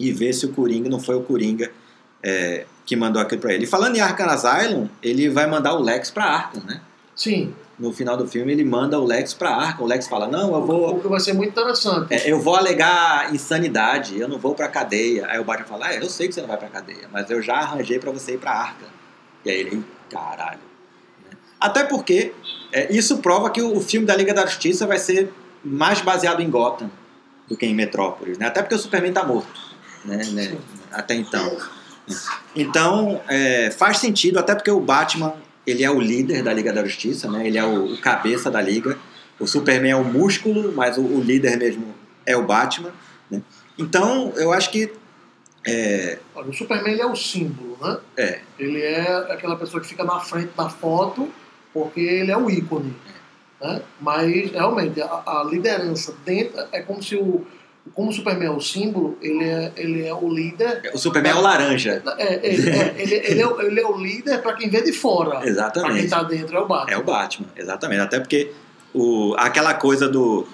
e 0.00 0.10
ver 0.12 0.32
se 0.32 0.46
o 0.46 0.52
Coringa 0.52 0.88
não 0.90 0.98
foi 0.98 1.14
o 1.14 1.22
Coringa 1.22 1.70
é, 2.22 2.66
que 2.84 2.96
mandou 2.96 3.22
aquilo 3.22 3.40
pra 3.40 3.52
ele. 3.52 3.64
E 3.64 3.66
falando 3.66 3.96
em 3.96 4.00
Arkham 4.00 4.26
Asylum, 4.26 4.88
ele 5.02 5.28
vai 5.28 5.46
mandar 5.46 5.74
o 5.74 5.82
Lex 5.82 6.10
pra 6.10 6.24
Arkham, 6.24 6.62
né? 6.64 6.80
Sim, 7.14 7.54
No 7.78 7.92
final 7.92 8.16
do 8.16 8.26
filme 8.26 8.52
ele 8.52 8.64
manda 8.64 8.98
o 8.98 9.04
Lex 9.04 9.34
pra 9.34 9.50
Arkham. 9.50 9.84
O 9.84 9.88
Lex 9.88 10.08
fala, 10.08 10.26
não, 10.26 10.54
eu 10.54 10.64
vou... 10.64 10.96
o 10.96 11.00
que 11.00 11.08
vai 11.08 11.20
ser 11.20 11.32
muito 11.34 11.50
interessante. 11.50 12.12
É, 12.12 12.30
eu 12.30 12.40
vou 12.40 12.56
alegar 12.56 13.32
insanidade, 13.34 14.18
eu 14.18 14.28
não 14.28 14.38
vou 14.38 14.54
pra 14.54 14.68
cadeia. 14.68 15.26
Aí 15.28 15.38
o 15.38 15.44
Batman 15.44 15.66
fala, 15.66 15.86
ah, 15.86 15.94
eu 15.94 16.08
sei 16.08 16.28
que 16.28 16.34
você 16.34 16.40
não 16.40 16.48
vai 16.48 16.56
pra 16.56 16.68
cadeia, 16.68 17.08
mas 17.12 17.30
eu 17.30 17.40
já 17.40 17.54
arranjei 17.54 17.98
pra 17.98 18.10
você 18.10 18.34
ir 18.34 18.38
pra 18.38 18.52
Arca. 18.52 18.86
E 19.44 19.50
aí 19.50 19.60
ele, 19.60 19.84
caralho. 20.10 20.60
Até 21.60 21.84
porque 21.84 22.32
é, 22.72 22.92
isso 22.92 23.18
prova 23.18 23.50
que 23.50 23.62
o, 23.62 23.76
o 23.76 23.80
filme 23.80 24.06
da 24.06 24.16
Liga 24.16 24.34
da 24.34 24.44
Justiça 24.46 24.86
vai 24.86 24.98
ser 24.98 25.32
mais 25.64 26.00
baseado 26.00 26.40
em 26.40 26.50
Gotham 26.50 26.90
do 27.48 27.56
que 27.56 27.66
em 27.66 27.74
Metrópolis, 27.74 28.38
né? 28.38 28.46
Até 28.46 28.62
porque 28.62 28.74
o 28.74 28.78
Superman 28.78 29.12
tá 29.12 29.24
morto, 29.24 29.60
né? 30.04 30.24
né? 30.32 30.56
Até 30.90 31.14
então. 31.14 31.56
Então, 32.54 33.20
é, 33.28 33.70
faz 33.70 33.98
sentido, 33.98 34.38
até 34.38 34.54
porque 34.54 34.70
o 34.70 34.80
Batman, 34.80 35.34
ele 35.66 35.84
é 35.84 35.90
o 35.90 36.00
líder 36.00 36.42
da 36.42 36.52
Liga 36.52 36.72
da 36.72 36.84
Justiça, 36.84 37.30
né? 37.30 37.46
Ele 37.46 37.58
é 37.58 37.64
o, 37.64 37.94
o 37.94 38.00
cabeça 38.00 38.50
da 38.50 38.60
Liga. 38.60 38.98
O 39.38 39.46
Superman 39.46 39.92
é 39.92 39.96
o 39.96 40.04
músculo, 40.04 40.72
mas 40.72 40.98
o, 40.98 41.02
o 41.02 41.20
líder 41.20 41.56
mesmo 41.56 41.94
é 42.26 42.36
o 42.36 42.44
Batman, 42.44 42.90
né? 43.30 43.42
Então, 43.78 44.32
eu 44.36 44.52
acho 44.52 44.70
que 44.70 44.92
é, 45.66 46.18
Olha, 46.34 46.50
o 46.50 46.52
Superman 46.52 46.92
ele 46.92 47.02
é 47.02 47.06
o 47.06 47.14
símbolo, 47.14 47.78
né? 47.80 47.98
É. 48.16 48.40
Ele 48.58 48.82
é 48.82 49.12
aquela 49.32 49.56
pessoa 49.56 49.80
que 49.80 49.86
fica 49.86 50.02
na 50.02 50.18
frente 50.18 50.50
da 50.56 50.68
foto 50.68 51.30
porque 51.72 52.00
ele 52.00 52.30
é 52.30 52.36
o 52.36 52.50
ícone. 52.50 52.94
Né? 53.60 53.82
Mas, 54.00 54.50
realmente, 54.50 55.00
a, 55.00 55.22
a 55.24 55.46
liderança 55.48 56.14
dentro 56.24 56.60
é 56.72 56.82
como 56.82 57.02
se 57.02 57.16
o. 57.16 57.46
Como 57.94 58.10
o 58.10 58.12
Superman 58.12 58.46
é 58.48 58.50
o 58.50 58.60
símbolo, 58.60 59.18
ele 59.20 59.42
é, 59.44 59.72
ele 59.76 60.06
é 60.06 60.14
o 60.14 60.28
líder. 60.32 60.82
o 60.94 60.98
Superman 60.98 61.32
é 61.32 61.34
o 61.34 61.40
laranja. 61.40 62.02
É, 62.16 62.40
ele, 62.46 62.70
é, 62.70 62.94
ele, 62.96 63.14
ele 63.14 63.40
é, 63.42 63.46
o- 63.46 63.60
ele 63.60 63.80
é 63.80 63.86
o 63.86 63.96
líder 63.98 64.40
para 64.40 64.52
quem 64.54 64.70
vê 64.70 64.80
de 64.82 64.92
fora. 64.92 65.30
Para 65.30 65.40
quem 65.40 65.48
Exatamente. 65.50 66.04
está 66.04 66.22
dentro 66.22 66.56
é 66.56 66.60
o 66.60 66.66
Batman. 66.66 66.92
É 66.94 66.98
o 66.98 67.02
Batman, 67.02 67.48
exatamente. 67.56 68.00
Até 68.00 68.20
porque 68.20 68.52
o, 68.94 69.34
aquela 69.36 69.74
coisa 69.74 70.08
do, 70.08 70.46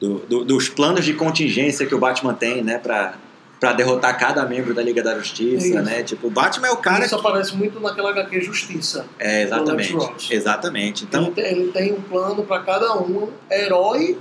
do- 0.00 0.18
do- 0.28 0.44
dos 0.44 0.68
planos 0.68 1.04
de 1.04 1.14
contingência 1.14 1.86
que 1.86 1.94
o 1.94 1.98
Batman 1.98 2.34
tem, 2.34 2.62
né, 2.62 2.76
pra, 2.78 3.14
pra 3.60 3.72
derrotar 3.72 4.18
cada 4.18 4.44
membro 4.44 4.74
da 4.74 4.82
Liga 4.82 5.02
da 5.02 5.16
Justiça, 5.16 5.64
Isso. 5.68 5.80
né? 5.82 6.02
Tipo, 6.02 6.26
o 6.26 6.30
Batman 6.30 6.66
é 6.68 6.70
o 6.72 6.76
cara 6.78 7.06
Isso 7.06 7.14
que. 7.18 7.26
aparece 7.26 7.56
muito 7.56 7.78
naquela 7.80 8.10
HQ 8.10 8.40
Justiça. 8.40 9.06
É, 9.18 9.42
exatamente. 9.42 9.96
Exatamente. 10.34 11.04
Então, 11.04 11.22
Então, 11.28 11.44
ele, 11.44 11.52
tem, 11.52 11.60
ele 11.62 11.72
tem 11.72 11.92
um 11.92 12.00
plano 12.02 12.42
para 12.42 12.62
cada 12.62 12.96
um, 12.98 13.28
herói 13.50 14.18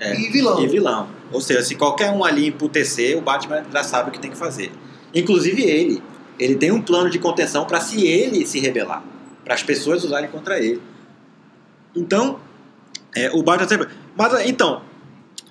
É, 0.00 0.14
e 0.14 0.28
vilão. 0.30 0.60
e 0.62 0.68
vilão. 0.68 1.08
Ou 1.34 1.40
seja, 1.40 1.62
se 1.62 1.74
qualquer 1.74 2.10
um 2.12 2.24
ali 2.24 2.46
emputecer, 2.46 3.18
o 3.18 3.20
Batman 3.20 3.64
já 3.72 3.82
sabe 3.82 4.08
o 4.08 4.12
que 4.12 4.20
tem 4.20 4.30
que 4.30 4.36
fazer. 4.36 4.70
Inclusive 5.12 5.62
ele. 5.62 6.00
Ele 6.38 6.54
tem 6.54 6.70
um 6.70 6.80
plano 6.80 7.10
de 7.10 7.18
contenção 7.18 7.64
para 7.64 7.80
se 7.80 8.06
ele 8.06 8.46
se 8.46 8.60
rebelar. 8.60 9.02
Para 9.44 9.54
as 9.54 9.62
pessoas 9.62 10.04
usarem 10.04 10.30
contra 10.30 10.58
ele. 10.60 10.80
Então, 11.94 12.38
é, 13.14 13.30
o 13.32 13.42
Batman 13.42 13.68
sempre. 13.68 13.88
Mas 14.16 14.46
então, 14.46 14.82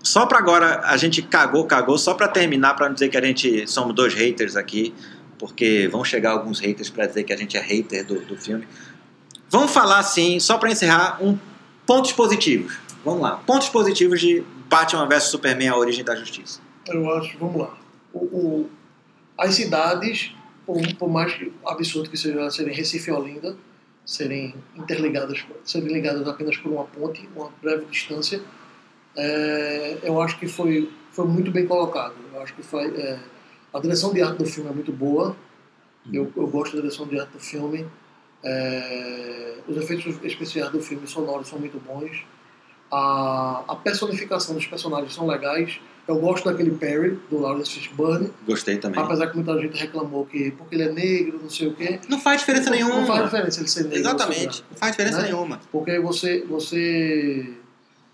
só 0.02 0.26
para 0.26 0.38
agora, 0.38 0.80
a 0.86 0.96
gente 0.96 1.22
cagou, 1.22 1.66
cagou, 1.66 1.98
só 1.98 2.14
para 2.14 2.30
terminar, 2.30 2.76
para 2.76 2.88
não 2.88 2.94
dizer 2.94 3.10
que 3.10 3.18
a 3.18 3.22
gente 3.22 3.68
somos 3.68 3.94
dois 3.94 4.14
haters 4.14 4.56
aqui, 4.56 4.94
porque 5.38 5.90
vão 5.92 6.04
chegar 6.06 6.32
alguns 6.32 6.60
haters 6.60 6.90
para 6.90 7.06
dizer 7.08 7.24
que 7.24 7.34
a 7.34 7.38
gente 7.38 7.58
é 7.58 7.62
hater 7.62 8.06
do, 8.06 8.20
do 8.22 8.38
filme. 8.38 8.66
Vamos 9.50 9.72
falar 9.72 10.00
assim, 10.00 10.40
só 10.40 10.58
para 10.58 10.72
encerrar, 10.72 11.20
um 11.22 11.38
pontos 11.86 12.14
positivos. 12.14 12.74
Vamos 13.04 13.22
lá, 13.22 13.32
pontos 13.46 13.68
positivos 13.68 14.22
de 14.22 14.44
Batman 14.74 15.08
vs 15.08 15.24
Superman: 15.26 15.70
A 15.70 15.78
Origem 15.78 16.04
da 16.04 16.16
Justiça. 16.16 16.60
Eu 16.88 17.12
acho, 17.14 17.38
vamos 17.38 17.62
lá. 17.62 17.78
O, 18.14 18.20
o- 18.20 18.70
as 19.38 19.56
cidades, 19.56 20.32
por, 20.66 20.80
por 20.98 21.10
mais 21.10 21.40
absurdo 21.66 22.10
que 22.10 22.18
seja 22.18 22.50
serem 22.52 22.74
Recife 22.74 23.10
e 23.10 23.14
Olinda, 23.14 23.56
serem 24.06 24.54
interligadas, 24.76 25.44
serem 25.64 25.92
ligadas 25.94 26.28
apenas 26.28 26.58
por 26.58 26.72
uma 26.72 26.84
ponte, 26.86 27.28
uma 27.36 27.50
breve 27.62 27.86
distância, 27.86 28.42
é, 29.16 29.98
eu 30.04 30.22
acho 30.22 30.38
que 30.40 30.48
foi, 30.48 30.92
foi 31.12 31.26
muito 31.26 31.52
bem 31.52 31.66
colocado. 31.66 32.14
Eu 32.34 32.42
acho 32.42 32.54
que 32.54 32.62
foi, 32.64 32.86
é, 32.96 33.20
a 33.74 33.80
direção 33.80 34.14
de 34.14 34.22
arte 34.22 34.38
do 34.38 34.46
filme 34.46 34.70
é 34.70 34.74
muito 34.74 34.92
boa. 34.92 35.36
Eu, 36.12 36.32
eu 36.36 36.48
gosto 36.48 36.76
da 36.76 36.82
direção 36.82 37.08
de 37.08 37.20
arte 37.20 37.32
do 37.32 37.40
filme. 37.40 37.88
É, 38.44 39.58
os 39.68 39.78
efeitos 39.78 40.16
especiais 40.24 40.70
do 40.72 40.82
filme 40.82 41.08
sonoros 41.08 41.48
são 41.48 41.58
muito 41.60 41.80
bons. 41.80 42.24
A, 42.98 43.64
a 43.68 43.76
personificação 43.76 44.54
dos 44.54 44.66
personagens 44.68 45.14
são 45.14 45.26
legais. 45.26 45.80
Eu 46.08 46.18
gosto 46.20 46.46
daquele 46.50 46.72
Perry, 46.72 47.18
do 47.32 47.40
Lawrence 47.40 47.72
Fishburne, 47.72 48.30
Gostei 48.46 48.78
também. 48.78 49.02
apesar 49.02 49.28
que 49.28 49.36
muita 49.38 49.58
gente 49.58 49.80
reclamou 49.80 50.26
que 50.26 50.52
porque 50.52 50.76
ele 50.76 50.84
é 50.84 50.92
negro, 50.92 51.40
não 51.42 51.50
sei 51.50 51.68
o 51.70 51.74
quê. 51.74 51.98
Não 52.10 52.20
faz 52.20 52.42
diferença 52.42 52.70
não, 52.70 52.76
nenhuma. 52.76 52.96
Não 52.98 53.08
faz 53.08 53.24
diferença 53.24 53.60
ele 53.62 53.68
ser 53.70 53.84
negro. 53.84 53.94
ser 53.96 54.00
Exatamente, 54.02 54.66
não 54.70 54.78
faz 54.78 54.92
diferença 54.92 55.18
Né? 55.20 55.24
nenhuma. 55.24 55.60
Porque 55.72 55.98
você, 56.00 56.44
você 56.48 57.54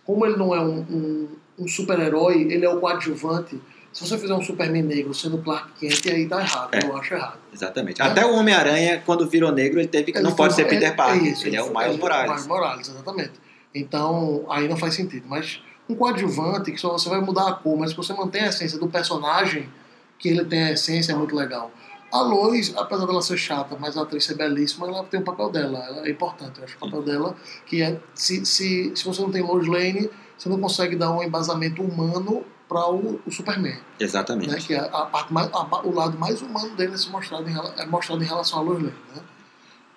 como 0.05 0.25
ele 0.25 0.37
não 0.37 0.53
é 0.55 0.61
um, 0.61 0.79
um, 0.81 1.27
um 1.59 1.67
super-herói, 1.67 2.43
ele 2.49 2.63
é 2.63 2.69
o 2.69 2.79
coadjuvante. 2.79 3.59
Se 3.91 4.07
você 4.07 4.19
fizer 4.19 4.35
um 4.35 4.41
Superman 4.43 4.83
negro 4.83 5.11
sendo 5.15 5.39
Clark 5.39 5.71
Kent, 5.79 6.05
aí 6.13 6.27
tá 6.27 6.41
errado. 6.41 6.69
É. 6.75 6.85
Eu 6.85 6.95
acho 6.95 7.15
errado. 7.15 7.39
Exatamente. 7.51 7.99
Né? 7.99 8.05
Até 8.07 8.23
o 8.23 8.35
Homem-Aranha, 8.35 9.01
quando 9.03 9.27
virou 9.27 9.51
negro, 9.51 9.79
ele 9.79 9.87
teve 9.87 10.11
que. 10.11 10.17
Ele 10.19 10.23
não 10.27 10.35
pode 10.35 10.53
ser 10.53 10.65
Peter 10.65 10.89
é- 10.89 10.91
Parker. 10.93 11.25
é 11.25 11.29
isso, 11.31 11.47
ele 11.47 11.55
é 11.55 11.61
o 11.63 11.65
foi- 11.65 11.73
Miles 11.75 11.89
ele- 11.93 12.01
Morales. 12.01 12.29
Miles 12.31 12.47
Morales, 12.47 12.87
exatamente. 12.89 13.31
Então, 13.73 14.45
aí 14.49 14.67
não 14.67 14.77
faz 14.77 14.95
sentido. 14.95 15.25
Mas 15.27 15.61
um 15.87 15.95
coadjuvante, 15.95 16.71
que 16.71 16.77
só 16.77 16.91
você 16.91 17.09
vai 17.09 17.21
mudar 17.21 17.47
a 17.47 17.53
cor, 17.53 17.77
mas 17.77 17.91
se 17.91 17.97
você 17.97 18.13
mantém 18.13 18.41
a 18.41 18.47
essência 18.47 18.77
do 18.77 18.87
personagem, 18.87 19.69
que 20.17 20.29
ele 20.29 20.45
tem 20.45 20.63
a 20.63 20.71
essência, 20.71 21.13
é 21.13 21.15
muito 21.15 21.35
legal. 21.35 21.71
A 22.11 22.21
Lois, 22.21 22.75
apesar 22.75 23.05
dela 23.05 23.21
ser 23.21 23.37
chata, 23.37 23.77
mas 23.79 23.95
a 23.95 24.01
atriz 24.01 24.29
é 24.29 24.33
belíssima, 24.33 24.87
ela 24.87 25.03
tem 25.03 25.19
o 25.19 25.23
papel 25.23 25.49
dela. 25.51 25.79
Ela 25.79 26.07
é 26.07 26.09
importante, 26.09 26.57
eu 26.57 26.65
acho, 26.65 26.75
o 26.77 26.79
papel 26.79 27.03
dela. 27.03 27.35
Que 27.65 27.83
é, 27.83 27.99
se, 28.15 28.45
se, 28.45 28.91
se 28.95 29.05
você 29.05 29.21
não 29.21 29.31
tem 29.31 29.43
Lois 29.43 29.67
Lane, 29.67 30.09
você 30.37 30.49
não 30.49 30.59
consegue 30.59 30.95
dar 30.95 31.11
um 31.11 31.21
embasamento 31.21 31.83
humano 31.83 32.43
para 32.67 32.87
o, 32.89 33.19
o 33.25 33.31
Superman 33.31 33.77
Exatamente. 33.99 34.51
né? 34.51 34.57
Que 34.59 34.75
é 34.75 34.79
a 34.79 35.05
parte 35.05 35.33
mais, 35.33 35.49
a 35.51 35.81
o 35.85 35.93
lado 35.93 36.17
mais 36.17 36.41
humano 36.41 36.75
dele 36.75 36.93
é, 36.93 37.11
mostrado 37.11 37.49
em, 37.49 37.55
é 37.77 37.85
mostrado 37.85 38.23
em 38.23 38.27
relação 38.27 38.59
a 38.59 38.61
Lois 38.61 38.81
Lane, 38.81 38.95
né? 39.15 39.21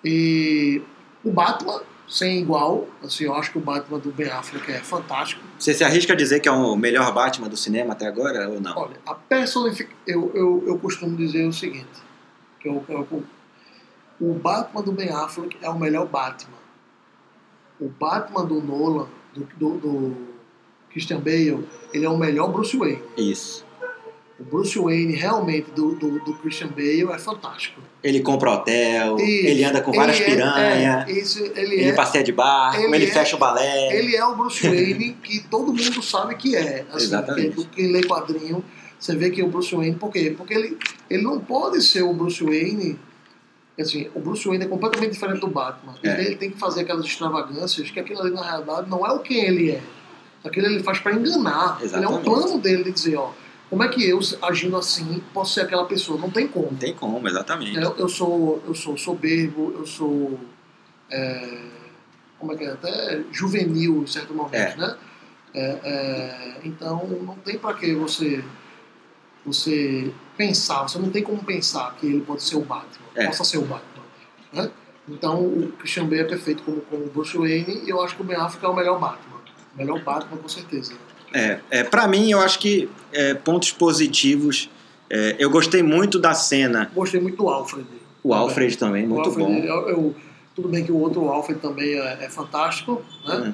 E 0.03 0.81
o 1.23 1.31
Batman, 1.31 1.81
sem 2.13 2.39
igual, 2.41 2.87
assim, 3.03 3.23
eu 3.23 3.33
acho 3.33 3.51
que 3.51 3.57
o 3.57 3.61
Batman 3.61 3.97
do 3.97 4.11
Ben 4.11 4.29
Affleck 4.29 4.71
é 4.71 4.79
fantástico. 4.81 5.41
Você 5.57 5.73
se 5.73 5.83
arrisca 5.83 6.13
a 6.13 6.15
dizer 6.15 6.39
que 6.41 6.47
é 6.47 6.51
o 6.51 6.75
melhor 6.75 7.11
Batman 7.11 7.49
do 7.49 7.57
cinema 7.57 7.93
até 7.93 8.05
agora 8.05 8.47
ou 8.51 8.61
não? 8.61 8.77
Olha, 8.77 8.97
a 9.03 9.15
personificação... 9.15 9.97
Eu, 10.05 10.31
eu, 10.35 10.63
eu 10.67 10.77
costumo 10.77 11.17
dizer 11.17 11.47
o 11.47 11.51
seguinte, 11.51 11.87
que 12.59 12.69
eu, 12.69 12.85
eu- 12.87 13.23
o 14.21 14.33
Batman 14.35 14.83
do 14.83 14.91
Ben 14.91 15.09
Affleck 15.09 15.57
é 15.59 15.67
o 15.69 15.79
melhor 15.79 16.05
Batman. 16.05 16.53
O 17.79 17.89
Batman 17.89 18.45
do 18.45 18.61
Nolan, 18.61 19.07
do, 19.33 19.45
do, 19.57 19.77
do 19.79 20.17
Christian 20.91 21.19
Bale, 21.19 21.67
ele 21.91 22.05
é 22.05 22.09
o 22.09 22.15
melhor 22.17 22.51
Bruce 22.51 22.77
Wayne. 22.77 23.01
Isso. 23.17 23.65
O 24.39 24.43
Bruce 24.43 24.77
Wayne 24.79 25.13
realmente 25.13 25.69
do, 25.71 25.93
do, 25.95 26.19
do 26.19 26.33
Christian 26.35 26.67
Bale 26.69 27.03
é 27.13 27.19
fantástico. 27.19 27.79
Ele 28.03 28.19
compra 28.21 28.51
hotel, 28.51 29.17
Isso. 29.17 29.45
ele 29.47 29.63
anda 29.63 29.79
com 29.79 29.91
várias 29.91 30.19
Ele 30.19 30.31
é- 30.31 30.35
piranhas, 30.35 31.07
é, 31.07 31.11
isso, 31.11 31.43
ele, 31.55 31.75
ele 31.75 31.89
é, 31.89 31.93
passeia 31.93 32.23
de 32.23 32.31
barco, 32.31 32.81
ele 32.81 32.95
ele, 32.95 33.05
é- 33.05 33.11
fecha 33.11 33.35
o 33.35 33.39
balé. 33.39 33.95
ele 33.95 34.15
é 34.15 34.25
o 34.25 34.35
Bruce 34.35 34.67
Wayne 34.67 35.13
que 35.23 35.39
todo 35.47 35.67
mundo 35.71 36.01
sabe 36.01 36.35
que 36.35 36.55
é. 36.55 36.83
Assim, 36.91 37.05
Exatamente. 37.05 37.65
Quem, 37.75 37.91
lê 37.91 38.01
quadrinho, 38.03 38.63
você 38.99 39.15
vê 39.15 39.29
que 39.29 39.39
é 39.39 39.43
o 39.43 39.47
Bruce 39.47 39.73
Wayne. 39.75 39.95
Por 39.95 40.11
quê? 40.11 40.33
Porque 40.35 40.53
ele, 40.53 40.77
ele 41.09 41.21
não 41.23 41.39
pode 41.39 41.81
ser 41.83 42.01
o 42.01 42.11
Bruce 42.13 42.43
Wayne. 42.43 42.99
Assim, 43.79 44.09
o 44.15 44.19
Bruce 44.19 44.47
Wayne 44.47 44.65
é 44.65 44.67
completamente 44.67 45.11
diferente 45.13 45.39
do 45.41 45.47
Batman. 45.47 45.93
É. 46.03 46.25
Ele, 46.25 46.35
tem 46.35 46.49
que 46.49 46.57
fazer 46.59 46.81
aquelas 46.81 47.05
extravagâncias 47.05 47.89
que 47.91 47.99
aquilo 47.99 48.21
ali 48.21 48.31
na 48.31 48.43
realidade 48.43 48.89
não 48.89 49.05
é 49.05 49.11
o 49.11 49.19
que 49.19 49.35
ele 49.35 49.71
é. 49.71 49.81
Aquilo 50.43 50.65
ele 50.67 50.83
faz 50.83 50.99
para 50.99 51.13
enganar. 51.13 51.77
Ele 51.81 51.85
é 51.93 51.97
um 51.97 51.99
Exatamente. 52.19 52.23
plano 52.23 52.57
dele 52.59 52.83
de 52.83 52.91
dizer, 52.91 53.15
ó, 53.15 53.31
como 53.73 53.81
é 53.83 53.87
que 53.89 54.07
eu, 54.07 54.19
agindo 54.43 54.77
assim, 54.77 55.19
posso 55.33 55.55
ser 55.55 55.61
aquela 55.61 55.85
pessoa? 55.85 56.19
Não 56.19 56.29
tem 56.29 56.47
como. 56.47 56.67
Não 56.69 56.77
tem 56.77 56.93
como, 56.93 57.27
exatamente. 57.27 57.75
Eu, 57.75 57.95
eu 57.97 58.07
sou 58.07 58.61
eu 58.67 58.75
sou 58.75 58.95
soberbo, 58.95 59.73
eu 59.75 59.83
sou 59.83 60.39
é, 61.09 61.59
como 62.37 62.53
é 62.53 62.55
que 62.55 62.65
é 62.65 62.69
até 62.69 63.23
juvenil 63.31 64.03
em 64.03 64.05
certo 64.05 64.31
momento, 64.31 64.53
É. 64.55 64.77
né? 64.77 64.95
É, 65.55 65.79
é, 65.83 66.61
então 66.65 67.07
não 67.07 67.33
tem 67.37 67.57
para 67.57 67.73
que 67.73 67.95
você 67.95 68.43
você 69.43 70.13
pensar, 70.37 70.83
você 70.83 70.99
não 70.99 71.09
tem 71.09 71.23
como 71.23 71.43
pensar 71.43 71.95
que 71.95 72.05
ele 72.05 72.21
pode 72.21 72.43
ser 72.43 72.57
o 72.57 72.61
Batman, 72.61 73.07
É. 73.15 73.25
possa 73.25 73.43
ser 73.43 73.57
o 73.57 73.63
Batman, 73.65 74.03
né? 74.53 74.69
Então 75.09 75.43
o 75.43 75.71
Christian 75.79 76.05
Bale 76.05 76.19
é 76.21 76.25
perfeito 76.25 76.61
como, 76.61 76.79
como 76.81 77.07
Bruce 77.07 77.35
Wayne 77.35 77.81
e 77.85 77.89
eu 77.89 78.03
acho 78.03 78.15
que 78.15 78.21
o 78.21 78.23
Ben 78.25 78.37
Affleck 78.37 78.63
é 78.63 78.69
o 78.69 78.75
melhor 78.75 78.99
Batman. 78.99 79.41
O 79.73 79.77
melhor 79.79 79.99
Batman, 80.03 80.37
com 80.37 80.47
certeza. 80.47 80.93
É, 81.33 81.59
é, 81.71 81.83
para 81.83 82.07
mim, 82.07 82.29
eu 82.31 82.39
acho 82.39 82.59
que 82.59 82.89
é, 83.11 83.33
pontos 83.33 83.71
positivos. 83.71 84.69
é, 85.09 85.35
eu 85.39 85.49
gostei 85.49 85.81
muito 85.83 86.17
da 86.19 86.33
cena. 86.33 86.89
Gostei 86.93 87.19
muito 87.19 87.37
do 87.37 87.49
Alfred. 87.49 87.85
O 88.23 88.33
Alfred 88.33 88.77
também, 88.77 89.05
muito 89.05 89.27
Alfred, 89.29 89.45
bom. 89.47 89.57
eu- 89.57 89.89
eu- 89.89 90.15
tudo 90.55 90.69
bem 90.69 90.83
que 90.85 90.91
o 90.91 90.97
outro 90.97 91.27
Alfred 91.27 91.59
também 91.59 91.93
é, 91.99 92.19
é 92.25 92.29
fantástico, 92.29 93.01
né? 93.27 93.53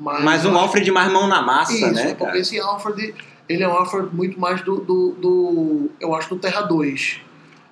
Mas, 0.00 0.22
Mas 0.24 0.44
um 0.46 0.56
Alfred 0.56 0.90
mais 0.90 1.12
mão 1.12 1.26
na 1.28 1.42
massa, 1.42 1.72
Isso, 1.72 1.92
né, 1.92 2.02
é 2.02 2.08
porque 2.14 2.24
cara? 2.26 2.38
esse 2.38 2.58
Alfred, 2.60 3.14
ele 3.48 3.62
é 3.62 3.68
um 3.68 3.72
Alfred 3.72 4.08
muito 4.14 4.38
mais 4.40 4.62
do, 4.62 4.76
do, 4.78 5.12
do- 5.20 5.90
eu 6.00 6.14
acho, 6.14 6.28
do 6.30 6.36
Terra 6.40 6.62
2. 6.62 7.18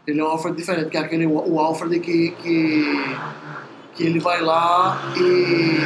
Ele 0.07 0.21
é 0.21 0.25
um 0.25 0.27
Alfred 0.29 0.57
diferente, 0.57 0.91
que 0.91 0.97
é 0.97 1.01
aquele, 1.01 1.27
o 1.27 1.59
Alfred 1.61 1.99
que, 2.01 2.31
que, 2.43 3.15
que 3.95 4.03
ele 4.05 4.19
vai 4.21 4.41
lá 4.43 5.01
e... 5.17 5.79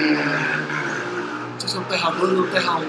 Não 1.53 1.61
sei 1.61 1.69
se 1.69 1.77
é 1.77 1.81
o 1.81 1.85
Terra 1.85 2.11
2 2.11 2.33
ou 2.39 2.45
o 2.45 2.47
Terra 2.49 2.79
1, 2.79 2.87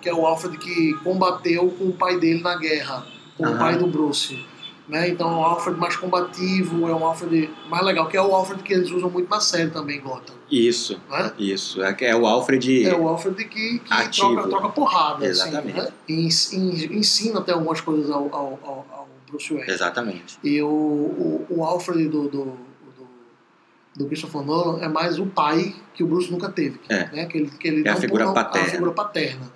que 0.00 0.08
é 0.08 0.14
o 0.14 0.26
Alfred 0.26 0.56
que 0.58 0.94
combateu 1.04 1.68
com 1.78 1.84
o 1.88 1.92
pai 1.92 2.18
dele 2.18 2.42
na 2.42 2.56
guerra, 2.56 3.06
com 3.36 3.44
Aham. 3.44 3.54
o 3.54 3.58
pai 3.58 3.76
do 3.78 3.86
Bruce. 3.86 4.44
Né? 4.88 5.08
Então 5.08 5.28
é 5.30 5.32
um 5.36 5.44
Alfred 5.44 5.78
mais 5.78 5.94
combativo, 5.94 6.88
é 6.88 6.92
um 6.94 7.04
Alfred 7.06 7.48
mais 7.68 7.84
legal, 7.84 8.08
que 8.08 8.16
é 8.16 8.22
o 8.22 8.34
Alfred 8.34 8.60
que 8.64 8.72
eles 8.72 8.90
usam 8.90 9.08
muito 9.08 9.30
na 9.30 9.38
série 9.40 9.70
também, 9.70 10.00
Gotham. 10.00 10.34
Isso, 10.50 11.00
Né? 11.08 11.32
isso. 11.38 11.80
É, 11.80 11.96
é 12.00 12.16
o 12.16 12.26
Alfred. 12.26 12.88
É 12.88 12.96
o 12.96 13.06
Alfred 13.08 13.44
que, 13.44 13.78
que 13.78 13.92
Ativo. 13.92 14.32
troca, 14.32 14.48
troca 14.48 14.68
porrada. 14.70 15.24
Exatamente. 15.24 15.78
Assim, 15.78 15.88
né? 15.88 15.94
E 16.08 16.26
ens- 16.26 16.52
en- 16.52 16.96
ensina 16.98 17.38
até 17.38 17.52
algumas 17.52 17.80
coisas 17.80 18.10
ao, 18.10 18.24
ao, 18.34 18.58
ao, 18.64 18.86
ao 18.90 19.08
Bruce 19.28 19.54
Wayne. 19.54 19.70
Exatamente. 19.70 20.38
E 20.42 20.60
o, 20.60 20.66
o, 20.66 21.46
o 21.50 21.64
Alfred 21.64 22.08
do, 22.08 22.22
do, 22.24 22.44
do, 22.46 22.58
do 23.96 24.06
Christopher 24.06 24.42
Nolan 24.42 24.80
é 24.82 24.88
mais 24.88 25.20
o 25.20 25.26
pai 25.26 25.72
que 25.94 26.02
o 26.02 26.06
Bruce 26.08 26.32
nunca 26.32 26.48
teve. 26.48 26.80
É. 26.88 27.06
Né? 27.14 27.26
Que 27.26 27.38
ele, 27.38 27.50
que 27.50 27.68
ele 27.68 27.86
É 27.88 27.92
a 27.92 27.96
figura 27.96 28.24
não- 28.24 28.34
paterna. 28.34 28.66
A 28.66 28.70
figura 28.72 28.90
paterna. 28.90 29.52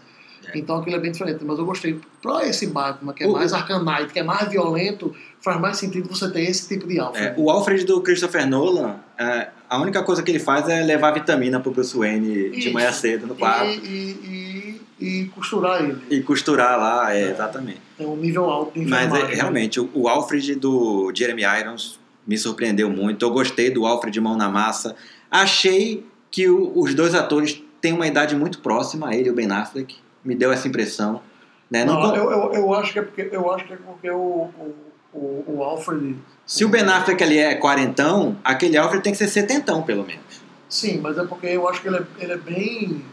É. 0.58 0.60
Então 0.60 0.76
aquilo 0.78 0.96
é 0.96 0.98
bem 1.00 1.12
diferente. 1.12 1.44
Mas 1.44 1.58
eu 1.58 1.64
gostei. 1.64 2.00
Pra 2.22 2.46
esse 2.46 2.66
Batman, 2.66 3.12
que 3.12 3.24
é 3.24 3.26
O- 3.26 3.32
mais 3.32 3.52
arcanite, 3.52 4.12
que 4.12 4.18
é 4.18 4.22
mais 4.22 4.48
violento, 4.48 5.14
faz 5.40 5.60
mais 5.60 5.76
sentido 5.76 6.08
você 6.08 6.30
ter 6.30 6.42
esse 6.42 6.68
tipo 6.68 6.86
de 6.88 6.98
Alfred. 6.98 7.26
É, 7.28 7.34
o 7.36 7.50
Alfred 7.50 7.84
do 7.84 8.00
Christopher 8.00 8.48
Nolan, 8.48 8.96
é, 9.18 9.48
a 9.68 9.80
única 9.80 10.02
coisa 10.02 10.22
que 10.22 10.30
ele 10.30 10.38
faz 10.38 10.68
é 10.68 10.82
levar 10.82 11.10
vitamina 11.12 11.60
pro 11.60 11.70
Bruce 11.70 11.96
Wayne 11.96 12.50
de 12.50 12.58
Isso. 12.60 12.72
manhã 12.72 12.90
cedo 12.92 13.26
no 13.26 13.34
quarto 13.34 13.66
E, 13.66 13.76
e, 13.84 14.80
e, 15.00 15.06
e 15.22 15.24
costurar 15.34 15.82
ele. 15.82 15.98
e, 16.10 16.20
costurar 16.22 16.78
lá, 16.78 17.14
é, 17.14 17.30
exatamente. 17.30 17.80
É 17.98 18.04
um 18.06 18.16
nível 18.16 18.44
alto 18.50 18.78
de 18.78 18.86
Mas 18.86 19.12
é, 19.14 19.26
realmente, 19.34 19.78
o, 19.80 19.88
o 19.92 20.08
Alfred 20.08 20.54
do 20.54 21.12
Jeremy 21.14 21.42
Irons 21.60 21.98
me 22.26 22.38
surpreendeu 22.38 22.88
muito. 22.88 23.24
Eu 23.24 23.30
gostei 23.30 23.70
do 23.70 23.84
Alfred 23.84 24.12
de 24.14 24.20
mão 24.20 24.36
na 24.36 24.48
massa. 24.48 24.96
Achei 25.30 26.06
que 26.30 26.48
o- 26.48 26.72
os 26.78 26.94
dois 26.94 27.14
atores 27.14 27.62
têm 27.80 27.92
uma 27.92 28.06
idade 28.06 28.34
muito 28.34 28.60
próxima 28.60 29.14
ele, 29.14 29.28
o 29.30 29.34
Ben 29.34 29.50
Affleck. 29.52 29.96
Me 30.24 30.34
deu 30.34 30.52
essa 30.52 30.66
impressão. 30.66 31.20
Né? 31.70 31.84
Não 31.84 32.00
Não, 32.00 32.16
eu, 32.16 32.30
eu, 32.30 32.52
eu 32.54 32.74
acho 32.74 32.92
que 32.92 32.98
é 32.98 33.02
porque 33.02 33.28
eu 33.30 33.52
acho 33.52 33.64
que 33.66 33.72
é 33.72 33.76
porque 33.76 34.10
o, 34.10 34.16
o, 34.16 34.74
o, 35.12 35.44
o 35.48 35.62
Alfred. 35.62 36.16
Se 36.46 36.64
o 36.64 36.68
Ben 36.68 36.84
Affleck 36.84 37.22
ali 37.22 37.38
é 37.38 37.54
quarentão, 37.54 38.36
aquele 38.44 38.76
Alfred 38.76 39.02
tem 39.02 39.12
que 39.12 39.18
ser 39.18 39.28
setentão, 39.28 39.82
pelo 39.82 40.04
menos. 40.04 40.22
Sim, 40.68 41.00
mas 41.00 41.16
é 41.18 41.24
porque 41.24 41.46
eu 41.46 41.68
acho 41.68 41.80
que 41.80 41.88
ele 41.88 41.96
é, 41.98 42.02
ele 42.18 42.32
é 42.32 42.36
bem 42.36 43.04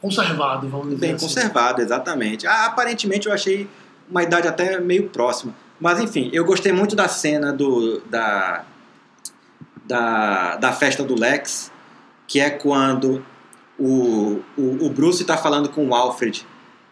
conservado, 0.00 0.68
vamos 0.68 0.88
dizer 0.88 1.00
Bem 1.00 1.14
assim. 1.14 1.26
conservado, 1.26 1.80
exatamente. 1.80 2.46
Ah, 2.46 2.66
aparentemente 2.66 3.28
eu 3.28 3.32
achei 3.32 3.68
uma 4.10 4.22
idade 4.22 4.48
até 4.48 4.80
meio 4.80 5.08
próxima. 5.08 5.54
Mas 5.78 6.00
enfim, 6.00 6.28
eu 6.32 6.44
gostei 6.44 6.72
muito 6.72 6.96
da 6.96 7.08
cena 7.08 7.52
do, 7.52 8.00
da, 8.02 8.64
da, 9.84 10.56
da 10.56 10.72
festa 10.72 11.04
do 11.04 11.18
Lex, 11.18 11.70
que 12.26 12.40
é 12.40 12.50
quando 12.50 13.24
o, 13.78 14.40
o, 14.56 14.86
o 14.86 14.90
Bruce 14.90 15.22
está 15.22 15.36
falando 15.36 15.68
com 15.68 15.88
o 15.88 15.94
Alfred 15.94 16.46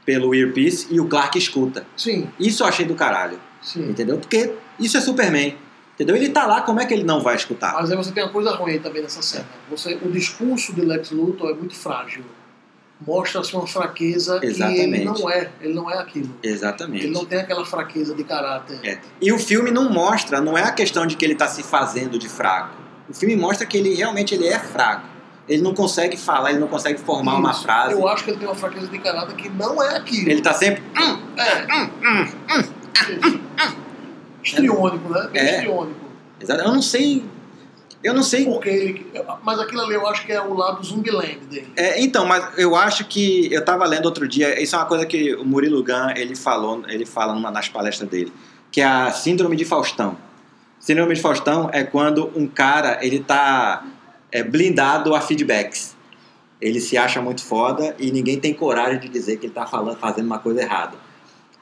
pelo 0.05 0.35
earpiece 0.35 0.86
e 0.90 0.98
o 1.01 1.07
Clark 1.07 1.39
escuta. 1.39 1.86
Sim, 1.97 2.28
Isso 2.39 2.62
eu 2.62 2.66
achei 2.66 2.85
do 2.85 2.94
caralho, 2.94 3.39
sim. 3.62 3.89
entendeu? 3.90 4.19
Porque 4.19 4.55
isso 4.78 4.97
é 4.97 5.01
Superman, 5.01 5.57
entendeu? 5.94 6.16
Ele 6.16 6.31
tá 6.31 6.47
lá, 6.47 6.62
como 6.62 6.81
é 6.81 6.86
que 6.86 6.94
ele 6.94 7.05
não 7.05 7.20
vai 7.20 7.36
escutar? 7.36 7.74
Mas 7.74 7.90
aí 7.90 7.97
você 7.97 8.11
tem 8.11 8.24
uma 8.24 8.32
coisa 8.32 8.51
ruim 8.55 8.78
também 8.78 9.02
nessa 9.02 9.23
cena. 9.23 9.47
Você, 9.70 9.98
o 10.02 10.11
discurso 10.11 10.73
de 10.73 10.81
Lex 10.81 11.11
Luthor 11.11 11.51
é 11.51 11.55
muito 11.55 11.74
frágil. 11.74 12.24
Mostra-se 13.07 13.55
uma 13.55 13.66
fraqueza 13.66 14.40
Exatamente. 14.43 14.78
e 14.78 14.82
ele 14.82 15.05
não 15.05 15.31
é. 15.31 15.51
Ele 15.62 15.73
não 15.73 15.90
é 15.90 15.98
aquilo. 15.98 16.36
Exatamente. 16.43 17.07
Ele 17.07 17.15
não 17.15 17.24
tem 17.24 17.39
aquela 17.39 17.65
fraqueza 17.65 18.15
de 18.15 18.23
caráter. 18.24 18.78
É. 18.85 18.98
E 19.23 19.32
o 19.32 19.39
filme 19.39 19.70
não 19.70 19.90
mostra, 19.90 20.39
não 20.40 20.57
é 20.57 20.65
a 20.65 20.73
questão 20.73 21.07
de 21.07 21.16
que 21.16 21.24
ele 21.24 21.32
está 21.32 21.48
se 21.48 21.62
fazendo 21.62 22.19
de 22.19 22.28
fraco. 22.28 22.77
O 23.09 23.15
filme 23.15 23.35
mostra 23.36 23.66
que 23.66 23.78
ele 23.78 23.94
realmente 23.94 24.35
ele 24.35 24.47
é 24.47 24.59
fraco. 24.59 25.07
Ele 25.51 25.62
não 25.62 25.74
consegue 25.74 26.16
falar, 26.16 26.51
ele 26.51 26.60
não 26.60 26.68
consegue 26.68 27.01
formar 27.01 27.35
uma 27.35 27.51
Isso. 27.51 27.64
frase. 27.64 27.93
Eu 27.93 28.06
acho 28.06 28.22
que 28.22 28.31
ele 28.31 28.39
tem 28.39 28.47
uma 28.47 28.55
fraqueza 28.55 28.86
de 28.86 28.98
caráter 29.01 29.35
que 29.35 29.48
não 29.48 29.82
é 29.82 29.97
aquilo. 29.97 30.31
Ele 30.31 30.40
tá 30.40 30.55
sempre. 30.55 30.81
É. 30.94 31.51
Isso. 33.16 33.40
Histriônico, 34.44 35.09
né? 35.09 35.28
É. 35.35 35.56
histriônico. 35.56 36.01
Exato. 36.40 36.62
Eu 36.62 36.72
não 36.72 36.81
sei. 36.81 37.24
Eu 38.02 38.14
não 38.14 38.22
sei. 38.22 38.44
Porque 38.44 38.68
ele. 38.68 39.12
Mas 39.43 39.59
aquilo 39.59 39.81
ali 39.82 39.94
eu 39.94 40.06
acho 40.06 40.24
que 40.24 40.31
é 40.31 40.40
o 40.40 40.55
lado 40.55 40.86
Zumbiland 40.86 41.40
dele. 41.51 41.72
É, 41.77 42.01
então, 42.01 42.24
mas 42.24 42.56
eu 42.56 42.77
acho 42.77 43.05
que 43.06 43.52
eu 43.52 43.64
tava 43.64 43.85
lendo 43.86 44.06
outro 44.06 44.28
dia, 44.28 44.62
isso 44.62 44.77
é 44.77 44.78
uma 44.78 44.86
coisa 44.86 45.05
que 45.05 45.35
o 45.35 45.44
Murilo 45.44 45.82
Gun, 45.82 46.10
ele 46.14 46.36
falou, 46.36 46.85
ele 46.86 47.05
fala 47.05 47.35
numa 47.35 47.51
das 47.51 47.68
palestras 47.68 48.09
dele, 48.09 48.32
que 48.70 48.81
é 48.81 48.85
a 48.85 49.10
síndrome 49.10 49.56
de 49.56 49.64
Faustão. 49.64 50.16
Síndrome 50.78 51.12
de 51.12 51.20
Faustão 51.20 51.68
é 51.72 51.82
quando 51.82 52.31
um 52.36 52.47
cara, 52.47 53.05
ele 53.05 53.18
tá 53.18 53.85
é, 54.32 54.43
blindado 54.43 55.15
a 55.15 55.20
feedbacks. 55.20 55.97
Ele 56.61 56.81
se 56.81 56.98
acha 56.98 57.20
muito 57.23 57.43
foda 57.43 57.94
e 57.98 58.11
ninguém 58.11 58.39
tem 58.39 58.52
coragem 58.52 59.01
de 59.01 59.09
dizer 59.09 59.39
que 59.39 59.47
ele 59.47 59.52
tá 59.52 59.66
falando, 59.66 59.98
fazendo 59.98 60.27
uma 60.27 60.39
coisa 60.39 60.61
errada. 60.61 60.97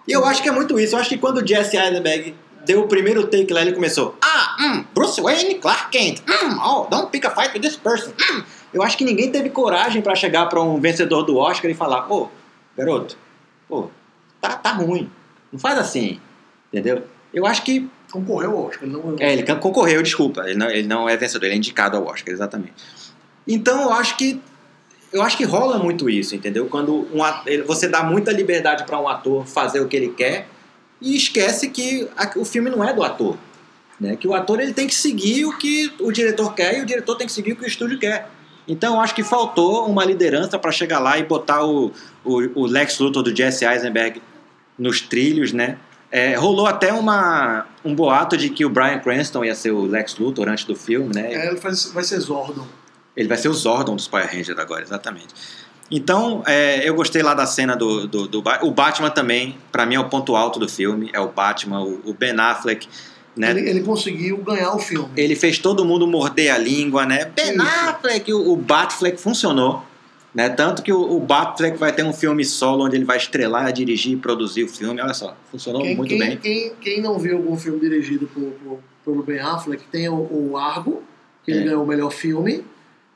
E 0.06 0.12
eu 0.12 0.24
acho 0.24 0.42
que 0.42 0.48
é 0.48 0.52
muito 0.52 0.78
isso. 0.80 0.96
Eu 0.96 1.00
acho 1.00 1.08
que 1.08 1.18
quando 1.18 1.38
o 1.38 1.46
Jesse 1.46 1.76
Eisenberg 1.76 2.34
deu 2.64 2.80
o 2.80 2.88
primeiro 2.88 3.26
take 3.26 3.52
lá, 3.52 3.62
ele 3.62 3.72
começou: 3.72 4.16
Ah, 4.20 4.56
hum, 4.60 4.84
Bruce 4.94 5.20
Wayne, 5.20 5.56
Clark 5.56 5.90
Kent, 5.90 6.22
hum, 6.28 6.58
oh, 6.64 6.86
don't 6.90 7.10
pick 7.10 7.24
a 7.26 7.30
fight 7.30 7.52
with 7.54 7.60
this 7.60 7.76
person. 7.76 8.10
hum." 8.10 8.42
Eu 8.72 8.82
acho 8.82 8.98
que 8.98 9.04
ninguém 9.04 9.30
teve 9.30 9.48
coragem 9.50 10.02
pra 10.02 10.14
chegar 10.14 10.46
pra 10.46 10.60
um 10.60 10.80
vencedor 10.80 11.22
do 11.22 11.36
Oscar 11.36 11.70
e 11.70 11.74
falar: 11.74 12.10
Ô, 12.12 12.28
garoto, 12.76 13.16
pô, 13.68 13.88
tá, 14.40 14.50
tá 14.56 14.72
ruim. 14.72 15.10
Não 15.52 15.58
faz 15.58 15.78
assim. 15.78 16.20
Entendeu? 16.72 17.04
Eu 17.32 17.46
acho 17.46 17.62
que. 17.62 17.88
Concorreu 18.10 18.50
ao 18.52 18.66
Oscar, 18.66 18.84
ele 18.84 18.92
não 18.92 19.16
É, 19.18 19.32
ele 19.34 19.42
concorreu, 19.56 20.02
desculpa. 20.02 20.42
Ele 20.46 20.54
não, 20.58 20.70
ele 20.70 20.86
não 20.88 21.08
é 21.08 21.16
vencedor, 21.16 21.46
ele 21.46 21.54
é 21.54 21.58
indicado 21.58 21.96
ao 21.96 22.06
Oscar, 22.06 22.32
exatamente. 22.32 22.72
Então 23.46 23.82
eu 23.82 23.92
acho 23.92 24.16
que. 24.16 24.40
Eu 25.12 25.22
acho 25.22 25.36
que 25.38 25.44
rola 25.44 25.78
muito 25.78 26.08
isso, 26.10 26.34
entendeu? 26.34 26.66
Quando 26.66 27.08
um 27.14 27.22
at- 27.24 27.46
ele- 27.46 27.62
você 27.62 27.88
dá 27.88 28.02
muita 28.02 28.30
liberdade 28.30 28.84
pra 28.84 29.00
um 29.00 29.08
ator 29.08 29.46
fazer 29.46 29.80
o 29.80 29.88
que 29.88 29.96
ele 29.96 30.08
quer 30.10 30.46
e 31.00 31.16
esquece 31.16 31.68
que 31.70 32.06
a- 32.16 32.30
o 32.36 32.44
filme 32.44 32.68
não 32.68 32.84
é 32.84 32.92
do 32.92 33.02
ator. 33.02 33.36
Né? 33.98 34.16
Que 34.16 34.28
o 34.28 34.34
ator 34.34 34.60
ele 34.60 34.72
tem 34.74 34.86
que 34.86 34.94
seguir 34.94 35.44
o 35.46 35.56
que 35.56 35.92
o 35.98 36.12
diretor 36.12 36.54
quer 36.54 36.78
e 36.78 36.82
o 36.82 36.86
diretor 36.86 37.16
tem 37.16 37.26
que 37.26 37.32
seguir 37.32 37.52
o 37.52 37.56
que 37.56 37.64
o 37.64 37.66
estúdio 37.66 37.98
quer. 37.98 38.28
Então 38.66 38.94
eu 38.94 39.00
acho 39.00 39.14
que 39.14 39.24
faltou 39.24 39.86
uma 39.88 40.04
liderança 40.04 40.58
para 40.58 40.70
chegar 40.70 40.98
lá 40.98 41.18
e 41.18 41.24
botar 41.24 41.64
o, 41.64 41.90
o, 42.24 42.34
o 42.62 42.66
Lex 42.66 42.98
Luthor 42.98 43.22
do 43.22 43.34
Jesse 43.34 43.64
Eisenberg 43.64 44.20
nos 44.78 45.00
trilhos, 45.00 45.52
né? 45.54 45.78
É, 46.10 46.34
rolou 46.36 46.66
até 46.66 46.92
uma, 46.92 47.66
um 47.84 47.94
boato 47.94 48.36
de 48.36 48.48
que 48.48 48.64
o 48.64 48.70
Bryan 48.70 48.98
Cranston 48.98 49.44
ia 49.44 49.54
ser 49.54 49.72
o 49.72 49.82
Lex 49.84 50.16
Luthor 50.16 50.48
antes 50.48 50.64
do 50.64 50.74
filme, 50.74 51.14
né? 51.14 51.34
É, 51.34 51.48
ele 51.48 51.58
faz- 51.58 51.86
vai 51.92 52.02
ser 52.02 52.18
Zordon. 52.20 52.66
Ele 53.16 53.28
vai 53.28 53.36
ser 53.36 53.48
o 53.48 53.52
Zordon 53.54 53.96
dos 53.96 54.08
Power 54.08 54.26
Rangers 54.26 54.58
agora, 54.58 54.82
exatamente. 54.82 55.34
Então, 55.90 56.42
é, 56.46 56.86
eu 56.88 56.94
gostei 56.94 57.22
lá 57.22 57.34
da 57.34 57.46
cena 57.46 57.74
do, 57.74 58.06
do, 58.06 58.28
do 58.28 58.42
O 58.62 58.70
Batman 58.70 59.10
também, 59.10 59.56
pra 59.72 59.86
mim, 59.86 59.94
é 59.96 60.00
o 60.00 60.08
ponto 60.08 60.36
alto 60.36 60.58
do 60.58 60.68
filme. 60.68 61.10
É 61.12 61.20
o 61.20 61.28
Batman, 61.28 61.80
o, 61.80 62.00
o 62.10 62.14
Ben 62.14 62.38
Affleck, 62.38 62.86
né? 63.34 63.50
Ele, 63.50 63.68
ele 63.68 63.80
conseguiu 63.80 64.36
ganhar 64.38 64.72
o 64.74 64.78
filme. 64.78 65.08
Ele 65.16 65.34
fez 65.34 65.58
todo 65.58 65.84
mundo 65.84 66.06
morder 66.06 66.52
a 66.54 66.58
língua, 66.58 67.06
né? 67.06 67.24
Ben 67.34 67.54
Isso. 67.54 67.62
Affleck, 67.62 68.32
o, 68.32 68.52
o 68.52 68.56
Batfleck 68.56 69.18
funcionou. 69.20 69.82
Né? 70.34 70.48
Tanto 70.50 70.82
que 70.82 70.92
o, 70.92 71.00
o 71.16 71.20
Batfleck 71.20 71.78
vai 71.78 71.90
ter 71.92 72.04
um 72.04 72.12
filme 72.12 72.44
solo 72.44 72.84
onde 72.84 72.96
ele 72.96 73.04
vai 73.04 73.16
estrelar, 73.16 73.72
dirigir 73.72 74.12
e 74.12 74.16
produzir 74.16 74.64
o 74.64 74.68
filme. 74.68 75.00
Olha 75.00 75.14
só, 75.14 75.34
funcionou 75.50 75.82
Quem, 75.82 75.96
muito 75.96 76.08
quem, 76.10 76.18
bem. 76.18 76.36
Quem, 76.36 76.72
quem 76.80 77.00
não 77.02 77.18
viu 77.18 77.36
algum 77.38 77.56
filme 77.56 77.80
dirigido 77.80 78.26
por, 78.28 78.42
por, 78.62 78.78
pelo 79.04 79.22
Ben 79.22 79.40
Affleck, 79.40 79.84
tem 79.90 80.08
o, 80.08 80.14
o 80.14 80.56
Argo, 80.56 81.02
que 81.44 81.50
É. 81.50 81.54
ele 81.56 81.64
ganhou 81.64 81.82
o 81.82 81.86
melhor 81.86 82.10
filme, 82.10 82.62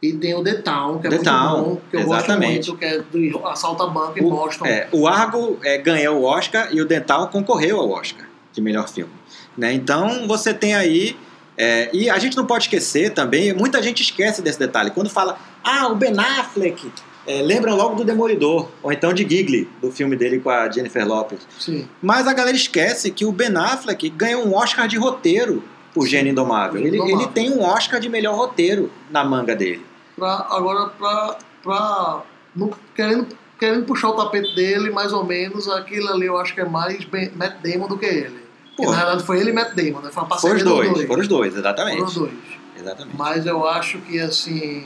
e 0.02 0.12
tem 0.14 0.34
o 0.34 0.42
The 0.42 0.54
Town, 0.54 0.98
que 0.98 1.06
é 1.06 1.10
The 1.10 1.16
muito 1.16 1.30
Town, 1.30 1.62
bom, 1.62 1.80
que 1.90 1.96
eu 1.96 2.00
exatamente. 2.00 2.56
gosto 2.70 2.72
muito, 2.72 2.76
que 2.76 2.84
é 2.84 2.98
do 3.30 3.46
assalto 3.46 3.82
a 3.84 3.86
banco 3.86 4.18
em 4.18 4.24
O, 4.24 4.30
Boston. 4.30 4.66
é, 4.66 4.88
o 4.90 5.06
Argo 5.06 5.58
é, 5.62 5.78
ganhou 5.78 6.20
o 6.20 6.24
Oscar 6.24 6.68
e 6.74 6.80
o 6.80 6.84
Dental 6.86 7.28
concorreu 7.28 7.78
ao 7.78 7.88
Oscar 7.90 8.26
de 8.52 8.60
melhor 8.60 8.88
filme. 8.88 9.12
Né? 9.56 9.72
Então 9.74 10.26
você 10.26 10.52
tem 10.52 10.74
aí. 10.74 11.16
É, 11.56 11.90
e 11.92 12.08
a 12.08 12.18
gente 12.18 12.36
não 12.36 12.46
pode 12.46 12.64
esquecer 12.64 13.12
também, 13.12 13.52
muita 13.52 13.82
gente 13.82 14.02
esquece 14.02 14.40
desse 14.42 14.58
detalhe. 14.58 14.90
Quando 14.90 15.10
fala, 15.10 15.38
ah, 15.62 15.88
o 15.88 15.94
Ben 15.94 16.14
Affleck, 16.18 16.90
é, 17.26 17.40
lembram 17.42 17.76
logo 17.76 17.94
do 17.94 18.04
Demolidor, 18.04 18.68
ou 18.82 18.92
então 18.92 19.12
de 19.12 19.22
Gigli, 19.28 19.68
do 19.80 19.92
filme 19.92 20.16
dele 20.16 20.40
com 20.40 20.50
a 20.50 20.68
Jennifer 20.70 21.06
Lopez. 21.06 21.40
Sim. 21.58 21.86
Mas 22.00 22.26
a 22.26 22.32
galera 22.32 22.56
esquece 22.56 23.10
que 23.10 23.24
o 23.24 23.30
Ben 23.32 23.56
Affleck 23.56 24.08
ganhou 24.10 24.44
um 24.46 24.54
Oscar 24.54 24.88
de 24.88 24.96
roteiro 24.96 25.62
por 25.94 26.06
Gênio 26.06 26.32
Indomável. 26.32 26.80
Ele, 26.80 26.96
Indomável. 26.96 27.20
ele 27.20 27.28
tem 27.28 27.50
um 27.52 27.62
Oscar 27.62 28.00
de 28.00 28.08
melhor 28.08 28.34
roteiro 28.34 28.90
na 29.10 29.22
manga 29.22 29.54
dele. 29.54 29.84
Pra, 30.16 30.46
agora, 30.50 30.88
pra, 30.90 31.36
pra 31.62 32.22
não- 32.56 32.70
querendo, 32.94 33.28
querendo 33.58 33.84
puxar 33.84 34.08
o 34.08 34.12
tapete 34.16 34.54
dele, 34.56 34.90
mais 34.90 35.12
ou 35.12 35.24
menos, 35.24 35.68
aquilo 35.68 36.08
ali 36.08 36.26
eu 36.26 36.36
acho 36.38 36.54
que 36.54 36.60
é 36.60 36.64
mais 36.68 37.04
Ben- 37.04 37.30
Matt 37.36 37.56
Damon 37.62 37.86
do 37.88 37.98
que 37.98 38.06
ele. 38.06 38.41
Pô. 38.76 38.90
na 38.90 38.96
verdade 38.96 39.22
foi 39.24 39.38
ele 39.40 39.50
e 39.50 39.52
Matt 39.52 39.74
Damon, 39.74 40.00
né? 40.00 40.10
Foi 40.10 40.22
uma 40.22 40.28
Foram 40.28 40.28
parceria 40.28 40.56
os 40.56 40.62
dos 40.62 40.72
dois, 40.72 40.92
dois. 40.94 41.06
foram 41.06 41.20
os 41.22 41.28
dois, 41.28 41.54
Foram 41.54 41.60
exatamente. 41.70 42.02
os 42.02 42.14
dois. 42.14 42.32
Exatamente. 42.78 43.16
Mas 43.16 43.46
eu 43.46 43.68
acho 43.68 43.98
que, 44.00 44.18
assim, 44.18 44.84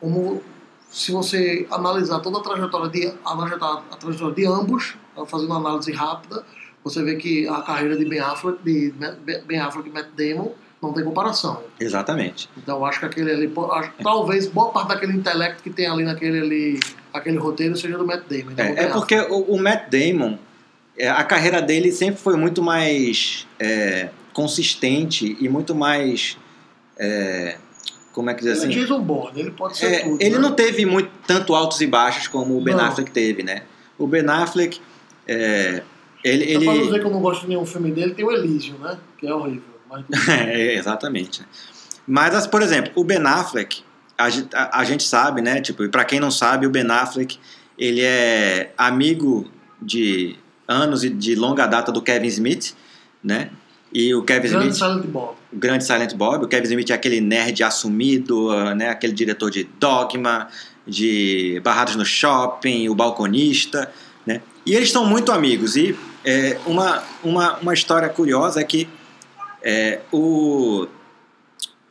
como 0.00 0.42
se 0.90 1.12
você 1.12 1.66
analisar 1.70 2.20
toda 2.20 2.38
a 2.38 2.42
trajetória 2.42 2.88
de, 2.88 3.12
a 3.24 3.36
trajetória, 3.36 3.82
a 3.90 3.96
trajetória 3.96 4.34
de 4.34 4.46
ambos, 4.46 4.94
fazendo 5.26 5.50
uma 5.50 5.58
análise 5.58 5.92
rápida, 5.92 6.44
você 6.82 7.02
vê 7.02 7.16
que 7.16 7.46
a 7.48 7.62
carreira 7.62 7.96
de 7.96 8.04
Ben 8.04 8.20
Affleck, 8.20 8.58
de 8.62 8.92
Ben 9.46 9.58
Affleck 9.60 9.88
e 9.88 9.92
Matt 9.92 10.08
Damon 10.16 10.52
não 10.82 10.92
tem 10.92 11.02
comparação. 11.04 11.62
Exatamente. 11.80 12.48
Então 12.56 12.76
eu 12.78 12.84
acho 12.84 13.00
que 13.00 13.06
aquele 13.06 13.30
ali, 13.30 13.52
talvez 14.02 14.46
boa 14.46 14.70
parte 14.70 14.88
daquele 14.88 15.12
intelecto 15.14 15.62
que 15.62 15.70
tem 15.70 15.86
ali 15.86 16.04
naquele 16.04 16.40
ali, 16.40 16.80
aquele 17.12 17.38
roteiro 17.38 17.74
seja 17.76 17.96
do 17.96 18.06
Matt 18.06 18.24
Damon. 18.28 18.50
então 18.52 18.64
É, 18.66 18.84
é 18.84 18.86
porque 18.88 19.18
o, 19.18 19.40
o 19.54 19.58
Matt 19.60 19.88
Damon, 19.90 20.38
a 21.00 21.24
carreira 21.24 21.60
dele 21.60 21.90
sempre 21.92 22.20
foi 22.20 22.36
muito 22.36 22.62
mais 22.62 23.46
é, 23.58 24.10
consistente 24.32 25.36
e 25.40 25.48
muito 25.48 25.74
mais. 25.74 26.36
é, 26.98 27.56
como 28.12 28.30
é 28.30 28.34
que 28.34 28.42
diz 28.42 28.52
assim? 28.58 28.66
Ele 28.70 28.78
é 28.78 28.82
Jason 28.82 29.00
Bourne, 29.00 29.40
ele 29.40 29.50
pode 29.50 29.76
ser 29.76 29.86
É, 29.86 29.98
tudo. 30.04 30.22
ele 30.22 30.36
né? 30.36 30.38
não 30.38 30.52
teve 30.52 30.86
muito, 30.86 31.10
tanto 31.26 31.52
altos 31.52 31.80
e 31.80 31.86
baixos 31.86 32.28
como 32.28 32.56
o 32.56 32.60
Ben 32.60 32.74
Não. 32.76 32.84
Affleck 32.84 33.10
teve, 33.10 33.42
né? 33.42 33.62
O 33.98 34.06
Ben 34.06 34.24
Affleck, 34.28 34.80
é, 35.26 35.82
ele... 36.22 36.58
Pra 36.64 36.74
ele 36.74 36.84
dizer 36.84 37.00
que 37.00 37.06
eu 37.06 37.10
não 37.10 37.20
gosto 37.20 37.40
de 37.42 37.48
nenhum 37.48 37.66
filme 37.66 37.90
dele, 37.90 38.14
tem 38.14 38.24
o 38.24 38.30
Elysium, 38.30 38.78
né? 38.78 38.96
Que 39.18 39.26
é 39.26 39.34
horrível. 39.34 39.62
Mas 39.90 40.04
É, 40.28 40.74
exatamente. 40.74 41.42
Mas, 42.06 42.34
as- 42.36 42.46
por 42.46 42.62
exemplo, 42.62 42.92
o 42.94 43.02
Ben 43.02 43.18
Affleck, 43.26 43.82
a, 44.16 44.26
a- 44.54 44.80
a 44.80 44.84
gente 44.84 45.02
sabe, 45.02 45.42
né? 45.42 45.60
Tipo, 45.60 45.82
e 45.82 45.88
pra 45.88 46.04
quem 46.04 46.20
não 46.20 46.30
sabe, 46.30 46.66
o 46.66 46.70
Ben 46.70 46.88
Affleck, 46.88 47.36
ele 47.76 48.00
é 48.00 48.72
amigo 48.78 49.50
de 49.82 50.36
anos 50.66 51.04
e 51.04 51.10
de 51.10 51.34
longa 51.34 51.66
data 51.66 51.92
do 51.92 52.00
Kevin 52.02 52.28
Smith, 52.28 52.74
né? 53.22 53.50
E 53.92 54.14
o 54.14 54.22
Kevin 54.22 54.48
grande 54.48 54.68
Smith, 54.70 54.76
Silent 54.76 55.06
Bob. 55.06 55.36
o 55.52 55.56
grande 55.56 55.84
Silent 55.84 56.14
Bob, 56.14 56.44
o 56.44 56.48
Kevin 56.48 56.64
Smith 56.64 56.90
é 56.90 56.94
aquele 56.94 57.20
nerd 57.20 57.62
assumido, 57.62 58.50
ah, 58.50 58.74
né? 58.74 58.88
Aquele 58.88 59.12
diretor 59.12 59.50
de 59.50 59.64
Dogma, 59.78 60.48
de 60.86 61.60
Barrados 61.62 61.96
no 61.96 62.04
Shopping, 62.04 62.88
o 62.88 62.94
Balconista, 62.94 63.90
né? 64.26 64.40
E 64.66 64.74
eles 64.74 64.90
são 64.90 65.06
muito 65.06 65.30
amigos. 65.30 65.76
E 65.76 65.96
é, 66.24 66.58
uma, 66.66 67.02
uma, 67.22 67.56
uma 67.58 67.74
história 67.74 68.08
curiosa 68.08 68.60
é 68.60 68.64
que 68.64 68.88
é, 69.62 70.00
o, 70.12 70.86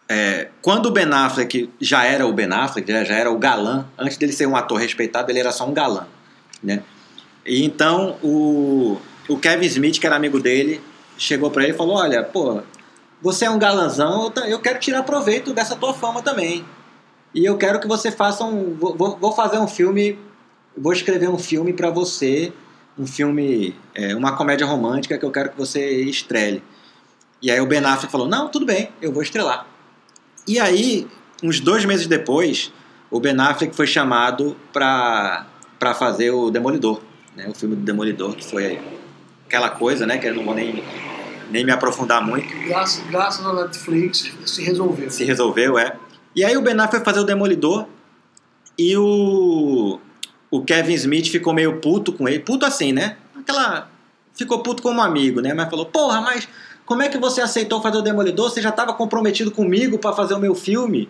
é, 0.10 0.50
quando 0.62 0.88
o 0.88 0.92
Ben 0.92 1.12
Affleck 1.12 1.70
já 1.80 2.04
era 2.04 2.26
o 2.26 2.34
Ben 2.34 2.52
Affleck, 2.52 2.92
já, 2.92 3.04
já 3.04 3.16
era 3.16 3.32
o 3.32 3.38
galã, 3.38 3.86
antes 3.98 4.18
dele 4.18 4.34
ser 4.34 4.46
um 4.46 4.56
ator 4.56 4.80
respeitado, 4.80 5.32
ele 5.32 5.40
era 5.40 5.52
só 5.52 5.68
um 5.68 5.74
galã. 5.74 6.06
Né? 6.62 6.84
E 7.46 7.64
então 7.64 8.18
o, 8.24 8.98
o 9.28 9.38
Kevin 9.38 9.66
Smith, 9.66 10.00
que 10.00 10.06
era 10.08 10.16
amigo 10.16 10.40
dele, 10.40 10.82
chegou 11.18 11.52
pra 11.52 11.64
ele 11.64 11.74
e 11.74 11.76
falou: 11.78 11.96
Olha, 11.96 12.24
pô, 12.24 12.62
você 13.22 13.46
é 13.46 13.50
um 13.50 13.60
galanzão, 13.60 14.32
eu, 14.48 14.60
quero 14.60 14.80
tirar 14.80 15.04
proveito 15.04 15.54
dessa 15.54 15.76
tua 15.76 15.94
fama 15.94 16.22
também. 16.22 16.66
E 17.34 17.44
eu 17.46 17.58
quero 17.58 17.80
que 17.80 17.88
você 17.88 18.12
faça 18.12 18.44
um. 18.44 18.76
Vou, 18.76 18.96
vou- 18.96 19.18
fazer 19.34 19.58
um 19.58 19.68
filme. 19.68 20.18
Vou 20.78 20.94
escrever 20.94 21.30
um 21.30 21.38
filme 21.38 21.74
pra 21.74 21.90
você. 21.90 22.54
Um 22.98 23.08
filme. 23.08 23.76
é, 23.96 24.16
uma 24.16 24.36
comédia 24.36 24.68
romântica 24.68 25.18
que 25.18 25.26
eu 25.26 25.32
quero 25.32 25.50
que 25.50 25.58
você 25.58 26.02
estrele. 26.04 26.64
E 27.42 27.50
aí 27.52 27.60
o 27.60 27.66
Ben 27.66 27.84
Affleck 27.84 28.12
falou: 28.12 28.28
Não, 28.28 28.50
tudo 28.50 28.66
bem, 28.66 28.90
eu 29.02 29.12
vou 29.12 29.24
estrelar. 29.24 29.66
E 30.48 30.60
aí, 30.60 31.08
uns 31.42 31.60
dois 31.60 31.86
meses 31.86 32.06
depois, 32.08 32.72
o 33.10 33.20
Ben 33.20 33.40
Affleck 33.40 33.76
foi 33.76 33.88
chamado 33.88 34.56
pra 34.72 35.46
fazer 35.96 36.32
o 36.32 36.52
Demolidor. 36.52 37.02
Né? 37.36 37.48
O 37.48 37.54
filme 37.54 37.76
do 37.76 37.82
Demolidor, 37.82 38.36
que 38.36 38.46
foi 38.46 38.80
aquela 39.48 39.70
coisa, 39.70 40.06
né? 40.06 40.18
Que 40.18 40.28
eu 40.28 40.36
não 40.36 40.44
vou 40.44 40.54
nem, 40.54 40.84
nem 41.50 41.66
me 41.66 41.72
aprofundar 41.72 42.26
muito. 42.26 42.48
Graças, 42.68 43.06
graças 43.10 43.46
à 43.46 43.54
Netflix 43.54 44.32
se 44.46 44.64
resolveu. 44.64 45.10
Se 45.10 45.24
resolveu, 45.24 45.78
é. 45.78 45.96
E 46.36 46.44
aí 46.44 46.58
o 46.58 46.62
Ben 46.62 46.74
Affleck 46.74 46.98
foi 46.98 47.06
fazer 47.06 47.20
o 47.20 47.24
Demolidor 47.24 47.86
e 48.78 48.98
o, 48.98 50.00
o 50.50 50.64
Kevin 50.64 50.94
Smith 50.94 51.28
ficou 51.28 51.54
meio 51.54 51.80
puto 51.80 52.12
com 52.14 52.28
ele. 52.28 52.40
Puto 52.40 52.66
assim, 52.66 52.92
né? 52.92 53.18
Aquela... 53.36 53.90
Ficou 54.36 54.64
puto 54.64 54.82
como 54.82 55.00
amigo, 55.00 55.42
né? 55.42 55.54
Mas 55.54 55.70
falou, 55.70 55.86
porra, 55.86 56.20
mas 56.20 56.48
como 56.88 57.04
é 57.04 57.10
que 57.10 57.20
você 57.20 57.40
aceitou 57.40 57.82
fazer 57.82 57.98
o 57.98 58.02
Demolidor? 58.02 58.50
Você 58.50 58.62
já 58.62 58.70
estava 58.70 58.94
comprometido 58.94 59.52
comigo 59.52 60.00
para 60.00 60.12
fazer 60.12 60.34
o 60.34 60.40
meu 60.40 60.56
filme? 60.56 61.08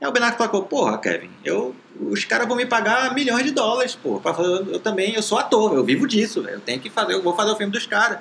Aí 0.00 0.08
o 0.08 0.12
Ben 0.12 0.24
Affleck 0.24 0.50
falou, 0.50 0.66
porra, 0.66 0.98
Kevin, 0.98 1.30
eu, 1.44 1.72
os 2.00 2.24
caras 2.24 2.46
vão 2.48 2.56
me 2.56 2.66
pagar 2.66 3.14
milhões 3.14 3.44
de 3.44 3.50
dólares, 3.50 3.94
pô. 4.00 4.20
Fazer, 4.20 4.42
eu 4.68 4.78
também, 4.80 5.14
eu 5.14 5.22
sou 5.22 5.38
ator, 5.38 5.74
eu 5.74 5.84
vivo 5.84 6.06
disso, 6.06 6.44
eu 6.48 6.60
tenho 6.60 6.80
que 6.80 6.90
fazer, 6.90 7.14
eu 7.14 7.22
vou 7.22 7.34
fazer 7.34 7.52
o 7.52 7.56
filme 7.56 7.72
dos 7.72 7.86
caras. 7.86 8.18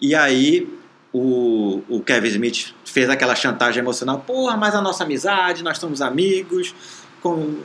E 0.00 0.14
aí 0.14 0.68
o, 1.12 1.82
o 1.88 2.00
Kevin 2.02 2.28
Smith 2.28 2.74
fez 2.84 3.08
aquela 3.08 3.34
chantagem 3.34 3.80
emocional, 3.80 4.18
porra, 4.26 4.56
mas 4.56 4.74
a 4.74 4.80
nossa 4.80 5.04
amizade, 5.04 5.62
nós 5.62 5.78
somos 5.78 6.00
amigos, 6.02 6.74
com- 7.22 7.56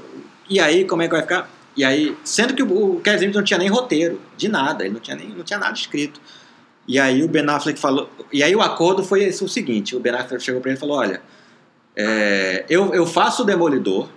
e 0.50 0.60
aí 0.60 0.86
como 0.86 1.02
é 1.02 1.08
que 1.08 1.12
vai 1.14 1.22
ficar? 1.22 1.50
E 1.76 1.84
aí, 1.84 2.18
sendo 2.24 2.54
que 2.56 2.64
o 2.64 3.00
Kevin 3.04 3.18
Smith 3.18 3.36
não 3.36 3.44
tinha 3.44 3.60
nem 3.60 3.68
roteiro, 3.70 4.20
de 4.36 4.48
nada, 4.48 4.84
ele 4.84 4.94
não 4.94 5.00
tinha, 5.00 5.16
nem, 5.16 5.30
não 5.30 5.44
tinha 5.44 5.60
nada 5.60 5.74
escrito. 5.74 6.20
E 6.88 6.98
aí 7.00 7.22
o 7.24 7.28
Ben 7.28 7.46
Affleck 7.50 7.80
falou, 7.80 8.10
e 8.32 8.42
aí 8.42 8.56
o 8.56 8.62
acordo 8.62 9.04
foi 9.04 9.24
esse, 9.26 9.44
o 9.44 9.48
seguinte, 9.50 9.96
o 9.96 10.00
Ben 10.00 10.14
Affleck 10.14 10.42
chegou 10.42 10.62
pra 10.62 10.72
ele 10.72 10.78
e 10.78 10.80
falou, 10.80 10.98
olha, 10.98 11.22
é, 11.96 12.66
eu, 12.70 12.94
eu 12.94 13.06
faço 13.06 13.44
o 13.44 13.46
Demolidor, 13.46 14.10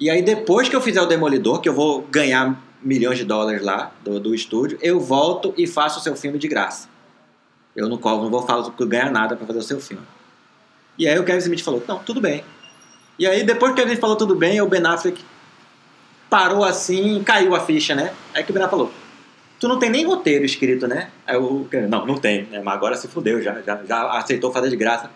e 0.00 0.08
aí 0.08 0.22
depois 0.22 0.68
que 0.68 0.76
eu 0.76 0.80
fizer 0.80 1.02
o 1.02 1.06
Demolidor, 1.06 1.60
que 1.60 1.68
eu 1.68 1.74
vou 1.74 2.02
ganhar 2.02 2.60
milhões 2.82 3.18
de 3.18 3.24
dólares 3.24 3.62
lá 3.62 3.92
do, 4.04 4.20
do 4.20 4.34
estúdio, 4.34 4.78
eu 4.80 5.00
volto 5.00 5.52
e 5.56 5.66
faço 5.66 5.98
o 5.98 6.02
seu 6.02 6.14
filme 6.14 6.38
de 6.38 6.46
graça. 6.46 6.88
Eu 7.74 7.88
não 7.88 7.98
não 7.98 8.30
vou 8.30 8.42
falar 8.42 8.70
que 8.70 8.86
ganhar 8.86 9.10
nada 9.10 9.36
para 9.36 9.46
fazer 9.46 9.58
o 9.58 9.62
seu 9.62 9.80
filme. 9.80 10.02
E 10.98 11.06
aí 11.06 11.18
o 11.18 11.24
Kevin 11.24 11.38
Smith 11.38 11.60
falou, 11.62 11.82
não, 11.86 11.98
tudo 11.98 12.20
bem. 12.20 12.44
E 13.18 13.26
aí 13.26 13.44
depois 13.44 13.72
que 13.72 13.80
o 13.80 13.84
Kevin 13.84 14.00
falou 14.00 14.16
tudo 14.16 14.34
bem, 14.34 14.60
o 14.60 14.66
Ben 14.66 14.84
Affleck 14.84 15.24
parou 16.28 16.64
assim, 16.64 17.22
caiu 17.22 17.54
a 17.54 17.60
ficha, 17.60 17.94
né? 17.94 18.12
Aí 18.34 18.42
que 18.42 18.50
o 18.50 18.54
Ben 18.54 18.62
Affleck 18.62 18.70
falou, 18.70 18.92
tu 19.60 19.68
não 19.68 19.78
tem 19.78 19.90
nem 19.90 20.04
roteiro 20.04 20.44
escrito, 20.44 20.86
né? 20.86 21.10
Aí 21.26 21.36
não, 21.88 22.06
não 22.06 22.16
tem, 22.16 22.44
né? 22.44 22.60
Mas 22.64 22.74
agora 22.74 22.96
se 22.96 23.08
fudeu, 23.08 23.40
já, 23.40 23.60
já, 23.62 23.80
já 23.84 24.10
aceitou 24.18 24.52
fazer 24.52 24.70
de 24.70 24.76
graça. 24.76 25.10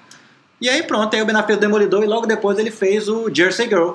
E 0.61 0.69
aí 0.69 0.83
pronto, 0.85 1.15
aí 1.15 1.23
o 1.23 1.27
Ben 1.27 1.37
Affleck 1.37 1.61
Demolidor 1.61 2.03
e 2.05 2.07
logo 2.07 2.27
depois 2.27 2.59
ele 2.59 2.71
fez 2.71 3.09
o 3.09 3.29
Jersey 3.33 3.69
Girl, 3.69 3.95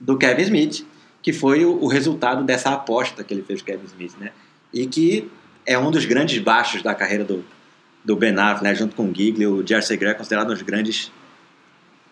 do 0.00 0.16
Kevin 0.16 0.42
Smith, 0.42 0.86
que 1.22 1.32
foi 1.32 1.64
o, 1.64 1.82
o 1.82 1.88
resultado 1.88 2.44
dessa 2.44 2.70
aposta 2.70 3.24
que 3.24 3.34
ele 3.34 3.42
fez 3.42 3.60
com 3.60 3.66
Kevin 3.66 3.86
Smith, 3.86 4.12
né? 4.18 4.32
E 4.72 4.86
que 4.86 5.30
é 5.64 5.78
um 5.78 5.90
dos 5.90 6.04
grandes 6.04 6.38
baixos 6.38 6.82
da 6.82 6.94
carreira 6.94 7.24
do, 7.24 7.44
do 8.04 8.14
Ben 8.14 8.38
Affleck, 8.38 8.64
né? 8.64 8.74
Junto 8.74 8.94
com 8.94 9.10
o 9.10 9.14
Gigli, 9.14 9.46
o 9.46 9.66
Jersey 9.66 9.98
Girl 9.98 10.10
é 10.10 10.14
considerado 10.14 10.50
um 10.50 10.54
dos 10.54 10.62
grandes 10.62 11.10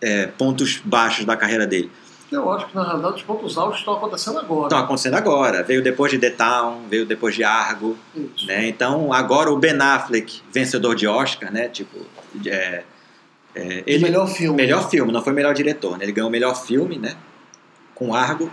é, 0.01 0.27
pontos 0.27 0.81
baixos 0.83 1.25
da 1.25 1.37
carreira 1.37 1.65
dele. 1.65 1.89
Eu 2.31 2.51
acho 2.51 2.67
que 2.67 2.75
na 2.75 2.83
realidade 2.83 3.15
os 3.15 3.23
pontos 3.23 3.57
altos 3.57 3.79
estão 3.79 3.93
acontecendo 3.93 4.39
agora. 4.39 4.65
Estão 4.65 4.79
acontecendo 4.79 5.13
agora. 5.13 5.63
Veio 5.63 5.81
depois 5.81 6.11
de 6.11 6.17
The 6.17 6.31
Town, 6.31 6.81
veio 6.89 7.05
depois 7.05 7.35
de 7.35 7.43
Argo, 7.43 7.95
Isso. 8.15 8.47
né? 8.47 8.67
Então 8.67 9.13
agora 9.13 9.51
o 9.51 9.57
Ben 9.57 9.79
Affleck, 9.79 10.41
vencedor 10.51 10.95
de 10.95 11.07
Oscar, 11.07 11.51
né? 11.51 11.69
Tipo, 11.69 11.99
é, 12.47 12.83
é, 13.53 13.83
E 13.87 13.99
melhor 13.99 14.27
filme. 14.27 14.57
Melhor 14.57 14.89
filme, 14.89 15.11
não 15.11 15.23
foi 15.23 15.33
melhor 15.33 15.53
diretor, 15.53 15.97
né? 15.97 16.03
Ele 16.05 16.11
ganhou 16.11 16.27
o 16.27 16.31
melhor 16.31 16.55
filme, 16.55 16.97
né? 16.97 17.15
Com 17.95 18.13
Argo. 18.13 18.51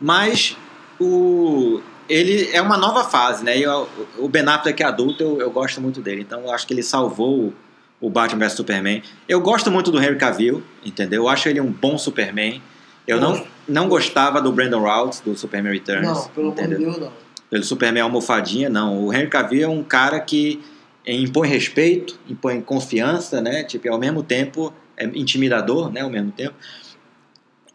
Mas 0.00 0.56
o, 0.98 1.80
ele 2.08 2.48
é 2.52 2.62
uma 2.62 2.76
nova 2.78 3.04
fase, 3.04 3.44
né? 3.44 3.58
E 3.58 3.62
eu- 3.62 3.88
o 4.18 4.28
Ben 4.28 4.44
Affleck 4.46 4.82
é 4.82 4.86
adulto, 4.86 5.22
eu, 5.22 5.40
eu 5.40 5.50
gosto 5.50 5.80
muito 5.80 6.00
dele. 6.00 6.22
Então 6.22 6.40
eu 6.40 6.52
acho 6.52 6.66
que 6.66 6.72
ele 6.72 6.82
salvou 6.82 7.46
o, 7.48 7.54
o 8.00 8.08
Batman 8.10 8.46
vs 8.46 8.52
Superman. 8.54 9.02
Eu 9.28 9.40
gosto 9.40 9.70
muito 9.70 9.90
do 9.90 10.00
Henry 10.02 10.16
Cavill, 10.16 10.62
entendeu? 10.84 11.24
Eu 11.24 11.28
acho 11.28 11.48
ele 11.48 11.60
um 11.60 11.70
bom 11.70 11.98
Superman. 11.98 12.62
Eu 13.06 13.20
não, 13.20 13.30
Gosto. 13.32 13.46
não 13.68 13.88
gostava 13.88 14.40
do 14.40 14.50
Brandon 14.50 14.80
Routh, 14.80 15.20
do 15.24 15.36
Superman 15.36 15.72
Returns. 15.72 16.06
Não, 16.06 16.28
pelo 16.28 16.46
amor 16.48 16.56
de 16.56 16.60
entendeu? 16.62 16.78
Deus, 16.90 16.98
não. 16.98 17.12
pelo 17.48 17.62
Superman 17.62 18.02
almofadinha, 18.02 18.68
não. 18.68 18.98
O 19.04 19.12
Henry 19.14 19.28
Cavill 19.28 19.62
é 19.62 19.68
um 19.68 19.84
cara 19.84 20.18
que 20.18 20.60
impõe 21.06 21.46
respeito, 21.48 22.18
impõe 22.28 22.60
confiança, 22.60 23.40
né? 23.40 23.62
Tipo, 23.62 23.88
ao 23.92 23.98
mesmo 23.98 24.24
tempo 24.24 24.72
é 24.96 25.04
intimidador, 25.04 25.88
né? 25.92 26.00
Ao 26.00 26.10
mesmo 26.10 26.32
tempo. 26.32 26.54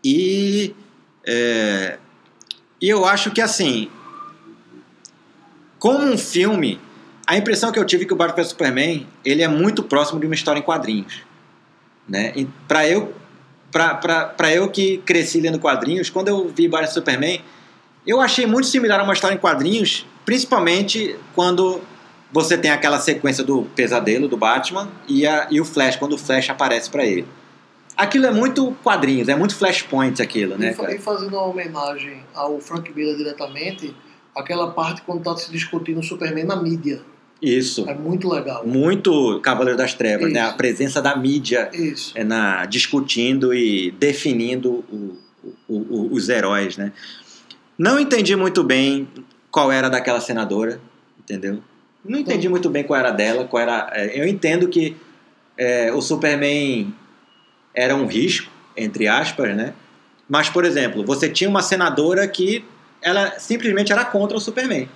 E, 0.03 0.75
é, 1.25 1.97
e 2.81 2.89
eu 2.89 3.05
acho 3.05 3.31
que 3.31 3.41
assim, 3.41 3.89
como 5.79 6.05
um 6.05 6.17
filme, 6.17 6.79
a 7.27 7.37
impressão 7.37 7.71
que 7.71 7.79
eu 7.79 7.85
tive 7.85 8.03
é 8.03 8.07
que 8.07 8.13
o 8.13 8.15
Batman 8.15 8.43
Superman 8.43 9.07
ele 9.23 9.41
é 9.41 9.47
muito 9.47 9.83
próximo 9.83 10.19
de 10.19 10.25
uma 10.25 10.35
história 10.35 10.59
em 10.59 10.63
quadrinhos, 10.63 11.21
né? 12.07 12.33
Para 12.67 12.87
eu 12.87 13.13
para 13.71 14.53
eu 14.53 14.69
que 14.69 14.97
cresci 14.99 15.39
lendo 15.39 15.57
quadrinhos, 15.57 16.09
quando 16.09 16.27
eu 16.27 16.49
vi 16.49 16.67
Batman 16.67 16.87
vs 16.87 16.93
Superman, 16.93 17.41
eu 18.05 18.19
achei 18.19 18.45
muito 18.45 18.67
similar 18.67 18.99
a 18.99 19.03
uma 19.03 19.13
história 19.13 19.35
em 19.35 19.37
quadrinhos, 19.37 20.05
principalmente 20.25 21.15
quando 21.33 21.81
você 22.33 22.57
tem 22.57 22.71
aquela 22.71 22.99
sequência 22.99 23.43
do 23.43 23.63
pesadelo 23.75 24.27
do 24.27 24.35
Batman 24.35 24.89
e, 25.07 25.25
a, 25.25 25.47
e 25.49 25.61
o 25.61 25.65
Flash, 25.65 25.95
quando 25.95 26.13
o 26.13 26.17
Flash 26.17 26.49
aparece 26.49 26.89
pra 26.89 27.05
ele. 27.05 27.25
Aquilo 28.01 28.25
é 28.25 28.31
muito 28.31 28.71
quadrinhos, 28.83 29.29
é 29.29 29.35
muito 29.35 29.55
flashpoint 29.55 30.21
aquilo, 30.21 30.57
né? 30.57 30.75
e, 30.89 30.95
e 30.95 30.97
fazendo 30.99 31.33
uma 31.33 31.45
homenagem 31.45 32.23
ao 32.33 32.59
Frank 32.59 32.91
Miller 32.95 33.15
diretamente, 33.15 33.93
aquela 34.35 34.71
parte 34.71 35.01
quando 35.03 35.23
tá 35.23 35.35
se 35.37 35.51
discutindo 35.51 35.99
o 35.99 36.03
Superman 36.03 36.45
na 36.45 36.55
mídia. 36.55 37.01
Isso. 37.41 37.89
É 37.89 37.93
muito 37.93 38.29
legal. 38.29 38.65
Muito 38.65 39.39
Cavaleiro 39.41 39.77
das 39.77 39.93
Trevas, 39.93 40.31
né? 40.31 40.39
Isso. 40.41 40.49
A 40.49 40.53
presença 40.53 41.01
da 41.01 41.15
mídia 41.15 41.69
Isso. 41.73 42.11
é 42.15 42.23
na 42.23 42.65
discutindo 42.65 43.53
e 43.53 43.91
definindo 43.91 44.83
o- 44.91 45.17
o- 45.67 45.75
o- 45.77 46.09
os 46.13 46.29
heróis, 46.29 46.77
né? 46.77 46.91
Não 47.77 47.99
entendi 47.99 48.35
muito 48.35 48.63
bem 48.63 49.07
qual 49.49 49.71
era 49.71 49.89
daquela 49.89 50.21
senadora, 50.21 50.79
entendeu? 51.19 51.61
Não 52.05 52.19
entendi 52.19 52.47
muito 52.49 52.69
bem 52.69 52.83
qual 52.83 52.99
era 52.99 53.11
dela, 53.11 53.45
qual 53.45 53.61
era. 53.61 53.89
é, 53.93 54.19
Eu 54.21 54.27
entendo 54.27 54.67
que 54.67 54.95
é, 55.57 55.91
o 55.93 56.01
Superman 56.01 56.93
era 57.73 57.95
um 57.95 58.05
risco, 58.05 58.49
entre 58.75 59.07
aspas, 59.07 59.55
né? 59.55 59.73
Mas, 60.29 60.49
por 60.49 60.63
exemplo, 60.65 61.03
você 61.05 61.29
tinha 61.29 61.49
uma 61.49 61.61
senadora 61.61 62.27
que 62.27 62.63
ela 63.01 63.37
simplesmente 63.39 63.91
era 63.91 64.05
contra 64.05 64.37
o 64.37 64.39
Superman. 64.39 64.87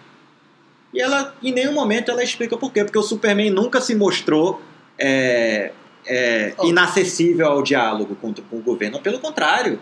E 0.94 1.02
ela, 1.02 1.36
em 1.44 1.52
nenhum 1.52 1.74
momento, 1.74 2.10
ela 2.12 2.24
explica 2.24 2.56
por 2.56 2.72
quê. 2.72 2.84
Porque 2.84 2.98
o 2.98 3.04
Superman 3.04 3.50
nunca 3.50 3.82
se 3.82 3.94
mostrou 3.96 4.62
é, 4.98 5.72
é, 6.06 6.54
Oh. 6.58 6.68
inacessível 6.68 7.48
ao 7.48 7.62
diálogo 7.62 8.16
com, 8.16 8.34
com 8.34 8.58
o 8.58 8.62
governo. 8.62 9.00
Pelo 9.02 9.20
contrário, 9.20 9.80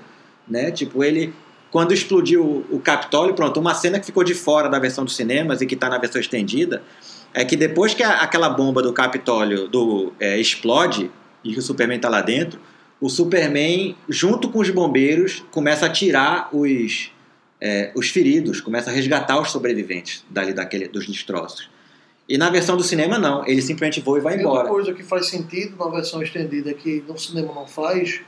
né? 0.47 0.71
Tipo, 0.71 1.03
ele... 1.03 1.33
Quando 1.69 1.91
explodiu 1.91 2.43
o, 2.69 2.75
o 2.75 2.79
Capitólio, 2.79 3.33
pronto, 3.33 3.59
uma 3.59 3.73
cena 3.73 3.99
que 3.99 4.05
ficou 4.05 4.23
de 4.23 4.35
fora 4.35 4.69
da 4.69 4.77
versão 4.77 5.03
dos 5.03 5.15
cinemas 5.15 5.59
e 5.59 5.65
que 5.65 5.73
está 5.73 5.89
na 5.89 5.97
versão 5.97 6.21
estendida, 6.21 6.83
é 7.33 7.43
que 7.43 7.55
depois 7.57 7.95
que 7.95 8.03
a- 8.03 8.17
aquela 8.21 8.47
bomba 8.47 8.79
do 8.81 8.93
Capitólio 8.93 9.67
do, 9.67 10.13
é, 10.19 10.37
explode 10.39 11.09
e 11.43 11.51
que 11.51 11.57
o 11.57 11.63
Superman 11.63 11.95
está 11.97 12.09
lá 12.09 12.21
dentro, 12.21 12.59
o 13.03 13.09
Superman, 13.09 13.97
junto 14.07 14.49
com 14.49 14.59
os 14.59 14.69
bombeiros, 14.69 15.43
começa 15.51 15.87
a 15.87 15.89
tirar 15.89 16.47
os, 16.53 17.11
é, 17.59 17.91
os 17.93 18.07
feridos, 18.09 18.61
começa 18.61 18.89
a 18.89 18.93
resgatar 18.93 19.41
os 19.41 19.51
sobreviventes 19.51 20.23
dali 20.29 20.53
daquele, 20.53 20.87
dos 20.87 21.05
destroços. 21.05 21.69
E 22.29 22.37
na 22.37 22.49
versão 22.49 22.77
do 22.77 22.83
cinema, 22.83 23.19
não. 23.19 23.45
Ele 23.45 23.61
simplesmente 23.61 23.99
voa 23.99 24.19
e 24.19 24.21
vai 24.21 24.33
E 24.35 24.37
outra 24.37 24.49
embora. 24.51 24.69
coisa 24.69 24.93
que 24.93 25.03
faz 25.03 25.25
sentido 25.27 25.75
na 25.77 25.89
versão 25.89 26.23
estendida 26.23 26.73
que 26.73 27.03
no 27.05 27.17
cinema 27.19 27.53
não 27.53 27.67
faz, 27.67 28.21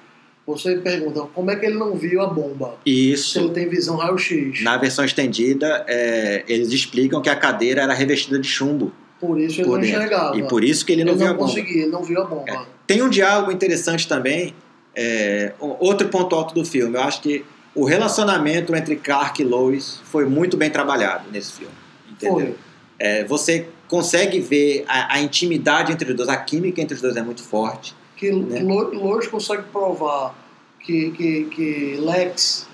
você 0.45 0.75
pergunta 0.75 1.21
como 1.33 1.49
é 1.49 1.55
que 1.55 1.65
ele 1.65 1.75
não 1.75 1.95
viu 1.95 2.21
a 2.21 2.27
bomba? 2.27 2.77
Se 2.83 2.91
Isso. 2.91 3.39
ele 3.39 3.51
tem 3.51 3.69
visão 3.69 3.95
raio-x. 3.95 4.61
Na 4.61 4.75
versão 4.75 5.05
estendida, 5.05 5.85
é, 5.87 6.43
eles 6.49 6.73
explicam 6.73 7.21
que 7.21 7.29
a 7.29 7.35
cadeira 7.37 7.83
era 7.83 7.93
revestida 7.93 8.37
de 8.37 8.47
chumbo 8.49 8.91
Por 9.21 9.39
isso 9.39 9.61
ele 9.61 9.69
por 9.69 9.77
não 9.77 9.85
enxergava. 9.85 10.37
E 10.37 10.43
por 10.49 10.65
isso 10.65 10.85
que 10.85 10.91
ele 10.91 11.03
ele 11.03 11.11
não 11.11 11.17
não, 11.17 11.25
viu 11.25 11.29
a 11.29 11.33
bomba. 11.33 11.47
conseguia, 11.47 11.81
ele 11.83 11.91
não 11.91 12.03
viu 12.03 12.21
a 12.21 12.25
bomba. 12.25 12.67
Tem 12.85 13.01
um 13.01 13.09
diálogo 13.09 13.53
interessante 13.53 14.05
também. 14.05 14.53
É, 14.95 15.53
outro 15.59 16.07
ponto 16.09 16.35
alto 16.35 16.53
do 16.53 16.63
filme. 16.65 16.95
Eu 16.95 17.01
acho 17.01 17.21
que 17.21 17.43
o 17.73 17.83
relacionamento 17.85 18.75
entre 18.75 18.95
Clark 18.95 19.41
e 19.41 19.45
Lois 19.45 19.99
foi 20.05 20.25
muito 20.25 20.55
bem 20.55 20.69
trabalhado 20.69 21.29
nesse 21.31 21.53
filme. 21.53 21.73
Entendeu? 22.09 22.55
É, 22.97 23.23
você 23.25 23.67
consegue 23.87 24.39
ver 24.39 24.85
a, 24.87 25.15
a 25.15 25.21
intimidade 25.21 25.91
entre 25.91 26.09
os 26.11 26.15
dois, 26.15 26.29
a 26.29 26.37
química 26.37 26.81
entre 26.81 26.95
os 26.95 27.01
dois 27.01 27.15
é 27.17 27.21
muito 27.21 27.43
forte. 27.43 27.93
Que 28.15 28.31
Né? 28.31 28.61
Lo- 28.61 28.93
Lois 28.93 29.27
consegue 29.27 29.63
provar 29.63 30.33
que, 30.79 31.11
que, 31.11 31.43
que 31.45 31.97
Lex 31.99 32.67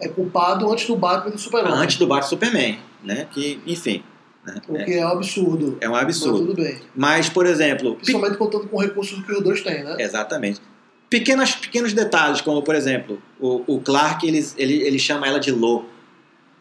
é 0.00 0.06
culpado 0.08 0.70
antes 0.70 0.86
do 0.86 0.94
Batman 0.94 1.32
do 1.32 1.38
Super-Homem. 1.38 1.74
Antes 1.78 1.96
do 1.96 2.06
Batman 2.06 2.28
Superman, 2.28 2.78
né? 3.02 3.26
Que, 3.32 3.60
enfim, 3.66 4.04
né? 4.46 4.54
O 4.68 4.76
é, 4.76 4.84
que 4.84 4.92
é 4.94 5.04
um 5.04 5.08
absurdo. 5.08 5.76
é 5.80 5.88
um 5.88 5.92
Mas 5.92 6.02
absurdo. 6.02 6.38
tudo 6.38 6.54
bem. 6.54 6.78
Mas, 6.94 7.28
por 7.28 7.44
exemplo, 7.46 7.96
Principalmente 7.96 8.36
contando 8.36 8.68
com 8.68 8.78
recursos 8.78 9.20
que 9.24 9.32
os 9.32 9.42
dois 9.42 9.60
têm, 9.62 9.82
né? 9.82 9.96
exatamente. 9.98 10.60
Pequenas, 11.10 11.54
pequenos 11.54 11.92
detalhes, 11.92 12.40
como 12.40 12.62
por 12.62 12.74
exemplo, 12.74 13.20
o, 13.40 13.62
o 13.66 13.80
Clark 13.80 14.26
ele, 14.26 14.46
ele, 14.56 14.82
ele 14.82 14.98
chama 14.98 15.26
ela 15.26 15.40
de 15.40 15.50
Lo. 15.50 15.86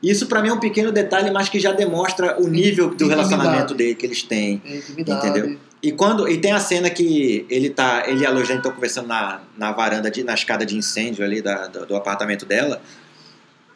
Isso 0.01 0.27
pra 0.27 0.41
mim 0.41 0.49
é 0.49 0.53
um 0.53 0.59
pequeno 0.59 0.91
detalhe, 0.91 1.31
mas 1.31 1.49
que 1.49 1.59
já 1.59 1.71
demonstra 1.73 2.39
o 2.39 2.47
nível 2.47 2.89
do 2.89 3.07
relacionamento 3.09 3.73
dele 3.73 3.95
que 3.95 4.05
eles 4.05 4.21
têm. 4.23 4.61
É. 4.65 5.01
Entendeu? 5.01 5.57
E 5.83 5.91
quando 5.91 6.27
e 6.29 6.37
tem 6.37 6.51
a 6.51 6.59
cena 6.59 6.89
que 6.89 7.45
ele 7.49 7.69
tá, 7.69 8.03
ele 8.07 8.21
e 8.21 8.25
a 8.25 8.29
Lois 8.31 8.49
estão 8.49 8.71
conversando 8.71 9.07
na, 9.07 9.41
na 9.57 9.71
varanda, 9.71 10.09
de, 10.09 10.23
na 10.23 10.33
escada 10.33 10.65
de 10.65 10.75
incêndio 10.77 11.23
ali 11.25 11.41
da, 11.41 11.67
do, 11.67 11.85
do 11.85 11.95
apartamento 11.95 12.45
dela, 12.45 12.81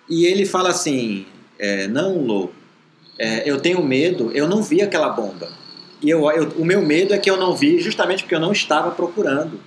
e 0.09 0.25
ele 0.25 0.45
fala 0.45 0.69
assim, 0.69 1.25
é, 1.59 1.87
não, 1.87 2.17
Lou, 2.17 2.51
é, 3.19 3.43
eu 3.49 3.59
tenho 3.59 3.83
medo, 3.83 4.31
eu 4.33 4.47
não 4.47 4.63
vi 4.63 4.81
aquela 4.81 5.09
bomba. 5.09 5.49
E 6.01 6.09
eu, 6.09 6.29
eu- 6.31 6.49
o 6.57 6.65
meu 6.65 6.81
medo 6.81 7.13
é 7.13 7.17
que 7.17 7.29
eu 7.29 7.37
não 7.37 7.55
vi 7.55 7.79
justamente 7.79 8.23
porque 8.23 8.33
eu 8.35 8.39
não 8.39 8.51
estava 8.51 8.89
procurando. 8.91 9.59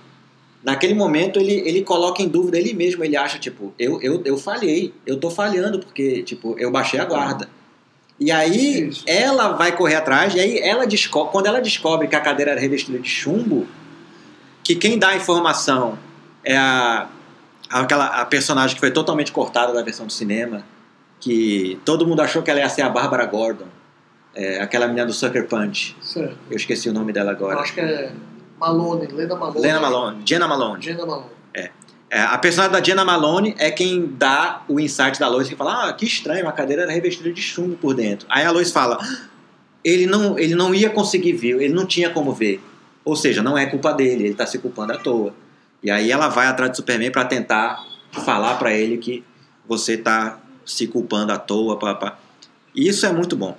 Naquele 0.65 0.95
momento 0.95 1.39
ele, 1.39 1.53
ele 1.53 1.83
coloca 1.83 2.23
em 2.23 2.27
dúvida 2.27 2.57
ele 2.57 2.73
mesmo, 2.73 3.03
ele 3.03 3.15
acha, 3.15 3.37
tipo, 3.37 3.71
eu, 3.77 4.01
eu, 4.01 4.19
eu 4.25 4.35
falhei, 4.35 4.91
eu 5.05 5.19
tô 5.19 5.29
falhando 5.29 5.77
porque, 5.77 6.23
tipo, 6.23 6.57
eu 6.57 6.71
baixei 6.71 6.99
a 6.99 7.05
guarda. 7.05 7.47
E 8.19 8.31
aí 8.31 8.87
Isso. 8.89 9.03
ela 9.05 9.49
vai 9.49 9.77
correr 9.77 9.93
atrás, 9.93 10.33
e 10.33 10.39
aí 10.39 10.57
ela 10.57 10.87
descobre, 10.87 11.31
quando 11.31 11.45
ela 11.45 11.61
descobre 11.61 12.07
que 12.07 12.15
a 12.15 12.19
cadeira 12.19 12.51
era 12.51 12.59
revestida 12.59 12.97
de 12.97 13.07
chumbo, 13.07 13.67
que 14.63 14.75
quem 14.75 14.97
dá 14.97 15.09
a 15.09 15.15
informação 15.15 15.99
é 16.43 16.57
a, 16.57 17.09
aquela, 17.69 18.07
a 18.07 18.25
personagem 18.25 18.73
que 18.73 18.79
foi 18.79 18.89
totalmente 18.89 19.31
cortada 19.31 19.71
da 19.71 19.83
versão 19.83 20.07
do 20.07 20.13
cinema, 20.13 20.63
que 21.19 21.79
todo 21.85 22.07
mundo 22.07 22.21
achou 22.21 22.41
que 22.41 22.49
ela 22.49 22.61
ia 22.61 22.69
ser 22.69 22.81
a 22.81 22.89
Bárbara 22.89 23.25
Gordon, 23.27 23.67
é, 24.33 24.59
aquela 24.59 24.87
menina 24.87 25.05
do 25.05 25.13
Sucker 25.13 25.47
Punch. 25.47 25.95
Certo. 26.01 26.35
Eu 26.49 26.57
esqueci 26.57 26.89
o 26.89 26.93
nome 26.93 27.13
dela 27.13 27.33
Eu 27.33 27.35
agora. 27.35 27.59
acho 27.59 27.73
que 27.75 27.81
é 27.81 28.11
Malone, 28.59 29.07
Lena 29.07 29.35
Malone. 29.35 29.59
Lena 29.59 29.79
Malone, 29.79 30.21
Jenna 30.25 30.47
Malone. 30.47 30.81
Jenna 30.81 31.05
Malone. 31.05 31.35
É, 32.15 32.21
a 32.21 32.37
personagem 32.37 32.71
da 32.71 32.81
Jenna 32.81 33.03
Malone 33.03 33.55
é 33.57 33.71
quem 33.71 34.07
dá 34.17 34.63
o 34.69 34.79
insight 34.79 35.19
da 35.19 35.27
Lois 35.27 35.49
que 35.49 35.55
fala: 35.55 35.89
Ah, 35.89 35.93
que 35.93 36.05
estranho, 36.05 36.47
a 36.47 36.51
cadeira 36.51 36.83
era 36.83 36.91
revestida 36.93 37.31
de 37.31 37.41
chumbo 37.41 37.75
por 37.75 37.93
dentro. 37.93 38.25
Aí 38.29 38.45
a 38.45 38.51
Lois 38.51 38.71
fala: 38.71 38.99
ele 39.83 40.05
não, 40.05 40.37
ele 40.37 40.55
não 40.55 40.73
ia 40.73 40.89
conseguir 40.89 41.33
ver, 41.33 41.61
ele 41.61 41.73
não 41.73 41.85
tinha 41.85 42.09
como 42.09 42.31
ver. 42.31 42.61
Ou 43.03 43.15
seja, 43.15 43.43
não 43.43 43.57
é 43.57 43.65
culpa 43.65 43.91
dele, 43.91 44.23
ele 44.23 44.31
está 44.31 44.45
se 44.45 44.57
culpando 44.59 44.93
à 44.93 44.97
toa. 44.97 45.33
E 45.83 45.91
aí 45.91 46.11
ela 46.11 46.27
vai 46.29 46.47
atrás 46.47 46.71
do 46.71 46.77
Superman 46.77 47.11
para 47.11 47.25
tentar 47.25 47.83
falar 48.11 48.55
para 48.55 48.73
ele 48.73 48.97
que 48.97 49.23
você 49.67 49.95
está 49.95 50.39
se 50.65 50.87
culpando 50.87 51.33
à 51.33 51.37
toa. 51.37 51.77
Pá, 51.77 51.95
pá. 51.95 52.17
E 52.73 52.87
isso 52.87 53.05
é 53.05 53.11
muito 53.11 53.35
bom. 53.35 53.57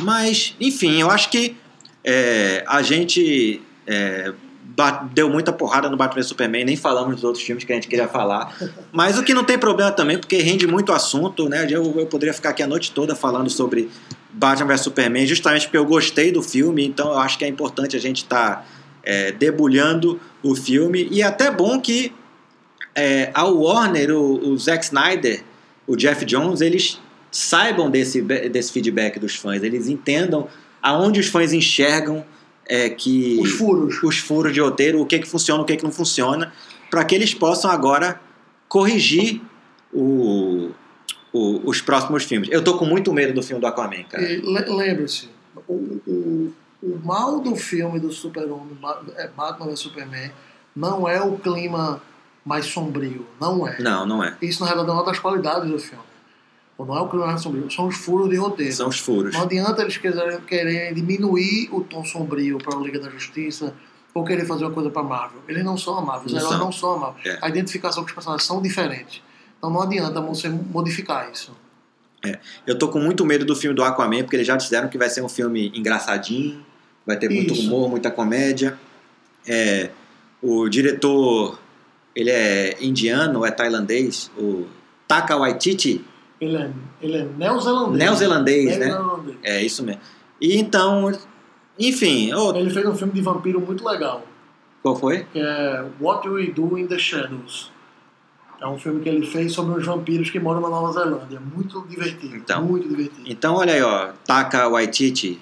Mas, 0.00 0.56
enfim, 0.60 1.00
eu 1.00 1.10
acho 1.10 1.30
que 1.30 1.56
é, 2.04 2.64
a 2.66 2.82
gente 2.82 3.62
é, 3.86 4.32
deu 5.12 5.30
muita 5.30 5.52
porrada 5.52 5.88
no 5.88 5.96
Batman 5.96 6.22
Superman, 6.22 6.64
nem 6.64 6.76
falamos 6.76 7.16
dos 7.16 7.24
outros 7.24 7.44
filmes 7.44 7.64
que 7.64 7.72
a 7.72 7.74
gente 7.74 7.88
queria 7.88 8.08
falar. 8.08 8.54
Mas 8.92 9.18
o 9.18 9.22
que 9.22 9.32
não 9.32 9.44
tem 9.44 9.58
problema 9.58 9.90
também, 9.92 10.18
porque 10.18 10.36
rende 10.38 10.66
muito 10.66 10.92
assunto, 10.92 11.48
né? 11.48 11.66
Eu, 11.70 11.98
eu 11.98 12.06
poderia 12.06 12.34
ficar 12.34 12.50
aqui 12.50 12.62
a 12.62 12.66
noite 12.66 12.92
toda 12.92 13.14
falando 13.14 13.48
sobre 13.48 13.88
Batman 14.30 14.66
vs 14.66 14.80
Superman, 14.82 15.26
justamente 15.26 15.66
porque 15.66 15.78
eu 15.78 15.86
gostei 15.86 16.30
do 16.30 16.42
filme, 16.42 16.86
então 16.86 17.08
eu 17.08 17.18
acho 17.18 17.38
que 17.38 17.44
é 17.44 17.48
importante 17.48 17.96
a 17.96 18.00
gente 18.00 18.18
estar 18.18 18.66
debulhando 19.38 20.20
o 20.42 20.54
filme. 20.54 21.08
E 21.10 21.22
é 21.22 21.24
até 21.24 21.50
bom 21.50 21.80
que 21.80 22.12
é, 22.94 23.30
a 23.34 23.44
Warner, 23.44 24.10
o, 24.10 24.48
o 24.48 24.58
Zack 24.58 24.84
Snyder, 24.84 25.42
o 25.86 25.96
Jeff 25.96 26.24
Jones, 26.24 26.60
eles 26.60 27.00
saibam 27.30 27.90
desse, 27.90 28.22
desse 28.22 28.72
feedback 28.72 29.18
dos 29.18 29.36
fãs, 29.36 29.62
eles 29.62 29.88
entendam 29.88 30.48
aonde 30.82 31.20
os 31.20 31.26
fãs 31.26 31.52
enxergam 31.52 32.24
é, 32.68 32.88
que 32.90 33.38
Os 33.40 33.50
furos. 33.52 34.02
os 34.02 34.18
furos 34.18 34.52
de 34.52 34.60
roteiro, 34.60 35.00
o 35.00 35.06
que, 35.06 35.18
que 35.18 35.26
funciona, 35.28 35.62
o 35.62 35.66
que, 35.66 35.76
que 35.76 35.84
não 35.84 35.92
funciona, 35.92 36.52
para 36.90 37.04
que 37.04 37.14
eles 37.14 37.32
possam 37.34 37.70
agora 37.70 38.20
corrigir 38.68 39.40
o, 39.92 40.70
o- 41.32 41.60
os 41.68 41.80
próximos 41.80 42.24
filmes. 42.24 42.48
Eu 42.50 42.62
tô 42.62 42.76
com 42.76 42.84
muito 42.84 43.12
medo 43.12 43.32
do 43.32 43.42
filme 43.42 43.60
do 43.60 43.66
Aquaman, 43.66 44.02
cara. 44.04 44.22
Le- 44.22 44.42
Lembre-se, 44.68 45.28
o, 45.68 45.72
o, 46.06 46.52
o 46.82 47.00
mal 47.04 47.40
do 47.40 47.54
filme 47.56 47.98
do 48.00 48.10
Super-Homem, 48.12 48.76
é, 49.16 49.28
Batman 49.28 49.66
vs 49.66 49.78
Superman, 49.80 50.30
não 50.74 51.08
é 51.08 51.20
o 51.22 51.36
clima 51.38 52.02
mais 52.44 52.66
sombrio. 52.66 53.26
Não 53.40 53.66
é. 53.66 53.80
Não, 53.80 54.04
não 54.06 54.22
é. 54.22 54.36
Isso, 54.42 54.60
na 54.60 54.66
realidade, 54.66 54.90
é 54.90 55.00
uma 55.00 55.04
das 55.04 55.18
qualidades 55.18 55.70
do 55.70 55.78
filme. 55.78 56.04
Não 56.78 56.96
é 56.96 57.00
o 57.00 57.08
clima 57.08 57.38
sombrio, 57.38 57.70
são 57.70 57.86
os 57.86 57.96
furos 57.96 58.28
de 58.28 58.36
roteiro. 58.36 58.72
São 58.72 58.88
os 58.88 58.98
furos. 58.98 59.34
Não 59.34 59.42
adianta 59.42 59.82
eles 59.82 59.96
quererem, 59.96 60.40
quererem 60.42 60.94
diminuir 60.94 61.70
o 61.72 61.80
tom 61.82 62.04
sombrio 62.04 62.58
para 62.58 62.76
a 62.76 62.80
Liga 62.80 63.00
da 63.00 63.08
Justiça 63.08 63.74
ou 64.12 64.24
querer 64.24 64.44
fazer 64.46 64.64
uma 64.64 64.72
coisa 64.72 64.90
para 64.90 65.02
Marvel. 65.02 65.40
Eles 65.48 65.64
não 65.64 65.76
são 65.76 65.96
a 65.98 66.02
Marvel, 66.02 66.26
os 66.26 66.32
Não 66.32 66.38
heróis 66.40 66.56
são. 66.56 66.64
não 66.64 66.72
são 66.72 66.92
a 66.92 66.98
Marvel. 66.98 67.32
É. 67.32 67.38
A 67.40 67.48
identificação 67.48 68.02
com 68.02 68.08
os 68.08 68.14
personagens 68.14 68.46
são 68.46 68.60
diferentes. 68.60 69.22
Então 69.56 69.70
não 69.70 69.80
adianta 69.80 70.20
você 70.20 70.48
modificar 70.48 71.30
isso. 71.32 71.52
Eu 72.66 72.76
tô 72.78 72.88
com 72.88 72.98
muito 72.98 73.24
medo 73.24 73.44
do 73.44 73.54
filme 73.54 73.74
do 73.74 73.84
Aquaman, 73.84 74.22
porque 74.22 74.36
eles 74.36 74.46
já 74.46 74.56
disseram 74.56 74.88
que 74.88 74.98
vai 74.98 75.08
ser 75.08 75.22
um 75.22 75.28
filme 75.28 75.70
engraçadinho, 75.74 76.64
vai 77.06 77.16
ter 77.16 77.28
muito 77.28 77.54
Isso. 77.54 77.66
humor, 77.68 77.88
muita 77.88 78.10
comédia. 78.10 78.78
É, 79.46 79.90
o 80.42 80.68
diretor, 80.68 81.58
ele 82.14 82.30
é 82.30 82.76
indiano, 82.80 83.44
é 83.44 83.50
tailandês, 83.50 84.30
o 84.36 84.66
Taka 85.06 85.36
Waititi, 85.36 86.04
Ele 86.40 86.56
é, 86.56 86.70
ele 87.00 87.16
é 87.16 87.24
neozelandês. 87.24 87.98
neozelandês, 87.98 88.78
né? 88.78 88.86
Neozelandês. 88.86 89.36
É 89.42 89.62
isso 89.64 89.82
mesmo. 89.82 90.00
E 90.40 90.56
então 90.58 91.10
Enfim, 91.78 92.30
Ele 92.54 92.70
fez 92.70 92.86
um 92.86 92.94
filme 92.94 93.12
de 93.12 93.20
vampiro 93.22 93.60
muito 93.60 93.84
legal, 93.86 94.22
qual 94.82 94.96
foi? 94.96 95.24
que 95.32 95.38
é 95.38 95.84
What 96.00 96.28
We 96.28 96.46
Do 96.46 96.78
in 96.78 96.86
the 96.86 96.98
Shadows. 96.98 97.70
É 98.60 98.66
um 98.66 98.78
filme 98.78 99.02
que 99.02 99.08
ele 99.08 99.26
fez 99.26 99.52
sobre 99.52 99.78
uns 99.78 99.84
vampiros 99.84 100.30
que 100.30 100.40
moram 100.40 100.60
na 100.60 100.70
Nova 100.70 100.92
Zelândia. 100.92 101.38
Muito 101.40 101.86
divertido. 101.86 102.36
Então. 102.36 102.64
Muito 102.64 102.88
divertido. 102.88 103.22
Então, 103.26 103.56
olha 103.56 103.74
aí, 103.74 103.82
ó. 103.82 104.12
Taca 104.26 104.66
Waititi, 104.68 105.38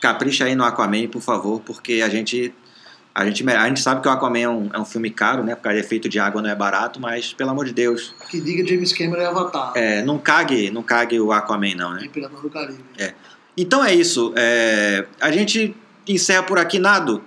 capricha 0.00 0.44
aí 0.44 0.56
no 0.56 0.64
Aquaman, 0.64 1.06
por 1.06 1.22
favor, 1.22 1.60
porque 1.60 2.02
a 2.04 2.08
gente. 2.08 2.52
A 3.18 3.24
gente, 3.26 3.44
a 3.50 3.66
gente 3.66 3.80
sabe 3.80 4.00
que 4.00 4.06
o 4.06 4.10
Aquaman 4.12 4.38
é 4.38 4.48
um, 4.48 4.70
é 4.72 4.78
um 4.78 4.84
filme 4.84 5.10
caro, 5.10 5.42
né? 5.42 5.56
Porque 5.56 5.76
efeito 5.76 6.08
de 6.08 6.20
água 6.20 6.40
não 6.40 6.48
é 6.48 6.54
barato, 6.54 7.00
mas 7.00 7.32
pelo 7.32 7.50
amor 7.50 7.64
de 7.64 7.72
Deus, 7.72 8.14
Que 8.30 8.40
diga 8.40 8.64
James 8.64 8.92
Cameron 8.92 9.20
e 9.22 9.24
Avatar. 9.24 9.72
é, 9.74 10.02
não 10.04 10.18
cague, 10.18 10.70
não 10.70 10.84
cague 10.84 11.18
o 11.18 11.32
Aquaman, 11.32 11.74
não, 11.74 11.94
né? 11.94 12.08
Piratas 12.12 12.40
do 12.40 12.48
Caribe. 12.48 12.78
Então 13.56 13.84
é 13.84 13.92
isso. 13.92 14.32
é, 14.36 15.04
a 15.20 15.32
gente 15.32 15.74
encerra 16.06 16.44
por 16.44 16.60
aqui, 16.60 16.78
Nado. 16.78 17.20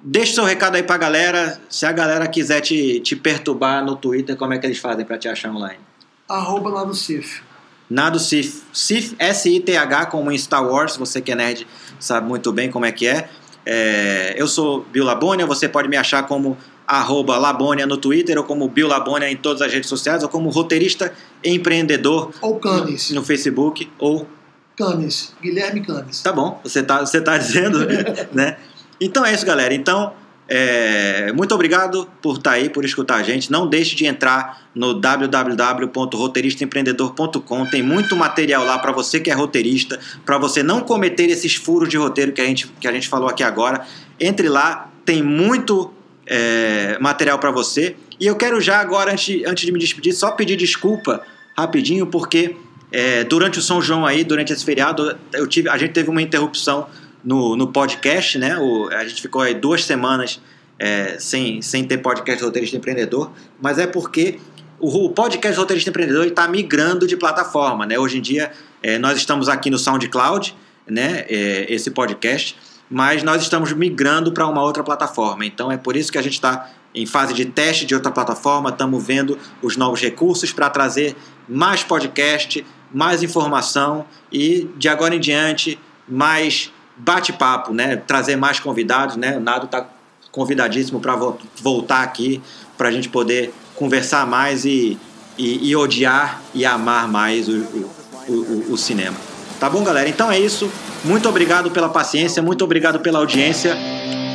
Deixa 0.00 0.34
seu 0.34 0.44
recado 0.44 0.76
aí 0.76 0.84
pra 0.84 0.96
galera. 0.96 1.60
Se 1.68 1.84
a 1.84 1.90
galera 1.90 2.28
quiser 2.28 2.60
te, 2.60 3.00
te 3.00 3.16
perturbar 3.16 3.84
no 3.84 3.96
Twitter, 3.96 4.36
como 4.36 4.52
é 4.54 4.58
que 4.58 4.66
eles 4.66 4.78
fazem 4.78 5.04
pra 5.04 5.18
te 5.18 5.26
achar 5.28 5.50
online? 5.50 5.80
Arroba 6.28 6.70
lá 6.70 6.84
do 6.84 6.94
Cif. 6.94 7.42
Nado 7.90 8.20
Sith. 8.20 8.62
Sith, 8.72 9.16
S-I-T-H, 9.18 10.06
como 10.06 10.30
em 10.30 10.38
Star 10.38 10.64
Wars. 10.64 10.96
Você 10.96 11.20
que 11.20 11.32
é 11.32 11.34
nerd 11.34 11.66
sabe 11.98 12.28
muito 12.28 12.52
bem 12.52 12.70
como 12.70 12.84
é 12.84 12.92
que 12.92 13.08
é. 13.08 13.28
É, 13.70 14.34
eu 14.38 14.48
sou 14.48 14.86
Bill 14.90 15.04
Labônia. 15.04 15.44
Você 15.44 15.68
pode 15.68 15.88
me 15.88 15.96
achar 15.98 16.22
como 16.22 16.56
arroba 16.86 17.36
Labônia 17.36 17.86
no 17.86 17.98
Twitter 17.98 18.38
ou 18.38 18.44
como 18.44 18.66
Bill 18.66 18.88
Labônia 18.88 19.30
em 19.30 19.36
todas 19.36 19.60
as 19.60 19.70
redes 19.70 19.90
sociais 19.90 20.22
ou 20.22 20.28
como 20.30 20.48
roteirista 20.48 21.12
empreendedor 21.44 22.32
Ou 22.40 22.58
Canis. 22.58 23.10
no 23.10 23.22
Facebook 23.22 23.90
ou 23.98 24.26
Canis. 24.74 25.34
Guilherme 25.42 25.82
Canis. 25.82 26.22
Tá 26.22 26.32
bom, 26.32 26.58
você 26.64 26.82
tá, 26.82 27.00
você 27.00 27.20
tá 27.20 27.36
dizendo, 27.36 27.80
né? 28.32 28.56
Então 28.98 29.22
é 29.26 29.34
isso, 29.34 29.44
galera. 29.44 29.74
Então, 29.74 30.14
é, 30.48 31.30
muito 31.32 31.54
obrigado 31.54 32.08
por 32.22 32.38
estar 32.38 32.52
aí, 32.52 32.70
por 32.70 32.82
escutar 32.82 33.16
a 33.16 33.22
gente. 33.22 33.52
Não 33.52 33.68
deixe 33.68 33.94
de 33.94 34.06
entrar 34.06 34.70
no 34.74 34.94
www.roteiristaempreendedor.com. 34.94 37.66
Tem 37.66 37.82
muito 37.82 38.16
material 38.16 38.64
lá 38.64 38.78
para 38.78 38.90
você 38.90 39.20
que 39.20 39.30
é 39.30 39.34
roteirista, 39.34 40.00
para 40.24 40.38
você 40.38 40.62
não 40.62 40.80
cometer 40.80 41.28
esses 41.28 41.54
furos 41.54 41.90
de 41.90 41.98
roteiro 41.98 42.32
que 42.32 42.40
a 42.40 42.46
gente, 42.46 42.66
que 42.80 42.88
a 42.88 42.92
gente 42.92 43.08
falou 43.08 43.28
aqui 43.28 43.42
agora. 43.42 43.84
Entre 44.18 44.48
lá, 44.48 44.90
tem 45.04 45.22
muito 45.22 45.92
é, 46.26 46.96
material 46.98 47.38
para 47.38 47.50
você. 47.50 47.94
E 48.18 48.26
eu 48.26 48.34
quero 48.34 48.58
já 48.58 48.80
agora, 48.80 49.12
antes, 49.12 49.44
antes 49.46 49.66
de 49.66 49.72
me 49.72 49.78
despedir, 49.78 50.14
só 50.14 50.30
pedir 50.30 50.56
desculpa 50.56 51.20
rapidinho, 51.56 52.06
porque 52.06 52.56
é, 52.90 53.22
durante 53.24 53.58
o 53.58 53.62
São 53.62 53.82
João 53.82 54.06
aí, 54.06 54.24
durante 54.24 54.50
esse 54.52 54.64
feriado, 54.64 55.14
eu 55.32 55.46
tive, 55.46 55.68
a 55.68 55.76
gente 55.76 55.92
teve 55.92 56.08
uma 56.08 56.22
interrupção 56.22 56.86
no, 57.28 57.54
no 57.56 57.68
podcast, 57.68 58.38
né? 58.38 58.56
O, 58.56 58.88
a 58.88 59.06
gente 59.06 59.20
ficou 59.20 59.42
aí 59.42 59.52
duas 59.52 59.84
semanas 59.84 60.40
é, 60.78 61.18
sem, 61.18 61.60
sem 61.60 61.84
ter 61.84 61.98
podcast 61.98 62.42
Roteirista 62.42 62.78
Empreendedor, 62.78 63.30
mas 63.60 63.78
é 63.78 63.86
porque 63.86 64.40
o, 64.80 65.04
o 65.04 65.10
podcast 65.10 65.58
Roteirista 65.58 65.90
Empreendedor 65.90 66.24
está 66.24 66.48
migrando 66.48 67.06
de 67.06 67.18
plataforma, 67.18 67.84
né? 67.84 67.98
Hoje 67.98 68.16
em 68.16 68.22
dia 68.22 68.50
é, 68.82 68.96
nós 68.96 69.18
estamos 69.18 69.46
aqui 69.46 69.68
no 69.68 69.76
SoundCloud, 69.76 70.56
né? 70.86 71.26
É, 71.28 71.66
esse 71.68 71.90
podcast, 71.90 72.56
mas 72.88 73.22
nós 73.22 73.42
estamos 73.42 73.74
migrando 73.74 74.32
para 74.32 74.46
uma 74.46 74.62
outra 74.62 74.82
plataforma. 74.82 75.44
Então 75.44 75.70
é 75.70 75.76
por 75.76 75.96
isso 75.96 76.10
que 76.10 76.16
a 76.16 76.22
gente 76.22 76.32
está 76.32 76.70
em 76.94 77.04
fase 77.04 77.34
de 77.34 77.44
teste 77.44 77.84
de 77.84 77.94
outra 77.94 78.10
plataforma, 78.10 78.70
estamos 78.70 79.06
vendo 79.06 79.38
os 79.60 79.76
novos 79.76 80.00
recursos 80.00 80.50
para 80.50 80.70
trazer 80.70 81.14
mais 81.46 81.82
podcast, 81.84 82.64
mais 82.90 83.22
informação 83.22 84.06
e 84.32 84.66
de 84.78 84.88
agora 84.88 85.14
em 85.14 85.20
diante 85.20 85.78
mais 86.08 86.72
bate-papo, 86.98 87.72
né? 87.72 87.96
Trazer 87.96 88.36
mais 88.36 88.60
convidados, 88.60 89.16
né? 89.16 89.36
O 89.36 89.40
Nado 89.40 89.66
está 89.66 89.86
convidadíssimo 90.30 91.00
para 91.00 91.16
voltar 91.56 92.02
aqui 92.02 92.42
para 92.76 92.88
a 92.88 92.92
gente 92.92 93.08
poder 93.08 93.52
conversar 93.74 94.26
mais 94.26 94.64
e, 94.64 94.98
e, 95.36 95.70
e 95.70 95.76
odiar 95.76 96.40
e 96.54 96.64
amar 96.64 97.08
mais 97.08 97.48
o, 97.48 97.52
o, 97.52 98.32
o, 98.32 98.72
o 98.72 98.76
cinema. 98.76 99.16
Tá 99.58 99.68
bom, 99.68 99.82
galera? 99.82 100.08
Então 100.08 100.30
é 100.30 100.38
isso. 100.38 100.70
Muito 101.04 101.28
obrigado 101.28 101.70
pela 101.70 101.88
paciência, 101.88 102.42
muito 102.42 102.64
obrigado 102.64 103.00
pela 103.00 103.18
audiência. 103.18 103.76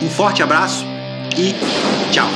Um 0.01 0.09
forte 0.09 0.41
abraço 0.41 0.85
e 1.37 1.53
tchau. 2.11 2.27